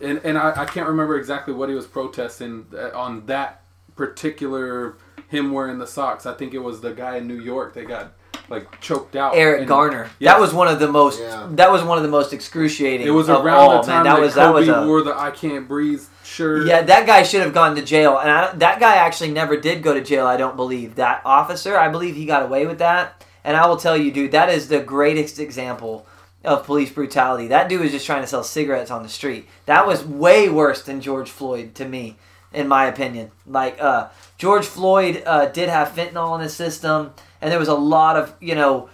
And 0.01 0.21
and 0.25 0.39
I, 0.39 0.63
I 0.63 0.65
can't 0.67 0.87
remember 0.89 1.17
exactly 1.19 1.53
what 1.53 1.69
he 1.69 1.75
was 1.75 1.87
protesting 1.87 2.67
uh, 2.75 2.91
on 2.97 3.27
that 3.27 3.63
particular 3.97 4.97
him 5.29 5.51
wearing 5.53 5.79
the 5.79 5.87
socks. 5.87 6.27
I 6.27 6.35
think 6.35 6.55
it 6.55 6.59
was 6.61 6.81
the 6.81 6.93
guy 6.93 7.17
in 7.17 7.27
New 7.27 7.41
York 7.41 7.75
that 7.75 7.89
got 7.89 8.13
like 8.49 8.81
choked 8.81 9.17
out. 9.17 9.35
Eric 9.37 9.61
And- 9.61 9.69
Garner. 9.69 10.11
Yes. 10.19 10.33
That 10.35 10.41
was 10.41 10.53
one 10.55 10.69
of 10.69 10.79
the 10.79 10.89
most. 10.89 11.21
Yeah. 11.21 11.49
That 11.53 11.73
was 11.73 11.83
one 11.83 11.99
of 11.99 12.05
the 12.05 12.11
most 12.11 12.33
excruciating. 12.33 13.07
It 13.07 13.11
was 13.11 13.29
of 13.29 13.45
around 13.45 13.57
all, 13.59 13.83
the 13.83 13.89
man. 13.89 13.97
time 13.97 14.05
That 14.05 14.15
that, 14.17 14.21
was 14.21 14.35
that 14.35 14.47
Kobe 14.47 14.59
was 14.61 14.69
a. 14.69 14.87
wore 14.87 15.03
the 15.03 15.19
"I 15.19 15.31
Can't 15.31 15.67
Breathe" 15.67 16.03
shirt. 16.25 16.67
Yeah, 16.67 16.83
that 16.83 17.07
guy 17.07 17.23
should 17.23 17.43
have 17.43 17.55
gone 17.55 17.77
to 17.77 17.83
jail, 17.83 18.19
and 18.19 18.31
I, 18.31 18.53
that 18.55 18.81
guy 18.81 18.97
actually 18.97 19.31
never 19.31 19.57
did 19.57 19.83
go 19.83 19.95
to 19.95 20.01
jail. 20.01 20.27
I 20.27 20.37
don't 20.37 20.57
believe 20.57 20.97
that 20.97 21.23
officer. 21.25 21.77
I 21.77 21.89
believe 21.89 22.17
he 22.17 22.27
got 22.27 22.43
away 22.43 22.67
with 22.67 22.79
that. 22.79 23.25
And 23.45 23.57
I 23.57 23.67
will 23.67 23.77
tell 23.77 23.97
you, 23.97 24.11
dude, 24.11 24.33
that 24.33 24.49
is 24.49 24.69
the 24.69 24.81
greatest 24.81 25.39
example 25.39 26.07
of 26.45 26.65
police 26.65 26.91
brutality. 26.91 27.49
That 27.49 27.69
dude 27.69 27.83
was 27.83 27.93
just 27.93 28.07
trying 28.07 28.23
to 28.23 28.27
sell 28.27 28.43
cigarettes 28.43 28.91
on 28.91 29.03
the 29.03 29.09
street. 29.09 29.47
That 29.67 29.87
was 29.87 30.05
way 30.05 30.49
worse 30.49 30.83
than 30.83 31.01
George 31.01 31.31
Floyd 31.31 31.75
to 31.77 31.87
me, 31.87 32.17
in 32.53 32.69
my 32.69 32.87
opinion. 32.87 33.31
Like 33.47 33.81
uh, 33.81 34.09
George 34.39 34.65
Floyd 34.65 35.23
uh, 35.27 35.47
did 35.47 35.69
have 35.69 35.89
fentanyl 35.89 36.35
in 36.37 36.43
his 36.43 36.55
system, 36.55 37.13
and 37.41 37.53
there 37.53 37.59
was 37.59 37.69
a 37.69 37.75
lot 37.75 38.17
of 38.17 38.35
you 38.41 38.55
know 38.55 38.89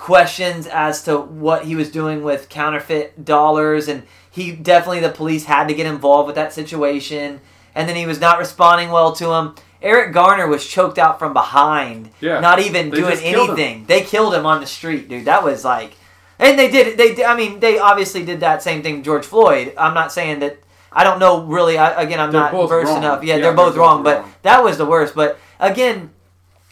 questions 0.00 0.66
as 0.66 1.02
to 1.02 1.18
what 1.18 1.66
he 1.66 1.76
was 1.76 1.90
doing 1.90 2.22
with 2.22 2.48
counterfeit 2.48 3.22
dollars 3.22 3.86
and 3.86 4.02
he 4.30 4.50
definitely 4.52 5.00
the 5.00 5.10
police 5.10 5.44
had 5.44 5.68
to 5.68 5.74
get 5.74 5.84
involved 5.86 6.26
with 6.26 6.36
that 6.36 6.54
situation 6.54 7.38
and 7.74 7.86
then 7.86 7.94
he 7.96 8.06
was 8.06 8.18
not 8.18 8.38
responding 8.38 8.88
well 8.90 9.12
to 9.12 9.30
him. 9.30 9.54
Eric 9.82 10.12
garner 10.14 10.46
was 10.46 10.66
choked 10.66 10.98
out 10.98 11.18
from 11.18 11.34
behind 11.34 12.08
Yeah. 12.20 12.40
not 12.40 12.60
even 12.60 12.88
doing 12.90 13.18
anything. 13.22 13.84
They 13.86 14.00
killed 14.00 14.34
him 14.34 14.46
on 14.46 14.60
the 14.62 14.66
street 14.66 15.06
dude. 15.10 15.26
That 15.26 15.44
was 15.44 15.66
like 15.66 15.92
and 16.38 16.58
they 16.58 16.70
did 16.70 16.96
they 16.96 17.22
i 17.22 17.36
mean 17.36 17.60
they 17.60 17.78
obviously 17.78 18.24
did 18.24 18.40
that 18.40 18.62
same 18.62 18.82
thing 18.82 18.96
to 18.96 19.02
george 19.02 19.26
floyd. 19.26 19.74
I'm 19.76 19.92
not 19.92 20.12
saying 20.12 20.38
that 20.40 20.56
i 20.90 21.04
don't 21.04 21.18
know 21.18 21.44
really 21.44 21.76
I, 21.76 22.00
again 22.02 22.18
i'm 22.20 22.32
They're 22.32 22.40
not 22.40 22.52
both 22.52 22.70
versed 22.70 22.88
wrong. 22.88 22.98
enough. 23.04 23.22
Yeah, 23.22 23.36
Yeah, 23.36 23.42
they're 23.42 23.52
both 23.52 23.74
they're 23.74 23.82
wrong 23.82 23.98
both 24.02 24.04
but 24.14 24.20
wrong. 24.22 24.32
that 24.42 24.64
was 24.64 24.78
the 24.78 24.86
worst. 24.86 25.14
But 25.14 25.38
again 25.60 26.08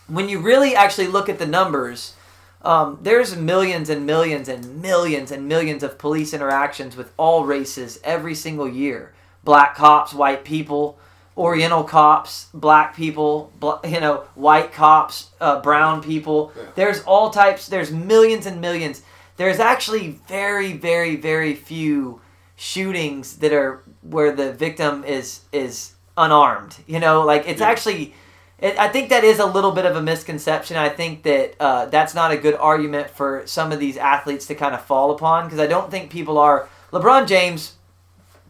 when 0.07 0.31
you 0.31 0.39
really 0.41 0.75
actually 0.75 1.09
look 1.09 1.29
at 1.29 1.39
the 1.39 1.47
numbers 1.47 2.15
um, 2.63 2.99
there's 3.03 3.37
millions 3.37 3.89
and 3.89 4.05
millions 4.07 4.49
and 4.49 4.83
millions 4.83 5.31
and 5.31 5.47
millions 5.49 5.83
of 5.83 5.99
police 5.99 6.35
interactions 6.35 6.97
with 6.97 7.13
all 7.17 7.45
races 7.45 8.01
every 8.03 8.35
single 8.35 8.69
year. 8.69 9.13
Black 9.45 9.75
cops, 9.77 10.13
white 10.13 10.45
people, 10.45 10.99
Oriental 11.37 11.85
cops, 11.85 12.49
black 12.53 12.97
people, 12.97 13.53
bl- 13.61 13.75
you 13.87 14.01
know, 14.01 14.25
white 14.35 14.73
cops, 14.73 15.31
uh, 15.41 15.61
brown 15.61 16.03
people. 16.03 16.53
Yeah. 16.57 16.65
There's 16.75 17.01
all 17.05 17.31
types. 17.31 17.69
There's 17.69 17.93
millions 17.93 18.45
and 18.45 18.61
millions. 18.61 19.03
There's 19.37 19.61
actually 19.61 20.19
very, 20.27 20.73
very, 20.73 21.15
very 21.15 21.55
few 21.55 22.21
shootings 22.57 23.37
that 23.37 23.53
are 23.53 23.85
where 24.03 24.33
the 24.33 24.53
victim 24.53 25.05
is 25.05 25.43
is 25.53 25.93
unarmed. 26.17 26.75
You 26.89 26.99
know, 26.99 27.23
like 27.25 27.47
it's 27.47 27.61
Yeah. 27.61 27.69
actually. 27.69 28.15
It, 28.61 28.77
I 28.79 28.89
think 28.89 29.11
that 29.11 29.23
is 29.23 29.39
a 29.39 29.47
little 29.47 29.71
bit 29.71 29.87
of 29.87 29.95
a 29.95 30.03
misconception. 30.03 30.77
I 30.77 30.89
think 30.89 31.23
that 31.23 31.55
uh, 31.61 31.87
that's 31.87 32.15
not 32.15 32.33
a 32.33 32.37
good 32.37 32.55
argument 32.55 33.09
for 33.09 33.47
some 33.47 33.71
of 33.71 33.79
these 33.79 33.97
athletes 33.97 34.47
to 34.47 34.55
kind 34.55 34.75
of 34.75 34.85
fall 34.85 35.13
upon 35.13 35.45
because 35.45 35.61
I 35.61 35.67
don't 35.67 35.91
think 35.91 36.11
people 36.11 36.39
are. 36.39 36.69
LeBron 36.93 37.29
James 37.29 37.77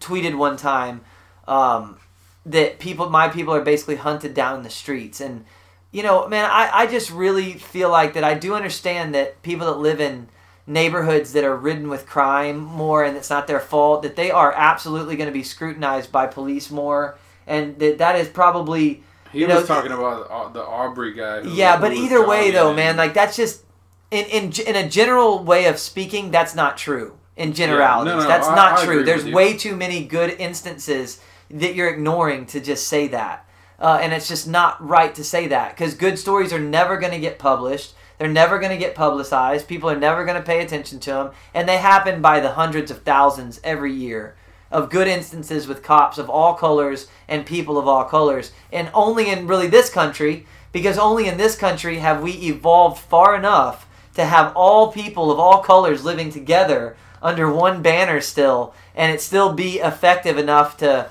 tweeted 0.01 0.37
one 0.37 0.57
time 0.57 1.03
um, 1.47 1.99
that 2.47 2.79
people, 2.79 3.11
my 3.11 3.29
people, 3.29 3.55
are 3.55 3.61
basically 3.61 3.97
hunted 3.97 4.33
down 4.33 4.63
the 4.63 4.71
streets, 4.71 5.21
and 5.21 5.45
you 5.91 6.03
know, 6.03 6.27
man, 6.27 6.49
I, 6.51 6.71
I 6.73 6.87
just 6.87 7.11
really 7.11 7.55
feel 7.55 7.91
like 7.91 8.15
that. 8.15 8.25
I 8.25 8.35
do 8.35 8.55
understand 8.55 9.15
that 9.15 9.43
people 9.43 9.67
that 9.67 9.79
live 9.79 10.01
in 10.01 10.29
neighborhoods 10.67 11.33
that 11.33 11.45
are 11.45 11.57
ridden 11.57 11.89
with 11.89 12.07
crime 12.07 12.59
more, 12.59 13.05
and 13.05 13.17
it's 13.17 13.31
not 13.31 13.47
their 13.47 13.61
fault, 13.61 14.03
that 14.03 14.17
they 14.17 14.31
are 14.31 14.53
absolutely 14.53 15.17
going 15.17 15.29
to 15.29 15.33
be 15.33 15.43
scrutinized 15.43 16.11
by 16.11 16.27
police 16.27 16.71
more, 16.71 17.19
and 17.47 17.79
that 17.79 17.99
that 17.99 18.17
is 18.17 18.29
probably 18.29 19.03
he 19.33 19.41
you 19.41 19.47
was 19.47 19.61
know, 19.61 19.67
talking 19.67 19.93
about 19.93 20.53
the 20.55 20.63
Aubrey 20.63 21.13
guy. 21.13 21.41
who- 21.43 21.51
yeah, 21.51 21.79
but 21.81 21.93
either 21.93 22.27
way, 22.27 22.51
though, 22.51 22.73
man, 22.75 22.97
like 22.97 23.15
that's 23.15 23.37
just 23.37 23.65
in 24.11 24.25
in 24.27 24.53
in 24.67 24.77
a 24.77 24.89
general 24.89 25.43
way 25.43 25.67
of 25.67 25.79
speaking, 25.79 26.31
that's 26.31 26.55
not 26.55 26.77
true. 26.79 27.15
In 27.37 27.53
generalities, 27.53 28.15
no, 28.15 28.21
no, 28.21 28.27
that's 28.29 28.49
I- 28.49 28.55
not 28.57 28.79
I 28.81 28.85
true. 28.85 29.05
There's 29.05 29.25
way 29.25 29.57
too 29.57 29.77
many 29.77 30.05
good 30.05 30.31
instances 30.41 31.21
that 31.51 31.75
you're 31.75 31.89
ignoring 31.89 32.47
to 32.47 32.61
just 32.61 32.89
say 32.89 33.07
that, 33.09 33.47
uh, 33.81 33.99
and 34.03 34.13
it's 34.13 34.27
just 34.29 34.49
not 34.49 34.85
right 34.87 35.15
to 35.15 35.23
say 35.23 35.47
that 35.49 35.77
because 35.77 35.95
good 35.95 36.19
stories 36.19 36.53
are 36.53 36.59
never 36.59 36.97
going 36.99 37.13
to 37.13 37.21
get 37.21 37.39
published. 37.39 37.95
They're 38.19 38.27
never 38.27 38.59
going 38.59 38.73
to 38.73 38.77
get 38.77 38.97
publicized. 38.97 39.69
People 39.69 39.89
are 39.89 39.97
never 39.97 40.25
going 40.25 40.37
to 40.37 40.43
pay 40.43 40.61
attention 40.65 40.99
to 41.01 41.11
them, 41.11 41.31
and 41.55 41.69
they 41.69 41.77
happen 41.77 42.21
by 42.21 42.41
the 42.41 42.51
hundreds 42.53 42.91
of 42.91 43.03
thousands 43.03 43.61
every 43.63 43.93
year 43.93 44.35
of 44.71 44.91
good 44.91 45.09
instances 45.09 45.67
with 45.67 45.83
cops 45.83 46.19
of 46.19 46.29
all 46.29 46.55
colors 46.55 47.09
and 47.27 47.47
people 47.47 47.79
of 47.79 47.89
all 47.89 48.05
colors. 48.05 48.53
And 48.73 48.91
only 48.95 49.31
in 49.31 49.47
really 49.47 49.69
this 49.69 49.91
country, 49.91 50.47
because 50.73 50.99
only 50.99 51.27
in 51.27 51.39
this 51.39 51.57
country 51.57 51.99
have 51.99 52.23
we 52.23 52.33
evolved 52.33 53.01
far 53.01 53.35
enough 53.35 53.87
to 54.15 54.25
have 54.25 54.53
all 54.57 54.93
people 54.93 55.31
of 55.31 55.39
all 55.39 55.63
colors 55.63 56.05
living 56.05 56.31
together 56.31 56.97
under 57.23 57.53
one 57.53 57.83
banner 57.83 58.21
still, 58.21 58.75
and 58.95 59.13
it 59.13 59.21
still 59.21 59.53
be 59.53 59.79
effective 59.79 60.39
enough 60.39 60.77
to 60.77 61.09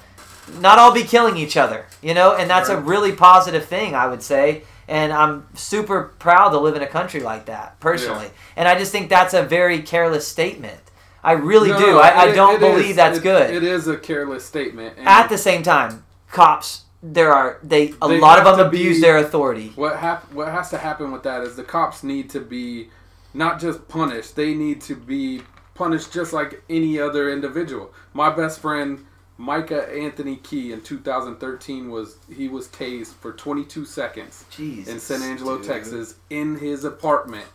not 0.59 0.79
all 0.79 0.93
be 0.93 1.03
killing 1.03 1.37
each 1.37 1.57
other, 1.57 1.85
you 2.01 2.13
know? 2.13 2.35
And 2.35 2.49
that's 2.49 2.69
a 2.69 2.79
really 2.79 3.11
positive 3.11 3.65
thing, 3.65 3.95
I 3.95 4.07
would 4.07 4.21
say. 4.21 4.63
And 4.87 5.11
I'm 5.11 5.45
super 5.53 6.13
proud 6.19 6.51
to 6.51 6.59
live 6.59 6.75
in 6.75 6.81
a 6.81 6.87
country 6.87 7.19
like 7.19 7.47
that, 7.47 7.77
personally. 7.81 8.29
And 8.55 8.67
I 8.67 8.79
just 8.79 8.91
think 8.91 9.09
that's 9.09 9.33
a 9.33 9.43
very 9.43 9.81
careless 9.81 10.25
statement. 10.25 10.79
I 11.27 11.33
really 11.33 11.69
No, 11.69 11.77
do. 11.79 11.87
no, 11.87 11.99
I, 11.99 12.21
I 12.21 12.31
don't 12.31 12.59
believe 12.59 12.91
is- 12.91 12.95
that's 12.95 13.17
it- 13.17 13.23
good. 13.23 13.49
It 13.53 13.63
is 13.63 13.87
a 13.87 13.97
careless 13.97 14.45
statement. 14.45 14.95
and 14.97 15.07
At 15.07 15.27
the 15.27 15.37
same 15.37 15.61
time, 15.61 16.05
cops, 16.31 16.83
there 17.03 17.33
are 17.33 17.59
they 17.61 17.93
a 18.01 18.07
They 18.07 18.19
lot 18.19 18.39
of 18.39 18.45
them 18.45 18.57
to 18.65 18.69
be- 18.69 18.77
abuse 18.81 19.01
their 19.01 19.17
authority. 19.17 19.71
what 19.75 19.97
hap- 19.97 20.31
what 20.33 20.47
has 20.47 20.69
to 20.71 20.77
happen 20.77 21.11
with 21.11 21.23
that 21.23 21.41
is 21.43 21.55
the 21.55 21.63
cops 21.63 22.01
need 22.03 22.29
to 22.31 22.39
be 22.39 22.89
not 23.33 23.59
just 23.59 23.87
punished; 23.87 24.35
they 24.35 24.53
need 24.53 24.81
to 24.81 24.95
be 24.95 25.41
punished 25.75 26.11
just 26.13 26.31
like 26.33 26.63
any 26.69 26.99
other 26.99 27.29
individual. 27.29 27.93
My 28.13 28.29
best 28.31 28.59
friend 28.61 29.05
Micah 29.37 29.87
Anthony 29.95 30.37
Key 30.37 30.71
in 30.71 30.81
2013 30.81 31.91
was 31.91 32.17
he 32.35 32.47
was 32.47 32.67
tased 32.69 33.13
for 33.21 33.31
22 33.31 33.85
seconds 33.85 34.45
Jeez. 34.51 34.87
in 34.87 34.99
San 34.99 35.21
Angelo, 35.21 35.57
dude. 35.57 35.67
Texas, 35.67 36.15
in 36.31 36.57
his 36.57 36.83
apartment 36.83 37.45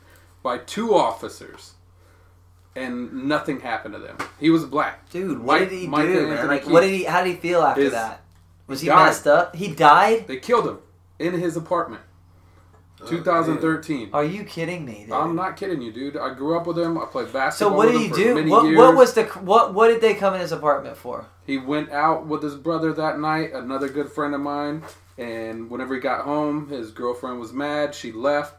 by 0.45 0.59
two 0.59 0.95
officers, 0.95 1.73
and 2.75 3.29
nothing 3.29 3.61
happened 3.61 3.95
to 3.95 4.01
them. 4.01 4.17
He 4.41 4.51
was 4.51 4.65
black. 4.65 5.09
Dude, 5.11 5.39
what 5.39 5.61
Mike- 5.61 5.71
did 5.71 5.79
he 5.81 5.87
Micah 5.87 6.07
do, 6.07 6.21
man? 6.23 6.33
Anthony 6.33 6.49
Like, 6.49 6.65
Key. 6.65 6.73
what 6.73 6.81
did 6.81 6.91
he? 6.91 7.05
How 7.05 7.23
did 7.25 7.31
he 7.31 7.37
feel 7.37 7.63
after 7.63 7.83
His- 7.83 7.93
that? 7.93 8.21
Was 8.67 8.81
he 8.81 8.89
died. 8.89 9.05
messed 9.07 9.27
up? 9.27 9.55
He 9.57 9.69
died. 9.75 10.27
They 10.27 10.37
killed 10.39 10.67
him 10.67 10.79
in 11.19 11.35
his 11.35 11.57
apartment. 11.57 12.03
2013. 13.07 14.11
Are 14.13 14.25
you 14.25 14.45
kidding 14.45 14.85
me? 14.85 15.03
Dude? 15.07 15.13
I'm 15.13 15.35
not 15.35 15.57
kidding 15.57 15.83
you, 15.83 15.93
dude. 15.93 16.17
I 16.17 16.35
grew 16.35 16.57
up 16.57 16.67
with 16.69 16.79
him. 16.79 16.97
I 16.99 17.05
played 17.07 17.27
So 17.29 17.33
basketball. 17.33 17.77
what 17.77 17.87
did 17.87 17.95
with 17.95 18.01
he 18.03 18.07
him 18.07 18.13
for 18.13 18.17
do? 18.21 18.35
Many 18.37 18.51
What, 18.51 18.65
years. 18.67 18.79
what 18.79 18.95
was 18.97 19.15
the 19.15 19.25
what? 19.25 19.75
What 19.75 19.89
did 19.89 20.01
they 20.01 20.15
come 20.15 20.35
in 20.35 20.41
his 20.41 20.53
apartment 20.53 20.97
for? 20.97 21.27
He 21.45 21.59
went 21.59 21.91
out 21.91 22.27
with 22.27 22.43
his 22.43 22.55
brother 22.55 22.93
that 22.93 23.19
night, 23.19 23.53
another 23.53 23.89
good 23.89 24.09
friend 24.11 24.35
of 24.35 24.41
mine, 24.41 24.85
and 25.19 25.69
whenever 25.69 25.95
he 25.95 26.01
got 26.01 26.25
home, 26.25 26.69
his 26.69 26.93
girlfriend 26.93 27.41
was 27.41 27.53
mad. 27.53 27.95
She 27.97 28.13
left, 28.13 28.55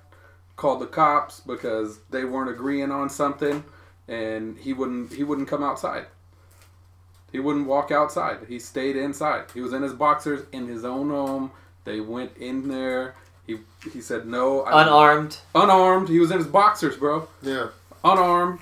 called 0.58 0.82
the 0.82 0.88
cops 0.88 1.40
because 1.40 2.00
they 2.10 2.26
weren't 2.26 2.50
agreeing 2.50 2.92
on 2.92 3.10
something, 3.10 3.64
and 4.08 4.58
he 4.58 4.74
wouldn't 4.74 5.14
he 5.14 5.24
wouldn't 5.24 5.48
come 5.48 5.64
outside. 5.64 6.06
He 7.32 7.40
wouldn't 7.40 7.68
walk 7.68 7.92
outside. 7.92 8.40
He 8.48 8.60
stayed 8.60 8.96
inside. 8.96 9.46
He 9.54 9.62
was 9.62 9.74
in 9.74 9.82
his 9.82 9.94
boxers 9.94 10.46
in 10.52 10.68
his 10.68 10.86
own 10.86 11.10
home. 11.10 11.52
They 11.84 12.00
went 12.00 12.38
in 12.38 12.68
there. 12.68 13.16
He 13.48 13.58
he 13.92 14.02
said 14.02 14.26
no. 14.28 14.62
I- 14.62 14.84
Unarmed. 14.84 15.38
Unarmed. 15.56 16.10
He 16.10 16.20
was 16.20 16.32
in 16.32 16.38
his 16.38 16.48
boxers, 16.48 16.96
bro. 16.96 17.28
Yeah. 17.42 17.70
Unarmed. 18.04 18.60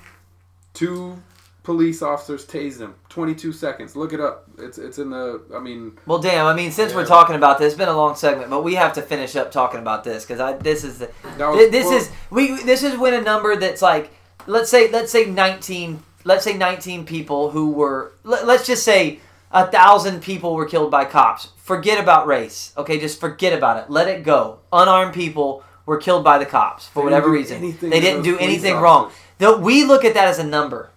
Two 0.74 1.22
police 1.64 2.02
officers 2.02 2.44
tased 2.46 2.80
him. 2.80 2.94
22 3.08 3.52
seconds. 3.52 3.94
Look 3.94 4.12
it 4.12 4.20
up. 4.20 4.48
It's 4.58 4.78
it's 4.78 4.98
in 4.98 5.10
the. 5.10 5.42
I 5.54 5.60
mean, 5.60 5.98
Well, 6.06 6.18
damn. 6.18 6.46
I 6.46 6.54
mean, 6.54 6.72
since 6.72 6.94
we're 6.94 7.06
talking 7.06 7.36
about 7.36 7.58
this, 7.58 7.72
it's 7.74 7.78
been 7.78 7.88
a 7.90 7.96
long 7.96 8.14
segment, 8.16 8.48
but 8.50 8.64
we 8.64 8.74
have 8.74 8.94
to 8.94 9.02
finish 9.02 9.36
up 9.36 9.52
talking 9.52 9.80
about 9.80 10.02
this 10.02 10.24
because 10.24 10.40
I 10.40 10.54
this 10.54 10.82
is 10.82 10.98
the 10.98 11.10
was, 11.38 11.70
this 11.70 11.84
well, 11.84 11.96
is 11.98 12.10
we 12.30 12.62
this 12.62 12.82
is 12.82 12.96
when 12.96 13.12
a 13.14 13.20
number 13.20 13.54
that's 13.54 13.82
like 13.82 14.10
let's 14.46 14.70
say 14.70 14.90
let's 14.90 15.12
say 15.12 15.26
19 15.26 16.02
let's 16.24 16.44
say 16.44 16.56
19 16.56 17.04
people 17.04 17.50
who 17.50 17.70
were 17.70 18.12
let, 18.24 18.46
let's 18.46 18.66
just 18.66 18.84
say 18.84 19.20
a 19.50 19.66
thousand 19.70 20.22
people 20.22 20.54
were 20.54 20.64
killed 20.64 20.90
by 20.90 21.04
cops. 21.04 21.50
Forget 21.56 22.00
about 22.00 22.26
race 22.26 22.72
okay? 22.76 22.98
Just 22.98 23.20
forget 23.20 23.52
about 23.52 23.82
it. 23.82 23.90
Let 23.90 24.08
it 24.08 24.24
go. 24.24 24.60
Unarmed 24.72 25.14
people 25.14 25.62
were 25.84 25.98
killed 25.98 26.24
by 26.24 26.38
the 26.38 26.46
cops 26.46 26.88
for 26.88 27.00
They 27.00 27.04
whatever 27.04 27.30
reason. 27.30 27.76
they 27.80 28.00
didn't 28.00 28.22
do 28.22 28.38
anything 28.38 28.76
wrong. 28.76 29.12
Though 29.38 29.58
we 29.58 29.84
look 29.84 30.04
at 30.04 30.14
that 30.14 30.28
as 30.28 30.38
a 30.38 30.44
number. 30.44 30.90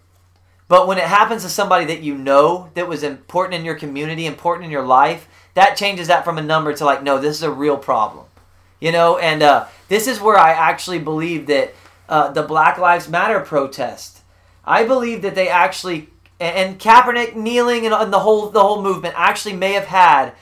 But 0.68 0.88
when 0.88 0.98
it 0.98 1.04
happens 1.04 1.44
to 1.44 1.50
somebody 1.50 1.86
that 1.86 2.02
you 2.02 2.16
know 2.16 2.72
that 2.74 2.88
was 2.88 3.04
important 3.04 3.56
in 3.56 3.66
your 3.66 3.76
community 3.76 4.26
important 4.26 4.66
in 4.66 4.72
your 4.72 4.86
life 4.86 5.28
that 5.54 5.78
changes 5.78 6.08
that 6.08 6.26
from 6.26 6.38
a 6.38 6.42
number 6.42 6.74
to 6.74 6.86
like 6.86 7.04
no 7.04 7.18
this 7.20 7.36
is 7.38 7.44
a 7.44 7.52
real 7.52 7.78
problem. 7.78 8.26
You 8.80 8.92
know 8.92 9.18
and 9.18 9.42
uh, 9.44 9.66
this 9.88 10.08
is 10.08 10.20
where 10.20 10.38
i 10.38 10.52
actually 10.52 11.00
believe 11.00 11.48
that 11.48 11.74
uh, 12.10 12.32
the 12.32 12.44
black 12.44 12.78
lives 12.78 13.08
matter 13.10 13.40
protest 13.40 14.22
i 14.64 14.84
believe 14.84 15.22
that 15.22 15.36
they 15.36 15.48
actually 15.48 16.10
and 16.40 16.80
kaepernick 16.80 17.36
kneeling 17.36 17.86
and, 17.86 17.94
and 17.94 18.12
the 18.12 18.20
whole 18.20 18.50
the 18.50 18.62
whole 18.62 18.82
movement 18.82 19.14
actually 19.18 19.56
may 19.56 19.74
have 19.74 19.86
had 19.86 20.34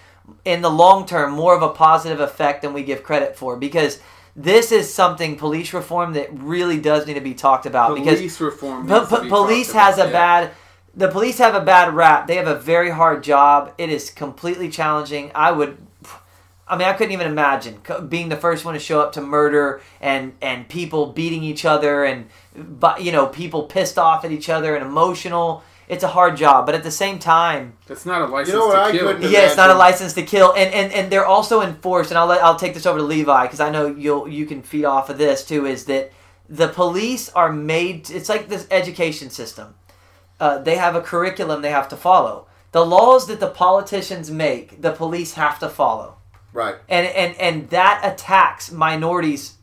in 0.45 0.61
the 0.61 0.69
long 0.69 1.05
term 1.05 1.31
more 1.31 1.55
of 1.55 1.61
a 1.61 1.69
positive 1.69 2.19
effect 2.19 2.61
than 2.61 2.73
we 2.73 2.83
give 2.83 3.03
credit 3.03 3.35
for 3.35 3.57
because 3.57 3.99
this 4.35 4.71
is 4.71 4.91
something 4.91 5.35
police 5.35 5.73
reform 5.73 6.13
that 6.13 6.29
really 6.33 6.79
does 6.79 7.05
need 7.05 7.13
to 7.13 7.21
be 7.21 7.33
talked 7.33 7.65
about 7.65 7.95
because 7.95 8.17
police 8.17 8.41
reform. 8.41 8.87
Po- 8.87 8.99
needs 8.99 9.09
to 9.09 9.15
po- 9.15 9.23
be 9.23 9.29
police 9.29 9.71
has 9.73 9.97
a 9.97 10.05
yeah. 10.05 10.11
bad. 10.11 10.51
The 10.95 11.07
police 11.07 11.37
have 11.39 11.55
a 11.55 11.61
bad 11.61 11.93
rap. 11.93 12.27
They 12.27 12.35
have 12.35 12.47
a 12.47 12.55
very 12.55 12.89
hard 12.89 13.23
job. 13.23 13.73
It 13.77 13.89
is 13.89 14.09
completely 14.09 14.69
challenging. 14.69 15.31
I 15.35 15.51
would. 15.51 15.77
I 16.67 16.77
mean, 16.77 16.87
I 16.87 16.93
couldn't 16.93 17.11
even 17.11 17.27
imagine 17.27 17.79
being 18.07 18.29
the 18.29 18.37
first 18.37 18.63
one 18.63 18.73
to 18.73 18.79
show 18.79 19.01
up 19.01 19.11
to 19.13 19.21
murder 19.21 19.81
and 19.99 20.33
and 20.41 20.67
people 20.69 21.07
beating 21.07 21.43
each 21.43 21.65
other 21.65 22.03
and, 22.05 22.27
but 22.55 23.01
you 23.03 23.11
know, 23.11 23.27
people 23.27 23.63
pissed 23.63 23.97
off 23.99 24.23
at 24.23 24.31
each 24.31 24.49
other 24.49 24.75
and 24.75 24.85
emotional. 24.85 25.63
It's 25.89 26.03
a 26.03 26.07
hard 26.07 26.37
job, 26.37 26.65
but 26.65 26.75
at 26.75 26.83
the 26.83 26.89
same 26.91 27.19
time, 27.19 27.73
It's 27.89 28.05
not 28.05 28.21
a 28.21 28.25
license 28.25 28.53
You 28.53 28.59
know 28.59 28.67
what 28.67 28.75
to 28.75 28.81
I 28.81 28.91
kill. 28.93 29.07
couldn't- 29.13 29.29
yeah, 29.31 29.41
it's 29.41 29.57
not 29.57 29.69
a 29.69 29.73
license 29.75 30.13
to 30.13 30.23
kill, 30.23 30.53
and 30.53 30.73
and, 30.73 30.93
and 30.93 31.11
they're 31.11 31.25
also 31.25 31.61
enforced. 31.61 32.09
And 32.11 32.17
I'll 32.17 32.25
let 32.27 32.41
I'll 32.41 32.55
take 32.55 32.73
this 32.73 32.85
over 32.85 32.99
to 32.99 33.03
Levi 33.03 33.43
because 33.43 33.59
I 33.59 33.69
know 33.69 33.87
you'll 33.87 34.27
you 34.29 34.45
can 34.45 34.61
feed 34.61 34.85
off 34.85 35.09
of 35.09 35.17
this 35.17 35.43
too. 35.45 35.65
Is 35.65 35.83
that 35.85 36.13
the 36.47 36.69
police 36.69 37.29
are 37.33 37.51
made? 37.51 38.09
It's 38.09 38.29
like 38.29 38.47
this 38.47 38.65
education 38.71 39.29
system. 39.29 39.75
Uh, 40.39 40.57
they 40.59 40.77
have 40.77 40.95
a 40.95 41.01
curriculum 41.01 41.61
they 41.61 41.71
have 41.71 41.89
to 41.89 41.97
follow. 41.97 42.47
The 42.71 42.85
laws 42.85 43.27
that 43.27 43.39
the 43.41 43.49
politicians 43.49 44.31
make, 44.31 44.81
the 44.81 44.91
police 44.93 45.33
have 45.33 45.59
to 45.59 45.69
follow, 45.69 46.15
Right. 46.53 46.75
and 46.87 47.07
and 47.07 47.35
and 47.39 47.69
that 47.71 48.01
attacks 48.03 48.71
minorities, 48.71 49.53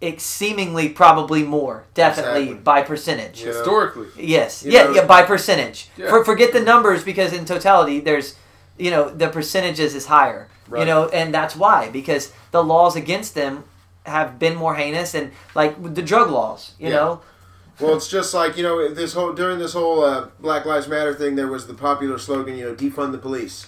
ex- 0.00 0.22
seemingly 0.22 0.88
probably 0.88 1.42
more, 1.42 1.84
definitely 1.94 2.42
Exactly. 2.44 2.62
by 2.62 2.82
percentage. 2.82 3.40
Yeah. 3.40 3.48
Historically, 3.52 4.06
Yes. 4.16 4.64
You 4.64 4.72
yeah, 4.72 4.84
know- 4.84 4.94
yeah, 4.94 5.04
by 5.06 5.22
percentage. 5.22 5.88
Yeah. 5.96 6.08
For, 6.08 6.24
forget 6.24 6.52
the 6.52 6.60
numbers 6.60 7.04
because 7.04 7.32
in 7.32 7.44
totality 7.44 8.00
there's 8.00 8.34
you 8.78 8.90
know, 8.90 9.10
the 9.10 9.28
percentages 9.28 9.94
is 9.94 10.06
higher. 10.06 10.48
You 10.74 10.86
know, 10.86 11.08
and 11.08 11.34
that's 11.34 11.54
why 11.54 11.90
because 11.90 12.32
the 12.50 12.64
laws 12.64 12.96
against 12.96 13.34
them 13.34 13.64
have 14.06 14.38
been 14.38 14.56
more 14.56 14.74
heinous 14.74 15.14
and 15.14 15.30
like 15.54 15.76
the 15.94 16.00
drug 16.00 16.30
laws, 16.30 16.72
you 16.78 16.88
Yeah. 16.88 16.94
know. 16.96 17.20
Well, 17.78 17.94
it's 17.96 18.08
just 18.08 18.32
like 18.32 18.56
you 18.56 18.62
know 18.62 18.88
this 18.88 19.12
whole 19.12 19.34
during 19.34 19.58
this 19.58 19.74
whole 19.74 20.02
uh, 20.02 20.28
Black 20.40 20.64
Lives 20.64 20.88
Matter 20.88 21.12
thing. 21.14 21.34
There 21.36 21.46
was 21.48 21.66
the 21.66 21.74
popular 21.74 22.16
slogan, 22.18 22.56
you 22.56 22.64
know, 22.64 22.74
defund 22.74 23.12
the 23.12 23.18
police. 23.18 23.66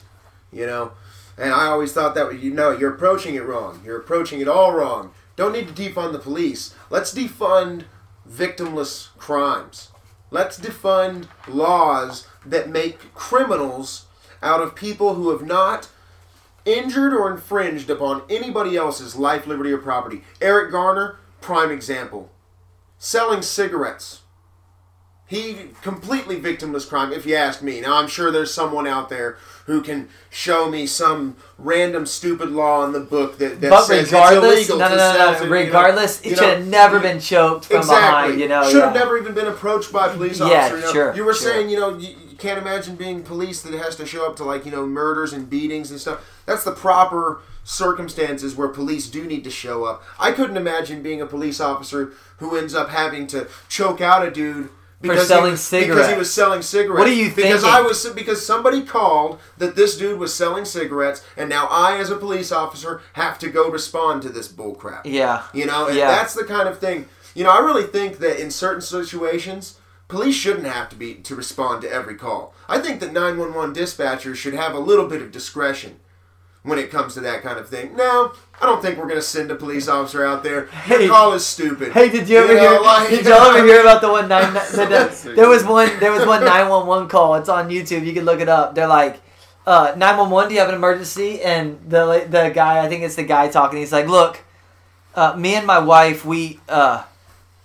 You 0.50 0.66
know, 0.66 0.92
and 1.36 1.52
I 1.52 1.66
always 1.66 1.92
thought 1.92 2.14
that 2.14 2.40
you 2.40 2.52
know 2.52 2.70
you're 2.70 2.94
approaching 2.94 3.34
it 3.34 3.44
wrong. 3.44 3.80
You're 3.84 3.98
approaching 3.98 4.40
it 4.40 4.48
all 4.48 4.72
wrong. 4.72 5.12
Don't 5.36 5.52
need 5.52 5.68
to 5.68 5.74
defund 5.74 6.12
the 6.12 6.18
police. 6.18 6.74
Let's 6.90 7.12
defund 7.12 7.84
victimless 8.28 9.08
crimes. 9.18 9.90
Let's 10.30 10.58
defund 10.58 11.28
laws 11.48 12.26
that 12.46 12.68
make 12.68 13.14
criminals 13.14 14.06
out 14.42 14.60
of 14.60 14.74
people 14.74 15.14
who 15.14 15.30
have 15.30 15.46
not 15.46 15.88
injured 16.64 17.12
or 17.12 17.30
infringed 17.30 17.90
upon 17.90 18.22
anybody 18.28 18.76
else's 18.76 19.16
life, 19.16 19.46
liberty, 19.46 19.72
or 19.72 19.78
property. 19.78 20.22
Eric 20.40 20.72
Garner, 20.72 21.18
prime 21.40 21.70
example. 21.70 22.30
Selling 22.98 23.42
cigarettes. 23.42 24.22
He 25.26 25.70
completely 25.80 26.38
victimless 26.38 26.86
crime, 26.86 27.10
if 27.10 27.24
you 27.24 27.34
ask 27.34 27.62
me. 27.62 27.80
Now 27.80 27.96
I'm 27.96 28.08
sure 28.08 28.30
there's 28.30 28.52
someone 28.52 28.86
out 28.86 29.08
there 29.08 29.38
who 29.64 29.80
can 29.80 30.10
show 30.28 30.70
me 30.70 30.86
some 30.86 31.36
random 31.56 32.04
stupid 32.04 32.50
law 32.50 32.84
in 32.84 32.92
the 32.92 33.00
book 33.00 33.38
that, 33.38 33.58
that 33.62 33.70
but 33.70 33.84
says 33.84 34.12
regardless, 34.12 34.60
it's 34.60 34.68
illegal 34.68 34.78
no, 34.78 34.88
no, 34.90 34.96
no, 34.96 35.12
sell. 35.12 35.32
no, 35.32 35.38
to- 35.38 35.44
you 35.44 35.50
know, 35.50 35.56
regardless, 35.56 36.20
it 36.20 36.28
should 36.36 36.38
have 36.40 36.66
never 36.66 37.00
been 37.00 37.20
choked 37.20 37.64
from 37.64 37.78
exactly. 37.78 38.32
behind. 38.32 38.40
You 38.40 38.48
know, 38.48 38.68
should 38.68 38.82
have 38.82 38.94
yeah. 38.94 39.00
never 39.00 39.16
even 39.16 39.32
been 39.32 39.46
approached 39.46 39.92
by 39.92 40.08
a 40.08 40.12
police 40.14 40.40
Yeah, 40.40 40.46
officer. 40.46 40.76
You, 40.76 40.82
know? 40.82 40.92
sure, 40.92 41.16
you 41.16 41.24
were 41.24 41.32
sure. 41.32 41.52
saying, 41.52 41.70
you 41.70 41.80
know, 41.80 41.96
you, 41.96 42.14
you 42.28 42.36
can't 42.36 42.58
imagine 42.58 42.94
being 42.96 43.22
police 43.22 43.62
that 43.62 43.72
has 43.72 43.96
to 43.96 44.04
show 44.04 44.28
up 44.28 44.36
to 44.36 44.44
like 44.44 44.66
you 44.66 44.72
know 44.72 44.86
murders 44.86 45.32
and 45.32 45.48
beatings 45.48 45.90
and 45.90 45.98
stuff. 45.98 46.22
That's 46.44 46.64
the 46.64 46.72
proper 46.72 47.40
circumstances 47.64 48.54
where 48.54 48.68
police 48.68 49.08
do 49.08 49.24
need 49.24 49.42
to 49.44 49.50
show 49.50 49.84
up. 49.84 50.04
I 50.20 50.32
couldn't 50.32 50.58
imagine 50.58 51.02
being 51.02 51.22
a 51.22 51.26
police 51.26 51.60
officer 51.60 52.12
who 52.38 52.56
ends 52.56 52.74
up 52.74 52.90
having 52.90 53.26
to 53.28 53.48
choke 53.70 54.02
out 54.02 54.26
a 54.26 54.30
dude 54.30 54.68
because 55.12 55.28
selling 55.28 55.44
he 55.46 55.50
was, 55.52 55.60
cigarettes. 55.62 55.94
Because 55.94 56.10
he 56.12 56.18
was 56.18 56.32
selling 56.32 56.62
cigarettes. 56.62 56.98
What 56.98 57.06
do 57.06 57.14
you 57.16 57.26
think? 57.26 57.48
Because 57.48 57.62
thinking? 57.62 57.78
I 57.78 57.82
was 57.82 58.06
because 58.10 58.44
somebody 58.44 58.82
called 58.82 59.38
that 59.58 59.76
this 59.76 59.96
dude 59.96 60.18
was 60.18 60.34
selling 60.34 60.64
cigarettes, 60.64 61.24
and 61.36 61.48
now 61.48 61.66
I, 61.70 61.98
as 61.98 62.10
a 62.10 62.16
police 62.16 62.52
officer, 62.52 63.02
have 63.14 63.38
to 63.40 63.48
go 63.48 63.70
respond 63.70 64.22
to 64.22 64.28
this 64.28 64.48
bullcrap. 64.48 65.02
Yeah. 65.04 65.44
You 65.52 65.66
know, 65.66 65.86
and 65.86 65.96
Yeah. 65.96 66.08
that's 66.08 66.34
the 66.34 66.44
kind 66.44 66.68
of 66.68 66.78
thing. 66.78 67.06
You 67.34 67.44
know, 67.44 67.50
I 67.50 67.58
really 67.60 67.84
think 67.84 68.18
that 68.18 68.40
in 68.40 68.50
certain 68.50 68.80
situations, 68.80 69.78
police 70.08 70.36
shouldn't 70.36 70.66
have 70.66 70.88
to 70.90 70.96
be 70.96 71.14
to 71.14 71.34
respond 71.34 71.82
to 71.82 71.90
every 71.90 72.14
call. 72.14 72.54
I 72.68 72.78
think 72.78 73.00
that 73.00 73.12
911 73.12 73.74
dispatchers 73.74 74.36
should 74.36 74.54
have 74.54 74.74
a 74.74 74.78
little 74.78 75.06
bit 75.08 75.20
of 75.22 75.32
discretion 75.32 75.96
when 76.62 76.78
it 76.78 76.90
comes 76.90 77.14
to 77.14 77.20
that 77.20 77.42
kind 77.42 77.58
of 77.58 77.68
thing. 77.68 77.94
No, 77.96 78.32
I 78.60 78.66
don't 78.66 78.80
think 78.80 78.96
we're 78.98 79.04
going 79.08 79.16
to 79.20 79.22
send 79.22 79.50
a 79.50 79.54
police 79.56 79.88
officer 79.88 80.24
out 80.24 80.42
there. 80.42 80.54
Your 80.88 80.98
Hey. 81.00 81.08
call 81.08 81.32
is 81.34 81.44
stupid. 81.44 81.92
Hey, 81.92 82.08
did 82.08 82.28
you 82.28 82.38
ever 82.38 82.54
know, 82.54 82.60
hear? 82.60 82.80
like- 82.80 83.10
did 83.10 83.26
y'all 83.26 83.42
ever 83.54 83.66
hear 83.66 83.80
about 83.80 84.00
the 84.00 84.08
one 84.10 84.28
nine? 84.34 84.54
The, 84.54 84.60
the, 85.24 85.32
there 85.36 85.48
was 85.48 85.64
one. 85.64 85.90
There 86.00 86.12
was 86.12 86.24
one 86.26 86.44
nine 86.44 86.68
one 86.68 86.86
one 86.86 87.08
call. 87.08 87.34
It's 87.34 87.48
on 87.48 87.68
YouTube. 87.68 88.06
You 88.06 88.12
can 88.14 88.24
look 88.24 88.40
it 88.40 88.48
up. 88.48 88.74
They're 88.74 88.86
like, 88.86 89.20
uh, 89.66 89.92
nine 89.96 90.16
one 90.16 90.30
one. 90.30 90.48
Do 90.48 90.54
you 90.54 90.60
have 90.60 90.68
an 90.70 90.74
emergency? 90.76 91.42
And 91.42 91.78
the 91.88 92.26
the 92.30 92.50
guy, 92.54 92.82
I 92.84 92.88
think 92.88 93.02
it's 93.02 93.16
the 93.16 93.24
guy 93.24 93.48
talking. 93.48 93.80
He's 93.80 93.92
like, 93.92 94.08
look, 94.08 94.40
uh, 95.14 95.34
me 95.36 95.54
and 95.56 95.66
my 95.66 95.78
wife, 95.80 96.24
we, 96.24 96.60
uh, 96.68 97.02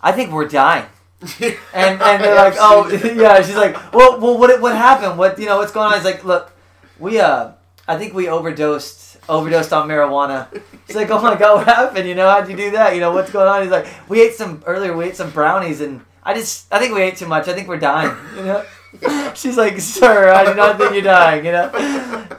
I 0.01 0.11
think 0.11 0.31
we're 0.31 0.47
dying. 0.47 0.85
And 1.73 2.01
and 2.01 2.23
they're 2.23 2.35
like, 2.35 2.55
oh 2.57 2.89
yeah. 3.15 3.41
She's 3.41 3.55
like, 3.55 3.75
well, 3.93 4.19
well, 4.19 4.37
what 4.37 4.59
what 4.59 4.75
happened? 4.75 5.17
What 5.17 5.37
you 5.39 5.45
know? 5.45 5.57
What's 5.57 5.71
going 5.71 5.87
on? 5.87 5.93
He's 5.95 6.03
like, 6.05 6.23
look, 6.25 6.51
we 6.97 7.19
uh, 7.19 7.51
I 7.87 7.97
think 7.97 8.13
we 8.13 8.27
overdosed 8.27 9.08
overdosed 9.29 9.71
on 9.71 9.87
marijuana. 9.87 10.47
She's 10.87 10.95
like, 10.95 11.09
oh 11.11 11.21
my 11.21 11.35
god, 11.35 11.57
what 11.57 11.67
happened? 11.67 12.07
You 12.07 12.15
know, 12.15 12.29
how'd 12.29 12.49
you 12.49 12.57
do 12.57 12.71
that? 12.71 12.93
You 12.95 12.99
know, 13.01 13.11
what's 13.11 13.31
going 13.31 13.47
on? 13.47 13.61
He's 13.61 13.71
like, 13.71 13.87
we 14.09 14.21
ate 14.21 14.33
some 14.33 14.63
earlier. 14.65 14.95
We 14.95 15.05
ate 15.05 15.15
some 15.15 15.29
brownies, 15.31 15.81
and 15.81 16.01
I 16.23 16.33
just, 16.33 16.65
I 16.73 16.79
think 16.79 16.93
we 16.95 17.01
ate 17.01 17.17
too 17.17 17.27
much. 17.27 17.47
I 17.47 17.53
think 17.53 17.67
we're 17.67 17.79
dying. 17.79 18.15
You 18.35 18.43
know. 18.43 18.65
She's 19.35 19.55
like, 19.55 19.79
sir, 19.79 20.33
I 20.33 20.43
do 20.45 20.55
not 20.55 20.79
think 20.79 20.93
you're 20.93 21.03
dying. 21.03 21.45
You 21.45 21.51
know, 21.51 21.69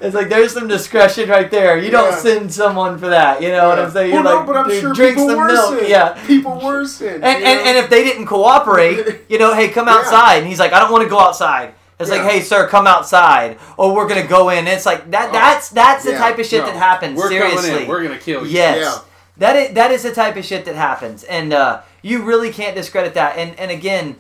it's 0.01 0.17
like 0.17 0.29
there's 0.29 0.53
some 0.53 0.67
discretion 0.67 1.29
right 1.29 1.49
there. 1.49 1.79
You 1.79 1.93
don't 1.93 2.11
Yeah. 2.11 2.17
send 2.19 2.53
someone 2.53 2.99
for 2.99 3.09
that. 3.09 3.41
You 3.41 3.51
know 3.51 3.69
what 3.69 3.79
I'm 3.79 3.91
saying? 3.93 4.13
Well, 4.13 4.25
You're 4.25 4.33
no, 4.33 4.39
like, 4.39 4.47
but 4.49 4.57
I'm 4.57 4.69
dude, 4.69 4.81
sure 4.81 4.93
drink 4.93 5.15
people 5.15 5.29
some 5.29 5.39
were 5.39 5.47
milk. 5.47 5.83
Yeah, 5.87 6.27
people 6.27 6.87
sinned. 6.87 7.23
and, 7.23 7.25
and, 7.25 7.45
know? 7.45 7.49
and 7.71 7.79
if 7.79 7.89
they 7.89 8.03
didn't 8.03 8.27
cooperate, 8.27 9.21
you 9.29 9.39
know, 9.39 9.55
hey, 9.55 9.69
come 9.69 9.87
Yeah. 9.87 9.95
outside. 9.95 10.39
And 10.39 10.49
he's 10.49 10.59
like, 10.59 10.73
I 10.73 10.81
don't 10.81 10.91
want 10.91 11.05
to 11.05 11.09
go 11.09 11.21
outside. 11.21 11.73
It's 12.01 12.11
Yeah. 12.11 12.17
like, 12.23 12.31
hey, 12.33 12.41
sir, 12.41 12.67
come 12.67 12.87
outside, 12.87 13.59
or 13.77 13.95
we're 13.95 14.09
gonna 14.09 14.27
go 14.27 14.49
in. 14.49 14.67
It's 14.67 14.87
like 14.87 15.11
that. 15.11 15.29
Oh. 15.29 15.33
That's 15.33 15.69
that's 15.69 16.05
the 16.05 16.13
Yeah. 16.13 16.19
type 16.19 16.39
of 16.39 16.47
shit 16.47 16.61
No, 16.65 16.67
that 16.73 16.77
happens. 16.77 17.19
We're 17.19 17.29
seriously, 17.29 17.69
coming 17.71 17.83
in. 17.83 17.89
We're 17.89 18.03
gonna 18.03 18.19
kill 18.19 18.47
you. 18.47 18.53
yes, 18.53 18.79
Yeah. 18.81 18.99
that 19.37 19.57
is 19.57 19.75
that 19.75 19.91
is 19.91 20.03
the 20.03 20.13
type 20.15 20.37
of 20.37 20.45
shit 20.45 20.65
that 20.65 20.75
happens, 20.75 21.23
and 21.25 21.53
uh, 21.53 21.81
you 22.03 22.23
really 22.23 22.51
can't 22.53 22.75
discredit 22.75 23.15
that. 23.15 23.37
And 23.37 23.59
and 23.61 23.71
again, 23.71 24.17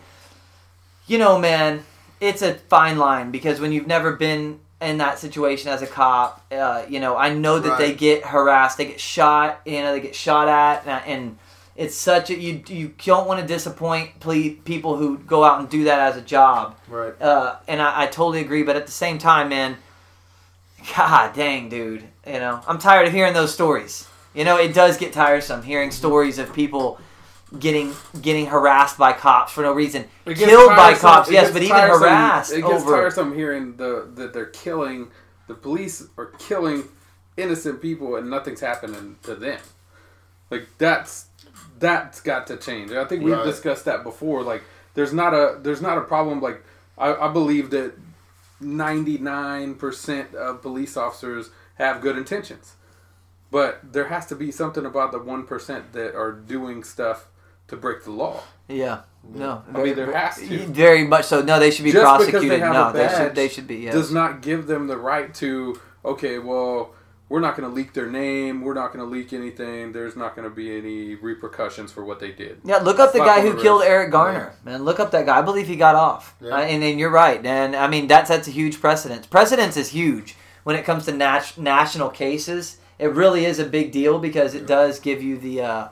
you 1.06 1.18
know, 1.18 1.38
man, 1.38 1.84
it's 2.20 2.42
a 2.42 2.54
fine 2.68 2.98
line 2.98 3.30
because 3.30 3.60
when 3.60 3.72
you've 3.72 3.86
never 3.86 4.12
been 4.12 4.60
in 4.80 4.98
that 4.98 5.18
situation 5.18 5.70
as 5.70 5.82
a 5.82 5.86
cop, 5.86 6.42
uh, 6.52 6.82
you 6.88 7.00
know, 7.00 7.16
I 7.16 7.30
know 7.30 7.58
that 7.58 7.76
they 7.78 7.92
get 7.92 8.24
harassed, 8.26 8.78
they 8.78 8.86
get 8.86 9.00
shot, 9.00 9.60
you 9.66 9.82
know, 9.82 9.92
they 9.92 10.00
get 10.00 10.14
shot 10.14 10.48
at, 10.48 10.86
and, 10.86 11.02
and 11.06 11.38
it's 11.80 11.96
such 11.96 12.28
a 12.28 12.38
you 12.38 12.62
you 12.68 12.94
don't 13.02 13.26
want 13.26 13.40
to 13.40 13.46
disappoint 13.46 14.20
ple- 14.20 14.54
people 14.66 14.98
who 14.98 15.16
go 15.16 15.42
out 15.42 15.60
and 15.60 15.68
do 15.70 15.84
that 15.84 15.98
as 15.98 16.16
a 16.18 16.20
job. 16.20 16.76
right. 16.88 17.14
Uh, 17.20 17.56
and 17.66 17.80
I, 17.80 18.02
I 18.02 18.06
totally 18.06 18.42
agree, 18.42 18.62
but 18.62 18.76
at 18.76 18.84
the 18.84 18.92
same 18.92 19.16
time, 19.16 19.48
man, 19.48 19.78
god 20.94 21.34
dang, 21.34 21.70
dude, 21.70 22.04
you 22.26 22.34
know, 22.34 22.60
I'm 22.68 22.78
tired 22.78 23.06
of 23.06 23.14
hearing 23.14 23.32
those 23.32 23.52
stories. 23.54 24.06
You 24.34 24.44
know, 24.44 24.58
it 24.58 24.74
does 24.74 24.98
get 24.98 25.14
tiresome 25.14 25.62
hearing 25.62 25.90
stories 25.90 26.38
of 26.38 26.52
people 26.52 27.00
getting 27.58 27.94
getting 28.20 28.44
harassed 28.44 28.98
by 28.98 29.14
cops 29.14 29.50
for 29.50 29.62
no 29.62 29.72
reason, 29.72 30.04
killed 30.26 30.76
by 30.76 30.92
cops, 30.92 31.30
yes, 31.30 31.50
but 31.50 31.62
even 31.62 31.76
harassed 31.76 32.52
It 32.52 32.60
gets 32.60 32.82
over. 32.82 32.92
tiresome 32.96 33.34
hearing 33.34 33.76
the 33.76 34.06
that 34.16 34.34
they're 34.34 34.46
killing 34.46 35.10
the 35.46 35.54
police 35.54 36.06
are 36.18 36.26
killing 36.38 36.84
innocent 37.38 37.80
people 37.80 38.16
and 38.16 38.28
nothing's 38.28 38.60
happening 38.60 39.16
to 39.22 39.34
them. 39.34 39.60
Like 40.50 40.66
that's 40.76 41.26
that's 41.78 42.20
got 42.20 42.46
to 42.48 42.56
change. 42.56 42.92
I 42.92 43.04
think 43.04 43.22
we've 43.22 43.34
Right. 43.34 43.44
discussed 43.44 43.84
that 43.86 44.02
before. 44.02 44.42
Like 44.42 44.62
there's 44.94 45.12
not 45.12 45.34
a 45.34 45.58
there's 45.62 45.80
not 45.82 45.98
a 45.98 46.02
problem. 46.02 46.40
Like 46.40 46.62
I, 46.98 47.14
I 47.14 47.28
believe 47.32 47.70
that 47.70 47.94
ninety 48.60 49.18
nine 49.18 49.74
percent 49.74 50.34
of 50.34 50.62
police 50.62 50.96
officers 50.96 51.50
have 51.76 52.00
good 52.00 52.16
intentions, 52.18 52.74
but 53.50 53.80
there 53.92 54.08
has 54.08 54.26
to 54.26 54.34
be 54.34 54.50
something 54.50 54.84
about 54.84 55.12
the 55.12 55.18
one 55.18 55.44
percent 55.44 55.92
that 55.92 56.14
are 56.14 56.32
doing 56.32 56.84
stuff 56.84 57.28
to 57.68 57.76
break 57.76 58.04
the 58.04 58.10
law. 58.10 58.40
Yeah, 58.68 59.00
no, 59.24 59.62
I 59.74 59.82
mean, 59.82 59.94
there 59.96 60.12
has 60.12 60.36
to. 60.36 60.66
very 60.66 61.04
much 61.06 61.24
so. 61.26 61.40
No, 61.42 61.58
they 61.58 61.70
should 61.70 61.84
be 61.84 61.92
Just 61.92 62.04
prosecuted. 62.04 62.50
they 62.50 62.58
have 62.60 62.72
no, 62.74 62.88
a 62.88 62.92
they 62.92 63.08
should 63.16 63.34
they 63.34 63.48
should 63.48 63.66
be. 63.66 63.76
Yes. 63.76 63.94
does 63.94 64.12
not 64.12 64.42
give 64.42 64.66
them 64.66 64.86
the 64.86 64.96
right 64.96 65.32
to 65.36 65.80
okay 66.04 66.38
well 66.38 66.94
we're 67.30 67.40
not 67.40 67.56
going 67.56 67.66
to 67.66 67.74
leak 67.74 67.94
their 67.94 68.10
name 68.10 68.60
we're 68.60 68.74
not 68.74 68.92
going 68.92 69.02
to 69.02 69.10
leak 69.10 69.32
anything 69.32 69.92
there's 69.92 70.16
not 70.16 70.36
going 70.36 70.46
to 70.46 70.54
be 70.54 70.76
any 70.76 71.14
repercussions 71.14 71.90
for 71.90 72.04
what 72.04 72.20
they 72.20 72.32
did 72.32 72.60
Yeah, 72.64 72.76
look 72.78 72.98
up 72.98 73.12
the 73.12 73.18
Slap 73.18 73.36
guy 73.36 73.40
who 73.42 73.54
the 73.54 73.62
killed. 73.62 73.82
Eric 73.82 74.10
Garner, 74.10 74.52
man. 74.64 74.84
Look 74.84 75.00
up 75.00 75.10
that 75.12 75.24
guy. 75.24 75.38
I 75.38 75.42
believe 75.42 75.66
he 75.68 75.76
got 75.76 75.94
off. 75.94 76.34
Yeah. 76.40 76.56
Uh, 76.56 76.60
and 76.60 76.82
then 76.82 76.98
you're 76.98 77.08
right. 77.10 77.44
And 77.46 77.74
I 77.74 77.86
mean, 77.88 78.08
that 78.08 78.28
sets 78.28 78.46
a 78.48 78.50
huge 78.50 78.80
precedence. 78.80 79.26
Precedence 79.26 79.76
is 79.76 79.90
huge 79.90 80.36
when 80.64 80.76
it 80.76 80.84
comes 80.84 81.06
to 81.06 81.12
nat- 81.12 81.56
national 81.56 82.10
cases. 82.10 82.76
It 82.98 83.12
really 83.14 83.44
is 83.46 83.58
a 83.58 83.64
big 83.64 83.92
deal 83.92 84.18
because 84.18 84.54
it 84.54 84.66
does 84.66 85.00
give 85.00 85.22
you 85.22 85.38
the, 85.38 85.62
uh, 85.62 85.88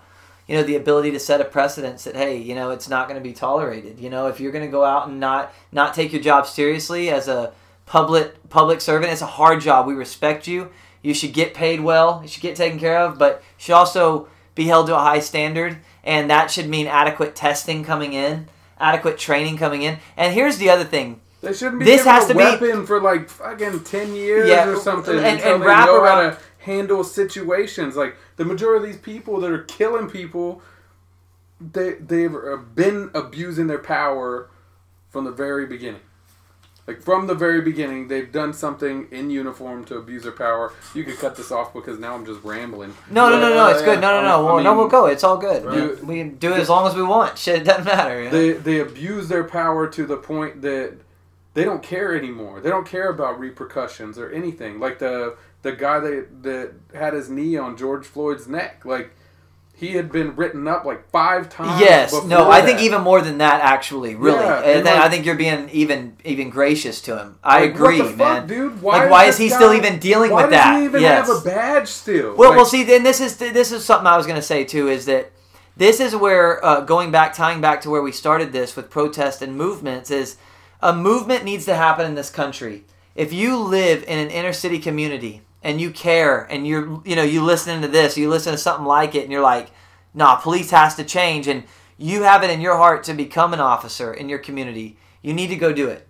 you 0.47 0.57
know, 0.57 0.63
the 0.63 0.77
ability 0.77 1.11
to 1.13 1.21
set 1.21 1.41
a 1.41 1.45
precedence 1.45 2.05
that 2.05 2.17
hey, 2.17 2.37
you 2.37 2.55
know, 2.55 2.71
it's 2.71 2.89
not 2.89 3.09
going 3.09 3.19
to 3.19 3.27
be 3.27 3.33
tolerated. 3.33 3.99
You 4.01 4.11
know, 4.11 4.27
if 4.27 4.41
you're 4.41 4.53
going 4.53 4.65
to 4.65 4.71
go 4.71 4.85
out 4.85 5.09
and 5.09 5.19
not 5.21 5.53
not 5.73 5.95
take 5.95 6.13
your 6.13 6.23
job 6.23 6.47
seriously 6.47 7.11
as 7.11 7.29
a 7.29 7.53
public 7.87 8.49
public 8.51 8.81
servant, 8.81 9.13
it's 9.13 9.23
a 9.23 9.27
hard 9.27 9.61
job. 9.61 9.87
We 9.87 9.95
respect 9.95 10.47
you. 10.47 10.71
You 11.03 11.15
should 11.15 11.33
get 11.33 11.55
paid 11.55 11.81
well. 11.81 12.21
You 12.23 12.29
should 12.29 12.43
get 12.43 12.57
taken 12.57 12.79
care 12.79 12.99
of, 12.99 13.19
but 13.19 13.43
you 13.59 13.63
should 13.65 13.75
also 13.75 14.29
be 14.55 14.65
held 14.65 14.87
to 14.89 14.97
a 14.97 15.01
high 15.01 15.21
standard, 15.21 15.79
and 16.03 16.29
that 16.31 16.51
should 16.51 16.69
mean 16.69 16.87
adequate 16.89 17.37
testing 17.37 17.85
coming 17.85 18.13
in, 18.13 18.49
adequate 18.81 19.17
training 19.19 19.57
coming 19.57 19.83
in. 19.83 19.99
And 20.17 20.35
here's 20.35 20.59
the 20.59 20.71
other 20.71 20.85
thing. 20.85 21.21
they 21.41 21.53
shouldn't 21.53 21.79
be 21.79 21.85
This 21.85 22.05
has 22.05 22.27
to 22.27 22.35
be- 22.35 22.39
weapon 22.39 22.85
for 22.85 23.01
like 23.01 23.29
fucking 23.29 23.85
10 23.85 24.15
years 24.17 24.49
Yeah, 24.49 24.69
or 24.69 24.77
something 24.77 25.17
and- 25.17 25.25
until 25.25 25.55
and 25.55 25.63
they 25.63 25.67
wrap 25.67 25.87
know 25.87 26.01
around- 26.03 26.25
how 26.25 26.31
to 26.31 26.39
handle 26.59 27.05
situations 27.05 27.95
like 27.97 28.17
the 28.37 28.45
majority 28.45 28.85
of 28.89 28.93
these 28.93 29.01
people 29.01 29.41
that 29.41 29.51
are 29.53 29.63
killing 29.63 30.11
people 30.11 30.61
they 31.61 31.93
they've 31.95 32.35
uh, 32.35 32.57
been 32.75 33.11
abusing 33.15 33.69
their 33.69 33.79
power 33.79 34.51
from 35.09 35.25
the 35.25 35.31
very 35.31 35.65
beginning 35.67 36.01
like 36.89 37.01
from 37.01 37.27
the 37.29 37.35
very 37.35 37.61
beginning 37.61 38.09
they've 38.09 38.33
done 38.33 38.53
something 38.53 39.07
in 39.13 39.31
uniform 39.31 39.85
to 39.85 39.97
abuse 39.97 40.25
their 40.25 40.33
power 40.33 40.73
you 40.95 41.05
could 41.05 41.19
cut 41.19 41.37
this 41.37 41.53
off 41.53 41.73
because 41.73 41.99
now 42.01 42.15
i'm 42.15 42.25
just 42.27 42.43
rambling 42.43 42.93
No, 43.11 43.29
no, 43.29 43.39
no, 43.39 43.55
no. 43.55 43.69
It's 43.69 43.83
good. 43.83 44.01
No, 44.01 44.21
no, 44.21 44.23
no. 44.27 44.45
Well, 44.45 44.65
no, 44.65 44.77
we'll 44.77 44.89
go. 44.89 45.07
It's 45.07 45.23
all 45.23 45.37
good. 45.37 45.65
Right. 45.65 46.05
We 46.05 46.17
can 46.19 46.37
do 46.37 46.53
it 46.53 46.59
as 46.59 46.69
long 46.69 46.87
as 46.89 46.95
we 46.97 47.03
want. 47.03 47.39
Shit, 47.45 47.63
it 47.63 47.65
doesn't 47.65 47.85
matter. 47.85 48.19
you 48.23 48.31
know? 48.31 48.31
they 48.31 48.53
they 48.53 48.81
abuse 48.81 49.29
their 49.29 49.45
power 49.45 49.87
to 49.89 50.07
the 50.07 50.17
point 50.17 50.63
that 50.63 50.97
they 51.55 51.65
don't 51.65 51.83
care 51.83 52.17
anymore. 52.17 52.61
They 52.61 52.71
don't 52.71 52.87
care 52.87 53.09
about 53.11 53.39
repercussions 53.39 54.19
or 54.19 54.31
anything. 54.31 54.81
Like 54.81 54.99
the 54.99 55.37
the 55.63 55.73
guy 55.73 55.99
that 56.01 56.43
that 56.43 56.73
had 56.95 57.13
his 57.15 57.29
knee 57.29 57.57
on 57.57 57.77
George 57.77 58.07
Floyd's 58.07 58.47
neck, 58.49 58.85
like 58.85 59.11
he 59.79 59.95
had 59.95 60.11
been 60.11 60.35
written 60.35 60.67
up 60.67 60.85
like 60.85 61.09
five 61.11 61.49
times. 61.49 61.81
Yes, 61.81 62.13
no, 62.25 62.51
I 62.51 62.63
think 62.63 62.81
even 62.81 63.03
more 63.03 63.21
than 63.21 63.39
that. 63.39 63.61
Actually, 63.63 64.15
really, 64.17 64.39
Yeah, 64.41 64.55
I, 64.55 64.63
and 64.63 64.85
think, 64.85 64.97
like- 64.97 65.05
I 65.05 65.09
think 65.09 65.25
you're 65.27 65.35
being 65.37 65.69
even 65.71 66.17
even 66.25 66.51
gracious 66.51 67.01
to 67.03 67.17
him. 67.17 67.39
I 67.45 67.61
Like, 67.61 67.75
agree, 67.75 68.03
man. 68.15 68.47
dude. 68.47 68.83
Like, 68.83 69.11
why 69.11 69.27
does 69.27 69.37
is 69.37 69.39
he 69.39 69.49
this 69.49 69.55
still 69.57 69.73
even 69.75 69.99
dealing 69.99 70.33
why 70.33 70.43
with 70.43 70.51
does 70.51 70.61
that? 70.65 70.79
He 70.79 70.85
even 70.85 71.01
Yes. 71.01 71.29
have 71.29 71.37
a 71.37 71.41
badge 71.45 71.89
still. 71.89 72.35
Well, 72.37 72.51
Like, 72.51 72.57
well, 72.57 72.67
see, 72.67 72.83
then 72.83 73.03
this 73.05 73.21
is 73.21 73.37
this 73.37 73.71
is 73.73 73.85
something 73.85 74.07
I 74.07 74.17
was 74.17 74.27
going 74.27 74.37
to 74.41 74.43
say 74.43 74.65
too. 74.65 74.89
Is 74.89 75.07
that 75.07 75.31
this 75.77 76.01
is 76.01 76.15
where 76.17 76.65
uh, 76.65 76.81
going 76.81 77.11
back, 77.13 77.33
tying 77.35 77.61
back 77.61 77.81
to 77.83 77.91
where 77.91 78.03
we 78.03 78.11
started 78.13 78.53
this 78.53 78.75
with 78.75 78.91
protest 78.91 79.43
and 79.43 79.57
movements 79.57 80.11
is 80.11 80.37
a 80.83 80.93
movement 80.93 81.45
needs 81.45 81.65
to 81.67 81.75
happen 81.77 82.05
in 82.05 82.15
this 82.17 82.31
country. 82.31 82.85
If 83.15 83.33
you 83.33 83.57
live 83.57 84.03
in 84.09 84.19
an 84.19 84.31
inner 84.31 84.53
city 84.53 84.79
community 84.79 85.43
and 85.63 85.81
you 85.81 85.91
care 85.91 86.43
and 86.51 86.67
you're 86.67 87.01
you 87.05 87.17
know 87.17 87.23
you 87.23 87.43
listening 87.43 87.83
to 87.83 87.89
this, 87.89 88.17
you 88.17 88.29
listen 88.29 88.53
to 88.53 88.59
something 88.59 88.87
like 88.87 89.15
it, 89.15 89.23
and 89.23 89.33
you're 89.33 89.43
like, 89.43 89.71
nah, 90.15 90.37
police 90.37 90.71
has 90.71 90.95
to 90.97 91.05
change, 91.05 91.49
and 91.49 91.65
you 91.97 92.23
have 92.23 92.43
it 92.43 92.51
in 92.51 92.61
your 92.61 92.77
heart 92.77 93.05
to 93.05 93.15
become 93.15 93.53
an 93.53 93.61
officer 93.61 94.15
in 94.15 94.29
your 94.29 94.39
community, 94.39 94.97
you 95.21 95.35
need 95.35 95.49
to 95.49 95.57
go 95.57 95.73
do 95.73 95.89
it. 95.89 96.07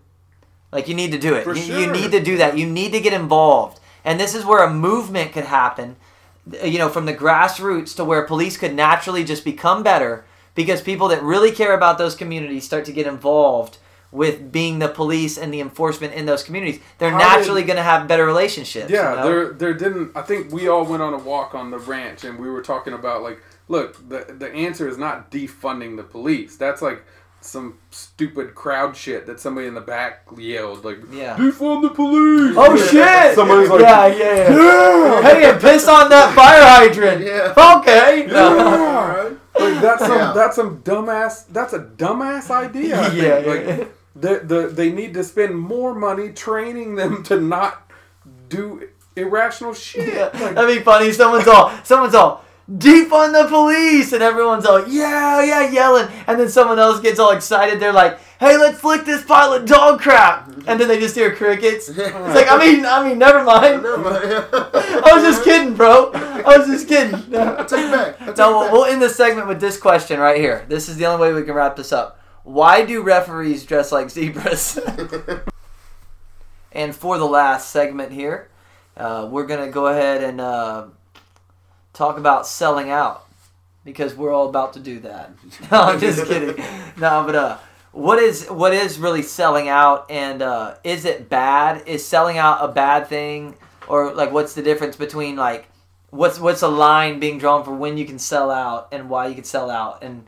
Like 0.71 0.87
you 0.87 0.95
need 0.95 1.13
to 1.13 1.19
do 1.19 1.35
it. 1.35 1.47
You, 1.47 1.81
you 1.81 1.91
need 1.91 2.13
to 2.13 2.21
do 2.21 2.37
that. 2.37 2.59
You 2.59 2.67
need 2.67 2.93
to 2.93 3.01
get 3.01 3.15
involved. 3.15 3.81
And 4.05 4.21
this 4.21 4.35
is 4.35 4.45
where 4.45 4.63
a 4.63 4.73
movement 4.73 5.33
could 5.33 5.45
happen, 5.45 5.97
you 6.63 6.79
know, 6.79 6.91
from 6.91 7.07
the 7.07 7.15
grassroots 7.15 7.97
to 7.97 8.05
where 8.05 8.23
police 8.23 8.57
could 8.57 8.75
naturally 8.75 9.25
just 9.25 9.45
become 9.45 9.83
better 9.83 10.25
because 10.55 10.83
people 10.83 11.09
that 11.09 11.23
really 11.23 11.53
care 11.53 11.75
about 11.75 11.99
those 11.99 12.15
communities 12.15 12.65
start 12.65 12.85
to 12.85 12.93
get 12.93 13.07
involved 13.07 13.79
with 14.11 14.51
being 14.51 14.79
the 14.79 14.89
police 14.89 15.37
and 15.37 15.53
the 15.53 15.61
enforcement 15.61 16.15
in 16.15 16.25
those 16.27 16.43
communities. 16.43 16.81
They're 16.99 17.11
How 17.11 17.19
naturally 17.19 17.63
going 17.63 17.77
to 17.77 17.83
have 17.83 18.09
better 18.09 18.25
relationships. 18.25 18.91
Yeah, 18.91 19.11
you 19.11 19.17
know? 19.17 19.23
there 19.29 19.53
there 19.53 19.75
didn't. 19.75 20.17
I 20.17 20.23
think 20.23 20.51
we 20.53 20.69
all 20.69 20.85
went 20.85 21.03
on 21.03 21.13
a 21.15 21.19
walk 21.19 21.55
on 21.55 21.71
the 21.71 21.79
ranch, 21.79 22.25
and 22.25 22.39
we 22.39 22.49
were 22.49 22.63
talking 22.63 22.95
about 22.95 23.23
like, 23.23 23.41
look, 23.69 23.97
the 24.09 24.35
the 24.39 24.53
answer 24.53 24.89
is 24.89 24.97
not 24.99 25.31
defunding 25.31 25.97
the 25.97 26.03
police. 26.05 26.57
That's 26.57 26.81
like 26.81 27.05
some 27.41 27.79
stupid 27.91 28.53
crowd 28.55 28.97
shit 28.97 29.25
that 29.27 29.39
somebody 29.39 29.69
in 29.69 29.75
the 29.75 29.81
back 29.81 30.27
yelled 30.37 30.85
like 30.85 30.99
Yeah. 31.13 31.37
defund 31.37 31.83
the 31.83 31.91
police. 31.91 32.57
Oh 32.59 32.77
shit! 32.77 33.35
Somebody's 33.35 33.69
like, 33.69 33.81
yeah, 33.83 34.07
yeah, 34.07 34.57
yeah. 34.57 35.23
Hey, 35.23 35.51
and 35.51 35.61
piss 35.61 35.87
on 35.87 36.09
that 36.11 36.35
fire 36.35 36.65
hydrant. 36.65 37.25
Yeah. 37.25 37.55
Okay. 37.79 38.27
No. 38.27 39.35
Like 39.59 39.81
that's 39.83 40.07
some 40.07 40.13
Yeah. 40.17 40.33
that's 40.37 40.55
some 40.57 40.83
dumbass 40.83 41.47
that's 41.49 41.73
a 41.73 41.81
dumbass 41.81 42.49
idea. 42.49 43.01
I 43.01 43.09
think. 43.11 43.23
Yeah, 43.23 43.53
like 43.53 43.67
yeah. 43.67 43.85
The, 44.21 44.41
the 44.45 44.69
they 44.69 44.91
need 44.91 45.15
to 45.15 45.25
spend 45.25 45.59
more 45.59 45.95
money 45.95 46.31
training 46.31 46.95
them 46.97 47.23
to 47.25 47.41
not 47.41 47.91
do 48.49 48.89
irrational 49.17 49.75
shit. 49.75 50.15
Yeah, 50.15 50.25
Like, 50.41 50.55
that'd 50.55 50.77
be 50.79 50.83
funny. 50.83 51.13
Someone's 51.13 51.47
all, 51.49 51.71
someone's 51.85 52.15
all, 52.15 52.45
defund 52.71 53.33
the 53.33 53.49
police, 53.49 54.13
and 54.13 54.23
everyone's 54.23 54.67
all, 54.67 54.87
yeah, 54.89 55.43
yeah, 55.43 55.71
yelling, 55.71 56.09
and 56.27 56.39
then 56.39 56.49
someone 56.49 56.79
else 56.79 57.01
gets 57.01 57.19
all 57.19 57.31
excited. 57.33 57.81
They're 57.81 57.93
like, 57.93 58.19
hey, 58.41 58.57
let's 58.57 58.79
flick 58.79 59.05
this 59.05 59.25
pile 59.25 59.53
of 59.55 59.67
dog 59.67 60.01
crap, 60.01 60.49
and 60.67 60.79
then 60.81 60.87
they 60.89 60.99
just 61.01 61.15
hear 61.15 61.35
crickets. 61.35 61.89
It's 61.99 62.35
like, 62.35 62.51
I 62.51 62.59
mean, 62.59 62.85
I 62.87 63.09
mean, 63.09 63.19
never 63.19 63.43
mind. 63.43 63.83
Never 63.83 63.99
mind. 63.99 64.23
I 64.53 65.11
was 65.15 65.23
just 65.23 65.45
kidding, 65.45 65.75
bro. 65.75 66.11
I 66.13 66.59
was 66.59 66.67
just 66.67 66.87
kidding. 66.89 67.15
I'll 67.35 67.65
take 67.65 67.87
it 67.87 67.93
back. 67.93 68.21
I'll 68.21 68.27
take 68.29 68.37
No, 68.39 68.51
it 68.51 68.53
we'll, 68.55 68.63
back. 68.65 68.73
we'll 68.73 68.85
end 68.85 69.03
this 69.03 69.17
segment 69.17 69.49
with 69.49 69.61
this 69.61 69.79
question 69.79 70.21
right 70.21 70.39
here. 70.39 70.65
This 70.69 70.89
is 70.89 70.97
the 70.97 71.07
only 71.07 71.21
way 71.29 71.33
we 71.33 71.43
can 71.45 71.55
wrap 71.55 71.77
this 71.77 71.93
up. 71.93 72.18
Why 72.49 72.83
do 72.83 73.03
referees 73.03 73.67
dress 73.67 73.93
like 73.93 74.09
zebras? 74.09 74.79
and 76.73 76.97
for 76.97 77.19
the 77.19 77.27
last 77.27 77.69
segment 77.69 78.11
here, 78.11 78.49
uh, 78.97 79.29
we're 79.31 79.45
gonna 79.45 79.71
go 79.71 79.89
ahead 79.89 80.25
and 80.25 80.41
uh, 80.41 80.87
talk 81.93 82.17
about 82.17 82.47
selling 82.47 82.89
out 82.89 83.27
because 83.85 84.15
we're 84.15 84.33
all 84.33 84.49
about 84.49 84.73
to 84.73 84.81
do 84.81 84.99
that. 85.01 85.33
no, 85.71 85.79
I'm 85.79 86.01
just 86.01 86.25
kidding. 86.25 86.65
No, 86.97 87.23
but 87.27 87.35
uh, 87.35 87.59
what 87.93 88.19
is 88.19 88.47
what 88.47 88.73
is 88.73 88.99
really 88.99 89.23
selling 89.23 89.69
out, 89.69 90.11
and 90.11 90.41
uh, 90.41 90.77
is 90.83 91.05
it 91.05 91.29
bad? 91.29 91.87
Is 91.87 92.07
selling 92.07 92.39
out 92.39 92.65
a 92.65 92.73
bad 92.73 93.09
thing, 93.09 93.57
or 93.89 94.15
like 94.15 94.33
what's 94.33 94.55
the 94.55 94.63
difference 94.63 94.97
between 94.97 95.37
like 95.37 95.69
what's 96.09 96.41
what's 96.41 96.63
a 96.63 96.69
line 96.69 97.21
being 97.21 97.37
drawn 97.37 97.63
for 97.63 97.75
when 97.75 97.99
you 97.99 98.07
can 98.07 98.19
sell 98.19 98.51
out 98.51 98.89
and 98.91 99.11
why 99.11 99.27
you 99.27 99.35
can 99.35 99.45
sell 99.45 99.71
out 99.71 100.03
and 100.03 100.25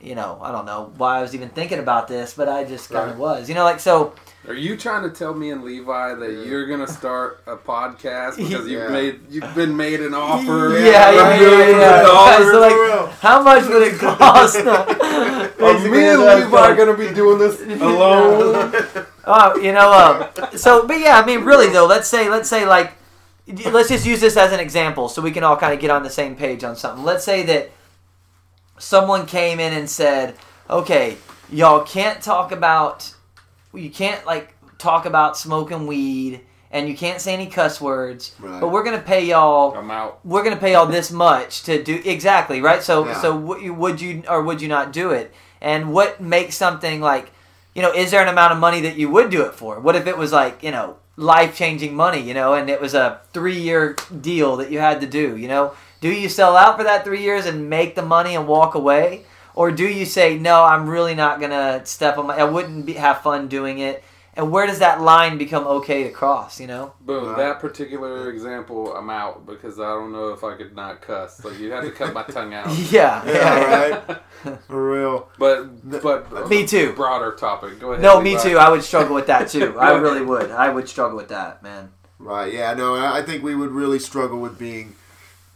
you 0.00 0.14
know 0.14 0.38
I 0.42 0.50
don't 0.52 0.64
know 0.66 0.92
why 0.96 1.18
I 1.18 1.22
was 1.22 1.34
even 1.34 1.48
thinking 1.50 1.78
about 1.78 2.08
this, 2.08 2.34
but 2.34 2.48
I 2.48 2.64
just 2.64 2.88
kind 2.90 3.10
of 3.10 3.18
Right. 3.18 3.38
was. 3.38 3.48
You 3.48 3.54
know, 3.54 3.64
like 3.64 3.80
so. 3.80 4.12
Are 4.48 4.54
you 4.54 4.74
trying 4.74 5.02
to 5.02 5.10
tell 5.10 5.34
me 5.34 5.50
and 5.50 5.62
Levi 5.62 6.14
that 6.14 6.32
Yeah. 6.32 6.42
you're 6.44 6.66
gonna 6.66 6.86
start 6.88 7.42
a 7.46 7.56
podcast 7.56 8.36
because 8.38 8.66
you've 8.66 8.90
made 8.90 9.20
you've 9.30 9.54
been 9.54 9.76
made 9.76 10.00
an 10.00 10.14
offer? 10.14 10.78
Yeah, 10.78 11.10
yeah, 11.10 11.34
of 11.34 11.40
yeah, 11.42 11.48
yeah, 11.58 11.68
yeah. 11.78 12.02
dollars? 12.02 12.50
So, 12.50 12.60
like, 12.60 13.10
How 13.20 13.42
much 13.42 13.64
would 13.68 13.82
it 13.82 13.98
cost? 13.98 14.56
Are 14.66 15.78
me 15.78 16.08
and 16.08 16.22
that's 16.22 16.44
Levi 16.44 16.50
what- 16.50 16.76
gonna 16.76 16.96
be 16.96 17.12
doing 17.14 17.38
this 17.38 17.60
alone? 17.80 18.72
Oh, 19.26 19.56
you 19.56 19.72
know, 19.72 19.90
uh, 19.92 20.50
so 20.56 20.86
but 20.86 20.98
yeah, 20.98 21.18
I 21.20 21.26
mean, 21.26 21.44
really 21.44 21.68
though, 21.68 21.86
let's 21.86 22.08
say, 22.08 22.30
let's 22.30 22.48
say 22.48 22.64
like, 22.66 22.94
let's 23.66 23.88
just 23.90 24.06
use 24.06 24.20
this 24.20 24.36
as 24.38 24.52
an 24.52 24.60
example 24.60 25.08
so 25.10 25.20
we 25.20 25.30
can 25.32 25.44
all 25.44 25.56
kind 25.56 25.74
of 25.74 25.80
get 25.80 25.90
on 25.90 26.02
the 26.02 26.10
same 26.10 26.34
page 26.34 26.64
on 26.64 26.74
something. 26.76 27.04
Let's 27.04 27.24
say 27.24 27.42
that 27.44 27.70
someone 28.80 29.26
came 29.26 29.60
in 29.60 29.72
and 29.72 29.88
said, 29.88 30.34
"Okay, 30.68 31.16
y'all 31.50 31.82
can't 31.84 32.20
talk 32.22 32.50
about, 32.50 33.14
you 33.72 33.90
can't 33.90 34.24
like 34.26 34.54
talk 34.78 35.06
about 35.06 35.36
smoking 35.36 35.86
weed, 35.86 36.40
and 36.72 36.88
you 36.88 36.96
can't 36.96 37.20
say 37.20 37.34
any 37.34 37.46
cuss 37.46 37.80
words, 37.80 38.32
Right. 38.40 38.60
but 38.60 38.68
we're 38.68 38.82
gonna 38.82 38.98
pay 38.98 39.24
y'all." 39.26 39.74
I'm 39.76 39.90
out. 39.90 40.18
we're 40.24 40.42
gonna 40.42 40.56
pay 40.56 40.72
y'all 40.72 40.86
this 40.86 41.10
much 41.12 41.62
to 41.64 41.82
do 41.82 42.00
exactly 42.04 42.60
right. 42.60 42.82
So 42.82 43.06
Yeah. 43.06 43.20
so 43.20 43.36
what 43.36 43.62
you, 43.62 43.72
would 43.74 44.00
you 44.00 44.22
or 44.28 44.42
would 44.42 44.60
you 44.60 44.68
not 44.68 44.92
do 44.92 45.10
it? 45.10 45.32
And 45.60 45.92
what 45.92 46.20
makes 46.20 46.56
something 46.56 47.00
like, 47.02 47.32
you 47.74 47.82
know, 47.82 47.92
is 47.92 48.10
there 48.10 48.22
an 48.22 48.28
amount 48.28 48.52
of 48.54 48.58
money 48.58 48.80
that 48.80 48.96
you 48.96 49.10
would 49.10 49.28
do 49.30 49.42
it 49.42 49.54
for? 49.54 49.78
What 49.78 49.94
if 49.94 50.06
it 50.06 50.16
was 50.16 50.32
like 50.32 50.62
you 50.62 50.70
know 50.70 50.96
life 51.16 51.54
changing 51.54 51.94
money, 51.94 52.18
you 52.20 52.32
know, 52.32 52.54
and 52.54 52.70
it 52.70 52.80
was 52.80 52.94
a 52.94 53.20
three 53.34 53.58
year 53.60 53.94
deal 54.22 54.56
that 54.56 54.70
you 54.70 54.78
had 54.78 55.02
to 55.02 55.06
do, 55.06 55.36
you 55.36 55.48
know? 55.48 55.72
Do 56.00 56.10
you 56.10 56.28
sell 56.28 56.56
out 56.56 56.76
for 56.78 56.84
that 56.84 57.04
three 57.04 57.22
years 57.22 57.46
and 57.46 57.68
make 57.68 57.94
the 57.94 58.02
money 58.02 58.34
and 58.34 58.46
walk 58.48 58.74
away? 58.74 59.24
Or 59.54 59.70
do 59.70 59.86
you 59.86 60.06
say, 60.06 60.38
no, 60.38 60.64
I'm 60.64 60.88
really 60.88 61.14
not 61.14 61.40
going 61.40 61.50
to 61.50 61.84
step 61.84 62.16
on 62.18 62.28
my, 62.28 62.36
I 62.36 62.44
wouldn't 62.44 62.86
be, 62.86 62.94
have 62.94 63.20
fun 63.22 63.48
doing 63.48 63.78
it? 63.80 64.02
And 64.34 64.52
where 64.52 64.66
does 64.66 64.78
that 64.78 65.00
line 65.00 65.38
become 65.38 65.66
okay 65.66 66.04
to 66.04 66.10
cross, 66.10 66.60
you 66.60 66.68
know? 66.68 66.94
Boom. 67.00 67.26
Right. 67.30 67.36
That 67.36 67.60
particular 67.60 68.30
example, 68.30 68.96
I'm 68.96 69.10
out 69.10 69.44
because 69.44 69.80
I 69.80 69.88
don't 69.88 70.12
know 70.12 70.28
if 70.28 70.44
I 70.44 70.56
could 70.56 70.74
not 70.74 71.02
cuss. 71.02 71.44
Like 71.44 71.58
you 71.58 71.72
have 71.72 71.84
to 71.84 71.90
cut 71.90 72.14
my 72.14 72.22
tongue 72.22 72.54
out. 72.54 72.68
Yeah. 72.90 73.22
Yeah, 73.26 73.64
right. 73.64 74.58
For 74.68 74.92
real. 74.92 75.28
But 75.38 75.90
but 76.02 76.48
Me 76.48 76.64
too. 76.64 76.92
Broader 76.94 77.32
topic. 77.32 77.80
Go 77.80 77.92
ahead. 77.92 78.02
No, 78.02 78.20
me 78.20 78.38
too. 78.38 78.56
I 78.56 78.70
would 78.70 78.84
struggle 78.84 79.14
with 79.16 79.26
that 79.26 79.48
too. 79.48 79.76
I 79.78 79.96
really 79.98 80.22
would. 80.22 80.50
I 80.52 80.70
would 80.70 80.88
struggle 80.88 81.16
with 81.16 81.28
that, 81.28 81.62
man. 81.62 81.90
Right. 82.18 82.54
Yeah. 82.54 82.72
No. 82.74 82.94
I 82.94 83.18
I 83.18 83.22
think 83.22 83.42
we 83.42 83.54
would 83.56 83.72
really 83.72 83.98
struggle 83.98 84.38
with 84.40 84.58
being, 84.58 84.94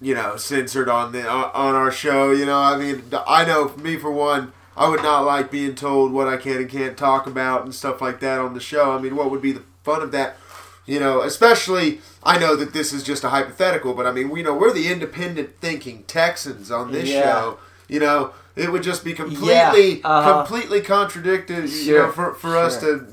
you 0.05 0.14
know, 0.14 0.36
censored 0.36 0.89
on 0.89 1.12
the 1.12 1.26
on 1.26 1.51
on 1.55 1.74
our 1.74 1.90
show. 1.90 2.31
You 2.31 2.44
know. 2.44 2.59
I 2.59 2.76
mean, 2.76 3.02
I 3.26 3.44
know 3.44 3.74
me 3.76 3.97
for 3.97 4.10
one. 4.12 4.52
I 4.76 4.89
would 4.89 5.02
not 5.02 5.24
like 5.24 5.51
being 5.51 5.74
told 5.74 6.12
what 6.12 6.28
I 6.28 6.36
can 6.36 6.59
and 6.59 6.68
can't 6.68 6.97
talk 6.98 7.26
about 7.26 7.64
and 7.64 7.74
stuff 7.74 8.01
like 8.02 8.20
that 8.20 8.39
on 8.40 8.55
the 8.55 8.60
show. 8.60 8.93
I 8.93 9.01
mean, 9.01 9.16
what 9.16 9.31
would 9.31 9.40
be 9.40 9.52
the 9.52 9.62
fun 9.82 10.02
of 10.02 10.12
that? 10.12 10.36
You 10.85 11.01
know, 11.01 11.22
especially 11.22 12.01
I 12.22 12.39
know 12.39 12.55
that 12.56 12.74
this 12.74 12.93
is 12.93 13.02
just 13.02 13.24
a 13.24 13.31
hypothetical, 13.31 13.94
but 13.94 14.06
I 14.06 14.12
mean, 14.12 14.28
we 14.28 14.43
know 14.43 14.55
we're 14.55 14.74
the 14.74 14.93
independent 14.93 15.56
thinking 15.60 16.02
Texans 16.06 16.70
on 16.70 16.93
this 16.93 17.09
Yeah. 17.09 17.22
show. 17.22 17.59
You 17.89 18.01
know, 18.01 18.32
it 18.56 18.70
would 18.70 18.82
just 18.82 19.05
be 19.05 19.14
completely, 19.14 20.02
uh-huh. 20.05 20.44
completely 20.44 20.82
contradicted. 20.82 21.70
You 21.70 21.98
know, 21.98 22.10
for 22.10 22.35
for 22.35 22.56
us 22.59 22.78
to 22.81 23.06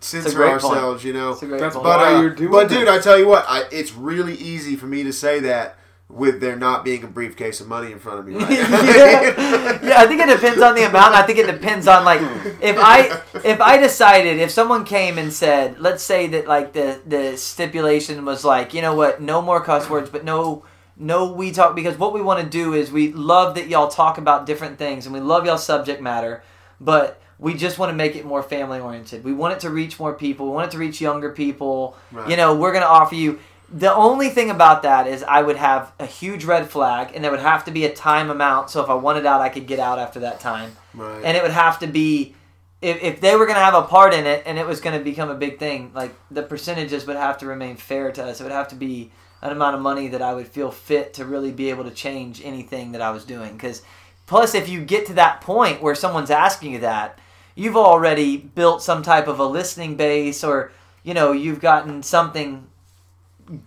censor 0.00 0.36
great 0.36 0.60
point. 0.60 0.64
ourselves. 0.64 1.04
You 1.04 1.12
know, 1.12 1.30
That's 1.30 1.42
a 1.42 1.46
great 1.46 1.60
That's 1.60 1.74
point. 1.76 1.84
but 1.84 2.00
uh, 2.00 2.20
you're 2.20 2.30
doing 2.30 2.50
but 2.50 2.68
dude, 2.68 2.88
this. 2.88 2.98
I 2.98 2.98
tell 3.00 3.18
you 3.18 3.28
what, 3.28 3.44
I, 3.48 3.64
it's 3.70 3.92
really 3.92 4.34
easy 4.34 4.74
for 4.74 4.86
me 4.86 5.04
to 5.04 5.12
say 5.12 5.38
that 5.40 5.76
with 6.08 6.40
there 6.40 6.56
not 6.56 6.84
being 6.84 7.02
a 7.02 7.06
briefcase 7.06 7.60
of 7.60 7.68
money 7.68 7.90
in 7.90 7.98
front 7.98 8.20
of 8.20 8.26
me. 8.26 8.36
Right 8.36 8.50
yeah. 8.52 9.78
yeah, 9.82 10.00
I 10.00 10.06
think 10.06 10.20
it 10.20 10.28
depends 10.28 10.60
on 10.62 10.74
the 10.74 10.86
amount. 10.86 11.14
I 11.14 11.22
think 11.22 11.38
it 11.38 11.46
depends 11.46 11.88
on 11.88 12.04
like 12.04 12.20
if 12.60 12.76
I 12.78 13.20
if 13.44 13.60
I 13.60 13.78
decided 13.78 14.38
if 14.38 14.50
someone 14.50 14.84
came 14.84 15.18
and 15.18 15.32
said, 15.32 15.80
let's 15.80 16.02
say 16.02 16.26
that 16.28 16.46
like 16.46 16.72
the 16.72 17.00
the 17.06 17.36
stipulation 17.36 18.24
was 18.24 18.44
like, 18.44 18.74
you 18.74 18.82
know 18.82 18.94
what, 18.94 19.20
no 19.20 19.42
more 19.42 19.60
cuss 19.62 19.88
words, 19.88 20.10
but 20.10 20.24
no 20.24 20.64
no 20.96 21.32
we 21.32 21.50
talk 21.50 21.74
because 21.74 21.98
what 21.98 22.12
we 22.12 22.22
want 22.22 22.42
to 22.44 22.48
do 22.48 22.74
is 22.74 22.92
we 22.92 23.12
love 23.12 23.56
that 23.56 23.68
y'all 23.68 23.88
talk 23.88 24.18
about 24.18 24.46
different 24.46 24.78
things 24.78 25.06
and 25.06 25.14
we 25.14 25.20
love 25.20 25.46
y'all 25.46 25.58
subject 25.58 26.00
matter, 26.00 26.42
but 26.80 27.20
we 27.38 27.54
just 27.54 27.78
want 27.78 27.90
to 27.90 27.96
make 27.96 28.14
it 28.14 28.24
more 28.24 28.42
family 28.42 28.78
oriented. 28.78 29.24
We 29.24 29.32
want 29.32 29.54
it 29.54 29.60
to 29.60 29.70
reach 29.70 29.98
more 29.98 30.14
people. 30.14 30.46
We 30.46 30.52
want 30.52 30.68
it 30.68 30.70
to 30.72 30.78
reach 30.78 31.00
younger 31.00 31.32
people. 31.32 31.96
Right. 32.12 32.30
You 32.30 32.36
know, 32.36 32.54
we're 32.54 32.72
going 32.72 32.84
to 32.84 32.88
offer 32.88 33.16
you 33.16 33.40
the 33.74 33.92
only 33.92 34.28
thing 34.28 34.50
about 34.50 34.84
that 34.84 35.08
is 35.08 35.24
I 35.24 35.42
would 35.42 35.56
have 35.56 35.92
a 35.98 36.06
huge 36.06 36.44
red 36.44 36.70
flag, 36.70 37.10
and 37.12 37.24
there 37.24 37.32
would 37.32 37.40
have 37.40 37.64
to 37.64 37.72
be 37.72 37.84
a 37.84 37.92
time 37.92 38.30
amount. 38.30 38.70
So 38.70 38.80
if 38.80 38.88
I 38.88 38.94
wanted 38.94 39.26
out, 39.26 39.40
I 39.40 39.48
could 39.48 39.66
get 39.66 39.80
out 39.80 39.98
after 39.98 40.20
that 40.20 40.38
time, 40.38 40.76
right. 40.94 41.22
and 41.24 41.36
it 41.36 41.42
would 41.42 41.52
have 41.52 41.80
to 41.80 41.88
be 41.88 42.36
if, 42.80 43.02
if 43.02 43.20
they 43.20 43.34
were 43.34 43.46
going 43.46 43.56
to 43.56 43.64
have 43.64 43.74
a 43.74 43.82
part 43.82 44.14
in 44.14 44.26
it, 44.26 44.44
and 44.46 44.58
it 44.58 44.66
was 44.66 44.80
going 44.80 44.96
to 44.96 45.02
become 45.02 45.28
a 45.28 45.34
big 45.34 45.58
thing. 45.58 45.90
Like 45.92 46.14
the 46.30 46.44
percentages 46.44 47.04
would 47.06 47.16
have 47.16 47.38
to 47.38 47.46
remain 47.46 47.76
fair 47.76 48.12
to 48.12 48.24
us. 48.24 48.40
It 48.40 48.44
would 48.44 48.52
have 48.52 48.68
to 48.68 48.76
be 48.76 49.10
an 49.42 49.50
amount 49.50 49.74
of 49.74 49.82
money 49.82 50.06
that 50.08 50.22
I 50.22 50.34
would 50.34 50.46
feel 50.46 50.70
fit 50.70 51.14
to 51.14 51.24
really 51.24 51.50
be 51.50 51.70
able 51.70 51.82
to 51.84 51.90
change 51.90 52.40
anything 52.44 52.92
that 52.92 53.02
I 53.02 53.10
was 53.10 53.24
doing. 53.24 53.54
Because 53.54 53.82
plus, 54.26 54.54
if 54.54 54.68
you 54.68 54.84
get 54.84 55.06
to 55.06 55.14
that 55.14 55.40
point 55.40 55.82
where 55.82 55.96
someone's 55.96 56.30
asking 56.30 56.74
you 56.74 56.78
that, 56.80 57.18
you've 57.56 57.76
already 57.76 58.36
built 58.36 58.84
some 58.84 59.02
type 59.02 59.26
of 59.26 59.40
a 59.40 59.44
listening 59.44 59.96
base, 59.96 60.44
or 60.44 60.70
you 61.02 61.12
know, 61.12 61.32
you've 61.32 61.60
gotten 61.60 62.04
something 62.04 62.68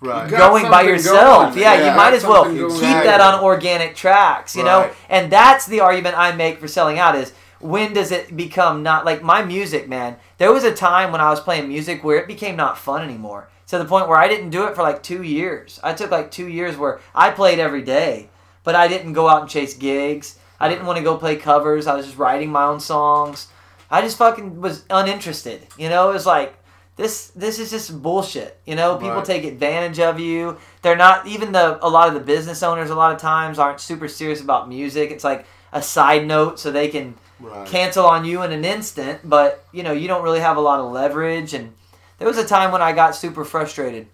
right. 0.02 0.30
Going 0.30 0.70
by 0.70 0.84
yourself. 0.84 1.54
going. 1.54 1.62
Yeah, 1.62 1.74
Yeah, 1.76 1.92
you 1.92 1.98
might 1.98 2.14
as 2.14 2.24
well 2.24 2.46
keep 2.46 2.60
going. 2.60 2.82
that 2.82 3.22
on 3.22 3.44
organic 3.44 3.96
tracks, 3.96 4.56
you 4.56 4.64
know? 4.64 4.90
And 5.10 5.32
that's 5.32 5.66
the 5.66 5.82
argument 5.82 6.18
I 6.18 6.32
make 6.36 6.60
for 6.60 6.68
selling 6.68 7.00
out 7.00 7.16
is 7.16 7.34
when 7.60 7.94
does 7.94 8.12
it 8.12 8.36
become 8.38 8.84
not 8.84 9.06
like 9.06 9.24
my 9.24 9.44
music, 9.44 9.90
man? 9.90 10.18
There 10.38 10.54
was 10.54 10.64
a 10.64 10.74
time 10.74 11.12
when 11.12 11.22
I 11.22 11.30
was 11.30 11.40
playing 11.40 11.68
music 11.68 12.04
where 12.04 12.18
it 12.18 12.28
became 12.28 12.56
not 12.56 12.78
fun 12.78 13.04
anymore. 13.04 13.50
To 13.68 13.78
the 13.78 13.86
point 13.86 14.08
where 14.08 14.18
I 14.18 14.30
didn't 14.30 14.52
do 14.52 14.66
it 14.66 14.76
for 14.76 14.82
like 14.84 15.04
2 15.04 15.24
years. 15.24 15.80
I 15.84 15.94
took 15.94 16.10
like 16.10 16.32
2 16.32 16.48
years 16.48 16.78
where 16.78 17.02
I 17.14 17.32
played 17.32 17.60
every 17.60 17.82
day, 17.82 18.30
but 18.64 18.76
I 18.76 18.88
didn't 18.88 19.14
go 19.14 19.28
out 19.28 19.42
and 19.42 19.50
chase 19.50 19.74
gigs. 19.74 20.38
I 20.60 20.70
didn't 20.70 20.86
want 20.86 20.98
to 20.98 21.04
go 21.04 21.18
play 21.18 21.36
covers. 21.36 21.86
I 21.86 21.96
was 21.96 22.06
just 22.06 22.18
writing 22.18 22.52
my 22.52 22.64
own 22.64 22.80
songs. 22.80 23.48
I 23.92 24.02
just 24.02 24.18
fucking 24.18 24.62
was 24.62 24.86
uninterested. 24.90 25.68
You 25.78 25.90
know, 25.90 26.10
it 26.10 26.14
was 26.14 26.26
like 26.26 26.56
this 26.98 27.28
this 27.36 27.60
is 27.60 27.70
just 27.70 28.02
bullshit. 28.02 28.60
You 28.66 28.76
know, 28.76 28.96
people 28.96 29.18
Right. 29.18 29.26
take 29.26 29.44
advantage 29.46 30.00
of 30.00 30.20
you. 30.20 30.58
They're 30.82 30.96
not 30.98 31.28
even 31.28 31.52
the 31.52 31.84
a 31.86 31.90
lot 31.90 32.08
of 32.08 32.16
the 32.16 32.20
business 32.20 32.64
owners 32.64 32.90
a 32.90 32.96
lot 32.96 33.14
of 33.14 33.22
times 33.22 33.60
aren't 33.60 33.80
super 33.80 34.08
serious 34.08 34.42
about 34.42 34.68
music. 34.68 35.12
It's 35.12 35.24
like 35.24 35.46
a 35.72 35.82
side 35.82 36.26
note 36.28 36.60
so 36.60 36.72
they 36.72 36.88
can 36.88 37.16
right. 37.40 37.68
cancel 37.68 38.06
on 38.06 38.26
you 38.26 38.42
in 38.42 38.52
an 38.52 38.66
instant, 38.66 39.22
but 39.24 39.64
you 39.72 39.84
know, 39.84 39.92
you 39.94 40.08
don't 40.08 40.24
really 40.24 40.40
have 40.40 40.58
a 40.58 40.62
lot 40.62 40.80
of 40.80 40.92
leverage 40.92 41.54
and 41.54 41.74
there 42.18 42.28
was 42.28 42.40
a 42.40 42.48
time 42.48 42.72
when 42.72 42.82
I 42.82 42.94
got 42.94 43.16
super 43.16 43.46
frustrated. 43.46 44.08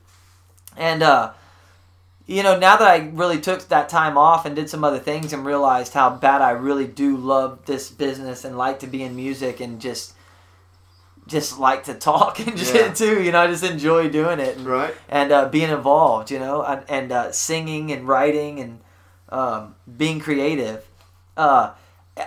And 0.75 1.01
uh 1.03 1.31
you 2.25 2.41
know, 2.41 2.57
now 2.57 2.77
that 2.77 2.87
I 2.87 3.09
really 3.13 3.39
took 3.39 3.67
that 3.67 3.89
time 3.89 4.17
off 4.17 4.45
and 4.45 4.55
did 4.55 4.69
some 4.69 4.83
other 4.83 4.99
things 4.99 5.33
and 5.33 5.45
realized 5.45 5.93
how 5.93 6.09
bad 6.09 6.41
I 6.41 6.51
really 6.51 6.87
do 6.87 7.17
love 7.17 7.65
this 7.65 7.89
business 7.89 8.45
and 8.45 8.57
like 8.57 8.79
to 8.79 8.87
be 8.87 9.03
in 9.03 9.15
music 9.15 9.59
and 9.59 9.81
just 9.81 10.13
just 11.27 11.57
like 11.59 11.83
to 11.85 11.93
talk 11.93 12.39
and 12.45 12.57
shit 12.59 12.75
Yeah. 12.75 12.93
too. 12.93 13.21
You 13.23 13.31
know, 13.31 13.41
I 13.41 13.47
just 13.47 13.63
enjoy 13.63 14.09
doing 14.09 14.39
it 14.39 14.57
and, 14.57 14.65
Right. 14.65 14.93
and 15.09 15.31
uh, 15.31 15.49
being 15.49 15.69
involved. 15.69 16.31
You 16.31 16.39
know, 16.39 16.63
and, 16.63 16.83
and 16.89 17.11
uh, 17.11 17.31
singing 17.31 17.91
and 17.91 18.07
writing 18.07 18.59
and 18.59 18.79
um, 19.29 19.75
being 19.97 20.19
creative. 20.19 20.85
Uh, 21.35 21.71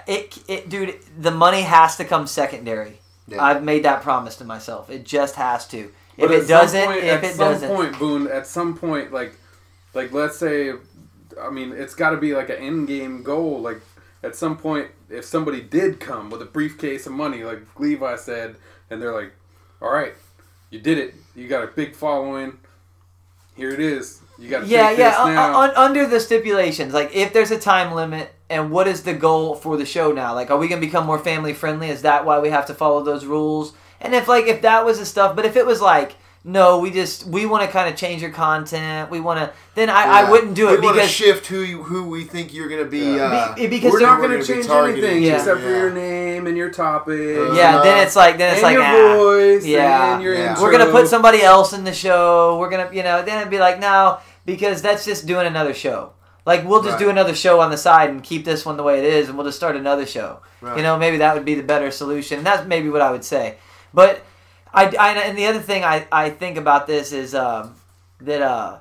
it, 0.06 0.36
it, 0.48 0.68
dude, 0.68 0.96
the 1.18 1.30
money 1.30 1.62
has 1.62 1.96
to 1.96 2.04
come 2.04 2.26
secondary. 2.26 2.98
Yeah. 3.28 3.42
I've 3.44 3.62
made 3.62 3.84
that 3.84 4.02
promise 4.02 4.36
to 4.36 4.44
myself. 4.44 4.90
It 4.90 5.04
just 5.04 5.34
has 5.36 5.66
to. 5.68 5.92
If 6.16 6.30
it 6.30 6.48
doesn't, 6.48 6.84
point- 6.86 7.04
if 7.04 7.22
at 7.22 7.24
it 7.24 7.34
some 7.34 7.52
doesn't, 7.52 7.68
point, 7.76 7.98
Boone, 7.98 8.26
at 8.28 8.46
some 8.46 8.76
point, 8.76 9.12
like, 9.12 9.34
like 9.94 10.12
let's 10.12 10.38
say, 10.38 10.72
I 11.40 11.50
mean, 11.50 11.72
it's 11.72 11.94
got 11.94 12.10
to 12.10 12.16
be 12.16 12.34
like 12.34 12.48
an 12.48 12.56
end 12.56 12.88
game 12.88 13.22
goal. 13.22 13.60
Like, 13.60 13.80
at 14.22 14.34
some 14.34 14.56
point, 14.56 14.88
if 15.10 15.24
somebody 15.24 15.60
did 15.60 16.00
come 16.00 16.30
with 16.30 16.40
a 16.42 16.46
briefcase 16.46 17.06
of 17.06 17.12
money, 17.12 17.44
like 17.44 17.60
Levi 17.78 18.16
said, 18.16 18.56
and 18.90 19.00
they're 19.00 19.14
like, 19.14 19.32
"All 19.80 19.92
right, 19.92 20.14
you 20.70 20.80
did 20.80 20.98
it. 20.98 21.14
You 21.34 21.48
got 21.48 21.64
a 21.64 21.68
big 21.68 21.94
following. 21.94 22.58
Here 23.56 23.70
it 23.70 23.80
is. 23.80 24.20
You 24.38 24.50
got 24.50 24.60
to 24.60 24.66
yeah, 24.66 24.90
take 24.90 24.98
yeah. 24.98 25.10
this 25.10 25.18
un- 25.18 25.34
now." 25.34 25.60
un- 25.60 25.76
under 25.76 26.06
the 26.06 26.20
stipulations, 26.20 26.92
like 26.94 27.14
if 27.14 27.32
there's 27.32 27.50
a 27.50 27.58
time 27.58 27.94
limit, 27.94 28.34
and 28.50 28.70
what 28.70 28.86
is 28.86 29.02
the 29.02 29.14
goal 29.14 29.54
for 29.54 29.76
the 29.76 29.86
show 29.86 30.12
now? 30.12 30.34
Like, 30.34 30.50
are 30.50 30.58
we 30.58 30.68
gonna 30.68 30.80
become 30.80 31.06
more 31.06 31.18
family 31.18 31.52
friendly? 31.52 31.88
Is 31.88 32.02
that 32.02 32.24
why 32.24 32.38
we 32.38 32.50
have 32.50 32.66
to 32.66 32.74
follow 32.74 33.02
those 33.02 33.24
rules? 33.24 33.72
And 34.00 34.14
if 34.14 34.28
like 34.28 34.46
if 34.46 34.62
that 34.62 34.84
was 34.84 34.98
the 34.98 35.06
stuff, 35.06 35.34
but 35.34 35.44
if 35.44 35.56
it 35.56 35.66
was 35.66 35.80
like 35.80 36.16
no, 36.48 36.78
we 36.78 36.92
just 36.92 37.26
we 37.26 37.44
want 37.44 37.66
to 37.66 37.70
kind 37.70 37.92
of 37.92 37.96
change 37.96 38.22
your 38.22 38.30
content. 38.30 39.10
We 39.10 39.18
want 39.18 39.40
to. 39.40 39.52
Then 39.74 39.90
I, 39.90 40.04
I 40.04 40.30
wouldn't 40.30 40.54
do 40.54 40.68
it 40.68 40.78
we 40.78 40.86
wanna 40.86 40.98
because 40.98 41.10
shift 41.10 41.46
who 41.46 41.58
you, 41.58 41.82
who 41.82 42.08
we 42.08 42.22
think 42.22 42.54
you're 42.54 42.68
gonna 42.68 42.84
be. 42.84 43.00
Yeah. 43.00 43.24
Uh, 43.24 43.54
Be- 43.56 43.66
because 43.66 43.92
We're 43.92 44.00
not 44.00 44.18
going 44.18 44.30
gonna 44.30 44.44
change 44.44 44.66
targeting. 44.66 45.02
anything 45.04 45.22
Yeah. 45.24 45.38
except 45.38 45.60
for 45.60 45.68
your 45.68 45.90
name 45.90 46.46
and 46.46 46.56
your 46.56 46.70
topic. 46.70 47.18
Uh, 47.36 47.52
yeah. 47.52 47.82
Then 47.82 48.06
it's 48.06 48.14
like 48.14 48.38
then 48.38 48.54
it's 48.54 48.62
and 48.62 48.62
like 48.62 48.74
your 48.74 48.84
ah. 48.84 49.16
voice. 49.16 49.66
Yeah. 49.66 50.14
and 50.14 50.22
your 50.22 50.34
Yeah. 50.34 50.50
intro. 50.50 50.62
we're 50.62 50.70
gonna 50.70 50.92
put 50.92 51.08
somebody 51.08 51.42
else 51.42 51.72
in 51.72 51.82
the 51.82 51.92
show. 51.92 52.58
We're 52.60 52.70
gonna, 52.70 52.90
you 52.92 53.02
know, 53.02 53.24
then 53.24 53.38
it'd 53.38 53.50
be 53.50 53.58
like, 53.58 53.80
no, 53.80 54.18
because 54.44 54.80
that's 54.80 55.04
just 55.04 55.26
doing 55.26 55.48
another 55.48 55.74
show. 55.74 56.12
Like 56.44 56.64
we'll 56.64 56.84
just 56.84 57.00
do 57.00 57.10
another 57.10 57.34
show 57.34 57.58
on 57.58 57.72
the 57.72 57.76
side 57.76 58.10
and 58.10 58.22
keep 58.22 58.44
this 58.44 58.64
one 58.64 58.76
the 58.76 58.84
way 58.84 59.00
it 59.00 59.04
is, 59.04 59.28
and 59.28 59.36
we'll 59.36 59.48
just 59.48 59.58
start 59.58 59.74
another 59.74 60.06
show. 60.06 60.38
Right. 60.60 60.76
You 60.76 60.84
know, 60.84 60.96
maybe 60.96 61.16
that 61.16 61.34
would 61.34 61.44
be 61.44 61.56
the 61.56 61.64
better 61.64 61.90
solution. 61.90 62.44
That's 62.44 62.64
maybe 62.68 62.88
what 62.88 63.02
I 63.02 63.10
would 63.10 63.24
say. 63.24 63.56
But 63.92 64.22
I, 64.76 64.94
I 64.98 65.12
and 65.22 65.38
the 65.38 65.46
other 65.46 65.60
thing 65.60 65.84
I, 65.84 66.06
I 66.12 66.30
think 66.30 66.58
about 66.58 66.86
this 66.86 67.12
is 67.12 67.34
um, 67.34 67.74
that 68.20 68.42
uh, 68.42 68.78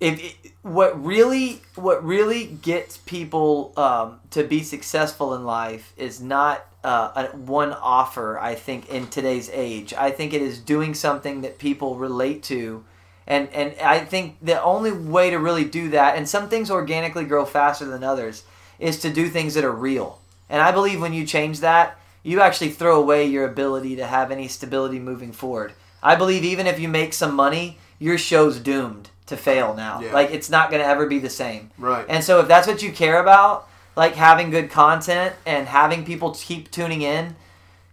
if 0.00 0.22
it, 0.22 0.52
what 0.62 1.02
really 1.02 1.62
what 1.76 2.04
really 2.04 2.46
gets 2.46 2.98
people 2.98 3.72
um, 3.76 4.20
to 4.30 4.42
be 4.42 4.62
successful 4.62 5.34
in 5.34 5.44
life 5.44 5.92
is 5.96 6.20
not 6.20 6.66
uh, 6.82 7.28
a, 7.32 7.36
one 7.36 7.72
offer. 7.72 8.38
I 8.38 8.54
think 8.54 8.88
in 8.88 9.06
today's 9.06 9.48
age, 9.50 9.94
I 9.94 10.10
think 10.10 10.32
it 10.34 10.42
is 10.42 10.58
doing 10.58 10.94
something 10.94 11.42
that 11.42 11.58
people 11.58 11.96
relate 11.96 12.42
to. 12.44 12.84
And, 13.26 13.48
and 13.54 13.74
I 13.80 14.00
think 14.00 14.36
the 14.42 14.62
only 14.62 14.92
way 14.92 15.30
to 15.30 15.38
really 15.38 15.64
do 15.64 15.90
that, 15.90 16.16
and 16.16 16.28
some 16.28 16.50
things 16.50 16.70
organically 16.70 17.24
grow 17.24 17.46
faster 17.46 17.86
than 17.86 18.04
others, 18.04 18.44
is 18.78 18.98
to 19.00 19.10
do 19.10 19.28
things 19.28 19.54
that 19.54 19.64
are 19.64 19.72
real. 19.72 20.20
And 20.50 20.60
I 20.60 20.72
believe 20.72 21.00
when 21.00 21.14
you 21.14 21.26
change 21.26 21.60
that, 21.60 21.98
you 22.24 22.40
actually 22.40 22.70
throw 22.70 23.00
away 23.00 23.26
your 23.26 23.44
ability 23.44 23.94
to 23.96 24.06
have 24.06 24.32
any 24.32 24.48
stability 24.48 24.98
moving 24.98 25.30
forward. 25.30 25.74
I 26.02 26.16
believe 26.16 26.42
even 26.42 26.66
if 26.66 26.80
you 26.80 26.88
make 26.88 27.12
some 27.12 27.36
money, 27.36 27.78
your 28.00 28.18
show's 28.18 28.58
doomed 28.58 29.10
to 29.26 29.36
fail 29.36 29.74
now. 29.74 30.00
Yeah. 30.00 30.12
Like 30.12 30.30
it's 30.32 30.50
not 30.50 30.70
going 30.70 30.82
to 30.82 30.88
ever 30.88 31.06
be 31.06 31.18
the 31.18 31.30
same. 31.30 31.70
Right. 31.78 32.04
And 32.08 32.24
so 32.24 32.40
if 32.40 32.48
that's 32.48 32.66
what 32.66 32.82
you 32.82 32.90
care 32.92 33.20
about, 33.20 33.68
like 33.94 34.14
having 34.14 34.50
good 34.50 34.70
content 34.70 35.36
and 35.46 35.68
having 35.68 36.04
people 36.04 36.34
keep 36.34 36.70
tuning 36.70 37.02
in, 37.02 37.36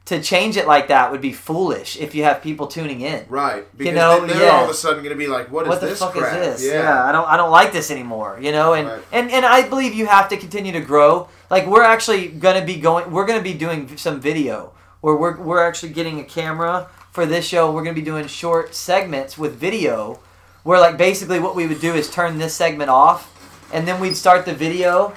to 0.06 0.22
change 0.22 0.58
it 0.58 0.68
like 0.68 0.88
that 0.88 1.12
would 1.12 1.22
be 1.22 1.32
foolish 1.32 1.96
if 1.98 2.16
you 2.16 2.24
have 2.24 2.42
people 2.42 2.68
tuning 2.68 3.02
in. 3.02 3.26
Right. 3.30 3.66
Because 3.78 3.94
know, 3.96 4.26
they're 4.26 4.42
yeah. 4.44 4.50
all 4.50 4.64
of 4.66 4.70
a 4.70 4.74
sudden 4.74 5.04
going 5.04 5.16
to 5.16 5.20
be 5.20 5.28
like, 5.28 5.52
what 5.52 5.64
is 5.66 5.70
What 5.70 5.80
the 5.82 5.88
this 5.88 6.00
fuck 6.00 6.14
crap? 6.14 6.36
is 6.38 6.62
this? 6.62 6.74
Yeah. 6.74 7.04
I 7.06 7.12
don't 7.12 7.28
I 7.28 7.38
don't 7.38 7.52
like 7.52 7.72
this 7.72 7.92
anymore. 7.92 8.40
You 8.42 8.52
know, 8.52 8.74
and, 8.74 8.88
Right. 8.88 9.04
and 9.12 9.32
and 9.32 9.46
I 9.46 9.68
believe 9.70 9.94
you 9.94 10.08
have 10.08 10.28
to 10.30 10.38
continue 10.38 10.72
to 10.74 10.82
grow. 10.82 11.28
Like 11.50 11.68
we're 11.68 11.84
actually 11.84 12.28
gonna 12.30 12.66
be 12.66 12.78
going 12.80 13.12
we're 13.12 13.26
gonna 13.26 13.42
be 13.42 13.54
doing 13.54 13.96
some 13.98 14.20
video 14.20 14.74
where 15.02 15.16
we're 15.16 15.38
we're 15.38 15.64
actually 15.64 15.94
getting 15.94 16.20
a 16.20 16.24
camera 16.24 16.88
for 17.12 17.26
this 17.26 17.46
show. 17.46 17.72
We're 17.72 17.84
gonna 17.84 17.94
be 17.94 18.02
doing 18.02 18.28
short 18.28 18.74
segments 18.74 19.38
with 19.38 19.56
video 19.56 20.20
where 20.64 20.80
like 20.80 20.98
basically 20.98 21.40
what 21.40 21.56
we 21.56 21.68
would 21.68 21.80
do 21.80 21.94
is 21.94 22.10
turn 22.10 22.38
this 22.40 22.54
segment 22.56 22.90
off 22.90 23.28
and 23.74 23.88
then 23.88 24.00
we'd 24.00 24.16
start 24.18 24.46
the 24.46 24.54
video 24.54 25.14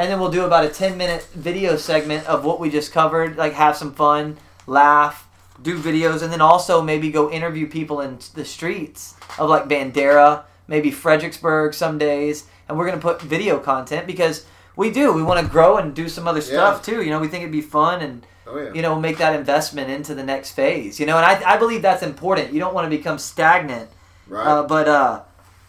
and 0.00 0.10
then 0.10 0.18
we'll 0.18 0.30
do 0.30 0.44
about 0.46 0.64
a 0.64 0.68
10 0.70 0.96
minute 0.96 1.24
video 1.34 1.76
segment 1.76 2.26
of 2.26 2.42
what 2.42 2.58
we 2.58 2.70
just 2.70 2.90
covered 2.90 3.36
like 3.36 3.52
have 3.52 3.76
some 3.76 3.92
fun 3.92 4.38
laugh 4.66 5.28
do 5.62 5.78
videos 5.78 6.22
and 6.22 6.32
then 6.32 6.40
also 6.40 6.80
maybe 6.80 7.10
go 7.10 7.30
interview 7.30 7.66
people 7.68 8.00
in 8.00 8.18
the 8.34 8.44
streets 8.44 9.14
of 9.38 9.50
like 9.50 9.68
bandera 9.68 10.42
maybe 10.66 10.90
fredericksburg 10.90 11.74
some 11.74 11.98
days 11.98 12.46
and 12.66 12.78
we're 12.78 12.86
going 12.86 12.98
to 12.98 13.02
put 13.02 13.20
video 13.20 13.58
content 13.58 14.06
because 14.06 14.46
we 14.74 14.90
do 14.90 15.12
we 15.12 15.22
want 15.22 15.38
to 15.44 15.52
grow 15.52 15.76
and 15.76 15.94
do 15.94 16.08
some 16.08 16.26
other 16.26 16.40
stuff 16.40 16.82
too 16.82 17.02
you 17.02 17.10
know 17.10 17.20
we 17.20 17.28
think 17.28 17.42
it'd 17.42 17.52
be 17.52 17.60
fun 17.60 18.00
and 18.00 18.26
Oh, 18.46 18.58
yeah. 18.58 18.72
you 18.72 18.82
know 18.82 18.98
make 18.98 19.18
that 19.18 19.36
investment 19.38 19.90
into 19.90 20.12
the 20.12 20.24
next 20.24 20.52
phase 20.52 20.98
you 20.98 21.06
know 21.06 21.16
and 21.18 21.24
i, 21.26 21.52
I 21.54 21.56
believe 21.56 21.82
that's 21.82 22.02
important 22.02 22.52
you 22.52 22.58
don't 22.58 22.74
want 22.74 22.90
to 22.90 22.96
become 22.96 23.16
stagnant 23.18 23.88
right. 24.26 24.44
uh, 24.44 24.62
but 24.64 24.88
uh, 24.88 25.20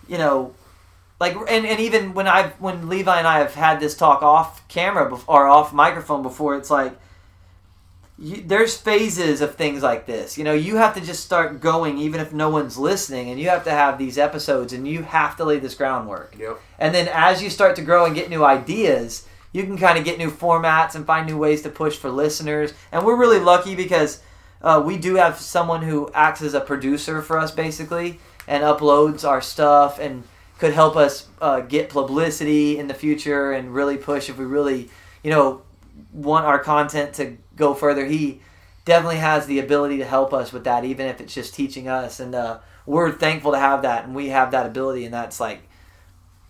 you 0.07 0.17
know, 0.17 0.53
like 1.21 1.35
and, 1.35 1.67
and 1.67 1.79
even 1.79 2.15
when 2.15 2.27
I 2.27 2.47
when 2.57 2.89
Levi 2.89 3.15
and 3.15 3.27
I 3.27 3.37
have 3.37 3.53
had 3.53 3.79
this 3.79 3.95
talk 3.95 4.23
off 4.23 4.67
camera 4.67 5.15
or 5.27 5.47
off 5.47 5.71
microphone 5.71 6.23
before, 6.23 6.57
it's 6.57 6.71
like 6.71 6.99
you, 8.17 8.41
there's 8.41 8.75
phases 8.75 9.39
of 9.39 9.53
things 9.53 9.83
like 9.83 10.07
this. 10.07 10.35
You 10.35 10.43
know, 10.43 10.53
you 10.53 10.77
have 10.77 10.95
to 10.95 11.01
just 11.01 11.23
start 11.23 11.61
going 11.61 11.99
even 11.99 12.19
if 12.19 12.33
no 12.33 12.49
one's 12.49 12.75
listening, 12.75 13.29
and 13.29 13.39
you 13.39 13.49
have 13.49 13.63
to 13.65 13.71
have 13.71 13.99
these 13.99 14.17
episodes, 14.17 14.73
and 14.73 14.87
you 14.87 15.03
have 15.03 15.37
to 15.37 15.45
lay 15.45 15.59
this 15.59 15.75
groundwork. 15.75 16.35
yep. 16.39 16.59
And 16.79 16.93
then 16.93 17.07
as 17.07 17.43
you 17.43 17.51
start 17.51 17.75
to 17.75 17.83
grow 17.83 18.05
and 18.05 18.15
get 18.15 18.31
new 18.31 18.43
ideas, 18.43 19.27
you 19.53 19.63
can 19.63 19.77
kind 19.77 19.99
of 19.99 20.03
get 20.03 20.17
new 20.17 20.31
formats 20.31 20.95
and 20.95 21.05
find 21.05 21.27
new 21.27 21.37
ways 21.37 21.61
to 21.61 21.69
push 21.69 21.97
for 21.97 22.09
listeners. 22.09 22.73
And 22.91 23.05
we're 23.05 23.15
really 23.15 23.39
lucky 23.39 23.75
because 23.75 24.23
uh, 24.63 24.81
we 24.83 24.97
do 24.97 25.15
have 25.15 25.39
someone 25.39 25.83
who 25.83 26.09
acts 26.15 26.41
as 26.41 26.55
a 26.55 26.61
producer 26.61 27.21
for 27.21 27.37
us 27.37 27.51
basically 27.51 28.19
and 28.47 28.63
uploads 28.63 29.23
our 29.23 29.41
stuff 29.41 29.99
and 29.99 30.23
could 30.61 30.73
help 30.73 30.95
us 30.95 31.27
uh, 31.41 31.59
get 31.61 31.89
publicity 31.89 32.77
in 32.77 32.87
the 32.87 32.93
future 32.93 33.51
and 33.51 33.73
really 33.73 33.97
push 33.97 34.29
if 34.29 34.37
we 34.37 34.45
really, 34.45 34.89
you 35.23 35.31
know, 35.31 35.63
want 36.13 36.45
our 36.45 36.59
content 36.59 37.15
to 37.15 37.35
go 37.55 37.73
further. 37.73 38.05
He 38.05 38.41
definitely 38.85 39.17
has 39.17 39.47
the 39.47 39.57
ability 39.57 39.97
to 39.97 40.05
help 40.05 40.33
us 40.33 40.53
with 40.53 40.63
that, 40.65 40.85
even 40.85 41.07
if 41.07 41.19
it's 41.19 41.33
just 41.33 41.55
teaching 41.55 41.87
us. 41.87 42.19
And 42.19 42.35
uh, 42.35 42.59
we're 42.85 43.11
thankful 43.11 43.53
to 43.53 43.57
have 43.57 43.81
that, 43.81 44.05
and 44.05 44.13
we 44.13 44.29
have 44.29 44.51
that 44.51 44.67
ability, 44.67 45.03
and 45.03 45.13
that's 45.13 45.39
like 45.39 45.63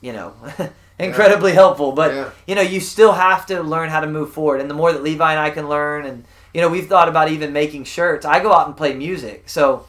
you 0.02 0.12
know, 0.12 0.34
incredibly 1.00 1.54
helpful. 1.54 1.94
But 1.94 2.14
Yeah. 2.14 2.30
you 2.48 2.56
know, 2.56 2.62
you 2.62 2.82
still 2.82 3.14
have 3.14 3.46
to 3.46 3.64
learn 3.64 3.90
how 3.90 4.02
to 4.02 4.08
move 4.08 4.34
forward. 4.34 4.60
And 4.60 4.70
the 4.70 4.74
more 4.74 4.92
that 4.92 5.04
Levi 5.04 5.32
and 5.32 5.40
I 5.40 5.52
can 5.52 5.70
learn, 5.70 6.06
and 6.06 6.26
you 6.54 6.60
know, 6.60 6.68
we've 6.68 6.90
thought 6.90 7.08
about 7.08 7.30
even 7.30 7.54
making 7.54 7.86
shirts. 7.86 8.26
I 8.26 8.42
go 8.42 8.52
out 8.52 8.68
and 8.68 8.76
play 8.76 8.94
music, 8.94 9.48
so 9.48 9.86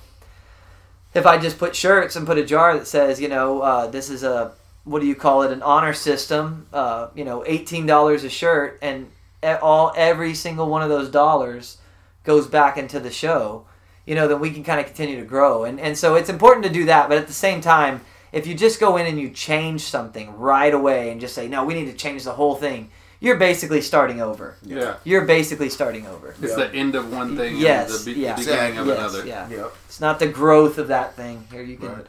if 1.14 1.26
I 1.26 1.38
just 1.38 1.58
put 1.58 1.76
shirts 1.76 2.16
and 2.16 2.26
put 2.26 2.38
a 2.38 2.44
jar 2.44 2.76
that 2.78 2.86
says, 2.86 3.20
you 3.20 3.28
know, 3.28 3.60
uh, 3.60 3.86
this 3.86 4.08
is 4.10 4.22
a 4.22 4.52
what 4.84 5.00
do 5.00 5.06
you 5.06 5.14
call 5.14 5.42
it, 5.42 5.52
an 5.52 5.62
honor 5.62 5.92
system, 5.92 6.66
uh, 6.72 7.08
you 7.14 7.24
know, 7.24 7.44
eighteen 7.46 7.86
dollars 7.86 8.24
a 8.24 8.30
shirt, 8.30 8.78
and 8.82 9.10
all 9.42 9.92
every 9.96 10.34
single 10.34 10.68
one 10.68 10.82
of 10.82 10.88
those 10.88 11.10
dollars 11.10 11.78
goes 12.24 12.46
back 12.46 12.76
into 12.76 13.00
the 13.00 13.10
show. 13.10 13.66
You 14.06 14.16
know, 14.16 14.26
then 14.26 14.40
we 14.40 14.50
can 14.50 14.64
kind 14.64 14.80
of 14.80 14.86
continue 14.86 15.18
to 15.20 15.24
grow, 15.24 15.64
and 15.64 15.78
and 15.78 15.96
so 15.96 16.16
it's 16.16 16.28
important 16.30 16.64
to 16.66 16.72
do 16.72 16.86
that. 16.86 17.08
But 17.08 17.18
at 17.18 17.28
the 17.28 17.32
same 17.32 17.60
time, 17.60 18.00
if 18.32 18.46
you 18.46 18.54
just 18.54 18.80
go 18.80 18.96
in 18.96 19.06
and 19.06 19.20
you 19.20 19.30
change 19.30 19.82
something 19.82 20.36
right 20.36 20.72
away 20.72 21.10
and 21.10 21.20
just 21.20 21.34
say, 21.34 21.46
no, 21.48 21.64
we 21.64 21.74
need 21.74 21.86
to 21.86 21.92
change 21.92 22.24
the 22.24 22.32
whole 22.32 22.56
thing, 22.56 22.90
you're 23.22 23.36
basically 23.36 23.80
starting 23.80 24.20
over. 24.20 24.56
Yeah. 24.62 24.96
You're 25.04 25.24
basically 25.24 25.70
starting 25.70 26.06
over. 26.08 26.34
It's 26.42 26.50
Yeah. 26.58 26.66
the 26.66 26.74
end 26.74 26.94
of 26.96 27.04
one 27.12 27.36
thing 27.36 27.56
Yes, 27.56 27.88
and 27.90 28.00
the 28.00 28.14
be- 28.14 28.20
yeah. 28.20 28.34
beginning 28.36 28.78
of 28.78 28.86
Yes, 28.88 28.98
another. 28.98 29.24
yeah. 29.26 29.48
Yep. 29.48 29.72
It's 29.86 30.00
not 30.00 30.18
the 30.18 30.26
growth 30.26 30.76
of 30.78 30.88
that 30.88 31.14
thing. 31.16 31.46
Here 31.52 31.62
you 31.62 31.76
can 31.76 31.88
Right. 31.88 32.06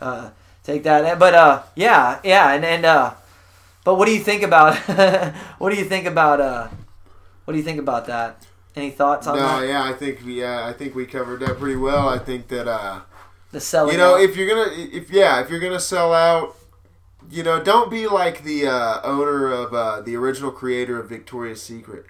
uh, 0.00 0.30
take 0.64 0.82
that. 0.82 1.18
But 1.18 1.34
uh, 1.34 1.62
yeah, 1.76 2.18
yeah, 2.24 2.52
and 2.54 2.64
and 2.64 2.84
uh, 2.84 3.14
but 3.84 3.94
what 3.94 4.06
do 4.06 4.12
you 4.12 4.20
think 4.20 4.42
about 4.42 4.74
what 5.60 5.70
do 5.70 5.76
you 5.76 5.84
think 5.84 6.06
about 6.06 6.40
uh, 6.40 6.66
what 7.44 7.52
do 7.52 7.58
you 7.58 7.64
think 7.64 7.78
about 7.78 8.06
that? 8.06 8.44
Any 8.76 8.90
thoughts 8.90 9.26
on 9.26 9.36
No, 9.38 9.60
that? 9.60 9.66
yeah, 9.66 9.82
I 9.84 9.92
think 9.92 10.20
we, 10.26 10.40
yeah, 10.42 10.66
I 10.66 10.72
think 10.72 10.94
we 10.94 11.06
covered 11.06 11.40
that 11.40 11.58
pretty 11.58 11.74
well. 11.76 12.08
I 12.08 12.18
think 12.18 12.46
that, 12.48 12.68
uh, 12.68 13.00
The 13.50 13.60
selling. 13.60 13.92
you 13.92 13.98
know, 13.98 14.14
out? 14.14 14.20
if 14.20 14.36
you're 14.36 14.46
gonna, 14.46 14.70
if 14.70 15.10
yeah, 15.10 15.40
if 15.40 15.50
you're 15.50 15.58
gonna 15.58 15.80
sell 15.80 16.12
out, 16.12 16.54
you 17.30 17.42
know, 17.42 17.62
don't 17.62 17.90
be 17.90 18.06
like 18.06 18.44
the 18.44 18.66
uh, 18.66 19.00
owner 19.02 19.50
of 19.50 19.74
uh, 19.74 20.00
the 20.00 20.16
original 20.16 20.50
creator 20.50 20.98
of 21.00 21.08
Victoria's 21.08 21.62
Secret. 21.62 22.06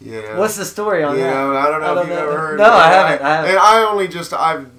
You 0.00 0.22
know, 0.22 0.38
what's 0.38 0.56
the 0.56 0.64
story 0.64 1.02
on 1.02 1.16
you 1.16 1.22
that? 1.22 1.30
know, 1.34 1.56
I 1.56 1.68
don't 1.70 1.80
know 1.80 1.86
I 1.86 1.90
if 1.90 1.94
don't 1.96 2.06
you've 2.08 2.16
know. 2.16 2.28
ever 2.30 2.38
heard. 2.38 2.58
No. 2.58 2.70
I 2.70 2.88
haven't, 2.88 3.26
I 3.26 3.34
haven't. 3.34 3.50
And 3.50 3.58
I 3.58 3.82
only 3.84 4.08
just 4.08 4.32
I've 4.32 4.70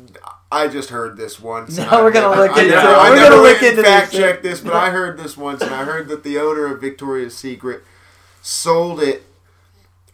I 0.52 0.68
just 0.68 0.90
heard 0.90 1.16
this 1.18 1.40
once. 1.40 1.78
I 1.78 2.02
we're 2.02 2.12
gonna 2.12 2.36
look 2.36 2.52
I 2.58 2.64
into. 2.64 2.76
I 2.76 3.10
We're 3.10 3.30
gonna 3.30 3.42
look 3.42 3.62
into 3.62 3.84
fact 3.84 4.12
this. 4.12 4.20
check 4.20 4.42
this, 4.42 4.62
but 4.62 4.74
I 4.74 4.90
heard 4.90 5.20
this 5.20 5.38
once, 5.38 5.62
and 5.62 5.74
I 5.74 5.84
heard 5.84 6.08
that 6.08 6.24
the 6.24 6.40
owner 6.40 6.66
of 6.74 6.82
Victoria's 6.82 7.38
Secret 7.38 7.84
sold 8.42 9.00
it 9.02 9.24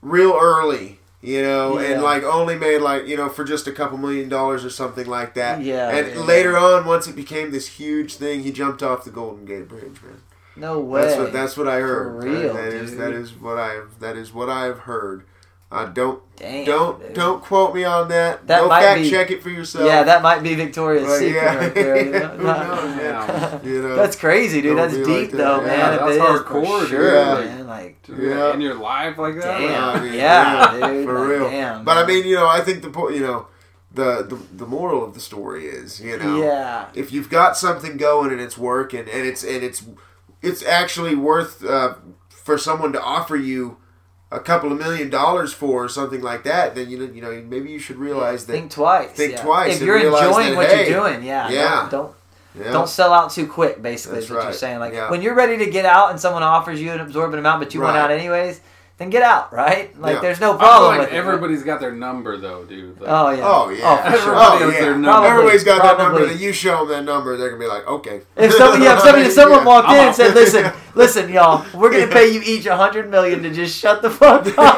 real 0.01 0.37
early. 0.39 0.99
You 1.26 1.41
know, 1.41 1.80
Yeah. 1.80 1.88
and 1.93 2.03
like 2.03 2.23
only 2.23 2.56
made 2.56 2.80
like 2.80 3.07
you 3.07 3.18
know 3.18 3.30
for 3.30 3.43
just 3.43 3.68
a 3.68 3.72
couple 3.72 3.97
million 3.97 4.30
dollars 4.30 4.64
or 4.64 4.69
something 4.69 5.07
like 5.07 5.34
that. 5.34 5.61
Yeah, 5.61 5.89
And 5.89 6.07
yeah. 6.15 6.19
later 6.22 6.57
on, 6.57 6.85
once 6.85 7.07
it 7.07 7.15
became 7.15 7.52
this 7.52 7.68
huge 7.68 8.15
thing, 8.15 8.43
he 8.43 8.52
jumped 8.52 8.84
off 8.84 9.03
the 9.06 9.11
Golden 9.11 9.45
Gate 9.45 9.68
Bridge, 9.68 10.02
man. 10.03 10.22
No 10.56 10.80
way. 10.80 11.02
That's 11.02 11.18
what 11.18 11.34
that's 11.34 11.57
what 11.57 11.68
I 11.68 11.80
heard. 11.80 12.22
For 12.22 12.30
real, 12.30 12.53
that 12.53 12.73
is 12.73 12.95
that 12.97 13.11
is 13.11 13.34
what 13.34 13.57
I 13.57 13.81
that 13.99 14.15
is 14.15 14.34
what 14.34 14.49
I've 14.49 14.80
heard. 14.80 15.23
Uh, 15.76 15.85
don't 15.88 16.22
Damn, 16.38 16.65
don't 16.65 16.99
dude. 16.99 17.14
don't 17.14 17.41
quote 17.43 17.76
me 17.76 17.84
on 17.84 18.07
that. 18.10 18.47
That 18.47 18.61
Go 18.61 18.68
might 18.69 18.81
fact 18.81 19.02
be- 19.02 19.10
check 19.10 19.30
it 19.31 19.43
for 19.43 19.49
yourself. 19.49 19.85
Yeah, 19.85 20.03
that 20.03 20.22
might 20.22 20.41
be 20.41 20.56
Victoria's 20.56 21.06
Well, 21.06 21.19
Secret 21.19 21.35
yeah. 21.43 21.56
right 21.56 21.73
there. 21.76 22.06
You 22.06 22.11
know? 22.19 22.38
Knows. 22.38 23.64
You 23.65 23.81
know. 23.81 23.95
That's 23.95 24.15
crazy, 24.15 24.61
dude. 24.61 24.77
That's 24.77 24.93
deep 24.95 25.07
like 25.07 25.31
that. 25.31 25.38
though, 25.38 25.61
Yeah, 25.61 25.68
man. 25.68 25.93
if 25.93 25.99
that's 25.99 26.11
it 26.11 26.15
is, 26.15 26.22
hardcore, 26.22 26.45
for 26.65 26.80
dude. 26.81 26.89
sure, 26.89 27.14
Yeah. 27.15 27.34
man. 27.45 27.68
Like, 27.68 27.97
Yeah. 28.07 28.53
In 28.53 28.61
your 28.61 28.76
life 28.76 29.18
like 29.18 29.35
that? 29.35 29.60
Damn. 29.60 29.84
I 29.84 29.99
mean, 30.02 30.14
Yeah, 30.14 30.77
yeah, 30.77 30.88
dude, 30.91 31.06
for 31.06 31.19
like, 31.19 31.30
real. 31.30 31.49
damn, 31.49 31.84
but 31.84 31.97
I 31.97 32.06
mean, 32.06 32.26
you 32.26 32.35
know, 32.35 32.47
I 32.47 32.61
think 32.61 32.81
the 32.84 32.89
po- 32.89 33.10
you 33.10 33.22
know, 33.22 33.47
the, 33.93 34.23
the 34.23 34.38
the 34.57 34.65
moral 34.68 35.03
of 35.06 35.14
the 35.14 35.19
story 35.22 35.65
is, 35.68 35.99
you 36.02 36.18
know, 36.18 36.41
yeah, 36.41 36.88
if 36.93 37.11
you've 37.14 37.30
got 37.30 37.56
something 37.57 37.95
going 37.97 38.31
and 38.31 38.41
it's 38.41 38.57
working 38.57 38.99
and 39.02 39.26
it's 39.26 39.43
and 39.43 39.64
it's 39.64 39.84
it's 40.41 40.64
actually 40.65 41.15
worth 41.15 41.64
uh, 41.65 41.95
for 42.30 42.57
someone 42.57 42.91
to 42.93 43.02
offer 43.02 43.35
you 43.38 43.77
a 44.31 44.39
couple 44.39 44.72
of 44.72 44.77
million 44.77 45.10
dollars 45.10 45.53
for 45.53 45.85
or 45.85 45.89
something 45.89 46.22
like 46.22 46.43
that, 46.43 46.76
then 46.76 46.89
you 46.89 46.97
know, 46.97 47.14
you 47.14 47.22
know, 47.22 47.43
maybe 47.47 47.72
you 47.72 47.80
should 47.80 47.97
realize 47.97 48.45
that. 48.45 48.53
think 48.53 48.72
twice. 48.72 49.11
think 49.11 49.34
yeah. 49.34 49.43
twice 49.43 49.76
If 49.76 49.81
you're 49.81 49.97
enjoying 49.97 50.52
that, 50.52 50.56
what 50.56 50.68
hey, 50.68 50.89
you're 50.89 51.02
doing, 51.02 51.23
yeah, 51.23 51.49
yeah. 51.49 51.88
Don't, 51.89 51.91
don't 51.91 52.15
yeah. 52.57 52.72
don't 52.72 52.89
sell 52.89 53.14
out 53.14 53.31
too 53.31 53.47
quick. 53.47 53.81
Basically, 53.81 54.15
That's 54.15 54.30
is 54.30 54.35
what 54.35 54.43
you're 54.43 54.53
saying. 54.53 54.80
Like 54.80 55.10
when 55.10 55.22
you're 55.22 55.35
ready 55.35 55.57
to 55.64 55.69
get 55.69 55.85
out 55.85 56.11
and 56.11 56.19
someone 56.19 56.43
offers 56.43 56.81
you 56.81 56.91
an 56.91 56.99
absorbent 56.99 57.39
amount, 57.39 57.61
but 57.61 57.73
you 57.73 57.81
want 57.81 57.97
out 57.97 58.11
anyways, 58.11 58.61
then 58.97 59.09
get 59.09 59.23
out, 59.23 59.51
right? 59.51 59.97
Like 59.99 60.15
Yeah. 60.15 60.22
there's 60.22 60.39
no 60.39 60.51
I 60.51 60.53
feel 60.53 60.57
problem 60.59 60.89
like 60.91 60.99
with 61.01 61.09
it. 61.13 61.15
everybody's 61.17 61.63
got 61.63 61.80
their 61.81 61.91
number 61.91 62.38
though, 62.38 62.63
dude. 62.63 62.99
Like, 63.01 63.09
Oh 63.11 63.30
yeah. 63.30 63.41
Oh 63.43 63.69
yeah, 63.69 64.11
for 64.11 64.17
sure. 64.17 64.35
oh 64.35 64.53
Everybody 64.55 64.63
has 64.63 64.73
yeah. 64.73 64.80
their 64.81 64.91
number. 64.93 65.09
Probably, 65.11 65.30
Everybody's 65.30 65.63
got 65.65 65.81
that 65.84 65.97
number. 65.97 66.17
probably. 66.19 66.34
That 66.35 66.41
you 66.43 66.53
show 66.53 66.77
them 66.85 66.88
that 66.89 67.03
number, 67.03 67.35
they're 67.38 67.49
gonna 67.49 67.59
be 67.61 67.67
like, 67.67 67.85
okay. 67.88 68.22
If 68.38 68.53
some, 68.53 68.81
yeah, 68.81 68.93
if, 68.95 68.99
somebody, 69.01 69.26
if 69.26 69.31
someone 69.39 69.59
Yeah. 69.59 69.65
walked 69.65 69.89
in 69.89 69.95
and 69.97 70.15
said, 70.15 70.34
"Listen, 70.34 70.72
listen, 70.95 71.30
y'all, 71.31 71.65
we're 71.73 71.91
gonna 71.91 72.07
pay 72.07 72.30
you 72.31 72.41
each 72.45 72.65
a 72.67 72.77
hundred 72.77 73.09
million 73.09 73.43
to 73.43 73.51
just 73.53 73.77
shut 73.77 74.01
the 74.01 74.09
fuck 74.09 74.47
up," 74.57 74.77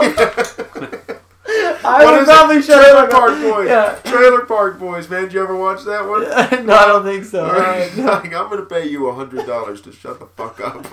I 1.83 2.03
What 2.03 2.13
would 2.15 2.21
is 2.23 2.27
it? 2.27 2.31
probably 2.31 2.61
shut 2.61 2.83
Trailer 2.83 3.07
the 3.07 3.13
Park. 3.13 3.39
Boys. 3.39 3.67
Yeah. 3.69 3.99
Trailer 4.03 4.45
Park 4.45 4.79
Boys, 4.79 5.09
man. 5.09 5.23
Did 5.23 5.33
you 5.33 5.43
ever 5.43 5.55
watch 5.55 5.83
that 5.85 6.05
one? 6.05 6.23
no, 6.65 6.73
I 6.75 6.85
don't 6.87 7.03
think 7.05 7.23
so. 7.23 7.43
Like, 7.43 7.97
Uh, 7.97 8.19
I'm 8.23 8.49
gonna 8.49 8.63
pay 8.65 8.87
you 8.89 9.07
a 9.07 9.13
hundred 9.13 9.45
dollars 9.45 9.79
to 9.81 9.91
shut 9.93 10.19
the 10.19 10.25
fuck 10.25 10.59
up. 10.59 10.85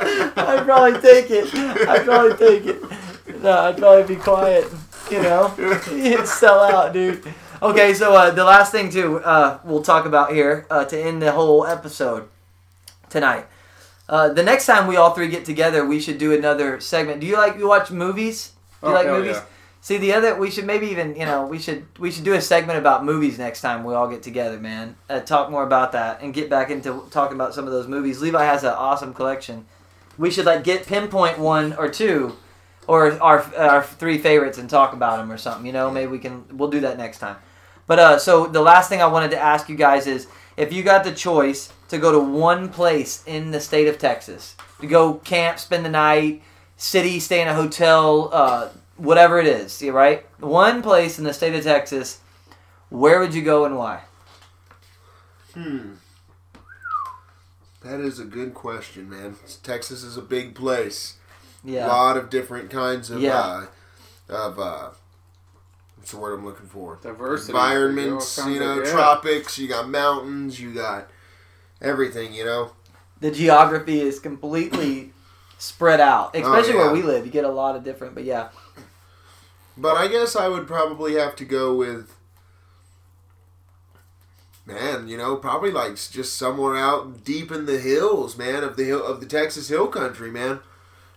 I'd 0.00 0.62
probably 0.64 1.00
take 1.00 1.30
it. 1.30 1.54
I'd 1.54 2.04
probably 2.04 2.36
take 2.36 2.66
it. 2.66 3.42
No, 3.42 3.52
I'd 3.58 3.78
probably 3.78 4.14
be 4.16 4.20
quiet. 4.20 4.66
You 5.10 5.22
know, 5.22 5.52
You'd 5.92 6.26
sell 6.40 6.60
out, 6.60 6.92
dude. 6.92 7.22
Okay, 7.62 7.92
so 7.94 8.14
uh, 8.14 8.30
the 8.30 8.44
last 8.44 8.70
thing 8.72 8.90
too, 8.90 9.18
uh, 9.20 9.58
we'll 9.64 9.82
talk 9.82 10.06
about 10.06 10.32
here 10.32 10.66
uh, 10.70 10.84
to 10.84 10.98
end 10.98 11.20
the 11.20 11.32
whole 11.32 11.66
episode 11.66 12.28
tonight. 13.08 13.46
Uh, 14.08 14.28
the 14.32 14.42
next 14.42 14.66
time 14.66 14.86
we 14.86 14.96
all 14.96 15.10
three 15.12 15.28
get 15.28 15.44
together, 15.44 15.84
we 15.84 16.00
should 16.00 16.18
do 16.18 16.32
another 16.32 16.80
segment. 16.80 17.20
Do 17.20 17.26
you 17.26 17.36
like 17.36 17.56
you 17.58 17.68
watch 17.68 17.90
movies? 17.90 18.52
Do 18.82 18.88
you 18.88 18.92
Oh, 18.92 18.94
like 18.94 19.06
movies? 19.08 19.36
yeah. 19.36 19.44
See 19.82 19.96
the 19.96 20.12
other, 20.12 20.34
we 20.36 20.50
should 20.50 20.66
maybe 20.66 20.88
even 20.88 21.16
you 21.16 21.24
know 21.24 21.46
we 21.46 21.58
should 21.58 21.86
we 21.98 22.10
should 22.10 22.24
do 22.24 22.34
a 22.34 22.40
segment 22.40 22.78
about 22.78 23.04
movies 23.04 23.38
next 23.38 23.62
time 23.62 23.82
we 23.82 23.94
all 23.94 24.08
get 24.08 24.22
together, 24.22 24.58
man. 24.60 24.96
Uh, 25.08 25.20
talk 25.20 25.50
more 25.50 25.62
about 25.64 25.92
that 25.92 26.20
and 26.22 26.34
get 26.34 26.50
back 26.50 26.70
into 26.70 27.02
talking 27.10 27.34
about 27.34 27.54
some 27.54 27.66
of 27.66 27.72
those 27.72 27.88
movies. 27.88 28.20
Levi 28.20 28.44
has 28.44 28.62
an 28.62 28.70
awesome 28.74 29.14
collection. 29.14 29.64
We 30.20 30.30
should 30.30 30.44
like 30.44 30.62
get 30.62 30.86
pinpoint 30.86 31.38
one 31.38 31.72
or 31.72 31.88
two, 31.88 32.36
or 32.86 33.12
our 33.22 33.40
our 33.56 33.82
three 33.82 34.18
favorites 34.18 34.58
and 34.58 34.68
talk 34.68 34.92
about 34.92 35.16
them 35.16 35.32
or 35.32 35.38
something. 35.38 35.66
You 35.66 35.72
know, 35.72 35.90
maybe 35.90 36.12
we 36.12 36.18
can 36.18 36.44
we'll 36.56 36.70
do 36.70 36.80
that 36.80 36.98
next 36.98 37.18
time. 37.18 37.36
But 37.86 37.98
uh, 37.98 38.18
so 38.18 38.46
the 38.46 38.60
last 38.60 38.88
thing 38.88 39.00
I 39.02 39.06
wanted 39.06 39.30
to 39.32 39.38
ask 39.38 39.68
you 39.68 39.76
guys 39.76 40.06
is 40.06 40.28
if 40.56 40.72
you 40.72 40.82
got 40.82 41.04
the 41.04 41.12
choice 41.12 41.72
to 41.88 41.98
go 41.98 42.12
to 42.12 42.20
one 42.20 42.68
place 42.68 43.24
in 43.26 43.50
the 43.50 43.60
state 43.60 43.88
of 43.88 43.98
Texas 43.98 44.56
to 44.80 44.86
go 44.86 45.14
camp, 45.14 45.58
spend 45.58 45.84
the 45.84 45.90
night, 45.90 46.42
city, 46.76 47.18
stay 47.18 47.40
in 47.40 47.48
a 47.48 47.54
hotel, 47.54 48.28
uh, 48.32 48.68
whatever 48.96 49.38
it 49.40 49.46
is, 49.46 49.80
you 49.82 49.92
right? 49.92 50.26
One 50.38 50.82
place 50.82 51.18
in 51.18 51.24
the 51.24 51.32
state 51.32 51.54
of 51.54 51.64
Texas, 51.64 52.20
where 52.90 53.20
would 53.20 53.34
you 53.34 53.42
go 53.42 53.64
and 53.64 53.76
why? 53.76 54.02
hmm. 55.54 55.94
That 57.82 58.00
is 58.00 58.18
a 58.18 58.24
good 58.24 58.52
question, 58.54 59.08
man. 59.08 59.36
Texas 59.62 60.02
is 60.02 60.16
a 60.16 60.22
big 60.22 60.54
place. 60.54 61.16
Yeah. 61.64 61.86
A 61.86 61.88
lot 61.88 62.16
of 62.16 62.28
different 62.30 62.70
kinds 62.70 63.10
of 63.10 63.20
Yeah. 63.20 63.38
uh, 63.40 63.66
of 64.28 64.58
uh, 64.58 64.90
what's 65.96 66.10
the 66.10 66.18
word 66.18 66.34
I'm 66.38 66.44
looking 66.44 66.66
for? 66.66 66.98
Diversity. 67.02 67.52
Environments, 67.52 68.36
you 68.46 68.60
know, 68.60 68.78
of- 68.80 68.86
yeah. 68.86 68.92
tropics. 68.92 69.58
You 69.58 69.68
got 69.68 69.88
mountains. 69.88 70.60
You 70.60 70.74
got 70.74 71.08
everything. 71.80 72.32
You 72.34 72.44
know. 72.44 72.72
the 73.20 73.30
geography 73.30 74.00
is 74.00 74.18
completely 74.18 75.12
spread 75.58 76.00
out, 76.00 76.34
especially 76.34 76.74
where 76.74 76.84
Oh, 76.90 76.94
yeah. 76.94 77.00
we 77.00 77.02
live. 77.02 77.26
You 77.26 77.32
get 77.32 77.44
a 77.44 77.50
lot 77.50 77.76
of 77.76 77.84
different, 77.84 78.14
but 78.14 78.24
yeah, 78.24 78.48
But 79.76 79.96
I 79.96 80.08
guess 80.08 80.34
I 80.36 80.48
would 80.48 80.66
probably 80.66 81.14
have 81.16 81.36
to 81.36 81.44
go 81.44 81.74
with, 81.74 82.14
man. 84.72 85.08
You 85.08 85.16
know, 85.16 85.36
probably 85.36 85.70
like 85.70 85.96
just 85.96 86.36
somewhere 86.38 86.76
out 86.76 87.24
deep 87.24 87.50
in 87.50 87.66
the 87.66 87.78
hills, 87.78 88.36
man, 88.38 88.62
of 88.64 88.76
the 88.76 88.84
hill 88.84 89.04
of 89.04 89.20
the 89.20 89.26
Texas 89.26 89.68
Hill 89.68 89.88
Country, 89.88 90.30
man. 90.30 90.60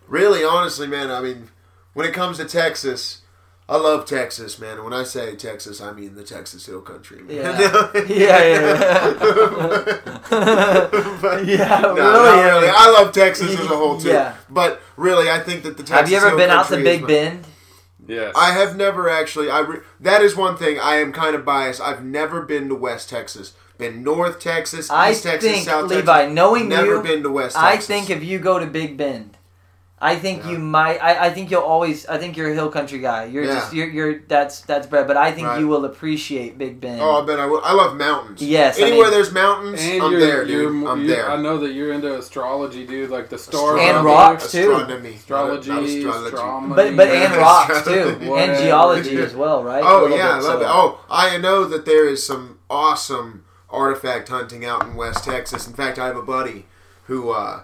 Really, 0.07 0.43
honestly, 0.43 0.87
man. 0.87 1.11
I 1.11 1.21
mean, 1.21 1.49
when 1.93 2.05
it 2.07 2.13
comes 2.13 2.37
to 2.37 2.45
Texas, 2.45 3.21
I 3.69 3.77
love 3.77 4.05
Texas, 4.05 4.59
man. 4.59 4.83
When 4.83 4.91
I 4.93 5.03
say 5.03 5.35
Texas, 5.35 5.79
I 5.79 5.93
mean 5.93 6.15
the 6.15 6.23
Texas 6.23 6.65
Hill 6.65 6.81
Country. 6.81 7.21
Man. 7.23 7.37
Yeah. 7.37 7.91
Yeah, 8.07 8.43
yeah, 8.43 9.99
But- 11.21 11.45
Yeah, 11.45 11.79
no, 11.81 11.93
really, 11.93 12.43
really. 12.43 12.67
I 12.69 12.89
love 12.99 13.13
Texas 13.13 13.51
as 13.57 13.65
a 13.65 13.67
whole 13.69 13.97
too. 13.99 14.09
Yeah. 14.09 14.35
But 14.49 14.81
really, 14.97 15.29
I 15.29 15.39
think 15.39 15.63
that 15.63 15.77
the 15.77 15.83
Texas 15.83 15.99
Have 15.99 16.09
you 16.11 16.17
ever 16.17 16.29
Hill 16.29 16.37
been 16.37 16.49
out 16.49 16.63
to 16.67 16.69
Country 16.75 16.83
Big 16.83 17.07
Bend? 17.07 17.47
Yes. 18.07 18.33
I 18.35 18.51
have 18.51 18.75
never 18.75 19.09
actually. 19.09 19.49
I 19.49 19.59
re- 19.59 19.79
that 19.99 20.21
is 20.21 20.35
one 20.35 20.57
thing 20.57 20.79
I 20.79 20.95
am 20.95 21.11
kind 21.13 21.35
of 21.35 21.45
biased. 21.45 21.81
I've 21.81 22.03
never 22.03 22.41
been 22.41 22.67
to 22.69 22.75
West 22.75 23.09
Texas. 23.09 23.53
Been 23.77 24.03
North 24.03 24.39
Texas, 24.39 24.89
I 24.89 25.11
East 25.11 25.23
Texas, 25.23 25.51
think 25.51 25.65
South 25.65 25.89
Levi, 25.89 26.19
Texas. 26.21 26.35
knowing 26.35 26.69
never 26.69 26.95
you, 26.97 27.01
been 27.01 27.23
to 27.23 27.31
West 27.31 27.55
Texas. 27.55 27.89
I 27.89 27.93
think 27.93 28.09
if 28.09 28.23
you 28.23 28.37
go 28.37 28.59
to 28.59 28.67
Big 28.67 28.97
Bend, 28.97 29.37
I 30.05 30.17
think 30.17 30.43
Yeah. 30.43 30.51
you 30.51 30.59
might. 30.59 30.97
I, 31.01 31.27
I 31.27 31.29
think 31.29 31.49
you'll 31.49 31.61
always. 31.61 32.05
I 32.07 32.17
think 32.17 32.35
you're 32.35 32.51
a 32.51 32.53
hill 32.53 32.69
country 32.69 32.99
guy. 32.99 33.23
You're 33.25 33.45
Yeah. 33.45 33.53
just. 33.53 33.73
You're. 33.73 33.87
You're. 33.87 34.19
That's. 34.27 34.59
That's 34.61 34.85
bad. 34.85 35.07
But 35.07 35.15
I 35.15 35.31
think 35.31 35.47
Right. 35.47 35.59
you 35.61 35.67
will 35.69 35.85
appreciate 35.85 36.57
Big 36.57 36.81
Bend. 36.81 36.99
Oh, 37.01 37.21
I 37.21 37.25
bet 37.25 37.39
I 37.39 37.45
will. 37.45 37.61
I 37.63 37.71
love 37.71 37.95
mountains. 37.95 38.41
Yes, 38.41 38.77
I 38.77 38.83
Anywhere 38.87 39.05
mean- 39.05 39.11
there's 39.13 39.31
mountains, 39.31 39.79
and 39.81 40.01
I'm 40.03 40.11
you're, 40.11 40.19
there, 40.19 40.43
you're, 40.45 40.69
dude. 40.71 40.87
I'm 40.87 41.01
you're- 41.05 41.07
there. 41.15 41.31
I 41.31 41.37
know 41.41 41.57
that 41.59 41.71
you're 41.71 41.93
into 41.93 42.13
astrology, 42.17 42.85
dude. 42.85 43.09
Like 43.11 43.29
the 43.29 43.37
stars 43.37 43.79
And 43.81 43.97
out 43.99 44.03
rocks, 44.05 44.51
too. 44.51 44.71
Astronomy. 44.73 45.13
Astrology, 45.15 45.69
Not- 45.69 45.75
not 45.81 45.89
astrology. 45.89 46.27
astronomy. 46.35 46.75
but 46.75 46.95
but 46.97 47.07
and 47.07 47.35
rocks 47.47 47.83
too, 47.85 47.91
and 48.35 48.57
geology 48.61 49.15
as 49.17 49.33
well, 49.33 49.63
right? 49.63 49.83
Oh 49.85 50.01
little 50.03 50.17
yeah, 50.17 50.31
I 50.31 50.39
love 50.39 50.43
so- 50.43 50.61
it. 50.61 50.67
Oh, 50.67 50.99
I 51.09 51.37
know 51.37 51.63
that 51.65 51.85
there 51.85 52.07
is 52.09 52.25
some 52.27 52.59
awesome 52.69 53.45
artifact 53.69 54.27
hunting 54.29 54.65
out 54.65 54.83
in 54.83 54.95
West 54.95 55.23
Texas. 55.23 55.65
In 55.65 55.73
fact, 55.73 55.97
I 55.97 56.07
have 56.07 56.17
a 56.17 56.21
buddy 56.21 56.65
who 57.07 57.31
uh, 57.31 57.61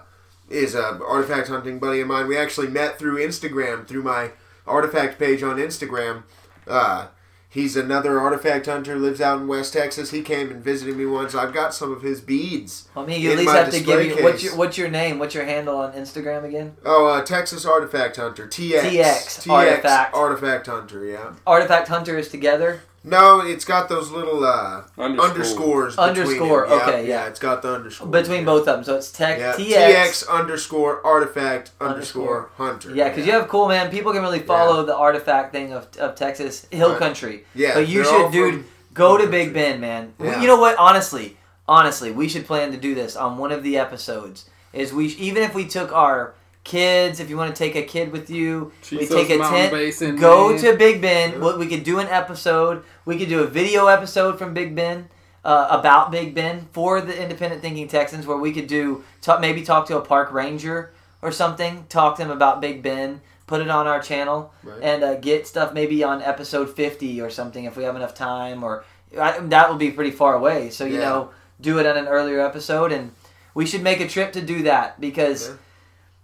is 0.50 0.74
a 0.74 1.00
artifact 1.04 1.48
hunting 1.48 1.78
buddy 1.78 2.00
of 2.00 2.08
mine. 2.08 2.26
We 2.26 2.36
actually 2.36 2.68
met 2.68 2.98
through 2.98 3.18
Instagram, 3.18 3.86
through 3.86 4.02
my 4.02 4.32
artifact 4.66 5.18
page 5.18 5.42
on 5.42 5.56
Instagram. 5.56 6.24
Uh, 6.66 7.08
he's 7.48 7.76
another 7.76 8.20
artifact 8.20 8.66
hunter, 8.66 8.96
lives 8.96 9.20
out 9.20 9.40
in 9.40 9.48
West 9.48 9.72
Texas. 9.72 10.10
He 10.10 10.22
came 10.22 10.50
and 10.50 10.62
visited 10.62 10.96
me 10.96 11.06
once. 11.06 11.34
I've 11.34 11.54
got 11.54 11.72
some 11.72 11.92
of 11.92 12.02
his 12.02 12.20
beads. 12.20 12.88
I 12.96 13.04
mean, 13.04 13.20
you 13.20 13.32
at 13.32 13.38
least 13.38 13.52
have 13.52 13.70
to 13.70 13.80
give 13.80 14.04
you 14.04 14.22
what's 14.24 14.42
your 14.42 14.56
what's 14.56 14.76
your 14.76 14.90
name? 14.90 15.18
What's 15.18 15.34
your 15.34 15.44
handle 15.44 15.76
on 15.76 15.92
Instagram 15.92 16.44
again? 16.44 16.76
Oh, 16.84 17.06
uh, 17.06 17.22
Texas 17.22 17.64
Artifact 17.64 18.16
Hunter, 18.16 18.46
TX. 18.46 18.80
TX, 18.80 19.50
Artifact. 19.50 20.14
Artifact 20.14 20.66
Hunter, 20.66 21.04
yeah. 21.04 21.34
Artifact 21.46 21.88
Hunter 21.88 22.18
is 22.18 22.28
together. 22.28 22.82
No, 23.02 23.40
it's 23.40 23.64
got 23.64 23.88
those 23.88 24.10
little 24.10 24.44
uh, 24.44 24.82
Underscore. 24.98 25.26
underscores. 25.30 25.96
between 25.96 26.08
Underscore, 26.10 26.64
it. 26.66 26.68
Yeah, 26.68 26.76
okay, 26.86 27.08
yeah. 27.08 27.26
It's 27.28 27.38
got 27.40 27.62
the 27.62 27.72
underscore 27.74 28.08
Between 28.08 28.40
yeah. 28.40 28.44
both 28.44 28.60
of 28.68 28.76
them, 28.76 28.84
so 28.84 28.96
it's 28.96 29.10
tech 29.10 29.38
Yeah, 29.38 29.54
TX. 29.54 29.94
TX 29.94 30.28
underscore 30.28 31.04
artifact 31.06 31.70
Underscore. 31.80 32.50
underscore 32.50 32.50
hunter. 32.56 32.94
Yeah, 32.94 33.08
because 33.08 33.24
you 33.26 33.32
have 33.32 33.48
cool 33.48 33.68
man. 33.68 33.90
People 33.90 34.12
can 34.12 34.20
really 34.20 34.40
follow 34.40 34.84
the 34.84 34.94
artifact 34.94 35.52
thing 35.52 35.72
of, 35.72 35.88
of 35.98 36.14
Texas 36.14 36.66
Hill 36.70 36.90
Right. 36.90 36.98
Country. 36.98 37.44
Yeah, 37.54 37.72
but 37.74 37.88
you 37.88 38.04
should, 38.04 38.30
dude, 38.32 38.54
from 38.56 38.64
go 38.92 39.16
to 39.16 39.22
Hill 39.22 39.30
Big 39.32 39.46
Country. 39.46 39.62
Bend, 39.62 39.80
man. 39.80 40.12
Yeah. 40.20 40.40
You 40.42 40.46
know 40.46 40.60
what? 40.60 40.76
Honestly, 40.78 41.38
honestly, 41.66 42.10
we 42.12 42.28
should 42.28 42.44
plan 42.46 42.70
to 42.72 42.76
do 42.76 42.94
this 42.94 43.16
on 43.16 43.38
one 43.38 43.50
of 43.50 43.62
the 43.62 43.78
episodes. 43.78 44.44
Is 44.74 44.92
we 44.92 45.06
even 45.06 45.42
if 45.42 45.54
we 45.54 45.66
took 45.66 45.90
our 45.92 46.34
kids, 46.64 47.20
if 47.20 47.30
you 47.30 47.36
want 47.36 47.54
to 47.54 47.58
take 47.58 47.74
a 47.76 47.82
kid 47.82 48.12
with 48.12 48.30
you, 48.30 48.72
we 48.90 48.98
Chisos 48.98 49.08
take 49.08 49.30
a 49.30 49.38
tent. 49.38 49.72
Basin, 49.72 50.16
Go 50.16 50.50
man. 50.50 50.60
to 50.60 50.76
Big 50.76 51.00
Bend. 51.00 51.34
Yeah. 51.34 51.38
What 51.40 51.58
we 51.58 51.66
could 51.66 51.84
do 51.84 51.98
an 51.98 52.06
episode. 52.08 52.84
We 53.04 53.18
could 53.18 53.28
do 53.28 53.42
a 53.42 53.46
video 53.46 53.86
episode 53.86 54.38
from 54.38 54.54
Big 54.54 54.74
Bend 54.74 55.08
uh, 55.44 55.68
about 55.70 56.10
Big 56.10 56.34
Bend 56.34 56.68
for 56.72 57.00
the 57.00 57.20
independent 57.20 57.62
thinking 57.62 57.88
Texans, 57.88 58.26
where 58.26 58.36
we 58.36 58.52
could 58.52 58.66
do 58.66 59.02
talk, 59.22 59.40
maybe 59.40 59.62
talk 59.62 59.86
to 59.88 59.96
a 59.96 60.00
park 60.02 60.32
ranger 60.32 60.92
or 61.22 61.32
something, 61.32 61.86
talk 61.88 62.16
to 62.16 62.22
them 62.22 62.30
about 62.30 62.60
Big 62.60 62.82
Bend, 62.82 63.20
put 63.46 63.60
it 63.60 63.68
on 63.68 63.86
our 63.86 64.00
channel, 64.00 64.52
Right. 64.62 64.80
and 64.82 65.02
uh, 65.02 65.14
get 65.16 65.46
stuff 65.46 65.72
maybe 65.72 66.04
on 66.04 66.22
episode 66.22 66.76
fifty 66.76 67.20
or 67.20 67.30
something 67.30 67.64
if 67.64 67.76
we 67.76 67.84
have 67.84 67.96
enough 67.96 68.14
time. 68.14 68.62
Or 68.62 68.84
I, 69.18 69.38
that 69.40 69.70
would 69.70 69.78
be 69.78 69.90
pretty 69.90 70.12
far 70.12 70.34
away. 70.34 70.70
So 70.70 70.84
you 70.84 70.94
Yeah. 70.94 71.00
know, 71.08 71.30
do 71.60 71.78
it 71.78 71.86
on 71.86 71.96
an 71.96 72.06
earlier 72.06 72.40
episode, 72.40 72.92
and 72.92 73.12
we 73.54 73.66
should 73.66 73.82
make 73.82 74.00
a 74.00 74.06
trip 74.08 74.32
to 74.34 74.42
do 74.42 74.62
that 74.64 75.00
because. 75.00 75.52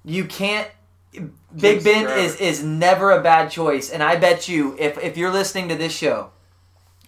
You 0.07 0.25
can't. 0.25 0.69
Big 1.13 1.83
Bend 1.83 2.07
forever. 2.07 2.21
is 2.21 2.37
is 2.37 2.63
never 2.63 3.11
a 3.11 3.23
bad 3.23 3.51
choice, 3.51 3.91
and 3.91 4.03
I 4.03 4.17
bet 4.17 4.49
you 4.49 4.77
if 4.79 4.99
if 5.03 5.17
you're 5.17 5.31
listening 5.33 5.69
to 5.71 5.75
this 5.75 5.93
show, 5.97 6.31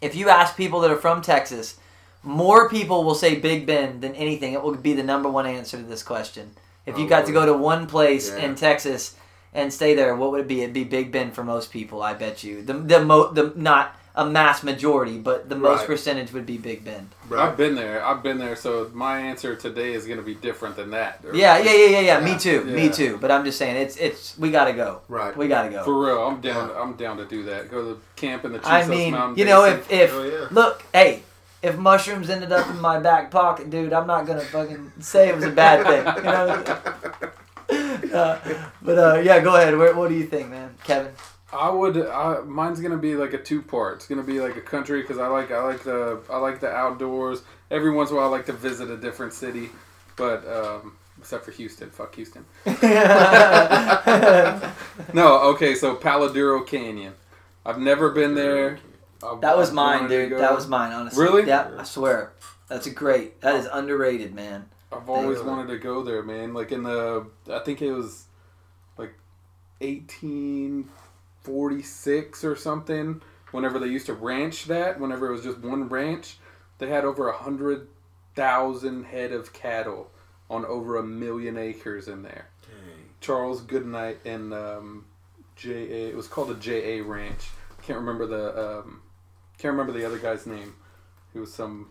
if 0.01 0.15
you 0.15 0.29
ask 0.31 0.57
people 0.57 0.81
that 0.81 0.91
are 0.91 0.97
from 0.97 1.21
Texas, 1.23 1.77
more 2.23 2.69
people 2.71 3.05
will 3.05 3.15
say 3.15 3.35
Big 3.37 3.67
Bend 3.67 4.01
than 4.03 4.15
anything. 4.15 4.55
It 4.55 4.63
will 4.63 4.75
be 4.75 4.95
the 4.95 5.03
number 5.03 5.29
one 5.31 5.47
answer 5.47 5.77
to 5.77 5.83
this 5.83 6.03
question. 6.03 6.53
If 6.87 6.99
you 6.99 7.05
Oh, 7.05 7.09
got 7.09 7.27
to 7.27 7.33
go 7.33 7.45
to 7.47 7.53
one 7.53 7.87
place 7.87 8.31
Yeah. 8.31 8.45
in 8.47 8.55
Texas 8.55 9.15
and 9.53 9.71
stay 9.73 9.95
there, 9.95 10.17
what 10.17 10.31
would 10.31 10.41
it 10.41 10.49
be? 10.49 10.63
It'd 10.63 10.73
be 10.73 10.85
Big 10.85 11.13
Bend 11.13 11.35
for 11.35 11.45
most 11.45 11.71
people. 11.71 12.03
I 12.03 12.15
bet 12.15 12.43
you 12.43 12.63
the 12.63 12.73
the 12.75 13.05
mo 13.05 13.31
the 13.31 13.53
not 13.57 13.95
a 14.19 14.27
mass 14.27 14.65
majority, 14.65 15.17
but 15.17 15.49
the 15.49 15.55
most 15.55 15.79
Right. 15.79 15.87
percentage 15.87 16.33
would 16.33 16.45
be 16.45 16.59
Big 16.59 16.85
Bend. 16.85 17.09
Right. 17.29 17.41
I've 17.47 17.57
been 17.57 17.77
there. 17.77 18.05
I've 18.05 18.21
been 18.21 18.39
there. 18.39 18.57
So 18.57 18.91
my 18.93 19.19
answer 19.21 19.55
today 19.55 19.93
is 19.95 20.07
going 20.07 20.19
to 20.19 20.25
be 20.25 20.35
different 20.35 20.75
than 20.75 20.91
that. 20.91 21.21
Yeah, 21.33 21.57
yeah, 21.59 21.73
yeah, 21.73 21.87
yeah, 21.87 22.01
yeah. 22.01 22.21
Me 22.21 22.33
Yeah. 22.33 22.39
too. 22.39 22.65
Me 22.65 22.89
too. 22.89 23.17
But 23.21 23.31
I'm 23.31 23.45
just 23.45 23.59
saying, 23.59 23.77
it's 23.77 23.97
it's 23.97 24.37
we 24.37 24.51
gotta 24.51 24.73
go. 24.73 25.03
Right. 25.09 25.37
We 25.37 25.47
gotta 25.47 25.71
go. 25.71 25.85
For 25.85 25.97
real, 26.05 26.21
I'm 26.27 26.41
down. 26.41 26.71
I'm 26.77 26.95
down 26.95 27.17
to 27.19 27.25
do 27.27 27.45
that. 27.45 27.71
Go 27.71 27.81
to 27.83 27.89
the 27.95 27.97
camp 28.17 28.45
in 28.45 28.53
the 28.53 28.59
Chisos 28.59 28.87
I 28.87 28.87
mean, 28.89 29.13
Mountain 29.13 29.39
you 29.39 29.45
know, 29.45 29.63
Basin. 29.63 29.81
if 29.89 29.93
if 29.93 30.13
Oh, 30.15 30.23
yeah. 30.25 30.47
look, 30.51 30.83
hey, 30.93 31.23
if 31.63 31.77
mushrooms 31.79 32.29
ended 32.29 32.51
up 32.51 32.69
in 32.69 32.81
my 32.81 32.99
back 32.99 33.31
pocket, 33.31 33.71
dude, 33.71 33.93
I'm 33.93 34.09
not 34.09 34.27
gonna 34.27 34.41
fucking 34.41 34.93
say 34.99 35.29
it 35.29 35.37
was 35.37 35.45
a 35.45 35.51
bad 35.51 35.87
thing. 35.87 36.05
You 36.17 36.23
know. 36.25 36.49
uh, 38.19 38.39
but 38.83 38.99
uh, 38.99 39.21
yeah, 39.21 39.39
go 39.41 39.55
ahead. 39.55 39.77
Where, 39.77 39.95
what 39.95 40.09
do 40.09 40.15
you 40.17 40.27
think, 40.27 40.49
man, 40.51 40.75
Kevin? 40.83 41.13
I 41.53 41.71
would. 41.71 41.97
I, 41.97 42.41
mine's 42.41 42.81
gonna 42.81 42.99
be 42.99 43.15
like 43.17 43.33
a 43.33 43.39
two 43.39 43.63
part. 43.63 43.97
It's 43.97 44.07
gonna 44.07 44.23
be 44.23 44.41
like 44.41 44.57
a 44.57 44.61
country 44.61 45.01
because 45.01 45.19
I 45.19 45.29
like 45.29 45.51
I 45.51 45.63
like 45.65 45.83
the 45.83 46.21
I 46.31 46.37
like 46.39 46.61
the 46.61 46.71
outdoors. 46.71 47.43
Every 47.71 47.91
once 47.91 48.11
in 48.11 48.17
a 48.17 48.19
while, 48.21 48.29
I 48.29 48.31
like 48.31 48.47
to 48.47 48.53
visit 48.53 48.91
a 48.91 48.97
different 48.97 49.33
city, 49.33 49.71
but 50.17 50.47
um, 50.47 50.97
except 51.19 51.45
for 51.45 51.51
Houston. 51.53 51.91
Fuck 51.91 52.15
Houston. 52.17 52.45
No, 55.15 55.39
okay. 55.55 55.75
So 55.75 55.95
Palo 55.95 56.33
Duro 56.33 56.63
Canyon. 56.63 57.15
I've 57.65 57.79
never 57.79 58.11
been 58.11 58.35
there. 58.35 58.79
I've- 59.23 59.41
That 59.41 59.57
was 59.57 59.71
I've 59.71 59.75
mine, 59.75 60.09
dude. 60.09 60.33
That 60.39 60.55
was 60.55 60.69
mine, 60.69 60.93
honestly. 60.93 61.23
Really? 61.25 61.47
Yeah, 61.47 61.71
I 61.79 61.83
swear. 61.85 62.33
That's 62.69 62.87
a 62.87 62.91
great. 62.91 63.41
That 63.41 63.57
is 63.57 63.67
underrated, 63.71 64.35
man. 64.35 64.67
I've 64.93 65.09
always 65.09 65.41
wanted 65.41 65.69
to 65.73 65.79
go 65.79 66.03
there, 66.03 66.23
man. 66.23 66.55
Like 66.55 66.73
in 66.73 66.83
the, 66.83 67.27
I 67.51 67.59
think 67.61 67.83
it 67.83 67.93
was 67.93 68.25
like 68.97 69.15
1846 71.49 72.45
or 72.45 72.57
something. 72.57 73.23
Whenever 73.51 73.79
they 73.79 73.87
used 73.87 74.07
to 74.07 74.15
ranch 74.15 74.67
that, 74.67 75.01
whenever 75.01 75.29
it 75.29 75.33
was 75.33 75.43
just 75.43 75.59
one 75.59 75.89
ranch, 75.89 76.37
they 76.79 76.89
had 76.89 77.05
over 77.05 77.29
a 77.29 77.37
hundred 77.37 77.89
thousand 78.35 79.05
head 79.05 79.33
of 79.33 79.53
cattle 79.53 80.11
on 80.51 80.65
over 80.67 80.97
a 80.97 81.03
million 81.03 81.57
acres 81.57 82.09
in 82.09 82.23
there. 82.23 82.49
Charles 83.21 83.63
Goodnight 83.63 84.19
and 84.25 84.55
um, 84.55 85.05
J.A. 85.57 86.11
It 86.11 86.15
was 86.17 86.29
called 86.29 86.49
the 86.51 86.55
J.A. 86.55 87.03
Ranch. 87.03 87.49
Can't 87.83 87.99
remember 87.99 88.27
the 88.27 88.79
um, 88.81 89.03
can't 89.59 89.73
remember 89.73 89.93
the 89.99 90.07
other 90.07 90.19
guy's 90.19 90.47
name. 90.47 90.75
He 91.33 91.41
was 91.41 91.53
some 91.53 91.89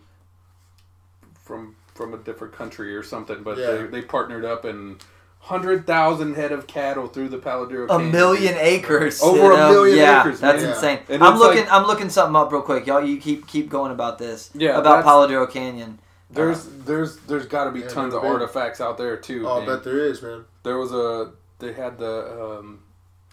from 1.34 1.76
from 1.94 2.14
a 2.14 2.18
different 2.18 2.54
country 2.54 2.94
or 2.96 3.02
something, 3.02 3.42
but 3.42 3.58
Yeah. 3.58 3.72
they, 3.72 3.86
they 3.88 4.02
partnered 4.02 4.44
up 4.44 4.64
and 4.64 5.02
hundred 5.48 5.86
thousand 5.86 6.34
head 6.34 6.52
of 6.52 6.66
cattle 6.66 7.06
through 7.08 7.28
the 7.30 7.38
Palo 7.38 7.66
Duro. 7.66 7.84
A 7.86 7.88
Canyon. 7.88 8.12
million 8.12 8.54
acres. 8.58 9.22
Over 9.22 9.38
you 9.38 9.54
a 9.54 9.56
know? 9.56 9.70
million 9.72 9.98
yeah, 9.98 10.20
acres, 10.20 10.40
That's 10.40 10.62
man. 10.62 10.72
insane. 10.74 10.98
And 11.08 11.22
I'm 11.24 11.38
looking. 11.38 11.62
like- 11.64 11.72
I'm 11.72 11.86
looking 11.86 12.10
something 12.10 12.36
up 12.36 12.52
real 12.52 12.62
quick, 12.62 12.86
y'all. 12.86 13.02
You 13.04 13.18
keep 13.18 13.46
keep 13.46 13.68
going 13.70 13.90
about 13.92 14.18
this. 14.18 14.50
Yeah, 14.54 14.78
about 14.78 15.04
Palo 15.04 15.26
Duro 15.26 15.46
Canyon. 15.46 15.98
There's 16.30 16.64
there's 16.84 17.16
there's 17.20 17.46
got 17.46 17.64
to 17.64 17.70
be 17.70 17.80
Yeah, 17.80 17.88
tons 17.88 18.12
of 18.14 18.20
been. 18.22 18.30
artifacts 18.30 18.80
out 18.80 18.98
there 18.98 19.16
too. 19.16 19.48
Oh, 19.48 19.62
I 19.62 19.66
bet 19.66 19.84
there 19.84 19.98
is, 20.04 20.20
man. 20.22 20.44
There 20.62 20.76
was 20.76 20.92
a 20.92 21.32
they 21.58 21.72
had 21.72 21.98
the 21.98 22.58
um, 22.58 22.82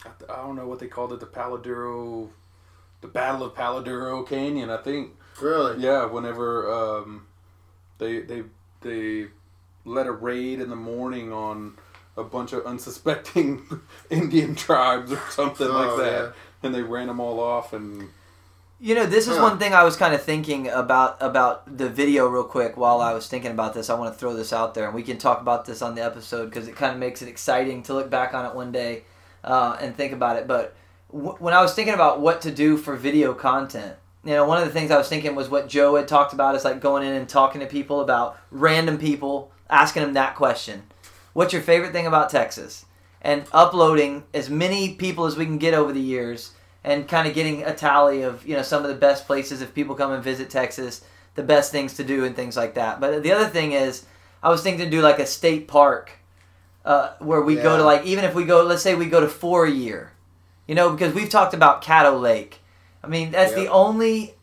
I- 0.05 0.33
I 0.33 0.37
don't 0.37 0.55
know 0.55 0.67
what 0.67 0.79
they 0.79 0.87
called 0.87 1.11
it 1.11 1.19
the 1.19 1.25
Palo 1.25 1.57
Duro, 1.57 2.29
the 3.01 3.07
Battle 3.07 3.43
of 3.43 3.53
Palo 3.53 3.83
Duro 3.83 4.23
Canyon 4.23 4.69
I 4.69 4.77
think. 4.77 5.11
Really? 5.41 5.83
Yeah, 5.83 6.05
whenever 6.05 6.71
um, 6.71 7.27
they 7.97 8.21
they 8.21 8.43
they 8.79 9.27
led 9.83 10.07
a 10.07 10.11
raid 10.13 10.61
in 10.61 10.69
the 10.69 10.75
morning 10.77 11.33
on 11.33 11.77
a 12.17 12.23
bunch 12.23 12.53
of 12.53 12.65
unsuspecting 12.65 13.63
Indian 14.09 14.55
tribes 14.55 15.11
or 15.11 15.21
something 15.29 15.67
Oh, 15.67 15.71
like 15.73 15.97
that, 16.05 16.11
yeah. 16.25 16.31
and 16.63 16.73
they 16.73 16.81
ran 16.81 17.07
them 17.07 17.19
all 17.19 17.39
off 17.39 17.73
and 17.73 18.09
You 18.79 18.93
know, 18.95 19.05
this 19.05 19.27
is 19.27 19.37
Huh. 19.37 19.43
one 19.43 19.57
thing 19.57 19.73
I 19.73 19.83
was 19.83 19.95
kind 19.95 20.13
of 20.13 20.21
thinking 20.21 20.67
about 20.69 21.17
about 21.21 21.77
the 21.77 21.89
video 21.89 22.27
real 22.27 22.43
quick 22.43 22.75
while 22.77 22.99
I 23.01 23.13
was 23.13 23.27
thinking 23.27 23.51
about 23.51 23.73
this. 23.73 23.89
I 23.89 23.95
want 23.95 24.13
to 24.13 24.19
throw 24.19 24.33
this 24.33 24.51
out 24.53 24.73
there, 24.73 24.85
and 24.85 24.93
we 24.93 25.01
can 25.03 25.17
talk 25.17 25.39
about 25.41 25.65
this 25.65 25.81
on 25.81 25.95
the 25.95 26.03
episode 26.03 26.45
because 26.45 26.67
it 26.67 26.75
kind 26.75 26.91
of 26.93 26.99
makes 26.99 27.21
it 27.21 27.27
exciting 27.29 27.83
to 27.83 27.93
look 27.93 28.09
back 28.09 28.33
on 28.33 28.45
it 28.45 28.53
one 28.53 28.71
day 28.71 29.03
uh, 29.43 29.77
and 29.79 29.95
think 29.95 30.11
about 30.13 30.35
it. 30.37 30.45
But 30.47 30.75
w- 31.11 31.35
when 31.39 31.53
I 31.53 31.61
was 31.61 31.73
thinking 31.73 31.93
about 31.93 32.19
what 32.19 32.41
to 32.41 32.51
do 32.51 32.75
for 32.77 32.95
video 32.97 33.33
content, 33.33 33.95
you 34.25 34.31
know, 34.31 34.45
one 34.45 34.57
of 34.61 34.65
the 34.67 34.73
things 34.73 34.91
I 34.91 34.97
was 34.97 35.07
thinking 35.07 35.35
was 35.35 35.49
what 35.49 35.67
Joe 35.69 35.95
had 35.95 36.07
talked 36.07 36.33
about 36.33 36.55
is 36.55 36.65
like 36.65 36.79
going 36.81 37.03
in 37.07 37.13
and 37.13 37.29
talking 37.29 37.61
to 37.61 37.67
people 37.67 38.01
about 38.01 38.37
random 38.51 38.97
people, 38.97 39.51
asking 39.69 40.01
them 40.03 40.13
that 40.13 40.35
question: 40.35 40.83
What's 41.35 41.51
your 41.51 41.61
favorite 41.61 41.91
thing 41.91 42.07
about 42.07 42.29
Texas? 42.29 42.85
And 43.21 43.43
uploading 43.51 44.23
as 44.33 44.49
many 44.49 44.93
people 44.93 45.25
as 45.25 45.35
we 45.35 45.45
can 45.45 45.57
get 45.57 45.73
over 45.73 45.91
the 45.91 45.99
years 45.99 46.53
and 46.81 47.09
kind 47.09 47.27
of 47.27 47.33
getting 47.33 47.61
a 47.61 47.75
tally 47.75 48.21
of 48.21 48.47
you 48.47 48.55
know 48.55 48.61
some 48.61 48.83
of 48.83 48.87
the 48.87 48.95
best 48.95 49.27
places 49.27 49.61
if 49.61 49.75
people 49.75 49.95
come 49.95 50.13
and 50.13 50.23
visit 50.23 50.49
Texas, 50.49 51.03
the 51.33 51.43
best 51.43 51.73
things 51.73 51.95
to 51.95 52.05
do 52.05 52.23
and 52.23 52.37
things 52.37 52.55
like 52.55 52.75
that. 52.75 53.01
But 53.01 53.21
the 53.21 53.33
other 53.33 53.49
thing 53.49 53.73
is, 53.73 54.05
I 54.41 54.49
was 54.49 54.63
thinking 54.63 54.85
to 54.85 54.89
do 54.89 55.01
like 55.01 55.19
a 55.19 55.25
state 55.25 55.67
park, 55.67 56.11
uh, 56.85 57.15
where 57.19 57.41
we 57.41 57.55
go 57.55 57.75
to 57.75 57.83
like 57.83 58.05
even 58.05 58.23
if 58.23 58.33
we 58.33 58.45
go, 58.45 58.63
let's 58.63 58.81
say 58.81 58.95
we 58.95 59.07
go 59.07 59.19
to 59.19 59.27
four 59.27 59.65
a 59.65 59.71
year, 59.71 60.13
you 60.69 60.75
know, 60.75 60.89
because 60.89 61.13
we've 61.13 61.29
talked 61.29 61.53
about 61.53 61.83
Caddo 61.83 62.17
Lake. 62.17 62.59
I 63.03 63.07
mean, 63.07 63.31
that's 63.31 63.53
the 63.53 63.67
only 63.67 64.35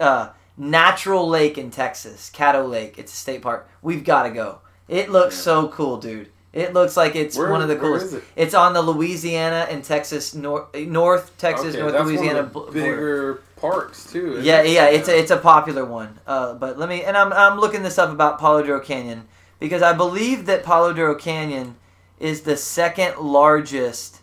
uh, 0.00 0.30
natural 0.56 1.28
lake 1.28 1.58
in 1.58 1.70
Texas, 1.70 2.30
Caddo 2.32 2.66
Lake. 2.66 2.98
It's 2.98 3.12
a 3.12 3.16
state 3.16 3.42
park. 3.42 3.68
We've 3.82 4.04
got 4.04 4.22
to 4.22 4.30
go. 4.30 4.60
It 4.90 5.10
looks 5.10 5.36
Yeah. 5.36 5.42
so 5.42 5.68
cool, 5.68 5.96
dude. 5.98 6.28
It 6.52 6.74
looks 6.74 6.96
like 6.96 7.14
it's 7.14 7.38
Where- 7.38 7.48
one 7.48 7.62
of 7.62 7.68
the 7.68 7.76
coolest. 7.76 8.12
it? 8.12 8.24
It's 8.34 8.54
on 8.54 8.72
the 8.74 8.82
Louisiana 8.82 9.68
and 9.70 9.84
Texas 9.84 10.34
North 10.34 10.74
North 10.74 11.30
Texas 11.38 11.74
Okay, 11.76 11.80
North 11.80 11.94
Louisiana 12.04 12.26
one 12.26 12.36
of 12.38 12.46
the 12.46 12.52
bl- 12.52 12.58
border. 12.60 12.72
bigger 12.72 13.42
parks 13.60 14.04
too. 14.12 14.40
Yeah, 14.42 14.62
it? 14.62 14.70
yeah, 14.72 14.86
it's 14.86 15.08
a, 15.08 15.16
it's 15.16 15.30
a 15.30 15.36
popular 15.36 15.84
one. 15.84 16.18
Uh, 16.26 16.54
but 16.54 16.76
let 16.76 16.88
me 16.88 17.04
and 17.04 17.16
I'm 17.16 17.32
I'm 17.32 17.60
looking 17.60 17.82
this 17.84 17.98
up 17.98 18.10
about 18.10 18.40
Palo 18.40 18.62
Duro 18.64 18.80
Canyon 18.80 19.28
because 19.60 19.80
I 19.80 19.92
believe 19.92 20.46
that 20.46 20.64
Palo 20.64 20.92
Duro 20.92 21.14
Canyon 21.14 21.76
is 22.18 22.40
the 22.40 22.56
second 22.56 23.16
largest 23.18 24.19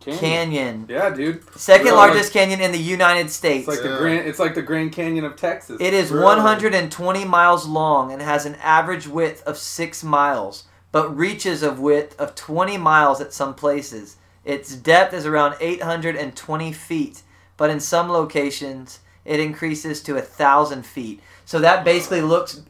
canyon, 0.00 0.86
Yeah, 0.88 1.10
dude. 1.10 1.42
second 1.58 1.86
Really? 1.86 1.96
largest 1.96 2.32
canyon 2.32 2.60
in 2.60 2.72
the 2.72 2.78
United 2.78 3.30
States. 3.30 3.68
It's 3.68 3.76
like 3.76 3.84
Yeah. 3.84 3.92
the 3.92 3.98
Grand. 3.98 4.28
It's 4.28 4.38
like 4.38 4.54
the 4.54 4.62
Grand 4.62 4.92
Canyon 4.92 5.24
of 5.24 5.36
Texas. 5.36 5.76
It 5.80 5.92
is 5.94 6.10
Really? 6.10 6.24
120 6.24 7.24
miles 7.24 7.66
long 7.66 8.12
and 8.12 8.22
has 8.22 8.46
an 8.46 8.56
average 8.62 9.06
width 9.06 9.42
of 9.46 9.58
6 9.58 10.02
miles, 10.02 10.64
but 10.92 11.14
reaches 11.16 11.62
of 11.62 11.78
width 11.78 12.18
of 12.18 12.34
20 12.34 12.76
miles 12.78 13.20
at 13.20 13.32
some 13.32 13.54
places. 13.54 14.16
Its 14.44 14.74
depth 14.74 15.12
is 15.12 15.26
around 15.26 15.54
820 15.60 16.72
feet, 16.72 17.22
but 17.56 17.70
in 17.70 17.78
some 17.80 18.10
locations 18.10 19.00
it 19.26 19.38
increases 19.38 20.00
to 20.02 20.16
a 20.16 20.22
thousand 20.22 20.86
feet. 20.86 21.20
So 21.44 21.58
that 21.60 21.84
basically 21.84 22.22
looks 22.22 22.62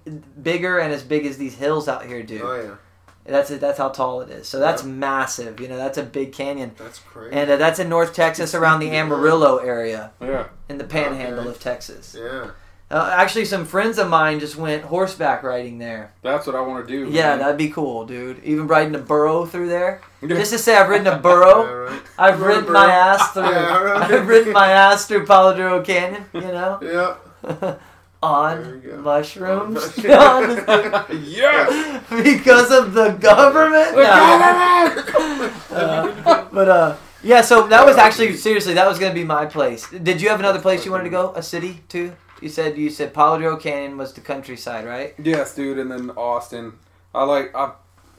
bigger 0.43 0.79
and 0.79 0.93
as 0.93 1.05
big 1.05 1.25
as 1.25 1.39
these 1.39 1.55
hills 1.55 1.87
out 1.87 2.05
here 2.07 2.23
do. 2.25 2.41
Oh 2.45 2.61
yeah, 2.61 2.71
That's 3.31 3.51
it. 3.51 3.61
That's 3.61 3.79
how 3.79 3.89
tall 3.89 4.21
it 4.23 4.31
is. 4.31 4.47
So 4.49 4.59
that's 4.59 4.83
massive. 4.85 5.61
You 5.61 5.69
know, 5.69 5.77
that's 5.77 5.99
a 5.99 6.03
big 6.03 6.33
canyon, 6.33 6.73
that's 6.77 6.99
crazy. 6.99 7.35
and 7.37 7.51
uh, 7.51 7.57
that's 7.57 7.79
in 7.79 7.89
North 7.89 8.13
Texas, 8.15 8.55
around 8.55 8.81
the 8.81 8.91
Amarillo 8.91 9.59
area, 9.59 10.11
Yeah. 10.21 10.47
in 10.69 10.79
the 10.79 10.85
Panhandle 10.85 11.41
Okay. 11.41 11.49
of 11.51 11.61
Texas. 11.61 12.17
yeah, 12.19 12.51
Uh, 12.93 13.09
actually, 13.15 13.45
some 13.45 13.65
friends 13.65 13.99
of 13.99 14.09
mine 14.09 14.41
just 14.41 14.57
went 14.57 14.83
horseback 14.83 15.45
riding 15.45 15.79
there. 15.79 16.11
That's 16.23 16.45
what 16.47 16.57
I 16.57 16.61
want 16.61 16.89
to 16.89 16.93
do. 16.93 17.09
Yeah, 17.09 17.31
man. 17.31 17.39
that'd 17.39 17.57
be 17.57 17.71
cool, 17.71 18.05
dude. 18.05 18.43
Even 18.43 18.67
riding 18.67 18.95
a 18.97 18.99
burro 18.99 19.47
through 19.47 19.69
there. 19.69 20.01
Just 20.27 20.51
to 20.53 20.59
say, 20.59 20.77
I've 20.77 20.89
ridden 20.89 21.07
a 21.07 21.11
Yeah, 21.13 21.19
burro. 21.19 21.85
right. 21.89 22.03
I've 22.19 22.41
ridden 22.43 22.73
my 22.73 22.91
ass 22.91 23.31
through. 23.33 23.45
Yeah, 23.49 23.79
right. 23.79 24.11
I've 24.11 24.27
ridden 24.27 24.53
my 24.53 24.71
ass 24.73 25.07
through 25.07 25.25
Palo 25.25 25.55
Duro 25.57 25.83
Canyon. 25.83 26.25
You 26.35 26.41
know. 26.41 26.79
Yeah. 27.49 27.75
On 28.23 29.03
mushrooms 29.03 29.95
the- 29.97 31.23
yeah. 31.25 32.03
because 32.23 32.71
of 32.71 32.93
the 32.93 33.13
government. 33.13 33.97
No. 33.97 34.03
Uh, 35.71 36.49
but 36.53 36.69
uh, 36.69 36.97
yeah. 37.23 37.41
So 37.41 37.67
that 37.69 37.87
was 37.87 37.97
actually 37.97 38.37
seriously 38.37 38.75
that 38.75 38.87
was 38.87 38.99
gonna 38.99 39.15
be 39.15 39.25
my 39.25 39.47
place. 39.47 39.89
Did 39.91 40.21
you 40.21 40.29
have 40.29 40.39
another 40.41 40.61
place 40.61 40.85
you 40.85 40.91
wanted 40.91 41.05
to 41.05 41.11
go? 41.11 41.33
A 41.35 41.43
city 41.43 41.81
too? 41.89 42.13
You 42.43 42.49
said 42.49 42.77
you 42.77 42.91
said 42.91 43.15
Palo 43.15 43.39
Duro 43.39 43.57
Canyon 43.57 43.97
was 43.97 44.13
the 44.13 44.21
countryside, 44.21 44.85
right? 44.85 45.15
Yes, 45.23 45.55
dude, 45.55 45.79
and 45.79 45.91
then 45.91 46.11
Austin. 46.11 46.75
I 47.15 47.25
like 47.25 47.55
I, 47.55 47.73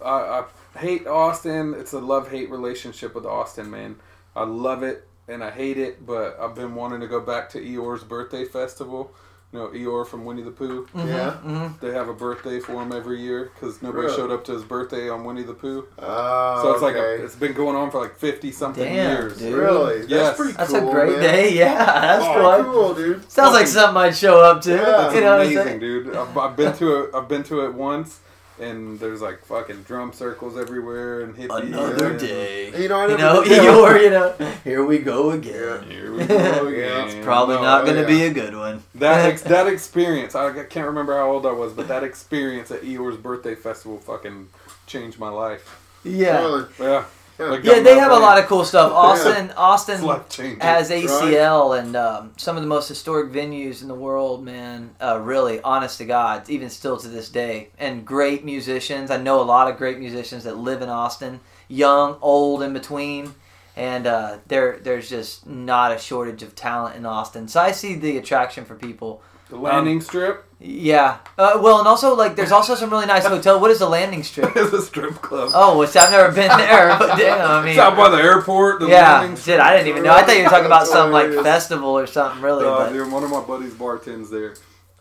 I, 0.03 0.44
I 0.76 0.80
hate 0.80 1.06
Austin. 1.07 1.76
It's 1.78 1.94
a 1.94 1.99
love 1.99 2.32
hate 2.32 2.49
relationship 2.49 3.14
with 3.14 3.26
Austin, 3.26 3.69
man. 3.69 3.98
I 4.36 4.44
love 4.45 4.82
it 4.84 5.07
and 5.28 5.44
I 5.44 5.52
hate 5.52 5.78
it, 5.78 6.06
but 6.06 6.38
I've 6.40 6.56
been 6.56 6.76
wanting 6.76 6.99
to 7.02 7.07
go 7.07 7.19
back 7.19 7.49
to 7.52 7.60
Eeyore's 7.60 8.03
birthday 8.03 8.45
festival. 8.45 9.11
You 9.53 9.60
know, 9.60 9.68
Eeyore 9.68 10.07
from 10.07 10.23
Winnie 10.23 10.44
the 10.44 10.52
Pooh. 10.52 10.88
Yeah. 10.95 11.32
hmm 11.32 11.68
They 11.82 11.91
have 11.94 12.07
a 12.07 12.14
birthday 12.14 12.61
for 12.61 12.82
him 12.82 12.94
every 12.94 13.19
year 13.19 13.52
because 13.53 13.82
nobody 13.82 14.06
Really? 14.06 14.15
showed 14.15 14.32
up 14.32 14.45
to 14.45 14.53
his 14.53 14.64
birthday 14.64 15.10
on 15.10 15.26
Winnie 15.26 15.44
the 15.44 15.53
Pooh. 15.53 15.86
Oh, 15.99 16.60
So 16.64 16.72
it's 16.72 16.82
like 16.82 16.95
a, 16.95 17.22
it's 17.22 17.36
been 17.36 17.52
going 17.52 17.76
on 17.76 17.91
for 17.91 17.99
like 17.99 18.15
fifty 18.15 18.53
something 18.53 18.94
years. 18.94 19.38
dude. 19.40 19.53
really 19.53 19.98
that's 19.99 20.10
Yes. 20.10 20.38
pretty 20.38 20.53
That's 20.53 20.72
cool. 20.72 20.88
a 20.88 20.91
great 20.94 21.11
man. 21.18 21.22
day. 21.22 21.53
Yeah, 21.57 21.76
that's 21.76 22.23
Oh, 22.26 22.34
fun. 22.34 22.64
cool, 22.64 22.94
dude. 22.94 23.30
Sounds 23.30 23.53
like 23.53 23.68
something 23.68 23.98
I'd 23.98 24.15
show 24.15 24.40
up 24.40 24.61
to. 24.61 24.72
Yeah. 24.72 25.06
It's 25.07 25.15
you 25.15 25.22
know 25.22 25.38
what 25.38 25.45
I'm 25.48 25.52
amazing, 25.57 25.80
dude. 25.80 26.15
I've, 26.15 26.38
I've 26.38 26.56
been 26.56 26.73
to 26.78 26.95
it. 27.03 27.10
I've 27.14 27.28
been 27.28 27.44
to 27.44 27.65
it 27.65 27.73
once, 27.73 28.19
and 28.61 28.99
there's 28.99 29.21
like 29.21 29.43
fucking 29.45 29.83
drum 29.83 30.13
circles 30.13 30.57
everywhere 30.57 31.21
and 31.21 31.35
hippies. 31.35 31.63
Another 31.67 32.11
and- 32.11 32.19
day. 32.19 32.81
You 32.81 32.88
know, 32.89 32.99
I 32.99 33.07
You 33.07 33.17
never 33.17 33.21
know, 33.21 33.43
did 33.43 33.51
that. 33.63 34.01
You 34.03 34.09
know, 34.11 34.51
here 34.63 34.85
we 34.85 34.99
go 34.99 35.31
again. 35.31 35.89
Here 35.89 36.13
we 36.13 36.25
go 36.25 36.67
again. 36.67 37.07
it's 37.09 37.25
Probably 37.25 37.55
No, 37.55 37.61
not 37.63 37.83
going 37.85 37.95
to 37.97 38.01
yeah. 38.03 38.07
be 38.07 38.23
a 38.25 38.33
good 38.33 38.55
one. 38.55 38.83
That 38.95 39.25
ex- 39.31 39.41
that 39.43 39.67
experience, 39.67 40.35
I 40.35 40.51
can't 40.63 40.88
remember 40.88 41.17
how 41.17 41.31
old 41.31 41.45
I 41.45 41.51
was, 41.51 41.73
but 41.73 41.88
that 41.88 42.03
experience 42.03 42.71
at 42.71 42.81
Eeyore's 42.81 43.17
birthday 43.17 43.55
festival 43.55 43.97
fucking 43.97 44.47
changed 44.88 45.19
my 45.19 45.29
life. 45.29 45.79
yeah. 46.03 46.39
Really? 46.39 46.65
Yeah, 46.79 46.85
Yeah. 46.85 47.05
Like, 47.38 47.64
Yeah, 47.64 47.80
they 47.80 47.95
my 47.95 48.02
have 48.02 48.12
a 48.12 48.20
lot 48.20 48.38
of 48.38 48.45
cool 48.45 48.64
stuff. 48.64 48.91
Austin, 48.91 49.45
It's 49.45 49.53
Austin 49.56 50.03
life 50.03 50.36
has 50.62 50.91
ACL 50.91 51.80
and 51.80 51.95
um, 51.95 52.34
some 52.38 52.56
of 52.56 52.64
the 52.64 52.68
most 52.68 52.88
historic 52.88 53.32
venues 53.32 53.82
in 53.82 53.88
the 53.88 53.95
world, 53.95 54.44
man. 54.44 54.91
Uh, 55.02 55.20
really, 55.20 55.62
honest 55.62 55.98
to 55.98 56.06
God, 56.06 56.49
even 56.49 56.70
still 56.70 56.98
to 56.98 57.08
this 57.08 57.30
day. 57.30 57.70
And 57.80 58.06
great 58.06 58.45
musicians. 58.45 59.10
I 59.10 59.18
know 59.18 59.41
a 59.41 59.44
lot 59.44 59.70
of 59.70 59.78
great 59.78 59.98
musicians 59.99 60.44
that 60.44 60.58
live 60.58 60.82
in 60.82 60.90
Austin, 60.90 61.40
young, 61.68 62.18
old, 62.22 62.62
in 62.62 62.74
between. 62.74 63.34
And 63.76 64.06
uh, 64.06 64.38
there, 64.48 64.80
there's 64.80 65.10
just 65.10 65.48
not 65.48 65.91
a 65.94 65.98
shortage 65.98 66.44
of 66.44 66.56
talent 66.56 66.98
in 66.98 67.06
Austin. 67.06 67.48
So 67.48 67.62
I 67.62 67.72
see 67.72 67.95
the 67.95 68.18
attraction 68.18 68.66
for 68.66 68.76
people. 68.76 69.24
the 69.49 69.56
landing 69.56 70.02
strip 70.02 70.45
Yeah. 70.63 71.17
Uh, 71.39 71.59
well, 71.61 71.79
and 71.79 71.88
also 71.88 72.15
like 72.15 72.35
there's 72.35 72.51
also 72.51 72.75
some 72.75 72.91
really 72.91 73.07
nice 73.07 73.25
hotel. 73.25 73.59
What 73.59 73.71
is 73.71 73.79
the 73.79 73.89
landing 73.89 74.21
strip? 74.21 74.55
is 74.55 74.71
a 74.73 74.81
strip 74.81 75.15
club. 75.15 75.49
Oh, 75.55 75.79
which 75.79 75.95
I've 75.95 76.11
never 76.11 76.27
been 76.31 76.55
there. 76.55 76.95
But 76.99 77.17
damn, 77.17 77.41
I 77.49 77.61
mean, 77.63 77.69
it's 77.71 77.79
out 77.79 77.97
by 77.97 78.09
the 78.09 78.17
airport. 78.21 78.79
The 78.79 78.88
yeah, 78.88 79.33
shit. 79.35 79.59
I 79.59 79.75
didn't 79.75 79.88
even 79.88 80.03
know. 80.03 80.13
I 80.13 80.21
thought 80.21 80.38
you 80.38 80.43
were 80.43 80.49
talking 80.49 80.67
about 80.67 80.85
some 80.85 81.11
like 81.11 81.31
festival 81.33 81.89
or 81.89 82.05
something, 82.05 82.43
really. 82.43 82.63
Uh, 82.65 82.77
But 82.77 82.93
dude, 82.93 83.11
one 83.11 83.23
of 83.23 83.31
my 83.31 83.41
buddies 83.41 83.73
bartends 83.73 84.29
there, 84.29 84.53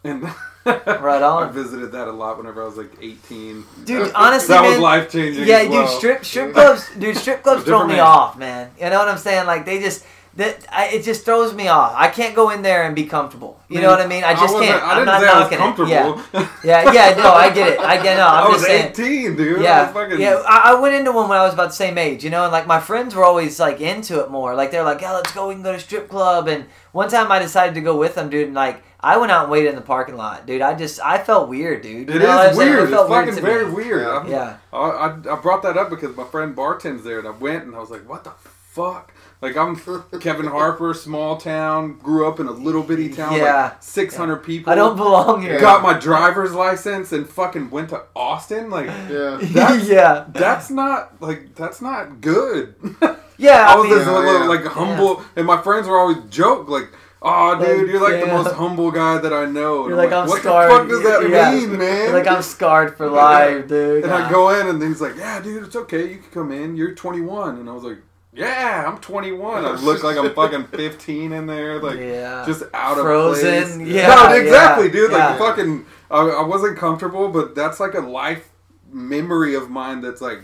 and 0.03 0.23
Right 0.65 1.23
on. 1.23 1.49
I 1.49 1.53
visited 1.53 1.93
that 1.93 2.09
a 2.09 2.13
lot 2.13 2.39
whenever 2.39 2.63
I 2.63 2.67
was 2.67 2.77
like 2.77 2.93
18. 3.01 3.65
dude, 3.85 4.13
honestly, 4.15 4.55
that 4.55 4.63
was 4.63 4.79
life 4.79 5.11
changing. 5.11 5.47
yeah, 5.47 5.59
as 5.59 5.69
well. 5.69 5.87
dude, 5.87 5.97
strip 5.99 6.25
strip 6.25 6.53
clubs, 6.55 6.89
dude, 6.99 7.17
strip 7.19 7.43
clubs 7.43 7.65
throw 7.65 7.87
me 7.87 7.95
man. 7.95 8.01
off, 8.01 8.39
man. 8.39 8.71
You 8.79 8.89
know 8.91 8.99
what 8.99 9.09
I'm 9.09 9.19
saying? 9.19 9.47
Like 9.47 9.67
they 9.67 9.81
just. 9.81 10.07
That 10.37 10.65
I, 10.71 10.87
it 10.89 11.03
just 11.03 11.25
throws 11.25 11.53
me 11.53 11.67
off. 11.67 11.93
I 11.97 12.07
can't 12.09 12.37
go 12.37 12.51
in 12.51 12.63
there 12.63 12.85
and 12.85 12.95
be 12.95 13.05
comfortable. 13.05 13.61
You 13.69 13.81
know 13.81 13.89
what 13.91 14.01
I 14.01 14.07
mean? 14.07 14.23
I 14.23 14.33
just 14.35 14.55
wasn't- 14.55 14.71
can't. 14.71 14.83
I 14.83 14.91
I'm 14.91 14.97
didn't 14.99 15.07
not 15.07 15.23
I 15.25 15.41
knocking 15.41 15.59
comfortable. 15.59 15.91
it. 15.91 16.49
Yeah, 16.65 16.93
yeah, 16.93 16.93
yeah. 16.93 17.17
No, 17.17 17.33
I 17.33 17.51
get 17.53 17.69
it. 17.69 17.81
I 17.81 18.01
get 18.01 18.17
no. 18.17 18.27
I'm 18.27 18.45
I 18.47 18.49
was 18.49 18.57
just 18.63 18.67
saying. 18.67 18.91
18, 19.27 19.37
dude. 19.37 19.63
Yeah, 19.63 19.93
fucking, 19.93 20.21
yeah. 20.21 20.41
I, 20.49 20.73
I 20.73 20.81
went 20.81 20.95
into 20.95 21.11
one 21.11 21.29
when 21.29 21.37
I 21.37 21.43
was 21.43 21.53
about 21.55 21.71
the 21.71 21.75
same 21.75 21.99
age, 21.99 22.23
you 22.23 22.31
know, 22.31 22.45
and 22.45 22.53
like 22.53 22.67
my 22.69 22.79
friends 22.81 23.15
were 23.15 23.25
always 23.25 23.59
like 23.59 23.81
into 23.81 24.21
it 24.21 24.31
more. 24.31 24.55
Like 24.55 24.71
they're 24.71 24.85
like, 24.85 25.01
"Yeah, 25.01 25.13
let's 25.13 25.33
go. 25.33 25.49
We 25.49 25.55
can 25.55 25.65
go 25.65 25.73
to 25.73 25.81
strip 25.81 26.09
club." 26.09 26.47
And 26.47 26.67
one 26.93 27.09
time 27.11 27.31
I 27.33 27.41
decided 27.41 27.75
to 27.75 27.81
go 27.81 27.97
with 27.97 28.15
them, 28.15 28.31
dude. 28.31 28.47
And 28.47 28.55
like 28.55 28.83
I 29.01 29.17
went 29.17 29.33
out 29.33 29.43
and 29.45 29.51
waited 29.53 29.71
in 29.71 29.75
the 29.75 29.83
parking 29.83 30.17
lot, 30.17 30.47
dude. 30.47 30.63
I 30.63 30.75
just 30.75 31.01
I 31.01 31.19
felt 31.19 31.49
weird, 31.49 31.83
dude. 31.83 32.09
You 32.09 32.15
It 32.15 32.19
know 32.21 32.29
what 32.29 32.47
I'm 32.47 32.51
is 32.53 32.57
saying? 32.57 32.69
It 32.69 32.71
weird. 32.77 32.83
It's 32.85 32.93
felt 32.93 33.09
fucking 33.09 33.35
very 33.43 33.67
me. 33.67 33.73
weird. 33.75 34.03
Yeah. 34.03 34.09
I'm- 34.13 34.29
Yeah, 34.31 34.57
I, 34.73 34.79
I, 34.79 35.33
I 35.37 35.41
brought 35.41 35.63
that 35.65 35.77
up 35.77 35.91
because 35.91 36.17
my 36.17 36.25
friend 36.25 36.55
bartends 36.55 37.03
there, 37.03 37.19
and 37.19 37.27
I 37.27 37.33
went 37.33 37.65
and 37.65 37.75
I 37.75 37.81
was 37.81 37.91
like, 37.91 38.09
"What 38.09 38.23
the 38.25 38.31
fuck?" 38.73 39.13
Like 39.43 39.57
I'm 39.57 39.75
Kevin 40.21 40.47
Harper, 40.47 40.93
small 40.93 41.39
town, 41.39 41.99
grew 42.03 42.29
up 42.29 42.41
in 42.41 42.47
a 42.47 42.51
little 42.53 42.83
bitty 42.83 43.09
town, 43.09 43.37
Yeah. 43.37 43.63
like 43.63 43.83
600 43.83 44.37
people. 44.45 44.71
I 44.71 44.77
don't 44.77 44.97
belong 44.97 45.41
here. 45.41 45.59
got 45.59 45.83
my 45.83 45.95
driver's 45.99 46.53
license 46.53 47.11
and 47.13 47.27
fucking 47.27 47.71
went 47.71 47.89
to 47.89 48.03
Austin. 48.15 48.69
Like 48.69 48.87
Yeah. 48.87 49.39
That's- 49.41 49.89
yeah, 49.97 50.25
that's 50.29 50.69
not 50.71 51.23
like 51.23 51.55
that's 51.55 51.81
not 51.81 52.21
good. 52.21 52.75
yeah. 53.39 53.67
I 53.69 53.73
I 53.73 53.77
was 53.77 53.85
mean, 53.89 53.99
this 53.99 54.07
Yeah, 54.07 54.13
little 54.19 54.47
like 54.49 54.65
humble, 54.67 55.23
and 55.37 55.47
my 55.47 55.61
friends 55.63 55.89
were 55.89 55.99
always 55.99 56.19
joke 56.29 56.69
like. 56.69 56.89
Oh, 57.23 57.55
dude, 57.63 57.91
you're 57.91 58.01
like 58.01 58.19
the 58.19 58.27
most 58.33 58.55
humble 58.55 58.91
guy 58.91 59.19
that 59.19 59.31
I 59.31 59.45
know. 59.45 59.81
And 59.81 59.89
You're 59.91 59.99
like, 59.99 60.11
I'm 60.11 60.27
what 60.27 60.41
scarred. 60.41 60.71
the 60.71 60.75
fuck 60.75 60.89
does 60.89 61.03
that 61.03 61.29
Yeah. 61.29 61.51
mean, 61.55 61.77
man? 61.79 62.15
like 62.15 62.27
I'm 62.27 62.41
scarred 62.41 62.97
for 62.97 63.11
life, 63.11 63.69
dude. 63.69 64.05
And 64.05 64.11
I 64.13 64.31
go 64.31 64.49
in, 64.59 64.67
and 64.69 64.83
he's 64.83 65.03
like, 65.03 65.17
"Yeah, 65.19 65.39
dude, 65.39 65.65
it's 65.65 65.77
okay. 65.77 66.09
You 66.13 66.17
can 66.17 66.31
come 66.33 66.51
in. 66.51 66.77
You're 66.77 66.95
21." 66.95 67.59
And 67.59 67.69
I 67.69 67.75
was 67.75 67.85
like, 67.85 67.99
"Yeah, 68.33 68.85
I'm 68.87 68.99
21." 68.99 69.65
I 69.65 69.71
look 69.73 70.03
like 70.03 70.17
I'm 70.17 70.33
fucking 70.35 70.67
15 70.69 71.33
in 71.33 71.47
there, 71.47 71.81
like 71.81 71.99
yeah, 71.99 72.45
just 72.47 72.63
out 72.75 72.99
of 72.99 73.05
Frozen, 73.05 73.79
place. 73.79 73.89
yeah, 73.89 74.07
no, 74.15 74.33
exactly, 74.35 74.87
yeah, 74.87 74.93
dude. 74.93 75.11
yeah. 75.13 75.29
Like 75.31 75.39
fucking, 75.39 75.87
I, 76.11 76.21
I 76.21 76.43
wasn't 76.43 76.79
comfortable, 76.79 77.29
but 77.29 77.55
that's 77.55 77.81
like 77.81 77.95
a 77.95 78.01
life 78.01 78.49
memory 78.93 79.55
of 79.55 79.69
mine. 79.71 80.01
That's 80.01 80.21
like, 80.21 80.41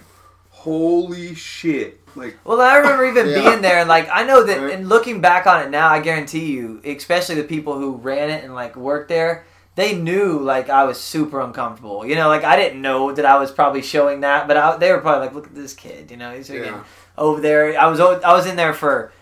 holy 0.50 1.34
shit. 1.34 2.00
Like, 2.16 2.38
Well, 2.44 2.60
I 2.60 2.76
remember 2.78 3.04
even 3.06 3.28
Yeah. 3.30 3.42
being 3.50 3.62
there, 3.62 3.78
and 3.78 3.88
like 3.88 4.08
I 4.12 4.24
know 4.24 4.42
that, 4.42 4.60
Right. 4.60 4.72
and 4.74 4.88
looking 4.88 5.20
back 5.20 5.46
on 5.46 5.62
it 5.62 5.70
now, 5.70 5.88
I 5.88 6.00
guarantee 6.00 6.46
you, 6.52 6.80
especially 6.84 7.34
the 7.36 7.44
people 7.44 7.78
who 7.78 7.96
ran 7.96 8.30
it 8.30 8.42
and 8.42 8.54
like 8.54 8.74
worked 8.74 9.08
there, 9.08 9.44
they 9.74 9.94
knew 9.94 10.38
like 10.40 10.70
I 10.70 10.84
was 10.84 10.98
super 10.98 11.40
uncomfortable. 11.40 12.06
You 12.06 12.14
know, 12.14 12.28
like 12.28 12.42
I 12.44 12.56
didn't 12.56 12.80
know 12.80 13.12
that 13.12 13.26
I 13.26 13.38
was 13.38 13.50
probably 13.52 13.82
showing 13.82 14.20
that, 14.20 14.48
but 14.48 14.56
I, 14.56 14.76
they 14.78 14.90
were 14.90 15.00
probably 15.00 15.26
like, 15.26 15.34
"Look 15.34 15.46
at 15.48 15.54
this 15.54 15.74
kid," 15.74 16.10
you 16.10 16.16
know, 16.16 16.34
he's 16.34 16.48
freaking 16.48 16.64
Yeah. 16.66 16.84
Over 17.18 17.40
there. 17.40 17.78
I 17.78 17.86
was 17.86 18.00
I 18.00 18.32
was 18.32 18.46
in 18.46 18.56
there 18.56 18.72
for 18.74 19.12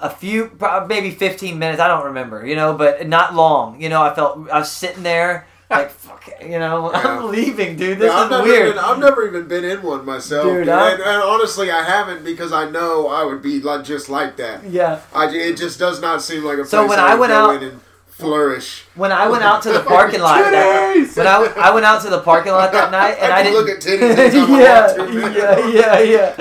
a 0.00 0.10
few, 0.10 0.50
maybe 0.88 1.10
fifteen 1.12 1.58
minutes. 1.58 1.80
I 1.80 1.88
don't 1.88 2.06
remember, 2.06 2.46
you 2.46 2.56
know, 2.56 2.74
but 2.74 3.06
not 3.08 3.34
long. 3.34 3.80
You 3.80 3.88
know, 3.88 4.02
I 4.02 4.14
felt 4.14 4.48
I 4.50 4.58
was 4.60 4.70
sitting 4.70 5.02
there. 5.02 5.46
Like 5.70 5.90
fuck, 5.90 6.28
it, 6.28 6.42
you 6.50 6.58
know, 6.58 6.92
Yeah. 6.92 7.00
I'm 7.18 7.30
leaving, 7.32 7.76
dude. 7.76 7.98
This 7.98 8.12
Yeah, 8.12 8.26
is 8.38 8.42
weird. 8.44 8.66
Even, 8.68 8.78
I've 8.78 8.98
never 8.98 9.26
even 9.26 9.48
been 9.48 9.64
in 9.64 9.82
one 9.82 10.04
myself, 10.04 10.44
Dude, 10.44 10.66
dude, 10.66 10.68
and, 10.68 11.00
and 11.02 11.22
honestly, 11.22 11.70
I 11.70 11.82
haven't 11.82 12.22
because 12.22 12.52
I 12.52 12.68
know 12.70 13.08
I 13.08 13.24
would 13.24 13.40
be 13.40 13.60
like 13.60 13.82
just 13.82 14.10
like 14.10 14.36
that. 14.36 14.62
yeah. 14.64 15.00
I, 15.14 15.30
it 15.34 15.56
just 15.56 15.78
does 15.78 16.02
not 16.02 16.20
seem 16.20 16.44
like 16.44 16.56
a 16.58 16.58
place 16.58 16.70
So 16.70 16.86
when 16.86 16.98
I, 17.00 17.12
I 17.12 17.14
went 17.14 17.32
out- 17.32 17.62
and 17.62 17.80
flourish. 18.14 18.84
When 18.94 19.10
I 19.10 19.28
went 19.28 19.42
out 19.42 19.62
to 19.62 19.72
the 19.72 19.80
parking 19.80 20.20
lot, 20.20 20.38
that, 20.38 21.16
when 21.16 21.26
I, 21.26 21.52
I 21.56 21.74
went 21.74 21.84
out 21.84 22.00
to 22.02 22.10
the 22.10 22.20
parking 22.20 22.52
lot 22.52 22.70
that 22.72 22.92
night, 22.92 23.16
and 23.20 23.32
I 23.32 23.38
I, 23.38 23.42
didn't 23.42 23.54
look 23.58 23.68
at 23.68 23.82
titties 23.82 24.48
yeah, 24.58 24.96
want 24.96 25.12
to, 25.12 25.20
man. 25.20 25.34
yeah, 25.74 25.98
yeah, 25.98 26.32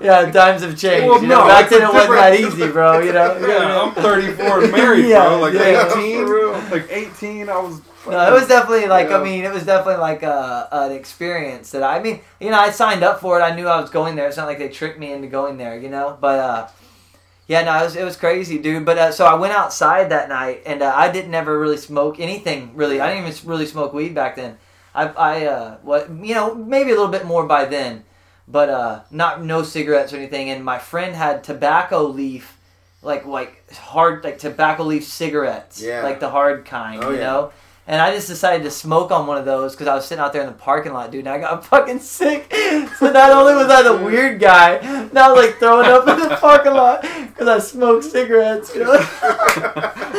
yeah, 0.00 0.24
yeah. 0.24 0.30
Times 0.32 0.62
have 0.62 0.76
changed. 0.76 1.06
Well, 1.06 1.20
you 1.20 1.28
know, 1.28 1.42
no, 1.42 1.48
back 1.48 1.68
then 1.68 1.82
it 1.82 1.92
wasn't 1.92 2.14
that 2.14 2.40
easy, 2.40 2.72
bro. 2.72 3.00
You 3.00 3.12
know. 3.12 3.38
yeah, 3.46 3.82
I'm 3.82 3.94
34 3.94 4.62
and 4.64 4.72
married, 4.78 5.06
Yeah, 5.06 5.28
bro. 5.28 5.40
Like 5.40 5.54
yeah. 5.54 5.92
18, 5.92 6.26
For 6.26 6.76
like 6.76 6.90
18, 6.90 7.48
I 7.48 7.58
was. 7.58 7.80
No, 8.06 8.26
it 8.26 8.32
was 8.32 8.48
definitely 8.48 8.86
like 8.86 9.10
Yeah. 9.10 9.18
I 9.18 9.22
mean, 9.24 9.44
it 9.44 9.52
was 9.52 9.66
definitely 9.66 10.00
like 10.00 10.22
a, 10.22 10.68
an 10.72 10.92
experience 10.92 11.72
that 11.72 11.82
I 11.82 12.00
mean, 12.00 12.20
you 12.40 12.50
know, 12.50 12.58
I 12.58 12.70
signed 12.70 13.02
up 13.02 13.20
for 13.20 13.38
it. 13.38 13.42
I 13.42 13.54
knew 13.54 13.68
I 13.68 13.78
was 13.78 13.90
going 13.90 14.16
there. 14.16 14.28
It's 14.28 14.38
not 14.38 14.46
like 14.46 14.58
they 14.58 14.70
tricked 14.70 14.98
me 14.98 15.12
into 15.12 15.28
going 15.28 15.58
there, 15.58 15.78
you 15.78 15.90
know. 15.90 16.16
But 16.18 16.38
uh, 16.38 16.68
yeah, 17.48 17.62
no, 17.64 17.76
it 17.80 17.82
was 17.84 17.96
it 17.96 18.04
was 18.04 18.16
crazy, 18.16 18.58
dude. 18.58 18.84
But 18.84 18.98
uh, 18.98 19.10
so 19.10 19.24
I 19.26 19.34
went 19.34 19.52
outside 19.54 20.10
that 20.10 20.28
night, 20.28 20.62
and 20.66 20.82
uh, 20.82 20.92
I 20.94 21.10
didn't 21.10 21.34
ever 21.34 21.58
really 21.58 21.76
smoke 21.78 22.20
anything. 22.20 22.70
Really, 22.76 23.00
I 23.00 23.12
didn't 23.12 23.26
even 23.26 23.48
really 23.50 23.66
smoke 23.66 23.92
weed 23.92 24.14
back 24.14 24.36
then. 24.36 24.58
I 24.94 25.08
I 25.08 25.46
uh, 25.46 25.76
what 25.82 26.08
you 26.10 26.34
know 26.34 26.54
maybe 26.54 26.90
a 26.90 26.94
little 26.94 27.08
bit 27.10 27.24
more 27.26 27.46
by 27.46 27.64
then, 27.64 28.04
but 28.46 28.68
uh, 28.68 29.00
not 29.10 29.42
no 29.42 29.62
cigarettes 29.64 30.12
or 30.12 30.16
anything. 30.18 30.50
And 30.50 30.64
my 30.64 30.78
friend 30.78 31.16
had 31.16 31.42
tobacco 31.42 32.04
leaf. 32.04 32.54
Like 33.00 33.24
like 33.26 33.72
hard 33.72 34.24
like 34.24 34.38
tobacco 34.38 34.82
leaf 34.82 35.04
cigarettes, 35.04 35.80
Yeah. 35.80 36.02
like 36.02 36.18
the 36.18 36.30
hard 36.30 36.64
kind, 36.64 37.02
Oh, 37.04 37.10
you 37.10 37.16
yeah. 37.18 37.22
know. 37.30 37.52
And 37.88 38.02
I 38.02 38.14
just 38.14 38.28
decided 38.28 38.64
to 38.64 38.70
smoke 38.70 39.10
on 39.10 39.26
one 39.26 39.38
of 39.38 39.46
those 39.46 39.72
because 39.72 39.86
I 39.86 39.94
was 39.94 40.04
sitting 40.04 40.22
out 40.22 40.34
there 40.34 40.42
in 40.42 40.46
the 40.46 40.52
parking 40.52 40.92
lot, 40.92 41.10
dude. 41.10 41.20
And 41.20 41.30
I 41.30 41.38
got 41.38 41.64
fucking 41.66 42.00
sick. 42.00 42.52
So 42.98 43.10
not 43.10 43.30
only 43.30 43.54
was 43.54 43.70
I 43.70 43.82
the 43.82 43.96
weird 44.04 44.38
guy, 44.38 45.08
now 45.10 45.30
I 45.30 45.32
was 45.32 45.46
like 45.46 45.58
throwing 45.58 45.88
up 45.88 46.06
in 46.06 46.28
the 46.28 46.36
parking 46.36 46.74
lot 46.74 47.00
because 47.00 47.48
I 47.48 47.58
smoked 47.58 48.04
cigarettes. 48.04 48.74
You 48.74 48.84
know? 48.84 48.92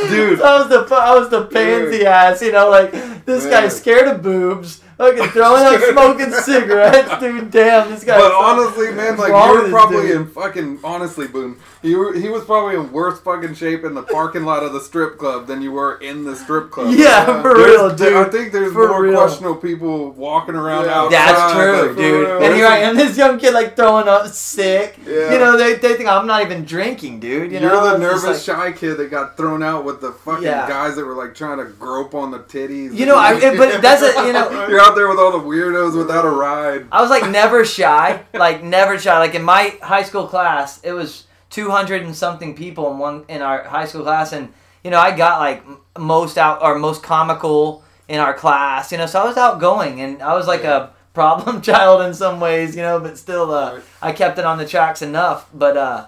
Dude. 0.09 0.39
so 0.39 0.45
I 0.45 0.57
was 0.57 0.69
the 0.69 0.95
I 0.95 1.15
was 1.15 1.29
the 1.29 1.45
pansy 1.45 2.07
ass. 2.07 2.41
You 2.41 2.53
know, 2.53 2.71
like 2.71 2.91
this 3.25 3.43
Man. 3.43 3.51
guy's 3.51 3.77
scared 3.77 4.07
of 4.07 4.23
boobs, 4.23 4.81
Fucking 4.99 5.27
throwing 5.30 5.65
up, 5.65 5.81
smoking 5.91 6.31
cigarettes, 6.34 7.17
dude. 7.21 7.49
Damn, 7.51 7.89
this 7.89 8.03
guy. 8.03 8.17
But 8.19 8.34
honestly, 8.34 8.91
man, 8.91 9.15
like 9.17 9.30
you 9.30 9.61
were 9.63 9.69
probably 9.69 10.07
dude? 10.07 10.15
in 10.17 10.27
fucking 10.27 10.80
honestly, 10.84 11.26
Boone. 11.27 11.57
You 11.81 11.97
were, 11.99 12.13
he 12.13 12.27
was 12.27 12.43
probably 12.43 12.76
in 12.76 12.91
worse 12.91 13.17
fucking 13.21 13.53
shape 13.55 13.85
in 13.85 13.93
the 13.93 14.03
parking 14.03 14.43
lot 14.43 14.61
of 14.63 14.73
the 14.73 14.81
strip 14.81 15.17
club 15.17 15.47
than 15.47 15.61
you 15.61 15.71
were 15.71 15.95
in 15.99 16.26
the 16.26 16.35
strip 16.35 16.69
club. 16.69 16.93
yeah, 16.93 17.19
uh, 17.30 17.41
for 17.41 17.53
There's- 17.55 17.69
real, 17.69 17.89
there- 17.95 18.09
dude. 18.09 18.27
I 18.27 18.30
think 18.30 18.51
there's 18.51 18.73
For 18.73 18.89
more 18.89 19.01
real. 19.03 19.15
questionable 19.17 19.55
people 19.55 20.11
walking 20.11 20.55
around 20.55 20.84
Yeah. 20.85 20.99
outside. 20.99 21.11
That's 21.13 21.53
true, 21.53 21.88
like, 21.88 21.95
dude. 21.97 22.27
real. 22.27 22.43
And 22.43 22.55
here 22.55 22.67
I 22.67 22.77
am, 22.80 22.97
this 22.97 23.15
young 23.17 23.39
kid 23.39 23.53
like 23.53 23.77
throwing 23.77 24.09
up 24.09 24.27
sick. 24.27 24.99
Yeah. 25.07 25.31
You 25.31 25.39
know, 25.39 25.55
they, 25.57 25.76
they 25.76 25.93
think 25.93 26.09
I'm 26.09 26.27
not 26.27 26.41
even 26.41 26.65
drinking, 26.65 27.21
dude. 27.21 27.53
You 27.53 27.59
You're 27.59 27.69
know, 27.69 27.85
the 27.85 27.91
It's 27.93 28.23
nervous, 28.26 28.47
like- 28.49 28.57
shy 28.57 28.71
kid 28.73 28.95
that 28.97 29.09
got 29.09 29.38
thrown 29.38 29.63
out 29.63 29.85
with 29.85 30.01
the 30.01 30.11
fucking 30.11 30.43
Yeah. 30.43 30.67
guys 30.67 30.97
that 30.97 31.05
were 31.05 31.15
like 31.15 31.34
trying 31.35 31.59
to 31.59 31.65
grope 31.65 32.13
on 32.13 32.31
the 32.31 32.39
titties. 32.39 32.93
You 32.93 33.05
know, 33.05 33.15
I, 33.15 33.39
but 33.55 33.81
that's 33.81 34.01
a 34.01 34.27
you 34.27 34.34
know. 34.34 34.49
Out 34.89 34.95
there 34.95 35.07
with 35.07 35.19
all 35.19 35.31
the 35.31 35.45
weirdos 35.47 35.95
without 35.95 36.25
a 36.25 36.29
ride. 36.31 36.87
I 36.91 36.99
was 36.99 37.11
like 37.11 37.29
never 37.29 37.63
shy, 37.63 38.23
like 38.33 38.63
never 38.63 38.97
shy. 38.97 39.19
Like 39.19 39.35
in 39.35 39.43
my 39.43 39.77
high 39.83 40.01
school 40.01 40.25
class, 40.25 40.81
it 40.83 40.93
was 40.93 41.27
200 41.51 42.01
and 42.01 42.15
something 42.15 42.55
people 42.55 42.91
in 42.91 42.97
one 42.97 43.23
in 43.27 43.43
our 43.43 43.65
high 43.65 43.85
school 43.85 44.01
class, 44.01 44.33
and 44.33 44.51
you 44.83 44.89
know 44.89 44.97
I 44.97 45.15
got 45.15 45.37
like 45.37 45.63
most 45.99 46.39
out 46.39 46.63
or 46.63 46.79
most 46.79 47.03
comical 47.03 47.83
in 48.07 48.19
our 48.19 48.33
class. 48.33 48.91
You 48.91 48.97
know, 48.97 49.05
so 49.05 49.21
I 49.21 49.25
was 49.25 49.37
outgoing, 49.37 50.01
and 50.01 50.23
I 50.23 50.33
was 50.33 50.47
like 50.47 50.63
a 50.63 50.91
problem 51.13 51.61
child 51.69 52.01
in 52.01 52.15
some 52.15 52.39
ways. 52.39 52.75
You 52.75 52.81
know, 52.81 52.99
but 52.99 53.19
still, 53.19 53.53
uh, 53.53 53.75
Right. 53.75 53.83
I 54.01 54.11
kept 54.11 54.39
it 54.39 54.45
on 54.45 54.57
the 54.57 54.65
tracks 54.65 55.03
enough. 55.03 55.47
But 55.53 55.77
uh, 55.77 56.07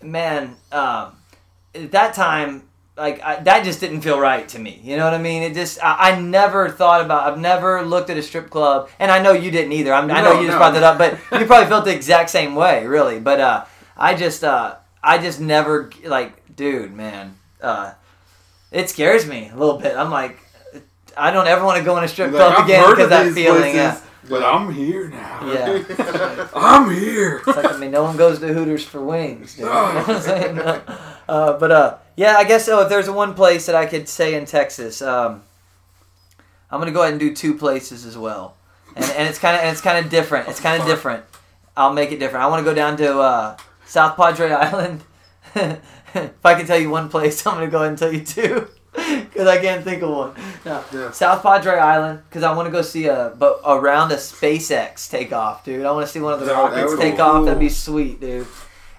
man, 0.00 0.56
um, 0.72 1.12
at 1.74 1.92
that 1.92 2.14
time. 2.14 2.67
Like 2.98 3.22
I, 3.22 3.36
that 3.42 3.64
just 3.64 3.78
didn't 3.80 4.00
feel 4.00 4.18
right 4.18 4.46
to 4.48 4.58
me. 4.58 4.80
You 4.82 4.96
know 4.96 5.04
what 5.04 5.14
I 5.14 5.18
mean? 5.18 5.42
It 5.44 5.54
just 5.54 5.82
I, 5.82 6.10
I 6.12 6.20
never 6.20 6.68
thought 6.68 7.00
about. 7.00 7.30
I've 7.32 7.38
never 7.38 7.82
looked 7.82 8.10
at 8.10 8.16
a 8.16 8.22
strip 8.22 8.50
club, 8.50 8.90
and 8.98 9.10
I 9.10 9.22
know 9.22 9.32
you 9.32 9.50
didn't 9.52 9.72
either. 9.72 9.92
I'm, 9.94 10.10
I 10.10 10.20
know 10.20 10.34
No, 10.34 10.40
you 10.40 10.46
just 10.48 10.58
brought 10.58 10.74
that 10.74 10.82
up, 10.82 10.98
but 10.98 11.12
you 11.40 11.46
probably 11.46 11.68
felt 11.68 11.84
the 11.84 11.94
exact 11.94 12.28
same 12.30 12.54
way, 12.56 12.86
really. 12.86 13.20
But 13.20 13.40
uh, 13.40 13.64
I 13.96 14.14
just 14.14 14.42
uh, 14.42 14.76
I 15.02 15.18
just 15.18 15.40
never 15.40 15.90
like, 16.04 16.56
dude, 16.56 16.92
man, 16.92 17.36
uh, 17.62 17.92
it 18.72 18.90
scares 18.90 19.26
me 19.26 19.48
a 19.52 19.56
little 19.56 19.78
bit. 19.78 19.96
I'm 19.96 20.10
like, 20.10 20.36
I 21.16 21.30
don't 21.30 21.46
ever 21.46 21.64
want 21.64 21.78
to 21.78 21.84
go 21.84 21.96
in 21.98 22.04
a 22.04 22.08
strip 22.08 22.32
Like, 22.32 22.36
club 22.40 22.54
I've 22.58 22.64
again 22.64 22.90
because 22.90 23.08
that 23.10 23.32
feeling. 23.32 23.60
places, 23.60 23.76
Yeah, 23.76 24.00
but 24.28 24.42
I'm 24.42 24.72
here 24.72 25.08
now. 25.08 25.52
yeah. 25.52 26.48
I'm 26.54 26.90
here. 26.90 27.38
It's 27.46 27.56
like 27.56 27.72
I 27.72 27.76
mean, 27.78 27.92
no 27.92 28.02
one 28.02 28.16
goes 28.16 28.40
to 28.40 28.52
Hooters 28.52 28.84
for 28.84 29.00
wings. 29.04 29.54
Dude. 29.54 29.66
You 29.68 29.70
know 29.72 29.94
what 29.94 30.08
I'm 30.08 30.20
saying? 30.20 30.58
Uh, 30.58 31.52
but 31.58 31.70
uh, 31.70 31.96
yeah, 32.18 32.34
I 32.36 32.42
guess 32.42 32.66
so. 32.66 32.80
If 32.80 32.88
there's 32.88 33.08
one 33.08 33.34
place 33.34 33.66
that 33.66 33.76
I 33.76 33.86
could 33.86 34.08
say 34.08 34.34
in 34.34 34.44
Texas, 34.44 35.00
um, 35.00 35.42
I'm 36.68 36.80
gonna 36.80 36.90
go 36.90 37.02
ahead 37.02 37.12
and 37.12 37.20
do 37.20 37.32
two 37.32 37.54
places 37.56 38.04
as 38.04 38.18
well, 38.18 38.56
and, 38.96 39.04
and 39.04 39.28
it's 39.28 39.38
kind 39.38 39.54
of 39.56 39.62
and 39.62 39.70
it's 39.70 39.80
kind 39.80 40.04
of 40.04 40.10
different. 40.10 40.48
It's 40.48 40.58
kind 40.58 40.82
of 40.82 40.88
different. 40.88 41.24
I'll 41.76 41.92
make 41.92 42.10
it 42.10 42.18
different. 42.18 42.44
I 42.44 42.48
want 42.48 42.58
to 42.58 42.68
go 42.68 42.74
down 42.74 42.96
to 42.96 43.20
uh, 43.20 43.56
South 43.86 44.16
Padre 44.16 44.50
Island. 44.50 45.04
if 45.54 46.44
I 46.44 46.54
can 46.56 46.66
tell 46.66 46.76
you 46.78 46.90
one 46.90 47.08
place, 47.08 47.46
I'm 47.46 47.54
gonna 47.54 47.70
go 47.70 47.78
ahead 47.78 47.90
and 47.90 47.98
tell 47.98 48.12
you 48.12 48.24
two. 48.24 48.66
Because 48.98 49.46
I 49.46 49.60
can't 49.60 49.84
think 49.84 50.02
of 50.02 50.10
one. 50.10 50.34
No. 50.64 50.82
Yeah. 50.92 51.12
South 51.12 51.40
Padre 51.42 51.76
Island, 51.78 52.22
because 52.28 52.42
I 52.42 52.52
want 52.56 52.66
to 52.66 52.72
go 52.72 52.82
see 52.82 53.06
a 53.06 53.32
but 53.38 53.60
around 53.64 54.10
a 54.10 54.16
SpaceX 54.16 55.08
takeoff, 55.08 55.64
dude. 55.64 55.86
I 55.86 55.92
want 55.92 56.04
to 56.06 56.12
see 56.12 56.18
one 56.18 56.32
of 56.32 56.40
the 56.40 56.46
That 56.46 56.60
would 56.60 56.70
be 56.70 56.74
rockets 56.76 56.94
cool. 56.94 57.02
take 57.02 57.20
off. 57.20 57.44
That'd 57.44 57.60
be 57.60 57.68
sweet, 57.68 58.20
dude. 58.20 58.46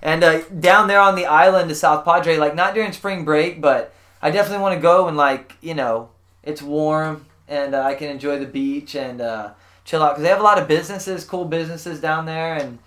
And 0.01 0.23
uh, 0.23 0.41
down 0.43 0.87
there 0.87 0.99
on 1.01 1.15
the 1.15 1.25
island 1.25 1.69
of 1.71 1.77
South 1.77 2.05
Padre, 2.05 2.37
like 2.37 2.55
not 2.55 2.73
during 2.73 2.91
spring 2.93 3.25
break, 3.25 3.59
but 3.61 3.93
I 4.21 4.31
definitely 4.31 4.61
want 4.61 4.75
to 4.75 4.81
go 4.81 5.07
and 5.07 5.17
like 5.17 5.53
you 5.61 5.73
know 5.73 6.09
it's 6.43 6.61
warm 6.61 7.25
and 7.47 7.73
uh, 7.75 7.81
I 7.81 7.95
can 7.95 8.09
enjoy 8.09 8.39
the 8.39 8.45
beach 8.45 8.95
and 8.95 9.19
uh, 9.21 9.51
chill 9.83 10.01
out 10.03 10.11
because 10.11 10.23
they 10.23 10.29
have 10.29 10.39
a 10.39 10.43
lot 10.43 10.59
of 10.59 10.67
businesses, 10.67 11.25
cool 11.25 11.45
businesses 11.45 11.99
down 11.99 12.25
there, 12.25 12.55
and 12.55 12.79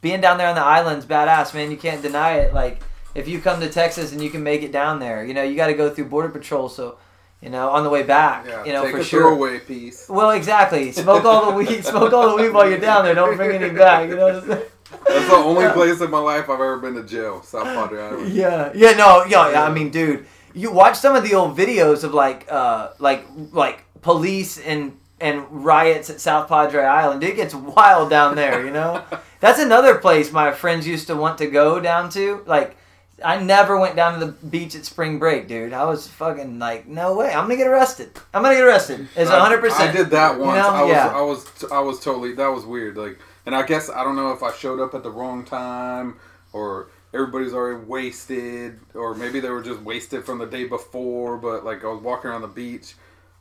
being 0.00 0.20
down 0.20 0.38
there 0.38 0.48
on 0.48 0.54
the 0.54 0.62
island's 0.62 1.06
badass, 1.06 1.54
man. 1.54 1.70
You 1.70 1.76
can't 1.76 2.02
deny 2.02 2.34
it. 2.34 2.54
Like 2.54 2.82
if 3.14 3.26
you 3.26 3.40
come 3.40 3.60
to 3.60 3.68
Texas 3.68 4.12
and 4.12 4.22
you 4.22 4.30
can 4.30 4.42
make 4.42 4.62
it 4.62 4.70
down 4.72 5.00
there, 5.00 5.24
you 5.24 5.34
know 5.34 5.42
you 5.42 5.56
got 5.56 5.66
to 5.68 5.74
go 5.74 5.90
through 5.90 6.06
border 6.06 6.28
patrol, 6.28 6.68
so 6.68 6.98
you 7.40 7.48
know 7.50 7.70
on 7.70 7.82
the 7.82 7.90
way 7.90 8.02
back, 8.04 8.46
Yeah, 8.46 8.64
you 8.64 8.72
know 8.72 8.88
for 8.88 8.98
a 8.98 9.04
sure. 9.04 9.22
throwaway 9.22 9.58
piece. 9.58 10.08
Well, 10.08 10.30
exactly. 10.30 10.92
Smoke 10.92 11.24
all 11.24 11.50
the 11.50 11.56
weed. 11.56 11.84
Smoke 11.84 12.12
all 12.12 12.36
the 12.36 12.42
weed 12.42 12.50
while 12.50 12.68
you're 12.68 12.78
down 12.78 13.04
there. 13.04 13.14
Don't 13.14 13.36
bring 13.36 13.60
any 13.60 13.74
back. 13.74 14.08
You 14.08 14.16
know 14.16 14.24
what 14.26 14.42
I'm 14.44 14.48
saying? 14.48 14.62
That's 15.06 15.28
the 15.28 15.36
only 15.36 15.64
Yeah. 15.64 15.72
place 15.72 16.00
in 16.00 16.10
my 16.10 16.18
life 16.18 16.44
I've 16.44 16.60
ever 16.60 16.78
been 16.78 16.94
to 16.94 17.02
jail, 17.02 17.42
South 17.42 17.64
Padre 17.64 18.02
Island. 18.02 18.32
Yeah, 18.32 18.70
yeah, 18.74 18.92
no, 18.92 19.24
yeah, 19.24 19.50
yeah. 19.50 19.64
I 19.64 19.70
mean, 19.72 19.90
dude, 19.90 20.26
you 20.54 20.70
watch 20.70 20.96
some 20.96 21.14
of 21.16 21.22
the 21.22 21.34
old 21.34 21.56
videos 21.56 22.04
of 22.04 22.12
like, 22.14 22.46
uh, 22.50 22.90
like, 22.98 23.24
like 23.52 23.84
police 24.02 24.58
and 24.58 24.96
and 25.22 25.44
riots 25.50 26.08
at 26.08 26.18
South 26.18 26.48
Padre 26.48 26.82
Island. 26.82 27.22
It 27.22 27.36
gets 27.36 27.54
wild 27.54 28.08
down 28.08 28.36
there, 28.36 28.64
you 28.64 28.70
know. 28.70 29.02
That's 29.40 29.58
another 29.60 29.96
place 29.96 30.32
my 30.32 30.50
friends 30.50 30.86
used 30.86 31.08
to 31.08 31.14
want 31.14 31.36
to 31.38 31.46
go 31.46 31.78
down 31.78 32.08
to. 32.10 32.42
Like, 32.46 32.74
I 33.22 33.38
never 33.38 33.78
went 33.78 33.96
down 33.96 34.18
to 34.18 34.24
the 34.24 34.32
beach 34.32 34.74
at 34.74 34.86
spring 34.86 35.18
break, 35.18 35.46
dude. 35.46 35.74
I 35.74 35.84
was 35.84 36.06
fucking 36.08 36.58
like, 36.58 36.88
no 36.88 37.14
way, 37.16 37.28
I'm 37.34 37.44
gonna 37.44 37.56
get 37.56 37.66
arrested. 37.66 38.18
I'm 38.32 38.42
gonna 38.42 38.54
get 38.54 38.64
arrested. 38.64 39.08
It's 39.14 39.30
I- 39.30 39.38
hundred 39.40 39.60
percent. 39.60 39.90
I 39.90 39.92
did 39.92 40.08
that 40.10 40.36
You 40.38 40.40
once. 40.44 40.56
know? 40.58 40.68
I 40.70 40.82
was, 40.82 40.90
Yeah. 40.90 41.06
I 41.14 41.20
was, 41.20 41.64
I 41.70 41.80
was 41.80 42.00
totally. 42.00 42.32
That 42.32 42.48
was 42.48 42.64
weird. 42.64 42.96
Like, 42.96 43.18
and 43.50 43.56
I 43.56 43.66
guess 43.66 43.90
I 43.90 44.04
don't 44.04 44.14
know 44.14 44.30
if 44.32 44.42
I 44.44 44.52
showed 44.52 44.78
up 44.80 44.94
at 44.94 45.02
the 45.02 45.10
wrong 45.10 45.44
time 45.44 46.18
or 46.52 46.86
everybody's 47.12 47.52
already 47.52 47.84
wasted, 47.84 48.78
or 48.94 49.14
maybe 49.16 49.40
they 49.40 49.50
were 49.50 49.62
just 49.62 49.80
wasted 49.80 50.24
from 50.24 50.38
the 50.38 50.46
day 50.46 50.64
before. 50.66 51.36
But 51.36 51.64
like, 51.64 51.84
I 51.84 51.88
was 51.88 52.00
walking 52.00 52.30
around 52.30 52.42
the 52.42 52.46
beach. 52.48 52.94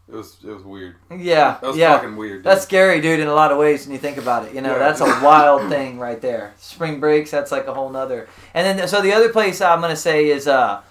It 0.08 0.16
was, 0.16 0.38
it 0.44 0.50
was 0.50 0.64
weird. 0.64 0.96
Yeah, 1.16 1.60
That 1.62 1.68
was 1.68 1.78
yeah. 1.78 1.96
fucking 1.98 2.16
weird. 2.16 2.38
dude. 2.40 2.46
That's 2.46 2.64
scary, 2.64 3.00
dude, 3.00 3.20
in 3.20 3.28
a 3.28 3.34
lot 3.36 3.52
of 3.52 3.60
ways 3.60 3.86
when 3.86 3.94
you 3.94 4.00
think 4.00 4.18
about 4.18 4.46
it. 4.48 4.56
You 4.56 4.62
know, 4.62 4.72
Yeah. 4.72 4.80
that's 4.80 5.02
a 5.02 5.06
wild 5.24 5.70
thing 5.70 6.00
right 6.00 6.20
there. 6.20 6.56
Spring 6.58 7.00
breaks, 7.00 7.30
that's 7.30 7.52
like 7.52 7.68
a 7.68 7.74
whole 7.76 7.90
nother. 7.92 8.28
And 8.56 8.80
then, 8.80 8.88
so 8.88 9.04
the 9.04 9.14
other 9.14 9.30
place 9.30 9.62
I'm 9.62 9.82
going 9.82 9.92
to 9.92 9.96
say 9.96 10.30
is, 10.30 10.48
uh, 10.48 10.82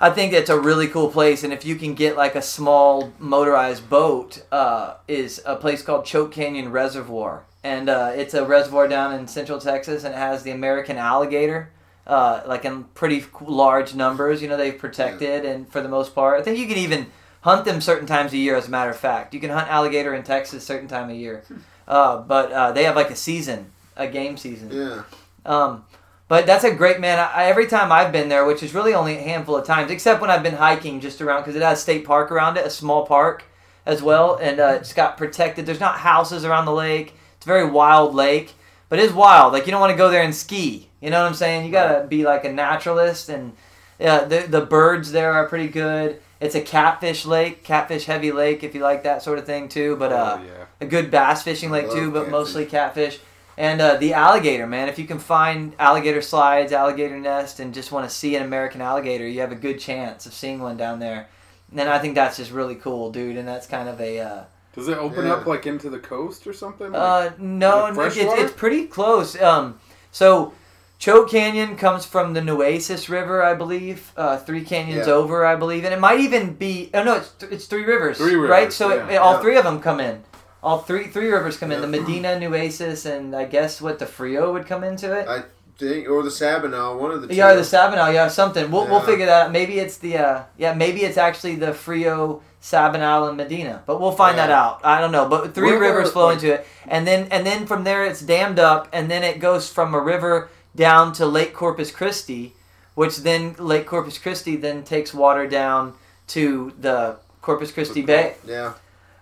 I 0.00 0.10
think 0.10 0.32
it's 0.32 0.50
a 0.50 0.58
really 0.60 0.86
cool 0.86 1.08
place. 1.10 1.42
And 1.42 1.52
if 1.52 1.64
you 1.64 1.74
can 1.74 1.94
get 1.94 2.16
like 2.16 2.36
a 2.36 2.42
small 2.42 3.12
motorized 3.18 3.90
boat, 3.90 4.44
uh, 4.52 4.94
is 5.08 5.42
a 5.44 5.56
place 5.56 5.82
called 5.82 6.04
Choke 6.04 6.30
Canyon 6.30 6.70
Reservoir. 6.70 7.42
And 7.64 7.88
uh, 7.88 8.12
it's 8.14 8.34
a 8.34 8.44
reservoir 8.44 8.86
down 8.86 9.14
in 9.14 9.26
central 9.26 9.58
Texas 9.58 10.04
and 10.04 10.14
it 10.14 10.18
has 10.18 10.42
the 10.44 10.50
American 10.52 10.98
alligator. 10.98 11.70
Uh, 12.06 12.42
like 12.46 12.66
in 12.66 12.84
pretty 12.92 13.24
large 13.40 13.94
numbers, 13.94 14.42
you 14.42 14.48
know, 14.48 14.58
they've 14.58 14.76
protected, 14.78 15.46
and 15.46 15.66
for 15.72 15.80
the 15.80 15.88
most 15.88 16.14
part, 16.14 16.38
I 16.38 16.42
think 16.42 16.58
you 16.58 16.66
can 16.68 16.76
even 16.76 17.06
hunt 17.40 17.64
them 17.64 17.80
certain 17.80 18.06
times 18.06 18.34
a 18.34 18.36
year. 18.36 18.56
As 18.56 18.68
a 18.68 18.70
matter 18.70 18.90
of 18.90 18.96
fact, 18.98 19.32
you 19.32 19.40
can 19.40 19.48
hunt 19.48 19.70
alligator 19.70 20.12
in 20.14 20.22
Texas 20.22 20.66
certain 20.66 20.86
time 20.86 21.08
of 21.08 21.16
year, 21.16 21.42
uh, 21.88 22.18
but 22.18 22.52
uh, 22.52 22.72
they 22.72 22.84
have 22.84 22.94
like 22.94 23.08
a 23.08 23.16
season, 23.16 23.70
a 23.96 24.06
game 24.06 24.36
season. 24.36 24.68
Yeah. 24.70 25.02
Um, 25.46 25.86
but 26.28 26.44
that's 26.44 26.64
a 26.64 26.74
great 26.74 27.00
man. 27.00 27.18
I, 27.18 27.32
I- 27.32 27.44
every 27.46 27.66
time 27.66 27.90
I've 27.90 28.12
been 28.12 28.28
there, 28.28 28.44
which 28.44 28.62
is 28.62 28.74
really 28.74 28.92
only 28.92 29.16
a 29.16 29.22
handful 29.22 29.56
of 29.56 29.64
times, 29.66 29.90
except 29.90 30.20
when 30.20 30.30
I've 30.30 30.42
been 30.42 30.56
hiking 30.56 31.00
just 31.00 31.22
around 31.22 31.40
because 31.40 31.56
it 31.56 31.62
has 31.62 31.80
state 31.80 32.04
park 32.04 32.30
around 32.30 32.58
it, 32.58 32.66
a 32.66 32.70
small 32.70 33.06
park 33.06 33.44
as 33.86 34.02
well, 34.02 34.34
and 34.36 34.60
uh, 34.60 34.76
it's 34.78 34.92
got 34.92 35.16
protected. 35.16 35.64
There's 35.64 35.80
not 35.80 35.96
houses 36.00 36.44
around 36.44 36.66
the 36.66 36.72
lake. 36.72 37.14
It's 37.44 37.50
a 37.50 37.52
very 37.52 37.70
wild 37.70 38.14
lake, 38.14 38.54
but 38.88 38.98
it 38.98 39.04
is 39.04 39.12
wild. 39.12 39.52
Like 39.52 39.66
you 39.66 39.70
don't 39.70 39.80
want 39.82 39.90
to 39.90 39.98
go 39.98 40.08
there 40.08 40.22
and 40.22 40.34
ski. 40.34 40.88
You 41.02 41.10
know 41.10 41.20
what 41.20 41.28
I'm 41.28 41.34
saying? 41.34 41.66
You 41.66 41.70
gotta 41.70 42.06
be 42.06 42.24
like 42.24 42.46
a 42.46 42.50
naturalist, 42.50 43.28
and 43.28 43.52
uh, 44.00 44.24
the 44.24 44.46
the 44.48 44.62
birds 44.62 45.12
there 45.12 45.34
are 45.34 45.46
pretty 45.46 45.68
good. 45.68 46.22
It's 46.40 46.54
a 46.54 46.62
catfish 46.62 47.26
lake, 47.26 47.62
catfish 47.62 48.06
heavy 48.06 48.32
lake, 48.32 48.64
if 48.64 48.74
you 48.74 48.80
like 48.80 49.02
that 49.02 49.22
sort 49.22 49.38
of 49.38 49.44
thing 49.44 49.68
too. 49.68 49.94
But 49.96 50.10
uh, 50.10 50.38
oh, 50.40 50.42
yeah. 50.42 50.64
a 50.80 50.86
good 50.86 51.10
bass 51.10 51.42
fishing 51.42 51.70
lake 51.70 51.90
too, 51.90 52.10
but 52.10 52.20
catfish. 52.20 52.32
mostly 52.32 52.64
catfish. 52.64 53.18
And 53.58 53.78
uh, 53.78 53.96
the 53.96 54.14
alligator, 54.14 54.66
man. 54.66 54.88
If 54.88 54.98
you 54.98 55.06
can 55.06 55.18
find 55.18 55.74
alligator 55.78 56.22
slides, 56.22 56.72
alligator 56.72 57.20
nest, 57.20 57.60
and 57.60 57.74
just 57.74 57.92
want 57.92 58.08
to 58.08 58.14
see 58.14 58.36
an 58.36 58.42
American 58.42 58.80
alligator, 58.80 59.28
you 59.28 59.40
have 59.40 59.52
a 59.52 59.54
good 59.56 59.78
chance 59.78 60.24
of 60.24 60.32
seeing 60.32 60.60
one 60.60 60.78
down 60.78 60.98
there. 60.98 61.28
And 61.76 61.90
I 61.90 61.98
think 61.98 62.14
that's 62.14 62.38
just 62.38 62.52
really 62.52 62.76
cool, 62.76 63.12
dude. 63.12 63.36
And 63.36 63.46
that's 63.46 63.66
kind 63.66 63.90
of 63.90 64.00
a 64.00 64.18
uh, 64.18 64.44
Does 64.74 64.88
it 64.88 64.98
open 64.98 65.26
Yeah. 65.26 65.34
up 65.34 65.46
like 65.46 65.66
into 65.66 65.88
the 65.90 65.98
coast 65.98 66.46
or 66.46 66.52
something? 66.52 66.92
Like, 66.92 67.00
uh, 67.00 67.30
no, 67.38 67.90
Like 67.94 68.16
it's, 68.16 68.32
it's 68.40 68.52
pretty 68.52 68.86
close. 68.86 69.40
Um, 69.40 69.78
so 70.10 70.52
Choke 70.98 71.30
Canyon 71.30 71.76
comes 71.76 72.04
from 72.04 72.34
the 72.34 72.40
Nueces 72.40 73.08
River, 73.08 73.42
I 73.42 73.54
believe. 73.54 74.12
Uh, 74.16 74.36
three 74.38 74.64
canyons 74.64 75.06
Yeah. 75.06 75.12
over, 75.14 75.44
I 75.44 75.54
believe, 75.56 75.84
and 75.84 75.92
it 75.94 76.00
might 76.00 76.20
even 76.20 76.54
be. 76.54 76.90
Oh 76.94 77.02
no, 77.02 77.16
it's 77.16 77.30
th- 77.30 77.52
it's 77.52 77.66
three 77.66 77.84
rivers. 77.84 78.16
Three 78.18 78.34
rivers, 78.34 78.50
right? 78.50 78.72
So 78.72 78.94
yeah. 78.94 79.08
it- 79.10 79.16
all 79.16 79.34
Yeah. 79.34 79.40
three 79.40 79.56
of 79.56 79.64
them 79.64 79.80
come 79.80 80.00
in. 80.00 80.22
All 80.62 80.78
three 80.78 81.08
three 81.08 81.30
rivers 81.30 81.56
come 81.58 81.70
in. 81.72 81.80
The 81.82 81.86
Medina, 81.86 82.38
Nueces, 82.38 83.04
and 83.04 83.36
I 83.36 83.44
guess 83.44 83.82
what 83.82 83.98
the 83.98 84.06
Frio 84.06 84.52
would 84.52 84.66
come 84.66 84.82
into 84.82 85.12
it. 85.12 85.28
I 85.28 85.42
think, 85.78 86.08
or 86.08 86.22
the 86.22 86.30
Sabinal, 86.30 86.98
one 86.98 87.10
of 87.10 87.20
the 87.20 87.28
two. 87.28 87.34
Yeah, 87.34 87.50
or 87.50 87.56
the 87.56 87.62
Sabinal, 87.62 88.12
yeah, 88.14 88.28
something. 88.28 88.70
We'll, 88.70 88.86
we'll 88.86 89.00
figure 89.00 89.26
that 89.26 89.46
out. 89.46 89.52
Maybe 89.52 89.78
it's 89.78 89.98
the 89.98 90.16
uh, 90.16 90.42
yeah, 90.56 90.72
maybe 90.72 91.02
it's 91.02 91.18
actually 91.18 91.56
the 91.56 91.74
Frio, 91.74 92.40
Sabinal, 92.64 93.28
and 93.28 93.36
Medina. 93.36 93.82
But 93.84 94.00
we'll 94.00 94.12
find 94.12 94.38
that 94.38 94.50
out. 94.50 94.80
I 94.82 94.98
don't 94.98 95.12
know. 95.12 95.28
But 95.28 95.54
three 95.54 95.68
Where 95.72 95.78
were, 95.78 95.84
rivers 95.84 96.12
flow 96.12 96.26
like- 96.28 96.36
into 96.36 96.54
it, 96.54 96.66
and 96.88 97.06
then 97.06 97.28
and 97.30 97.44
then 97.46 97.66
from 97.66 97.84
there 97.84 98.06
it's 98.06 98.22
dammed 98.22 98.58
up, 98.58 98.88
and 98.90 99.10
then 99.10 99.22
it 99.22 99.38
goes 99.38 99.68
from 99.70 99.92
a 99.94 100.00
river 100.00 100.48
down 100.74 101.12
to 101.14 101.26
Lake 101.26 101.52
Corpus 101.52 101.90
Christi, 101.90 102.54
which 102.94 103.18
then 103.18 103.54
Lake 103.58 103.84
Corpus 103.86 104.16
Christi 104.16 104.56
then 104.56 104.82
takes 104.82 105.12
water 105.12 105.46
down 105.46 105.92
to 106.28 106.72
the 106.80 107.16
Corpus 107.42 107.70
Christi 107.70 108.00
Bay. 108.00 108.36
Yeah. 108.46 108.72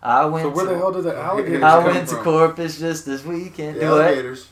I 0.04 0.24
went. 0.26 0.44
So 0.46 0.50
where 0.50 0.64
to, 0.66 0.70
the 0.72 0.78
hell 0.78 0.92
did 0.92 1.02
the 1.04 1.16
alligators 1.16 1.62
I 1.64 1.82
come 1.82 1.84
went 1.94 2.08
to 2.10 2.14
from? 2.14 2.24
Corpus 2.24 2.78
just 2.78 3.06
this 3.06 3.24
weekend. 3.24 3.74
The 3.76 3.80
Do 3.80 3.98
it. 3.98 4.46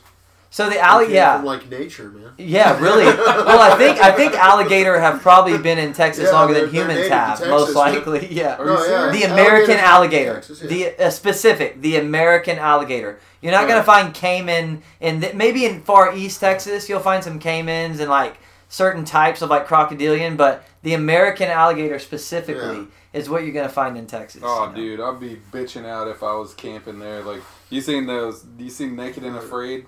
Alligators. 0.51 0.57
So 0.57 0.65
the 0.65 0.71
They 0.71 0.79
alli- 0.79 1.05
came 1.05 1.15
yeah, 1.15 1.37
From 1.37 1.45
like 1.45 1.69
nature, 1.69 2.09
man. 2.09 2.31
yeah, 2.37 2.79
really. 2.79 3.05
Well, 3.51 3.61
I 3.61 3.77
think 3.77 3.99
I 3.99 4.11
think 4.11 4.33
alligator 4.33 4.99
have 4.99 5.21
probably 5.21 5.57
been 5.57 5.77
in 5.77 5.93
Texas 5.93 6.25
Yeah, 6.25 6.31
longer 6.31 6.53
than 6.53 6.69
humans 6.69 7.07
have, 7.07 7.37
Texas, 7.39 7.47
most 7.47 7.67
dude. 7.67 7.75
likely. 7.77 8.27
Yeah. 8.31 8.57
No, 8.59 8.85
yeah. 8.85 9.11
The 9.11 9.23
American 9.23 9.77
Alligators 9.77 9.81
alligator, 9.81 10.31
from 10.33 10.41
Texas, 10.41 10.61
yeah. 10.63 10.67
the 10.97 11.05
uh, 11.05 11.09
specific, 11.09 11.81
the 11.81 11.95
American 11.97 12.57
alligator. 12.59 13.19
You're 13.41 13.51
not 13.53 13.67
gonna 13.67 13.83
find 13.83 14.13
caiman 14.13 14.81
in 14.99 15.19
the, 15.21 15.33
maybe 15.33 15.65
in 15.65 15.81
far 15.81 16.15
east 16.15 16.39
Texas. 16.39 16.87
You'll 16.89 16.99
find 16.99 17.23
some 17.23 17.39
caimans 17.39 17.99
and 17.99 18.09
like 18.09 18.37
certain 18.69 19.03
types 19.05 19.41
of 19.41 19.49
like 19.49 19.65
crocodilian, 19.67 20.35
but 20.37 20.63
the 20.83 20.93
American 20.93 21.47
alligator 21.49 21.97
specifically 21.99 22.87
is 23.13 23.29
what 23.29 23.43
you're 23.43 23.53
gonna 23.53 23.67
find 23.69 23.97
in 23.97 24.05
Texas. 24.05 24.41
Oh, 24.45 24.65
you 24.65 24.69
know? 24.69 24.75
dude, 24.75 24.99
I'd 25.01 25.19
be 25.19 25.37
bitching 25.51 25.85
out 25.85 26.07
if 26.07 26.23
I 26.23 26.33
was 26.35 26.53
camping 26.53 26.99
there. 26.99 27.21
Like, 27.23 27.41
you 27.69 27.81
seen 27.81 28.05
those? 28.05 28.45
You 28.57 28.69
seen 28.69 28.95
Naked 28.95 29.23
and 29.23 29.35
Afraid? 29.37 29.85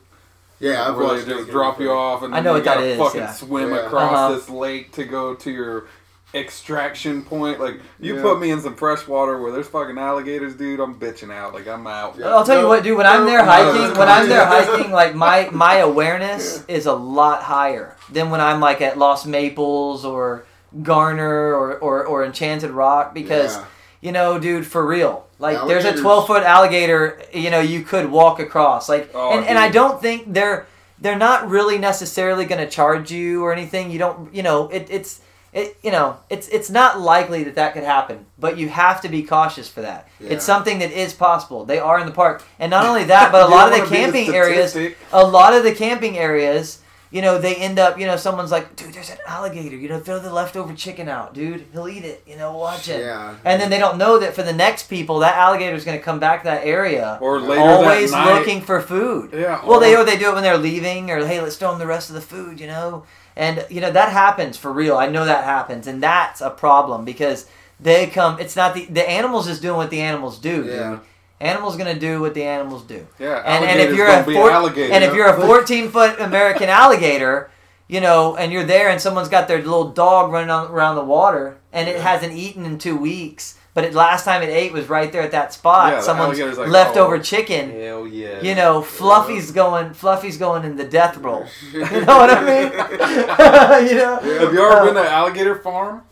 Yeah, 0.64 0.88
I've 0.88 0.95
where 0.95 1.07
watched 1.07 1.26
they 1.27 1.34
just 1.34 1.49
drop 1.49 1.80
you 1.80 1.91
off 1.91 2.23
and 2.23 2.34
I 2.34 2.38
then 2.38 2.44
know 2.45 2.49
you 2.52 2.56
what 2.57 2.64
that 2.65 2.76
gotta 2.76 2.85
is, 2.88 2.98
fucking 2.98 3.22
yeah. 3.22 3.31
swim 3.34 3.69
Yeah. 3.72 3.85
across 3.85 4.14
Uh-huh. 4.14 4.35
this 4.35 4.49
lake 4.49 4.91
to 4.94 5.03
go 5.03 5.34
to 5.35 5.52
your 5.52 5.85
extraction 6.34 7.22
point. 7.23 7.60
Like, 7.60 7.80
you 7.99 8.15
Yeah. 8.15 8.22
put 8.22 8.40
me 8.40 8.49
in 8.52 8.60
some 8.61 8.76
fresh 8.76 9.07
water 9.07 9.40
where 9.41 9.52
there's 9.52 9.68
fucking 9.68 9.98
alligators, 9.98 10.56
dude. 10.56 10.80
I'm 10.80 10.95
bitching 10.95 11.31
out. 11.31 11.53
Like, 11.53 11.68
I'm 11.68 11.85
out. 11.85 12.15
Yeah. 12.18 12.27
I'll 12.34 12.44
tell 12.44 12.56
you 12.57 12.61
No, 12.64 12.68
what, 12.69 12.84
dude. 12.84 12.98
When 12.98 13.06
I'm 13.06 13.22
no, 13.22 13.26
there 13.27 13.45
no, 13.45 13.52
hiking, 13.52 13.94
no, 13.94 13.99
when 13.99 14.10
I'm 14.10 14.27
there 14.30 14.40
yeah. 14.41 14.65
hiking, 14.65 14.91
like 14.91 15.14
my 15.15 15.49
my 15.52 15.76
awareness 15.90 16.64
is 16.68 16.85
a 16.85 16.94
lot 16.94 17.44
higher 17.44 17.95
than 18.11 18.30
when 18.31 18.41
I'm 18.41 18.60
like 18.60 18.81
at 18.81 18.98
Lost 18.98 19.27
Maples 19.27 20.03
or 20.06 20.45
Garner 20.81 21.53
or 21.53 21.77
or, 21.77 22.06
or 22.06 22.23
Enchanted 22.26 22.72
Rock 22.72 23.14
because 23.14 23.57
Yeah. 23.57 23.64
you 24.02 24.11
know, 24.11 24.40
dude, 24.40 24.65
for 24.65 24.85
real. 24.85 25.26
Like 25.44 25.68
there's 25.68 25.86
a 25.86 25.94
12 26.02 26.26
foot 26.26 26.44
alligator, 26.44 27.22
you 27.34 27.49
know, 27.49 27.60
you 27.60 27.82
could 27.84 28.10
walk 28.10 28.40
across. 28.40 28.88
Like, 28.88 29.11
Oh, 29.14 29.38
and, 29.38 29.45
and 29.45 29.60
I 29.60 29.70
don't 29.70 30.02
think 30.02 30.34
they're 30.34 30.65
they're 30.99 31.18
not 31.18 31.49
really 31.49 31.78
necessarily 31.78 32.45
going 32.45 32.65
to 32.65 32.70
charge 32.70 33.11
you 33.11 33.44
or 33.44 33.52
anything. 33.52 33.91
You 33.91 33.99
don't, 33.99 34.34
you 34.34 34.41
know, 34.41 34.70
it, 34.70 34.88
it's 34.90 35.20
it, 35.52 35.78
you 35.84 35.91
know, 35.91 36.18
it's 36.30 36.48
it's 36.48 36.70
not 36.70 36.99
likely 36.99 37.44
that 37.44 37.56
that 37.56 37.74
could 37.74 37.84
happen, 37.84 38.26
but 38.40 38.57
you 38.57 38.70
have 38.70 39.02
to 39.02 39.10
be 39.10 39.22
cautious 39.22 39.70
for 39.70 39.82
that. 39.82 40.07
Yeah. 40.20 40.30
It's 40.30 40.45
something 40.45 40.80
that 40.80 40.91
is 40.91 41.14
possible. 41.14 41.65
They 41.65 41.78
are 41.78 41.99
in 41.99 42.06
the 42.07 42.14
park, 42.14 42.41
and 42.57 42.72
not 42.72 42.86
only 42.86 43.03
that, 43.03 43.32
but 43.34 43.45
a 43.48 43.52
lot 43.52 43.72
of 43.72 43.80
the 43.80 43.86
camping 43.95 44.30
areas, 44.34 44.76
a 45.11 45.26
lot 45.26 45.53
of 45.53 45.64
the 45.64 45.76
camping 45.76 46.18
areas, 46.18 46.80
you 47.14 47.22
know, 47.22 47.38
they 47.38 47.56
end 47.56 47.77
up, 47.80 47.99
you 47.99 48.06
know, 48.07 48.18
someone's 48.18 48.52
like, 48.52 48.76
dude, 48.76 48.94
there's 48.94 49.10
an 49.11 49.19
alligator. 49.27 49.76
You 49.77 49.88
know, 49.88 49.99
throw 49.99 50.19
the 50.19 50.34
leftover 50.34 50.73
chicken 50.73 51.07
out, 51.07 51.34
dude. 51.34 51.68
He'll 51.72 51.88
eat 51.88 52.03
it. 52.03 52.23
You 52.27 52.35
know, 52.38 52.57
watch 52.57 52.90
it. 52.90 53.02
Yeah. 53.02 53.35
And 53.45 53.61
then 53.61 53.69
they 53.69 53.77
don't 53.77 53.98
know 53.99 54.18
that 54.19 54.34
for 54.34 54.41
the 54.44 54.52
next 54.52 54.90
people, 54.90 55.19
that 55.19 55.38
alligator 55.38 55.76
is 55.76 55.85
going 55.85 55.98
to 55.98 56.03
come 56.03 56.19
back 56.19 56.41
to 56.41 56.45
that 56.49 56.65
area, 56.65 57.19
Or 57.22 57.40
later 57.40 57.61
always 57.61 58.11
that 58.11 58.26
night. 58.26 58.40
looking 58.40 58.61
for 58.61 58.81
food. 58.81 59.30
Yeah. 59.31 59.64
Well, 59.65 59.80
they 59.80 59.95
or- 59.95 59.99
or 59.99 60.03
they 60.03 60.18
do 60.18 60.30
it 60.31 60.34
when 60.34 60.44
they're 60.44 60.57
leaving, 60.57 61.11
or 61.11 61.26
hey, 61.26 61.40
let's 61.40 61.56
throw 61.56 61.69
them 61.69 61.80
the 61.80 61.88
rest 61.88 62.10
of 62.10 62.15
the 62.15 62.22
food, 62.22 62.60
you 62.60 62.68
know. 62.68 63.03
And 63.35 63.65
you 63.69 63.80
know 63.81 63.91
that 63.91 64.11
happens 64.11 64.57
for 64.57 64.72
real. 64.73 64.98
I 64.98 65.07
know 65.07 65.23
that 65.26 65.44
happens, 65.44 65.88
and 65.88 66.02
that's 66.03 66.41
a 66.41 66.49
problem 66.49 67.06
because 67.06 67.45
they 67.80 68.07
come. 68.07 68.40
It's 68.40 68.56
not 68.56 68.73
the 68.73 68.85
the 68.85 69.07
animals 69.10 69.48
is 69.48 69.60
doing 69.60 69.77
what 69.77 69.90
the 69.91 70.02
animals 70.02 70.38
do, 70.40 70.65
Yeah. 70.65 70.90
dude. 70.90 70.99
Animals 71.39 71.76
gonna 71.76 71.99
do 71.99 72.22
what 72.22 72.34
the 72.34 72.43
animals 72.43 72.84
do. 72.84 73.05
Yeah. 73.19 73.41
And, 73.45 73.65
and 73.65 73.80
if 73.81 73.95
you're 73.95 74.07
a 74.07 74.23
be 74.26 74.34
four, 74.34 74.49
alligator. 74.51 74.93
and 74.93 75.03
if 75.03 75.14
you're 75.14 75.27
a 75.27 75.41
14 75.41 75.89
foot 75.89 76.19
American 76.22 76.69
alligator, 76.69 77.49
you 77.88 77.99
know, 77.99 78.35
and 78.38 78.51
you're 78.53 78.64
there, 78.64 78.89
and 78.89 79.01
someone's 79.01 79.27
got 79.30 79.47
their 79.49 79.57
little 79.57 79.89
dog 79.89 80.31
running 80.31 80.49
on, 80.49 80.72
around 80.72 80.95
the 80.95 81.03
water, 81.03 81.57
and 81.73 81.89
it 81.89 81.97
Yeah. 81.97 82.01
hasn't 82.03 82.34
eaten 82.34 82.65
in 82.65 82.77
two 82.77 82.95
weeks, 82.95 83.57
but 83.73 83.84
it 83.84 83.93
last 83.93 84.23
time 84.23 84.41
it 84.41 84.47
ate 84.49 84.72
was 84.72 84.88
right 84.88 85.11
there 85.11 85.22
at 85.22 85.31
that 85.31 85.51
spot. 85.51 85.91
Yeah, 85.93 85.99
Someone's 86.01 86.39
like, 86.39 86.69
leftover 86.69 87.15
"Oh, 87.15 87.19
chicken. 87.22 87.72
Hell 87.72 88.07
yeah. 88.07 88.39
You 88.41 88.55
know, 88.55 88.81
Fluffy's 88.81 89.51
going. 89.51 89.93
Fluffy's 89.93 90.38
going 90.38 90.64
in 90.64 90.77
the 90.77 90.85
death 90.85 91.18
roll. 91.18 91.45
You 91.73 91.80
know 92.05 92.18
what 92.19 92.30
I 92.30 92.41
mean? 92.41 92.72
you 93.89 93.95
know. 93.97 94.19
Yeah. 94.23 94.39
Have 94.39 94.53
you 94.53 94.61
ever 94.65 94.72
Uh, 94.80 94.85
been 94.85 94.93
to 94.93 95.01
an 95.01 95.07
alligator 95.07 95.55
farm? 95.55 96.03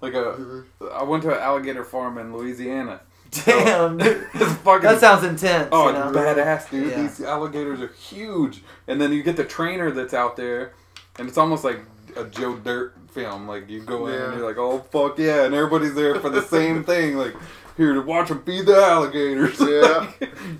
Like 0.00 0.14
a, 0.14 0.22
Mhm. 0.38 0.64
I 0.94 1.02
went 1.02 1.24
to 1.24 1.34
an 1.34 1.40
alligator 1.42 1.84
farm 1.84 2.16
in 2.18 2.32
Louisiana. 2.34 3.00
Damn, 3.30 3.98
dude. 3.98 4.26
Fucking. 4.32 4.82
that 4.82 5.00
sounds 5.00 5.24
intense. 5.24 5.68
Oh, 5.72 5.88
you 5.88 5.92
know? 5.94 6.12
badass, 6.12 6.70
dude. 6.70 6.90
Yeah. 6.90 7.02
These 7.02 7.20
alligators 7.22 7.80
are 7.80 7.88
huge. 7.88 8.62
And 8.86 9.00
then 9.00 9.12
you 9.12 9.22
get 9.22 9.36
the 9.36 9.44
trainer 9.44 9.90
that's 9.90 10.14
out 10.14 10.36
there, 10.36 10.72
and 11.18 11.28
it's 11.28 11.38
almost 11.38 11.64
like 11.64 11.80
a 12.16 12.24
Joe 12.24 12.56
Dirt 12.56 12.94
film. 13.10 13.46
Like 13.46 13.68
you 13.68 13.80
go 13.80 14.06
in 14.06 14.14
and 14.14 14.34
you're 14.36 14.46
like, 14.46 14.58
oh 14.58 14.80
fuck 14.90 15.18
yeah, 15.18 15.44
and 15.44 15.54
everybody's 15.54 15.94
there 15.94 16.18
for 16.20 16.30
the 16.30 16.42
same 16.42 16.84
thing. 16.84 17.16
Like 17.16 17.34
here 17.76 17.94
to 17.94 18.00
watch 18.00 18.28
them 18.28 18.42
feed 18.42 18.66
the 18.66 18.76
alligators. 18.76 19.60
Yeah. 19.68 20.10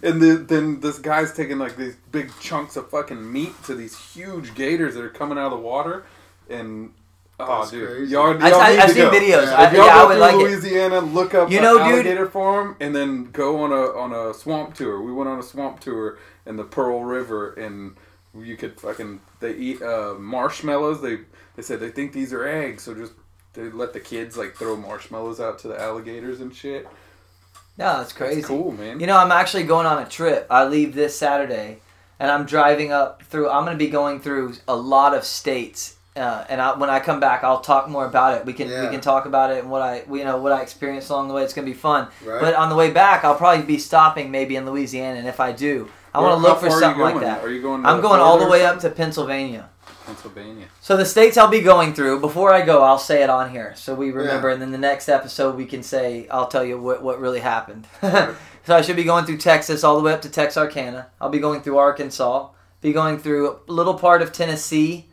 and 0.02 0.22
then, 0.22 0.46
then 0.46 0.80
this 0.80 0.98
guy's 0.98 1.32
taking 1.34 1.58
like 1.58 1.76
these 1.76 1.96
big 2.12 2.30
chunks 2.40 2.76
of 2.76 2.90
fucking 2.90 3.32
meat 3.32 3.52
to 3.64 3.74
these 3.74 3.98
huge 4.12 4.54
gators 4.54 4.94
that 4.94 5.02
are 5.02 5.08
coming 5.08 5.38
out 5.38 5.46
of 5.46 5.52
the 5.52 5.64
water, 5.64 6.04
and. 6.48 6.92
Oh, 7.40 7.60
That's 7.60 7.70
dude! 7.70 7.88
crazy. 7.88 8.12
Y'all, 8.12 8.32
y'all 8.34 8.42
I, 8.42 8.48
I, 8.68 8.70
need 8.72 8.78
I've 8.80 8.90
seen 8.90 8.98
go. 9.04 9.10
videos. 9.10 9.44
Yeah. 9.46 9.54
I, 9.54 9.66
If 9.68 9.72
y'all 9.74 9.86
yeah, 9.86 9.92
I 9.92 10.02
go 10.02 10.06
would 10.08 10.12
through 10.14 10.20
like 10.20 10.34
it. 10.34 10.38
Louisiana, 10.62 11.00
look 11.00 11.34
up 11.34 11.50
You 11.50 11.58
an 11.58 11.62
know, 11.64 11.74
dude- 11.78 11.86
alligator 11.94 12.26
farm, 12.28 12.76
and 12.80 12.94
then 12.96 13.30
go 13.30 13.62
on 13.62 13.70
a 13.72 13.96
on 13.96 14.12
a 14.12 14.34
swamp 14.34 14.74
tour. 14.74 15.00
We 15.02 15.12
went 15.12 15.28
on 15.28 15.38
a 15.38 15.42
swamp 15.42 15.78
tour 15.80 16.18
in 16.46 16.56
the 16.56 16.64
Pearl 16.64 17.04
River, 17.04 17.52
and 17.54 17.96
you 18.36 18.56
could 18.56 18.80
fucking 18.80 19.20
they 19.40 19.54
eat 19.54 19.80
uh, 19.82 20.14
marshmallows. 20.18 21.00
They 21.00 21.18
they 21.54 21.62
said 21.62 21.78
they 21.80 21.90
think 21.90 22.12
these 22.12 22.32
are 22.32 22.46
eggs, 22.46 22.82
so 22.82 22.94
just 22.94 23.12
they 23.52 23.70
let 23.70 23.92
the 23.92 24.00
kids 24.00 24.36
like 24.36 24.56
throw 24.56 24.76
marshmallows 24.76 25.38
out 25.40 25.58
to 25.60 25.68
the 25.68 25.80
alligators 25.80 26.40
and 26.40 26.52
shit. 26.54 26.88
No, 27.76 28.00
it's 28.00 28.12
crazy. 28.12 28.40
It's 28.40 28.48
cool, 28.48 28.72
man. 28.72 28.98
You 28.98 29.06
know, 29.06 29.16
I'm 29.16 29.30
actually 29.30 29.62
going 29.62 29.86
on 29.86 30.02
a 30.02 30.08
trip. 30.08 30.48
I 30.50 30.64
leave 30.66 30.94
this 30.96 31.16
Saturday, 31.16 31.78
and 32.18 32.28
I'm 32.32 32.44
driving 32.46 32.90
up 32.90 33.22
through. 33.22 33.48
I'm 33.48 33.64
going 33.64 33.78
to 33.78 33.84
be 33.84 33.90
going 33.90 34.18
through 34.18 34.54
a 34.66 34.74
lot 34.74 35.14
of 35.14 35.22
states, 35.22 35.94
uh, 36.18 36.44
and 36.48 36.60
I, 36.60 36.76
when 36.76 36.90
I 36.90 37.00
come 37.00 37.20
back, 37.20 37.44
I'll 37.44 37.60
talk 37.60 37.88
more 37.88 38.06
about 38.06 38.36
it. 38.38 38.44
We 38.46 38.52
can 38.52 38.68
we 38.68 38.88
can 38.88 39.00
talk 39.00 39.26
about 39.26 39.50
it 39.50 39.58
and 39.58 39.70
what 39.70 39.82
I 39.82 40.02
you 40.10 40.24
know 40.24 40.38
what 40.38 40.52
I 40.52 40.62
experienced 40.62 41.10
along 41.10 41.28
the 41.28 41.34
way. 41.34 41.42
It's 41.44 41.54
going 41.54 41.66
to 41.66 41.72
be 41.72 41.78
fun. 41.78 42.08
Right. 42.24 42.40
But 42.40 42.54
on 42.54 42.68
the 42.68 42.74
way 42.76 42.90
back, 42.90 43.24
I'll 43.24 43.36
probably 43.36 43.64
be 43.64 43.78
stopping 43.78 44.30
maybe 44.30 44.56
in 44.56 44.66
Louisiana, 44.66 45.18
and 45.18 45.28
if 45.28 45.40
I 45.40 45.52
do, 45.52 45.88
I 46.14 46.20
want 46.20 46.40
to 46.40 46.42
look 46.48 46.58
for 46.60 46.66
far 46.66 46.70
are 46.70 46.74
you 46.74 46.80
something 46.80 47.02
like 47.02 47.20
that. 47.20 47.42
Are 47.44 47.50
you 47.50 47.62
going? 47.62 47.84
I'm 47.86 48.00
going 48.00 48.20
all 48.20 48.38
the 48.38 48.48
way 48.48 48.64
up 48.64 48.80
to 48.80 48.90
Pennsylvania. 48.90 49.70
Pennsylvania. 50.06 50.66
So 50.80 50.96
the 50.96 51.04
states 51.04 51.36
I'll 51.36 51.48
be 51.48 51.60
going 51.60 51.92
through 51.92 52.20
before 52.20 52.52
I 52.52 52.64
go, 52.64 52.82
I'll 52.82 52.98
say 52.98 53.22
it 53.22 53.28
on 53.28 53.50
here 53.50 53.74
so 53.76 53.94
we 53.94 54.10
remember, 54.10 54.48
Yeah. 54.48 54.54
and 54.54 54.62
then 54.62 54.70
the 54.72 54.78
next 54.78 55.08
episode 55.08 55.54
we 55.54 55.66
can 55.66 55.82
say 55.82 56.26
I'll 56.30 56.48
tell 56.48 56.64
you 56.64 56.80
what 56.80 57.02
what 57.02 57.20
really 57.20 57.40
happened. 57.40 57.86
Right. 58.02 58.34
so 58.64 58.76
I 58.76 58.80
should 58.82 58.96
be 58.96 59.04
going 59.04 59.24
through 59.26 59.38
Texas 59.38 59.84
all 59.84 59.96
the 59.98 60.02
way 60.02 60.12
up 60.12 60.22
to 60.22 60.30
Texarkana. 60.30 61.08
I'll 61.20 61.28
be 61.30 61.38
going 61.38 61.60
through 61.62 61.78
Arkansas. 61.78 62.48
Be 62.80 62.92
going 62.92 63.18
through 63.18 63.58
a 63.68 63.72
little 63.72 63.94
part 63.94 64.22
of 64.22 64.32
Tennessee. 64.32 65.07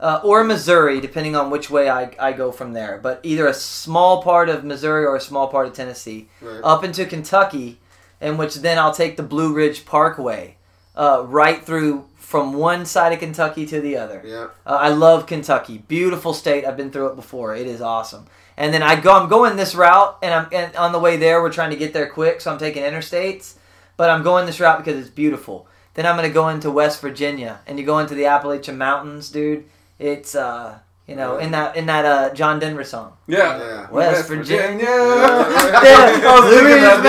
Uh, 0.00 0.18
or 0.24 0.42
Missouri, 0.44 0.98
depending 1.00 1.36
on 1.36 1.50
which 1.50 1.68
way 1.68 1.90
I, 1.90 2.10
I 2.18 2.32
go 2.32 2.50
from 2.52 2.72
there. 2.72 2.98
But 3.02 3.20
either 3.22 3.46
a 3.46 3.52
small 3.54 4.22
part 4.22 4.48
of 4.48 4.64
Missouri 4.64 5.04
or 5.04 5.14
a 5.14 5.20
small 5.20 5.48
part 5.48 5.66
of 5.66 5.74
Tennessee 5.74 6.28
Right. 6.40 6.60
up 6.64 6.82
into 6.84 7.04
Kentucky, 7.04 7.78
in 8.20 8.38
which 8.38 8.54
then 8.56 8.78
I'll 8.78 8.94
take 8.94 9.16
the 9.18 9.22
Blue 9.22 9.52
Ridge 9.52 9.84
Parkway 9.84 10.56
uh, 10.96 11.24
right 11.26 11.62
through 11.64 12.06
from 12.16 12.54
one 12.54 12.86
side 12.86 13.12
of 13.12 13.18
Kentucky 13.18 13.66
to 13.66 13.80
the 13.80 13.96
other. 13.98 14.22
Yeah. 14.24 14.46
Uh, 14.64 14.76
I 14.76 14.88
love 14.88 15.26
Kentucky, 15.26 15.78
beautiful 15.86 16.32
state. 16.32 16.64
I've 16.64 16.76
been 16.78 16.90
through 16.90 17.08
it 17.08 17.16
before. 17.16 17.54
It 17.54 17.66
is 17.66 17.82
awesome. 17.82 18.26
And 18.56 18.72
then 18.72 18.82
I 18.82 18.98
go. 18.98 19.12
I'm 19.12 19.28
going 19.28 19.56
this 19.56 19.74
route, 19.74 20.16
and 20.22 20.32
I'm 20.32 20.48
and 20.52 20.74
on 20.76 20.92
the 20.92 20.98
way 20.98 21.16
there. 21.16 21.42
We're 21.42 21.52
trying 21.52 21.70
to 21.70 21.76
get 21.76 21.92
there 21.92 22.08
quick, 22.08 22.40
so 22.40 22.50
I'm 22.52 22.58
taking 22.58 22.82
interstates. 22.84 23.54
But 23.96 24.10
I'm 24.10 24.22
going 24.22 24.46
this 24.46 24.60
route 24.60 24.78
because 24.84 24.98
it's 24.98 25.10
beautiful. 25.10 25.66
Then 25.94 26.06
I'm 26.06 26.14
gonna 26.16 26.30
go 26.30 26.48
into 26.48 26.70
West 26.70 27.00
Virginia, 27.00 27.60
and 27.66 27.78
you 27.78 27.84
go 27.84 27.98
into 27.98 28.14
the 28.14 28.26
Appalachian 28.26 28.78
Mountains, 28.78 29.28
dude. 29.30 29.64
It's 30.00 30.34
uh, 30.34 30.78
you 31.06 31.14
know, 31.14 31.36
in 31.38 31.50
that 31.52 31.76
in 31.76 31.86
that 31.86 32.04
uh, 32.04 32.34
John 32.34 32.58
Denver 32.58 32.84
song. 32.84 33.12
Yeah. 33.26 33.58
Yeah. 33.58 33.90
West 33.90 34.28
Virginia. 34.28 34.78
Yeah. 34.80 35.80
Yeah, 35.82 36.40
Blue 36.40 36.64
Ridge 36.64 36.80
that, 36.80 36.96
dude. 37.02 37.06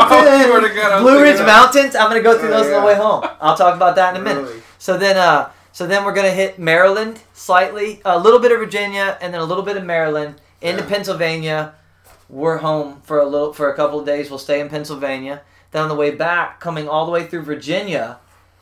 I 0.00 0.44
swear 0.44 0.60
to 0.60 0.66
Mountains. 0.68 0.74
God, 0.76 1.00
Blue 1.02 1.22
Ridge 1.22 1.38
Mountains. 1.40 1.96
I'm 1.96 2.08
gonna 2.08 2.22
go 2.22 2.38
through 2.38 2.48
Oh, 2.52 2.62
those 2.62 2.72
on 2.72 2.80
the 2.82 2.86
way 2.86 2.94
home. 2.94 3.24
I'll 3.40 3.56
talk 3.56 3.74
about 3.74 3.96
that 3.96 4.14
in 4.14 4.20
a 4.20 4.24
minute. 4.24 4.42
Really? 4.42 4.62
So 4.78 4.98
then, 4.98 5.16
uh, 5.16 5.50
so 5.72 5.86
then 5.86 6.04
we're 6.04 6.12
gonna 6.14 6.30
hit 6.30 6.58
Maryland 6.58 7.20
slightly, 7.32 8.00
a 8.04 8.18
little 8.18 8.38
bit 8.40 8.52
of 8.52 8.58
Virginia, 8.58 9.16
and 9.20 9.32
then 9.32 9.40
a 9.40 9.44
little 9.44 9.64
bit 9.64 9.76
of 9.76 9.84
Maryland 9.84 10.34
into 10.60 10.82
Yeah. 10.82 10.88
Pennsylvania. 10.88 11.74
We're 12.28 12.58
home 12.58 13.00
for 13.04 13.18
a 13.20 13.26
little 13.26 13.52
for 13.52 13.70
a 13.70 13.76
couple 13.76 14.00
of 14.00 14.06
days. 14.06 14.28
We'll 14.30 14.38
stay 14.38 14.60
in 14.60 14.68
Pennsylvania. 14.68 15.42
Then 15.70 15.82
on 15.82 15.88
the 15.88 15.94
way 15.94 16.10
back, 16.10 16.60
coming 16.60 16.88
all 16.88 17.04
the 17.06 17.12
way 17.12 17.26
through 17.26 17.42
Virginia, 17.42 18.18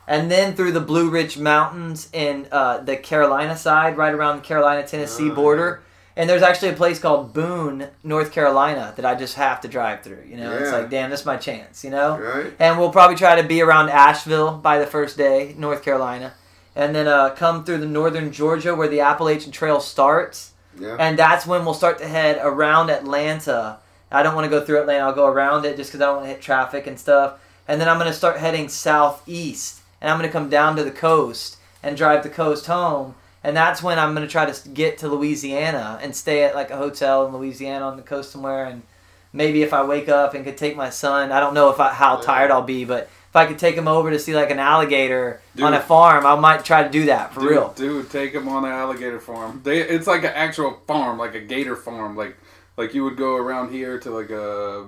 and 0.07 0.29
then 0.29 0.55
through 0.55 0.71
the 0.71 0.81
Blue 0.81 1.09
Ridge 1.09 1.37
Mountains 1.37 2.09
in 2.13 2.47
uh, 2.51 2.79
the 2.79 2.97
Carolina 2.97 3.55
side, 3.57 3.97
right 3.97 4.13
around 4.13 4.37
the 4.37 4.41
Carolina 4.43 4.85
Tennessee 4.85 5.29
Oh, 5.29 5.35
border. 5.35 5.81
And 6.15 6.29
there's 6.29 6.43
actually 6.43 6.69
a 6.69 6.73
place 6.73 6.99
called 6.99 7.33
Boone, 7.33 7.87
North 8.03 8.31
Carolina, 8.31 8.93
that 8.95 9.05
I 9.05 9.15
just 9.15 9.33
have 9.35 9.61
to 9.61 9.67
drive 9.67 10.03
through. 10.03 10.23
You 10.27 10.37
know, 10.37 10.55
it's 10.55 10.71
like, 10.71 10.89
damn, 10.91 11.09
this 11.09 11.21
is 11.21 11.25
my 11.25 11.37
chance. 11.37 11.83
You 11.83 11.89
know. 11.89 12.19
Right. 12.19 12.53
And 12.59 12.77
we'll 12.77 12.91
probably 12.91 13.15
try 13.15 13.41
to 13.41 13.47
be 13.47 13.61
around 13.61 13.89
Asheville 13.89 14.57
by 14.57 14.77
the 14.77 14.85
first 14.85 15.17
day, 15.17 15.55
North 15.57 15.83
Carolina. 15.83 16.33
And 16.75 16.95
then 16.95 17.07
uh, 17.07 17.31
come 17.31 17.63
through 17.63 17.79
the 17.79 17.87
northern 17.87 18.31
Georgia 18.31 18.75
where 18.75 18.87
the 18.87 18.99
Appalachian 18.99 19.51
Trail 19.51 19.79
starts. 19.79 20.53
Yeah. 20.79 20.97
And 20.99 21.17
that's 21.17 21.47
when 21.47 21.65
we'll 21.65 21.73
start 21.73 21.97
to 21.99 22.07
head 22.07 22.39
around 22.41 22.89
Atlanta 22.89 23.79
I 24.13 24.21
don't 24.21 24.35
want 24.35 24.45
to 24.45 24.49
go 24.49 24.63
through 24.63 24.79
Atlanta. 24.79 25.05
I'll 25.05 25.13
go 25.15 25.25
around 25.25 25.65
it 25.65 25.75
just 25.75 25.89
because 25.89 26.01
I 26.01 26.05
don't 26.05 26.17
want 26.17 26.27
to 26.27 26.33
hit 26.33 26.41
traffic 26.41 26.85
and 26.85 26.99
stuff. 26.99 27.39
And 27.67 27.81
then 27.81 27.89
I'm 27.89 27.97
going 27.97 28.11
to 28.11 28.15
start 28.15 28.37
heading 28.37 28.69
southeast, 28.69 29.81
and 30.03 30.11
I'm 30.11 30.19
going 30.19 30.29
to 30.29 30.33
come 30.33 30.49
down 30.49 30.75
to 30.75 30.83
the 30.83 30.91
coast 30.91 31.57
and 31.81 31.97
drive 31.97 32.21
the 32.21 32.29
coast 32.29 32.67
home. 32.67 33.15
And 33.41 33.55
that's 33.55 33.81
when 33.81 33.97
I'm 33.97 34.13
going 34.13 34.27
to 34.27 34.31
try 34.31 34.45
to 34.49 34.69
get 34.69 34.99
to 34.99 35.07
Louisiana 35.07 35.97
and 36.01 36.15
stay 36.15 36.43
at 36.43 36.55
like 36.55 36.69
a 36.69 36.77
hotel 36.77 37.25
in 37.25 37.33
Louisiana 37.33 37.85
on 37.85 37.97
the 37.97 38.03
coast 38.03 38.31
somewhere. 38.31 38.65
And 38.65 38.83
maybe 39.31 39.63
if 39.63 39.73
I 39.73 39.83
wake 39.83 40.09
up 40.09 40.33
and 40.33 40.45
could 40.45 40.57
take 40.57 40.75
my 40.75 40.89
son, 40.89 41.31
I 41.31 41.39
don't 41.39 41.53
know 41.53 41.69
if 41.69 41.79
I, 41.79 41.93
how 41.93 42.17
tired 42.17 42.51
I'll 42.51 42.61
be, 42.61 42.83
but 42.83 43.03
if 43.29 43.35
I 43.35 43.45
could 43.45 43.57
take 43.57 43.75
him 43.75 43.87
over 43.87 44.11
to 44.11 44.19
see 44.19 44.35
like 44.35 44.51
an 44.51 44.59
alligator 44.59 45.41
Dude. 45.55 45.65
on 45.65 45.73
a 45.73 45.79
farm, 45.79 46.25
I 46.25 46.35
might 46.35 46.63
try 46.65 46.83
to 46.83 46.89
do 46.89 47.05
that 47.05 47.33
for 47.33 47.39
dude, 47.39 47.49
real. 47.49 47.73
dude. 47.73 48.09
Take 48.09 48.33
him 48.33 48.47
on 48.49 48.63
the 48.63 48.69
alligator 48.69 49.19
farm. 49.19 49.61
They, 49.63 49.79
it's 49.81 50.07
like 50.07 50.23
an 50.23 50.33
actual 50.35 50.79
farm, 50.85 51.17
like 51.17 51.33
a 51.33 51.41
gator 51.41 51.75
farm. 51.77 52.15
Like, 52.15 52.37
like 52.77 52.93
you 52.93 53.05
would 53.05 53.17
go 53.17 53.35
around 53.37 53.71
here 53.71 53.99
to 53.99 54.11
like 54.11 54.29
a, 54.29 54.85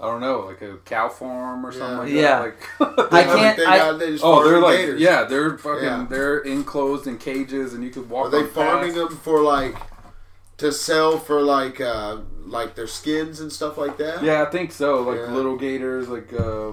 I 0.00 0.04
don't 0.06 0.20
know, 0.20 0.40
like 0.46 0.62
a 0.62 0.76
cow 0.84 1.08
farm 1.08 1.66
or 1.66 1.72
something 1.72 1.98
like 1.98 2.10
Yeah. 2.12 2.50
that. 2.78 2.98
Like, 2.98 3.12
I 3.12 3.22
They- 3.24 3.24
can't- 3.40 3.56
They, 3.56 3.64
I- 3.66 3.78
got, 3.78 3.98
they 3.98 4.10
just 4.12 4.24
oh, 4.24 4.36
farm 4.36 4.46
they're 4.48 4.60
like, 4.60 4.76
gators. 4.78 5.00
yeah, 5.00 5.24
they're 5.24 5.58
fucking, 5.58 5.82
Yeah. 5.84 6.06
they're 6.08 6.38
enclosed 6.38 7.06
in 7.08 7.18
cages, 7.18 7.74
and 7.74 7.82
you 7.82 7.90
could 7.90 8.08
walk. 8.08 8.26
Are 8.26 8.30
they 8.30 8.46
farming 8.46 8.94
paths. 8.94 9.08
them 9.08 9.18
for 9.18 9.40
like 9.40 9.74
to 10.58 10.70
sell 10.72 11.18
for 11.18 11.40
like 11.40 11.80
uh 11.80 12.16
like 12.46 12.74
their 12.74 12.86
skins 12.86 13.40
and 13.40 13.52
stuff 13.52 13.76
like 13.78 13.96
that? 13.98 14.22
Yeah, 14.22 14.42
I 14.42 14.46
think 14.46 14.72
so. 14.72 15.02
Like 15.02 15.18
Yeah. 15.18 15.32
little 15.32 15.56
gators, 15.56 16.08
like 16.08 16.32
uh, 16.32 16.72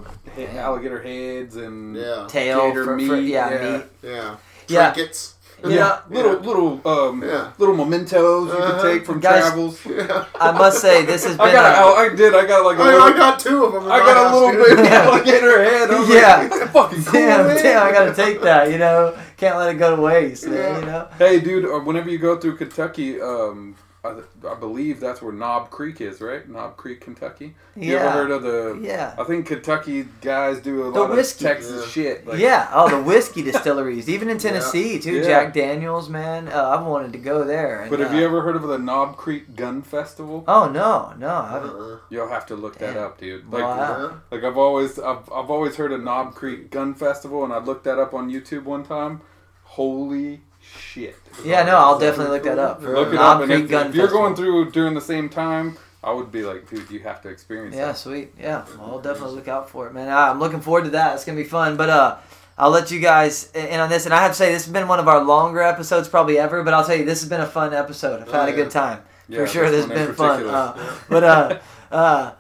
alligator 0.58 1.02
heads 1.02 1.56
and 1.56 1.96
Yeah. 1.96 2.26
Tail 2.30 2.68
gator 2.70 2.84
for, 2.86 2.96
meat. 2.96 3.08
for 3.08 3.16
yeah, 3.18 3.50
yeah. 3.50 3.78
meat. 3.78 3.86
Yeah. 4.04 4.36
Yeah. 4.68 4.92
Trinkets. 4.94 5.35
You 5.70 5.80
know, 5.80 6.00
little 6.10 6.34
little 6.40 6.88
um 6.88 7.24
Yeah. 7.24 7.52
little 7.58 7.76
mementos 7.76 8.48
you 8.48 8.54
Uh-huh. 8.54 8.82
could 8.82 8.92
take 8.94 9.06
from 9.06 9.20
Guys- 9.20 9.42
travels. 9.42 9.80
Yeah. 9.86 10.26
I 10.40 10.52
must 10.52 10.80
say 10.82 11.06
this 11.06 11.26
has 11.26 11.38
been. 11.38 11.48
I 11.48 11.52
got 11.52 11.66
a- 11.66 11.86
a, 11.88 12.12
I 12.12 12.16
did 12.16 12.34
I 12.36 12.46
got 12.46 12.66
like 12.66 12.78
a 12.78 12.82
I, 12.82 12.86
little, 12.86 13.02
I 13.02 13.12
got 13.14 13.40
two 13.40 13.64
of 13.66 13.74
them. 13.74 13.92
I 13.92 14.00
got 14.00 14.18
a 14.18 14.30
house, 14.30 14.34
little 14.34 14.52
dude. 14.52 14.78
baby 14.78 14.88
alligator 14.90 15.64
head. 15.70 15.90
I 15.92 16.00
was 16.00 16.10
Yeah. 16.10 16.48
like, 16.52 16.72
fucking 16.72 17.04
cool. 17.04 17.14
damn, 17.14 17.48
man. 17.48 17.58
damn, 17.64 17.84
I 17.88 17.92
gotta 17.92 18.14
take 18.14 18.42
that. 18.42 18.72
You 18.72 18.78
know, 18.78 19.16
can't 19.38 19.58
let 19.58 19.70
it 19.74 19.78
go 19.80 19.96
to 19.96 20.02
waste, 20.02 20.48
man. 20.48 20.80
You 20.82 20.86
know. 20.88 21.08
Hey, 21.18 21.40
dude, 21.40 21.66
uh, 21.66 21.80
whenever 21.80 22.10
you 22.10 22.18
go 22.18 22.38
through 22.38 22.58
Kentucky, 22.58 23.22
um, 23.22 23.76
I, 24.06 24.52
I 24.52 24.56
believe 24.56 25.00
that's 25.00 25.22
where 25.22 25.34
Knob 25.34 25.70
Creek 25.70 26.00
is, 26.02 26.22
right? 26.22 26.48
Knob 26.48 26.78
Creek, 26.78 27.02
Kentucky. 27.02 27.56
You 27.76 27.94
Yeah. 27.94 28.00
ever 28.02 28.10
heard 28.12 28.32
of 28.32 28.44
the? 28.44 28.80
Yeah. 28.82 29.16
I 29.18 29.24
think 29.24 29.48
Kentucky 29.48 30.06
guys 30.22 30.60
do 30.60 30.88
a 30.88 30.92
The 30.92 31.00
lot 31.02 31.10
whiskey. 31.10 31.46
of 31.46 31.52
Texas 31.52 31.82
Yeah. 31.86 31.88
shit. 31.92 32.28
Like, 32.28 32.40
yeah. 32.40 32.70
Oh, 32.74 32.90
the 32.90 33.02
whiskey 33.02 33.42
distilleries, 33.42 34.08
even 34.08 34.30
in 34.30 34.38
Tennessee 34.38 35.00
too. 35.00 35.16
Yeah. 35.18 35.24
Jack 35.24 35.54
Daniels, 35.54 36.10
man. 36.10 36.48
Uh, 36.48 36.70
I've 36.78 36.86
wanted 36.86 37.12
to 37.14 37.20
go 37.20 37.44
there. 37.44 37.82
and, 37.82 37.90
But 37.90 38.00
have 38.00 38.14
uh, 38.14 38.18
you 38.18 38.24
ever 38.26 38.42
heard 38.42 38.56
of 38.56 38.64
the 38.64 38.78
Knob 38.78 39.18
Creek 39.18 39.56
Gun 39.56 39.82
Festival? 39.82 40.44
Oh 40.48 40.70
no, 40.70 41.14
no. 41.18 41.30
I 41.30 41.50
haven't. 41.52 41.70
Uh-uh. 41.72 41.98
You'll 42.10 42.30
have 42.30 42.46
to 42.48 42.56
look 42.56 42.78
that 42.78 42.94
Damn. 42.94 43.04
up, 43.04 43.18
dude. 43.20 43.52
Like, 43.52 43.64
Wow. 43.64 44.22
Like 44.32 44.44
I've 44.44 44.58
always, 44.58 45.00
I've, 45.00 45.32
I've 45.32 45.50
always 45.50 45.76
heard 45.76 45.92
of 45.92 46.02
Knob 46.04 46.36
Creek 46.36 46.70
Gun 46.72 46.94
Festival, 46.94 47.44
and 47.44 47.52
I 47.52 47.58
looked 47.60 47.84
that 47.86 48.00
up 48.00 48.14
on 48.14 48.30
YouTube 48.32 48.64
one 48.64 48.84
time. 48.84 49.22
Holy 49.64 50.42
shit! 50.80 51.16
Yeah, 51.44 51.64
no, 51.64 51.78
I'll 51.78 52.00
definitely 52.00 52.34
look 52.34 52.44
that 52.44 52.60
up. 52.60 52.82
Look 52.82 53.10
it 53.10 53.16
Knob 53.16 53.38
up, 53.38 53.42
and 53.44 53.52
Creek 53.52 53.64
if, 53.66 53.70
Gun 53.70 53.88
if 53.88 53.96
you're 53.96 54.06
Festival. 54.06 54.24
going 54.24 54.36
through 54.36 54.72
during 54.72 54.94
the 54.94 55.02
same 55.02 55.30
time, 55.30 55.78
I 56.04 56.12
would 56.14 56.32
be 56.32 56.44
like, 56.44 56.70
dude, 56.70 56.90
you 56.92 57.00
have 57.02 57.22
to 57.24 57.30
experience 57.30 57.76
it. 57.76 57.80
Yeah, 57.80 57.88
that. 57.88 57.98
sweet. 57.98 58.34
Yeah, 58.40 58.66
well, 58.78 58.92
I'll 58.92 59.00
definitely 59.02 59.36
look 59.36 59.48
out 59.48 59.70
for 59.70 59.88
it, 59.88 59.94
man. 59.94 60.08
I- 60.10 60.30
I'm 60.30 60.40
looking 60.40 60.62
forward 60.62 60.84
to 60.86 60.90
that. 60.92 61.16
It's 61.16 61.26
gonna 61.26 61.38
be 61.38 61.44
fun. 61.44 61.78
But 61.78 61.90
uh, 61.90 62.18
I'll 62.58 62.70
let 62.70 62.92
you 62.92 63.00
guys 63.00 63.52
in 63.54 63.80
on 63.80 63.90
this, 63.90 64.06
and 64.06 64.14
I 64.14 64.22
have 64.22 64.32
to 64.32 64.38
say 64.38 64.52
this 64.52 64.66
has 64.66 64.72
been 64.74 64.88
one 64.88 65.00
of 65.00 65.08
our 65.08 65.24
longer 65.24 65.62
episodes 65.62 66.08
probably 66.08 66.38
ever. 66.40 66.64
But 66.64 66.74
I'll 66.74 66.86
tell 66.86 66.96
you, 66.96 67.06
this 67.06 67.22
has 67.22 67.30
been 67.30 67.42
a 67.42 67.46
fun 67.48 67.74
episode. 67.74 68.22
I've 68.22 68.30
Oh, 68.30 68.32
had 68.34 68.50
a 68.50 68.54
good 68.54 68.72
time 68.72 69.02
Yeah, 69.28 69.40
for 69.40 69.48
sure. 69.48 69.70
this 69.70 69.86
This 69.86 69.98
has 69.98 70.08
been 70.08 70.16
fun. 70.16 70.46
Uh, 70.48 70.96
but 71.10 71.24
uh, 71.24 71.60
uh, 71.92 72.32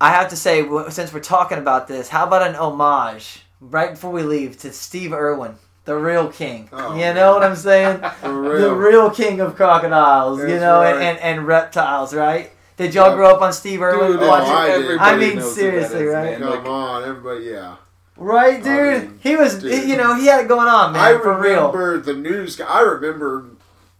I 0.00 0.10
have 0.10 0.30
to 0.30 0.36
say, 0.36 0.66
since 0.90 1.12
we're 1.12 1.20
talking 1.20 1.58
about 1.58 1.86
this, 1.86 2.08
how 2.08 2.26
about 2.26 2.42
an 2.48 2.56
homage 2.56 3.42
right 3.60 3.90
before 3.90 4.10
we 4.10 4.22
leave 4.24 4.58
to 4.58 4.72
Steve 4.72 5.12
Irwin, 5.12 5.54
the 5.84 5.96
real 5.96 6.28
king? 6.28 6.68
Oh, 6.72 6.94
you 6.94 7.12
know 7.14 7.32
what 7.34 7.42
I'm 7.42 7.56
saying? 7.56 7.98
For 8.20 8.28
the 8.28 8.32
real. 8.34 8.74
real 8.74 9.10
king 9.10 9.40
of 9.40 9.56
crocodiles, 9.56 10.38
you 10.40 10.58
know, 10.60 10.80
right. 10.80 10.94
and, 10.94 11.02
and, 11.02 11.18
and 11.20 11.46
reptiles, 11.46 12.14
right? 12.14 12.50
Did 12.76 12.94
y'all 12.94 13.10
Yeah. 13.10 13.16
grow 13.16 13.34
up 13.34 13.42
on 13.42 13.52
Steve 13.52 13.82
Irwin? 13.82 14.12
Dude, 14.12 14.22
Oh, 14.22 14.28
watching- 14.28 14.52
I 14.52 14.66
did. 14.78 14.98
I 14.98 15.16
mean, 15.16 15.40
seriously, 15.40 15.98
that 15.98 16.08
is, 16.08 16.14
right? 16.14 16.40
man. 16.40 16.40
Come 16.40 16.50
Like, 16.50 16.66
on, 16.66 17.04
everybody, 17.08 17.44
yeah. 17.44 17.76
Right, 18.16 18.62
dude. 18.62 18.66
I 18.94 18.98
mean, 19.00 19.18
he 19.22 19.36
was, 19.36 19.58
dude. 19.58 19.88
you 19.88 19.96
know, 19.96 20.14
he 20.14 20.26
had 20.26 20.44
it 20.44 20.48
going 20.48 20.68
on, 20.68 20.92
man, 20.92 21.02
I 21.02 21.18
for 21.18 21.38
real. 21.38 21.66
remember 21.72 21.98
the 21.98 22.14
news. 22.14 22.60
I 22.60 22.80
remember 22.82 23.46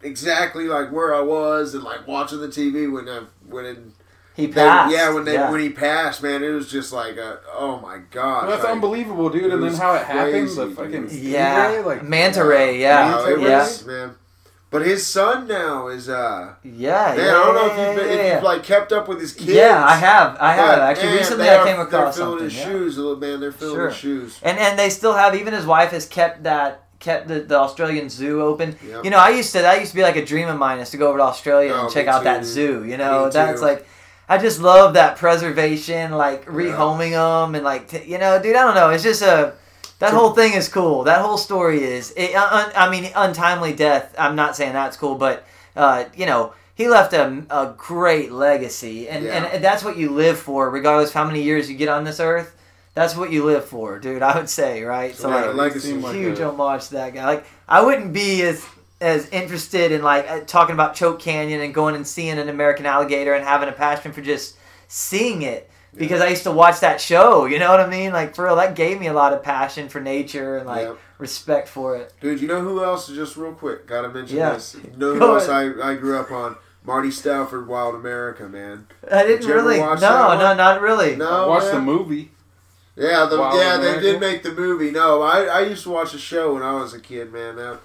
exactly 0.03 0.65
like 0.67 0.91
where 0.93 1.15
I 1.15 1.21
was 1.21 1.75
and 1.75 1.83
like 1.85 2.07
watching 2.07 2.41
the 2.41 2.49
TV 2.49 2.91
when 2.93 3.09
I 3.09 3.23
when 3.49 3.93
it, 4.37 4.41
He 4.41 4.47
they, 4.47 4.53
passed. 4.63 4.95
yeah 4.95 5.13
when 5.13 5.25
they 5.25 5.35
yeah. 5.35 5.51
when 5.51 5.61
he 5.61 5.71
passed, 5.71 6.23
man, 6.23 6.43
it 6.43 6.49
was 6.51 6.71
just 6.71 6.93
like 6.93 7.17
a, 7.17 7.39
oh 7.55 7.79
my 7.81 7.99
god, 8.11 8.43
Well, 8.43 8.51
that's 8.53 8.65
like, 8.65 8.73
unbelievable, 8.73 9.29
dude. 9.31 9.53
And 9.53 9.63
then 9.63 9.75
how 9.75 9.95
it 9.95 10.05
happened, 10.05 10.49
the 10.49 10.71
fucking. 10.71 11.09
Yeah, 11.11 11.71
stingray, 11.71 11.85
like 11.85 12.03
manta 12.05 12.45
ray, 12.45 12.81
yeah, 12.81 13.11
No, 13.11 13.27
it 13.27 13.41
yeah, 13.41 13.59
was, 13.61 13.87
man. 13.87 14.15
But 14.71 14.87
his 14.87 15.07
son 15.07 15.47
now 15.49 15.89
is 15.89 16.09
uh 16.09 16.55
yeah, 16.65 17.15
man, 17.15 17.19
yeah. 17.19 17.25
I 17.25 17.31
don't 17.33 17.55
know 17.55 17.67
if 17.67 17.77
you've, 17.97 17.97
been, 18.07 18.17
yeah, 18.17 18.23
if 18.25 18.35
you've 18.37 18.43
like 18.43 18.63
kept 18.65 18.91
up 18.93 19.07
with 19.07 19.21
his 19.21 19.35
kids. 19.35 19.51
Yeah, 19.51 19.85
I 19.87 19.97
have, 19.97 20.37
I 20.41 20.55
have 20.55 20.67
But, 20.67 20.79
actually. 20.81 21.09
man, 21.09 21.17
Recently, 21.19 21.45
they 21.45 21.51
I 21.51 21.57
are- 21.59 21.65
came 21.67 21.81
across 21.81 22.17
they're 22.17 22.25
filling 22.25 22.39
something. 22.39 22.45
his 22.57 22.59
yeah. 22.59 22.65
shoes, 22.65 22.97
little 22.97 23.17
man. 23.17 23.41
They're 23.41 23.53
filling 23.53 23.75
Sure. 23.77 23.89
his 23.91 23.97
shoes. 23.99 24.39
And 24.43 24.59
and 24.59 24.79
they 24.79 24.89
still 24.89 25.13
have 25.13 25.35
even 25.35 25.53
his 25.53 25.67
wife 25.67 25.91
has 25.91 26.07
kept 26.07 26.45
that 26.45 26.85
kept 27.01 27.29
the, 27.29 27.41
the 27.41 27.59
Australian 27.59 28.09
zoo 28.09 28.41
open. 28.41 28.77
Yep. 28.87 29.05
You 29.05 29.11
know, 29.11 29.19
I 29.19 29.31
used 29.31 29.53
to 29.53 29.59
that 29.59 29.79
used 29.81 29.91
to 29.93 29.97
be 29.97 30.03
like 30.03 30.17
a 30.17 30.25
dream 30.25 30.49
of 30.49 30.57
mine 30.59 30.79
is 30.79 30.89
to 30.91 30.97
go 30.97 31.09
over 31.09 31.19
to 31.19 31.25
Australia 31.25 31.73
Oh, 31.75 31.85
and 31.85 31.93
check 31.93 32.07
out 32.07 32.21
too, 32.21 32.25
that 32.25 32.39
dude. 32.43 32.49
zoo. 32.49 32.85
You 32.87 32.97
know, 32.97 33.27
Me 33.27 33.31
that's 33.33 33.61
too. 33.61 33.67
like 33.67 33.87
I 34.33 34.39
just 34.39 34.61
love 34.61 34.95
that 34.95 35.17
preservation, 35.19 36.13
like 36.13 36.47
rehoming 36.47 37.11
them 37.13 37.55
and 37.55 37.65
like 37.65 37.89
t- 37.89 38.05
you 38.11 38.19
know, 38.19 38.41
dude. 38.43 38.57
I 38.57 38.63
don't 38.65 38.75
know. 38.75 38.91
It's 38.91 39.03
just 39.03 39.23
a 39.23 39.55
that 39.99 40.13
whole 40.13 40.33
thing 40.35 40.55
is 40.55 40.69
cool. 40.69 41.05
That 41.05 41.21
whole 41.21 41.37
story 41.39 41.83
is. 41.85 42.13
It, 42.17 42.35
un, 42.35 42.73
I 42.75 42.91
mean, 42.91 43.11
untimely 43.15 43.73
death. 43.75 44.15
I'm 44.19 44.35
not 44.37 44.57
saying 44.57 44.73
that's 44.73 44.97
cool, 44.97 45.17
but 45.17 45.45
uh, 45.77 46.05
you 46.17 46.27
know. 46.27 46.55
He 46.75 46.89
left 46.89 47.13
a, 47.13 47.45
a 47.51 47.75
great 47.77 48.33
legacy, 48.33 49.07
and, 49.07 49.25
Yeah. 49.27 49.45
and 49.45 49.63
that's 49.63 49.85
what 49.85 49.99
you 49.99 50.09
live 50.11 50.39
for, 50.39 50.71
regardless 50.71 51.11
of 51.11 51.15
how 51.15 51.25
many 51.27 51.43
years 51.43 51.71
you 51.71 51.77
get 51.77 51.91
on 51.91 52.03
this 52.05 52.19
earth. 52.19 52.57
That's 52.95 53.15
what 53.15 53.31
you 53.31 53.45
live 53.45 53.67
for, 53.67 53.99
dude. 53.99 54.23
I 54.23 54.35
would 54.39 54.49
say, 54.49 54.83
right? 54.83 55.15
So 55.15 55.29
Yeah, 55.29 55.51
like, 55.51 55.75
like 55.75 56.15
huge 56.15 56.39
a- 56.41 56.49
homage 56.49 56.87
to 56.89 56.95
that 56.95 57.13
guy. 57.13 57.27
Like 57.27 57.45
I 57.69 57.83
wouldn't 57.83 58.15
be 58.15 58.41
as 58.43 58.65
as 59.03 59.29
interested 59.31 59.93
in 59.93 60.03
like 60.03 60.31
uh, 60.31 60.41
talking 60.41 60.75
about 60.75 60.95
Choke 60.95 61.19
Canyon 61.21 61.61
and 61.61 61.75
going 61.75 61.95
and 61.95 62.07
seeing 62.07 62.39
an 62.39 62.49
American 62.49 62.87
alligator 62.87 63.35
and 63.35 63.45
having 63.45 63.69
a 63.69 63.73
passion 63.73 64.13
for 64.13 64.23
just 64.23 64.57
seeing 64.89 65.43
it 65.43 65.69
because 65.95 66.21
I 66.23 66.29
used 66.29 66.45
to 66.45 66.53
watch 66.53 66.81
that 66.81 67.01
show. 67.01 67.45
You 67.47 67.59
know 67.59 67.71
what 67.71 67.81
I 67.81 67.89
mean? 67.89 68.13
Like 68.13 68.35
for 68.35 68.45
real, 68.47 68.57
that 68.57 68.75
gave 68.75 68.99
me 69.01 69.09
a 69.09 69.13
lot 69.13 69.33
of 69.33 69.43
passion 69.43 69.89
for 69.89 70.01
nature 70.01 70.57
and 70.59 70.67
like 70.67 70.87
Yep. 70.87 70.99
respect 71.19 71.69
for 71.69 71.97
it. 71.97 72.13
Dude, 72.21 72.41
you 72.41 72.49
know 72.49 72.61
who 72.61 72.83
else? 72.83 73.09
Just 73.09 73.37
real 73.37 73.53
quick, 73.53 73.87
gotta 73.87 74.09
mention 74.09 74.37
Yeah. 74.39 74.53
this. 74.55 74.75
You 74.77 74.93
know 74.97 75.13
who 75.15 75.19
Go 75.19 75.35
else 75.35 75.49
I, 75.49 75.65
I 75.83 75.95
grew 75.97 76.19
up 76.19 76.31
on? 76.31 76.57
Marty 76.85 77.11
Stouffer, 77.11 77.65
Wild 77.65 77.95
America, 77.95 78.49
man. 78.49 78.89
I 79.09 79.23
didn't 79.23 79.43
Did 79.43 79.45
you 79.49 79.55
ever 79.55 79.63
really. 79.69 79.79
watch 79.81 80.01
No, 80.01 80.31
that 80.31 80.39
no, 80.41 80.55
not 80.55 80.81
really. 80.81 81.15
No, 81.15 81.47
Watch 81.49 81.63
man. 81.65 81.75
the 81.77 81.81
movie. 81.81 82.33
Yeah, 82.97 83.27
the, 83.27 83.39
Wild 83.39 83.59
yeah, 83.59 83.77
they 83.79 84.01
did 84.01 84.21
make 84.21 84.43
the 84.43 84.53
movie. 84.53 84.91
No, 84.91 85.23
I, 85.23 85.45
I 85.45 85.61
used 85.61 85.85
to 85.85 85.91
watch 85.91 86.11
the 86.13 86.19
show 86.19 86.55
when 86.55 86.63
I 86.65 86.75
was 86.75 86.93
a 86.93 86.99
kid, 87.01 87.33
man. 87.33 87.55
Now, 87.57 87.79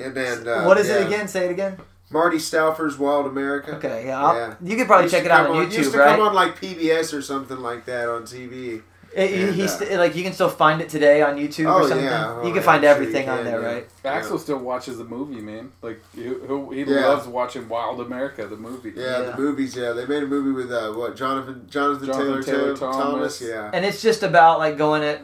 and 0.00 0.14
then 0.14 0.46
uh, 0.48 0.64
what 0.64 0.78
is 0.78 0.88
yeah. 0.88 0.98
it 1.00 1.06
again? 1.06 1.28
Say 1.28 1.46
it 1.46 1.50
again. 1.50 1.78
Marty 2.10 2.36
Stouffer's 2.36 2.98
Wild 2.98 3.26
America. 3.26 3.76
Okay, 3.76 4.04
yeah. 4.06 4.34
Yeah. 4.34 4.54
You 4.62 4.76
could 4.76 4.86
probably 4.86 5.08
check 5.10 5.24
it 5.24 5.30
out 5.30 5.46
come 5.46 5.56
on 5.56 5.70
Used 5.70 5.78
YouTube, 5.78 5.92
to 5.92 5.98
right? 5.98 6.16
come 6.16 6.20
on 6.28 6.34
like 6.34 6.60
PBS 6.60 7.14
or 7.16 7.22
something 7.22 7.58
like 7.58 7.86
that 7.86 8.08
on 8.08 8.24
TV. 8.24 8.82
It- 9.14 9.28
he- 9.30 9.42
And, 9.42 9.54
he's 9.54 9.72
uh, 9.72 9.78
st- 9.84 9.98
like 9.98 10.14
you 10.16 10.22
can 10.22 10.32
still 10.34 10.48
find 10.50 10.80
it 10.82 10.88
today 10.90 11.20
on 11.22 11.36
YouTube 11.36 11.66
Oh, 11.70 11.80
or 11.84 11.88
something. 11.88 12.04
yeah. 12.04 12.32
Oh, 12.34 12.42
you 12.42 12.48
can 12.48 12.56
yeah, 12.56 12.62
find 12.62 12.82
sure 12.82 12.90
everything 12.90 13.26
you 13.26 13.32
on 13.32 13.44
there, 13.44 13.60
yeah. 13.62 13.66
right? 13.66 13.86
Axel 14.04 14.38
still 14.38 14.58
watches 14.58 14.96
the 14.98 15.04
movie, 15.04 15.40
man. 15.40 15.70
Like 15.82 16.00
he, 16.14 16.22
he'll, 16.24 16.70
Yeah. 16.74 17.06
loves 17.08 17.26
watching 17.26 17.66
Wild 17.68 18.00
America, 18.00 18.46
the 18.46 18.56
movie. 18.56 18.92
Yeah, 18.96 19.04
Yeah. 19.04 19.30
the 19.30 19.36
movies. 19.38 19.74
Yeah, 19.76 19.92
they 19.92 20.04
made 20.06 20.22
a 20.22 20.26
movie 20.26 20.52
with 20.52 20.70
uh, 20.72 20.92
what 20.92 21.14
Jonathan 21.16 21.66
Jonathan, 21.70 22.06
Jonathan 22.08 22.24
Taylor, 22.26 22.42
Taylor 22.42 22.74
Taylor 22.74 22.76
Thomas. 22.76 23.38
Thomas. 23.38 23.40
Yeah, 23.42 23.70
And 23.72 23.84
it's 23.86 24.00
just 24.02 24.22
about 24.22 24.58
like 24.58 24.76
going 24.78 25.02
at 25.02 25.20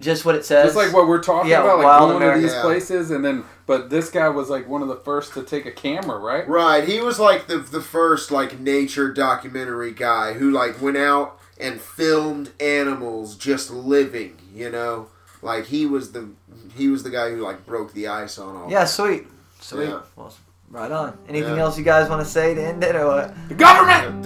just 0.00 0.24
what 0.24 0.34
it 0.34 0.44
says. 0.44 0.66
Just 0.66 0.76
like 0.76 0.92
what 0.92 1.06
we're 1.08 1.22
talking 1.22 1.50
Yeah, 1.50 1.62
about, 1.62 1.76
like 1.78 1.84
Wild 1.86 2.10
going 2.10 2.16
America. 2.22 2.40
to 2.40 2.46
these 2.46 2.60
places, 2.62 3.10
and 3.10 3.24
then 3.24 3.44
but 3.66 3.90
this 3.90 4.10
guy 4.10 4.28
was 4.28 4.50
like 4.50 4.68
one 4.68 4.82
of 4.82 4.88
the 4.88 4.96
first 4.96 5.32
to 5.34 5.42
take 5.42 5.64
a 5.66 5.70
camera, 5.70 6.18
right? 6.18 6.46
right. 6.48 6.86
He 6.86 7.00
was 7.00 7.18
like 7.18 7.46
the 7.46 7.58
the 7.58 7.80
first 7.80 8.30
like 8.30 8.58
nature 8.60 9.12
documentary 9.12 9.92
guy 9.92 10.34
who 10.34 10.50
like 10.50 10.80
went 10.82 10.96
out 10.96 11.38
and 11.58 11.80
filmed 11.80 12.50
animals 12.60 13.36
just 13.36 13.70
living. 13.70 14.36
You 14.54 14.70
know, 14.70 15.08
like 15.42 15.66
he 15.66 15.86
was 15.86 16.12
the 16.12 16.28
he 16.76 16.88
was 16.88 17.02
the 17.02 17.10
guy 17.10 17.30
who 17.30 17.36
like 17.42 17.64
broke 17.66 17.92
the 17.92 18.08
ice 18.08 18.38
on 18.38 18.56
all. 18.56 18.70
Yeah, 18.70 18.84
sweet. 18.84 19.26
Sweet. 19.60 19.88
Yeah. 19.88 20.00
Well, 20.16 20.34
right 20.70 20.90
on. 20.92 21.16
Anything 21.28 21.54
Yeah. 21.56 21.62
else 21.62 21.78
you 21.78 21.84
guys 21.84 22.08
want 22.10 22.20
to 22.22 22.28
say 22.30 22.54
to 22.54 22.62
end 22.62 22.84
it 22.84 22.94
or 22.96 23.06
what? 23.06 23.34
The 23.48 23.54
government. 23.54 24.24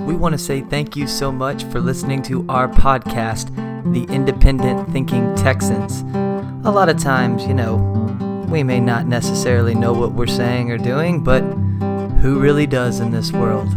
we 0.00 0.14
want 0.14 0.32
to 0.34 0.38
say 0.38 0.60
thank 0.62 0.96
you 0.96 1.06
so 1.06 1.30
much 1.32 1.64
for 1.64 1.80
listening 1.80 2.22
to 2.22 2.44
our 2.48 2.68
podcast, 2.68 3.48
The 3.84 4.04
Independent 4.04 4.90
Thinking 4.92 5.34
Texans. 5.34 6.02
A 6.66 6.70
lot 6.70 6.88
of 6.88 6.98
times, 6.98 7.44
you 7.46 7.54
know, 7.54 7.76
we 8.48 8.62
may 8.62 8.80
not 8.80 9.06
necessarily 9.06 9.74
know 9.74 9.92
what 9.92 10.12
we're 10.12 10.26
saying 10.26 10.70
or 10.70 10.78
doing, 10.78 11.22
but 11.22 11.42
who 12.20 12.38
really 12.38 12.66
does 12.66 13.00
in 13.00 13.10
this 13.10 13.32
world? 13.32 13.68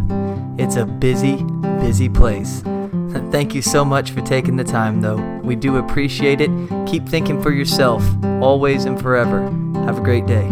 It's 0.60 0.76
a 0.76 0.86
busy, 0.86 1.44
busy 1.80 2.10
place. 2.10 2.62
Thank 3.32 3.56
you 3.56 3.62
so 3.62 3.86
much 3.86 4.12
for 4.12 4.22
taking 4.22 4.56
the 4.58 4.64
time, 4.64 5.02
though. 5.02 5.18
We 5.44 5.56
do 5.56 5.78
appreciate 5.78 6.42
it. 6.42 6.50
Keep 6.88 7.08
thinking 7.08 7.42
for 7.42 7.52
yourself, 7.52 8.04
always 8.42 8.86
and 8.86 9.02
forever. 9.02 9.44
Have 9.86 9.98
a 9.98 10.02
great 10.02 10.26
day. 10.26 10.52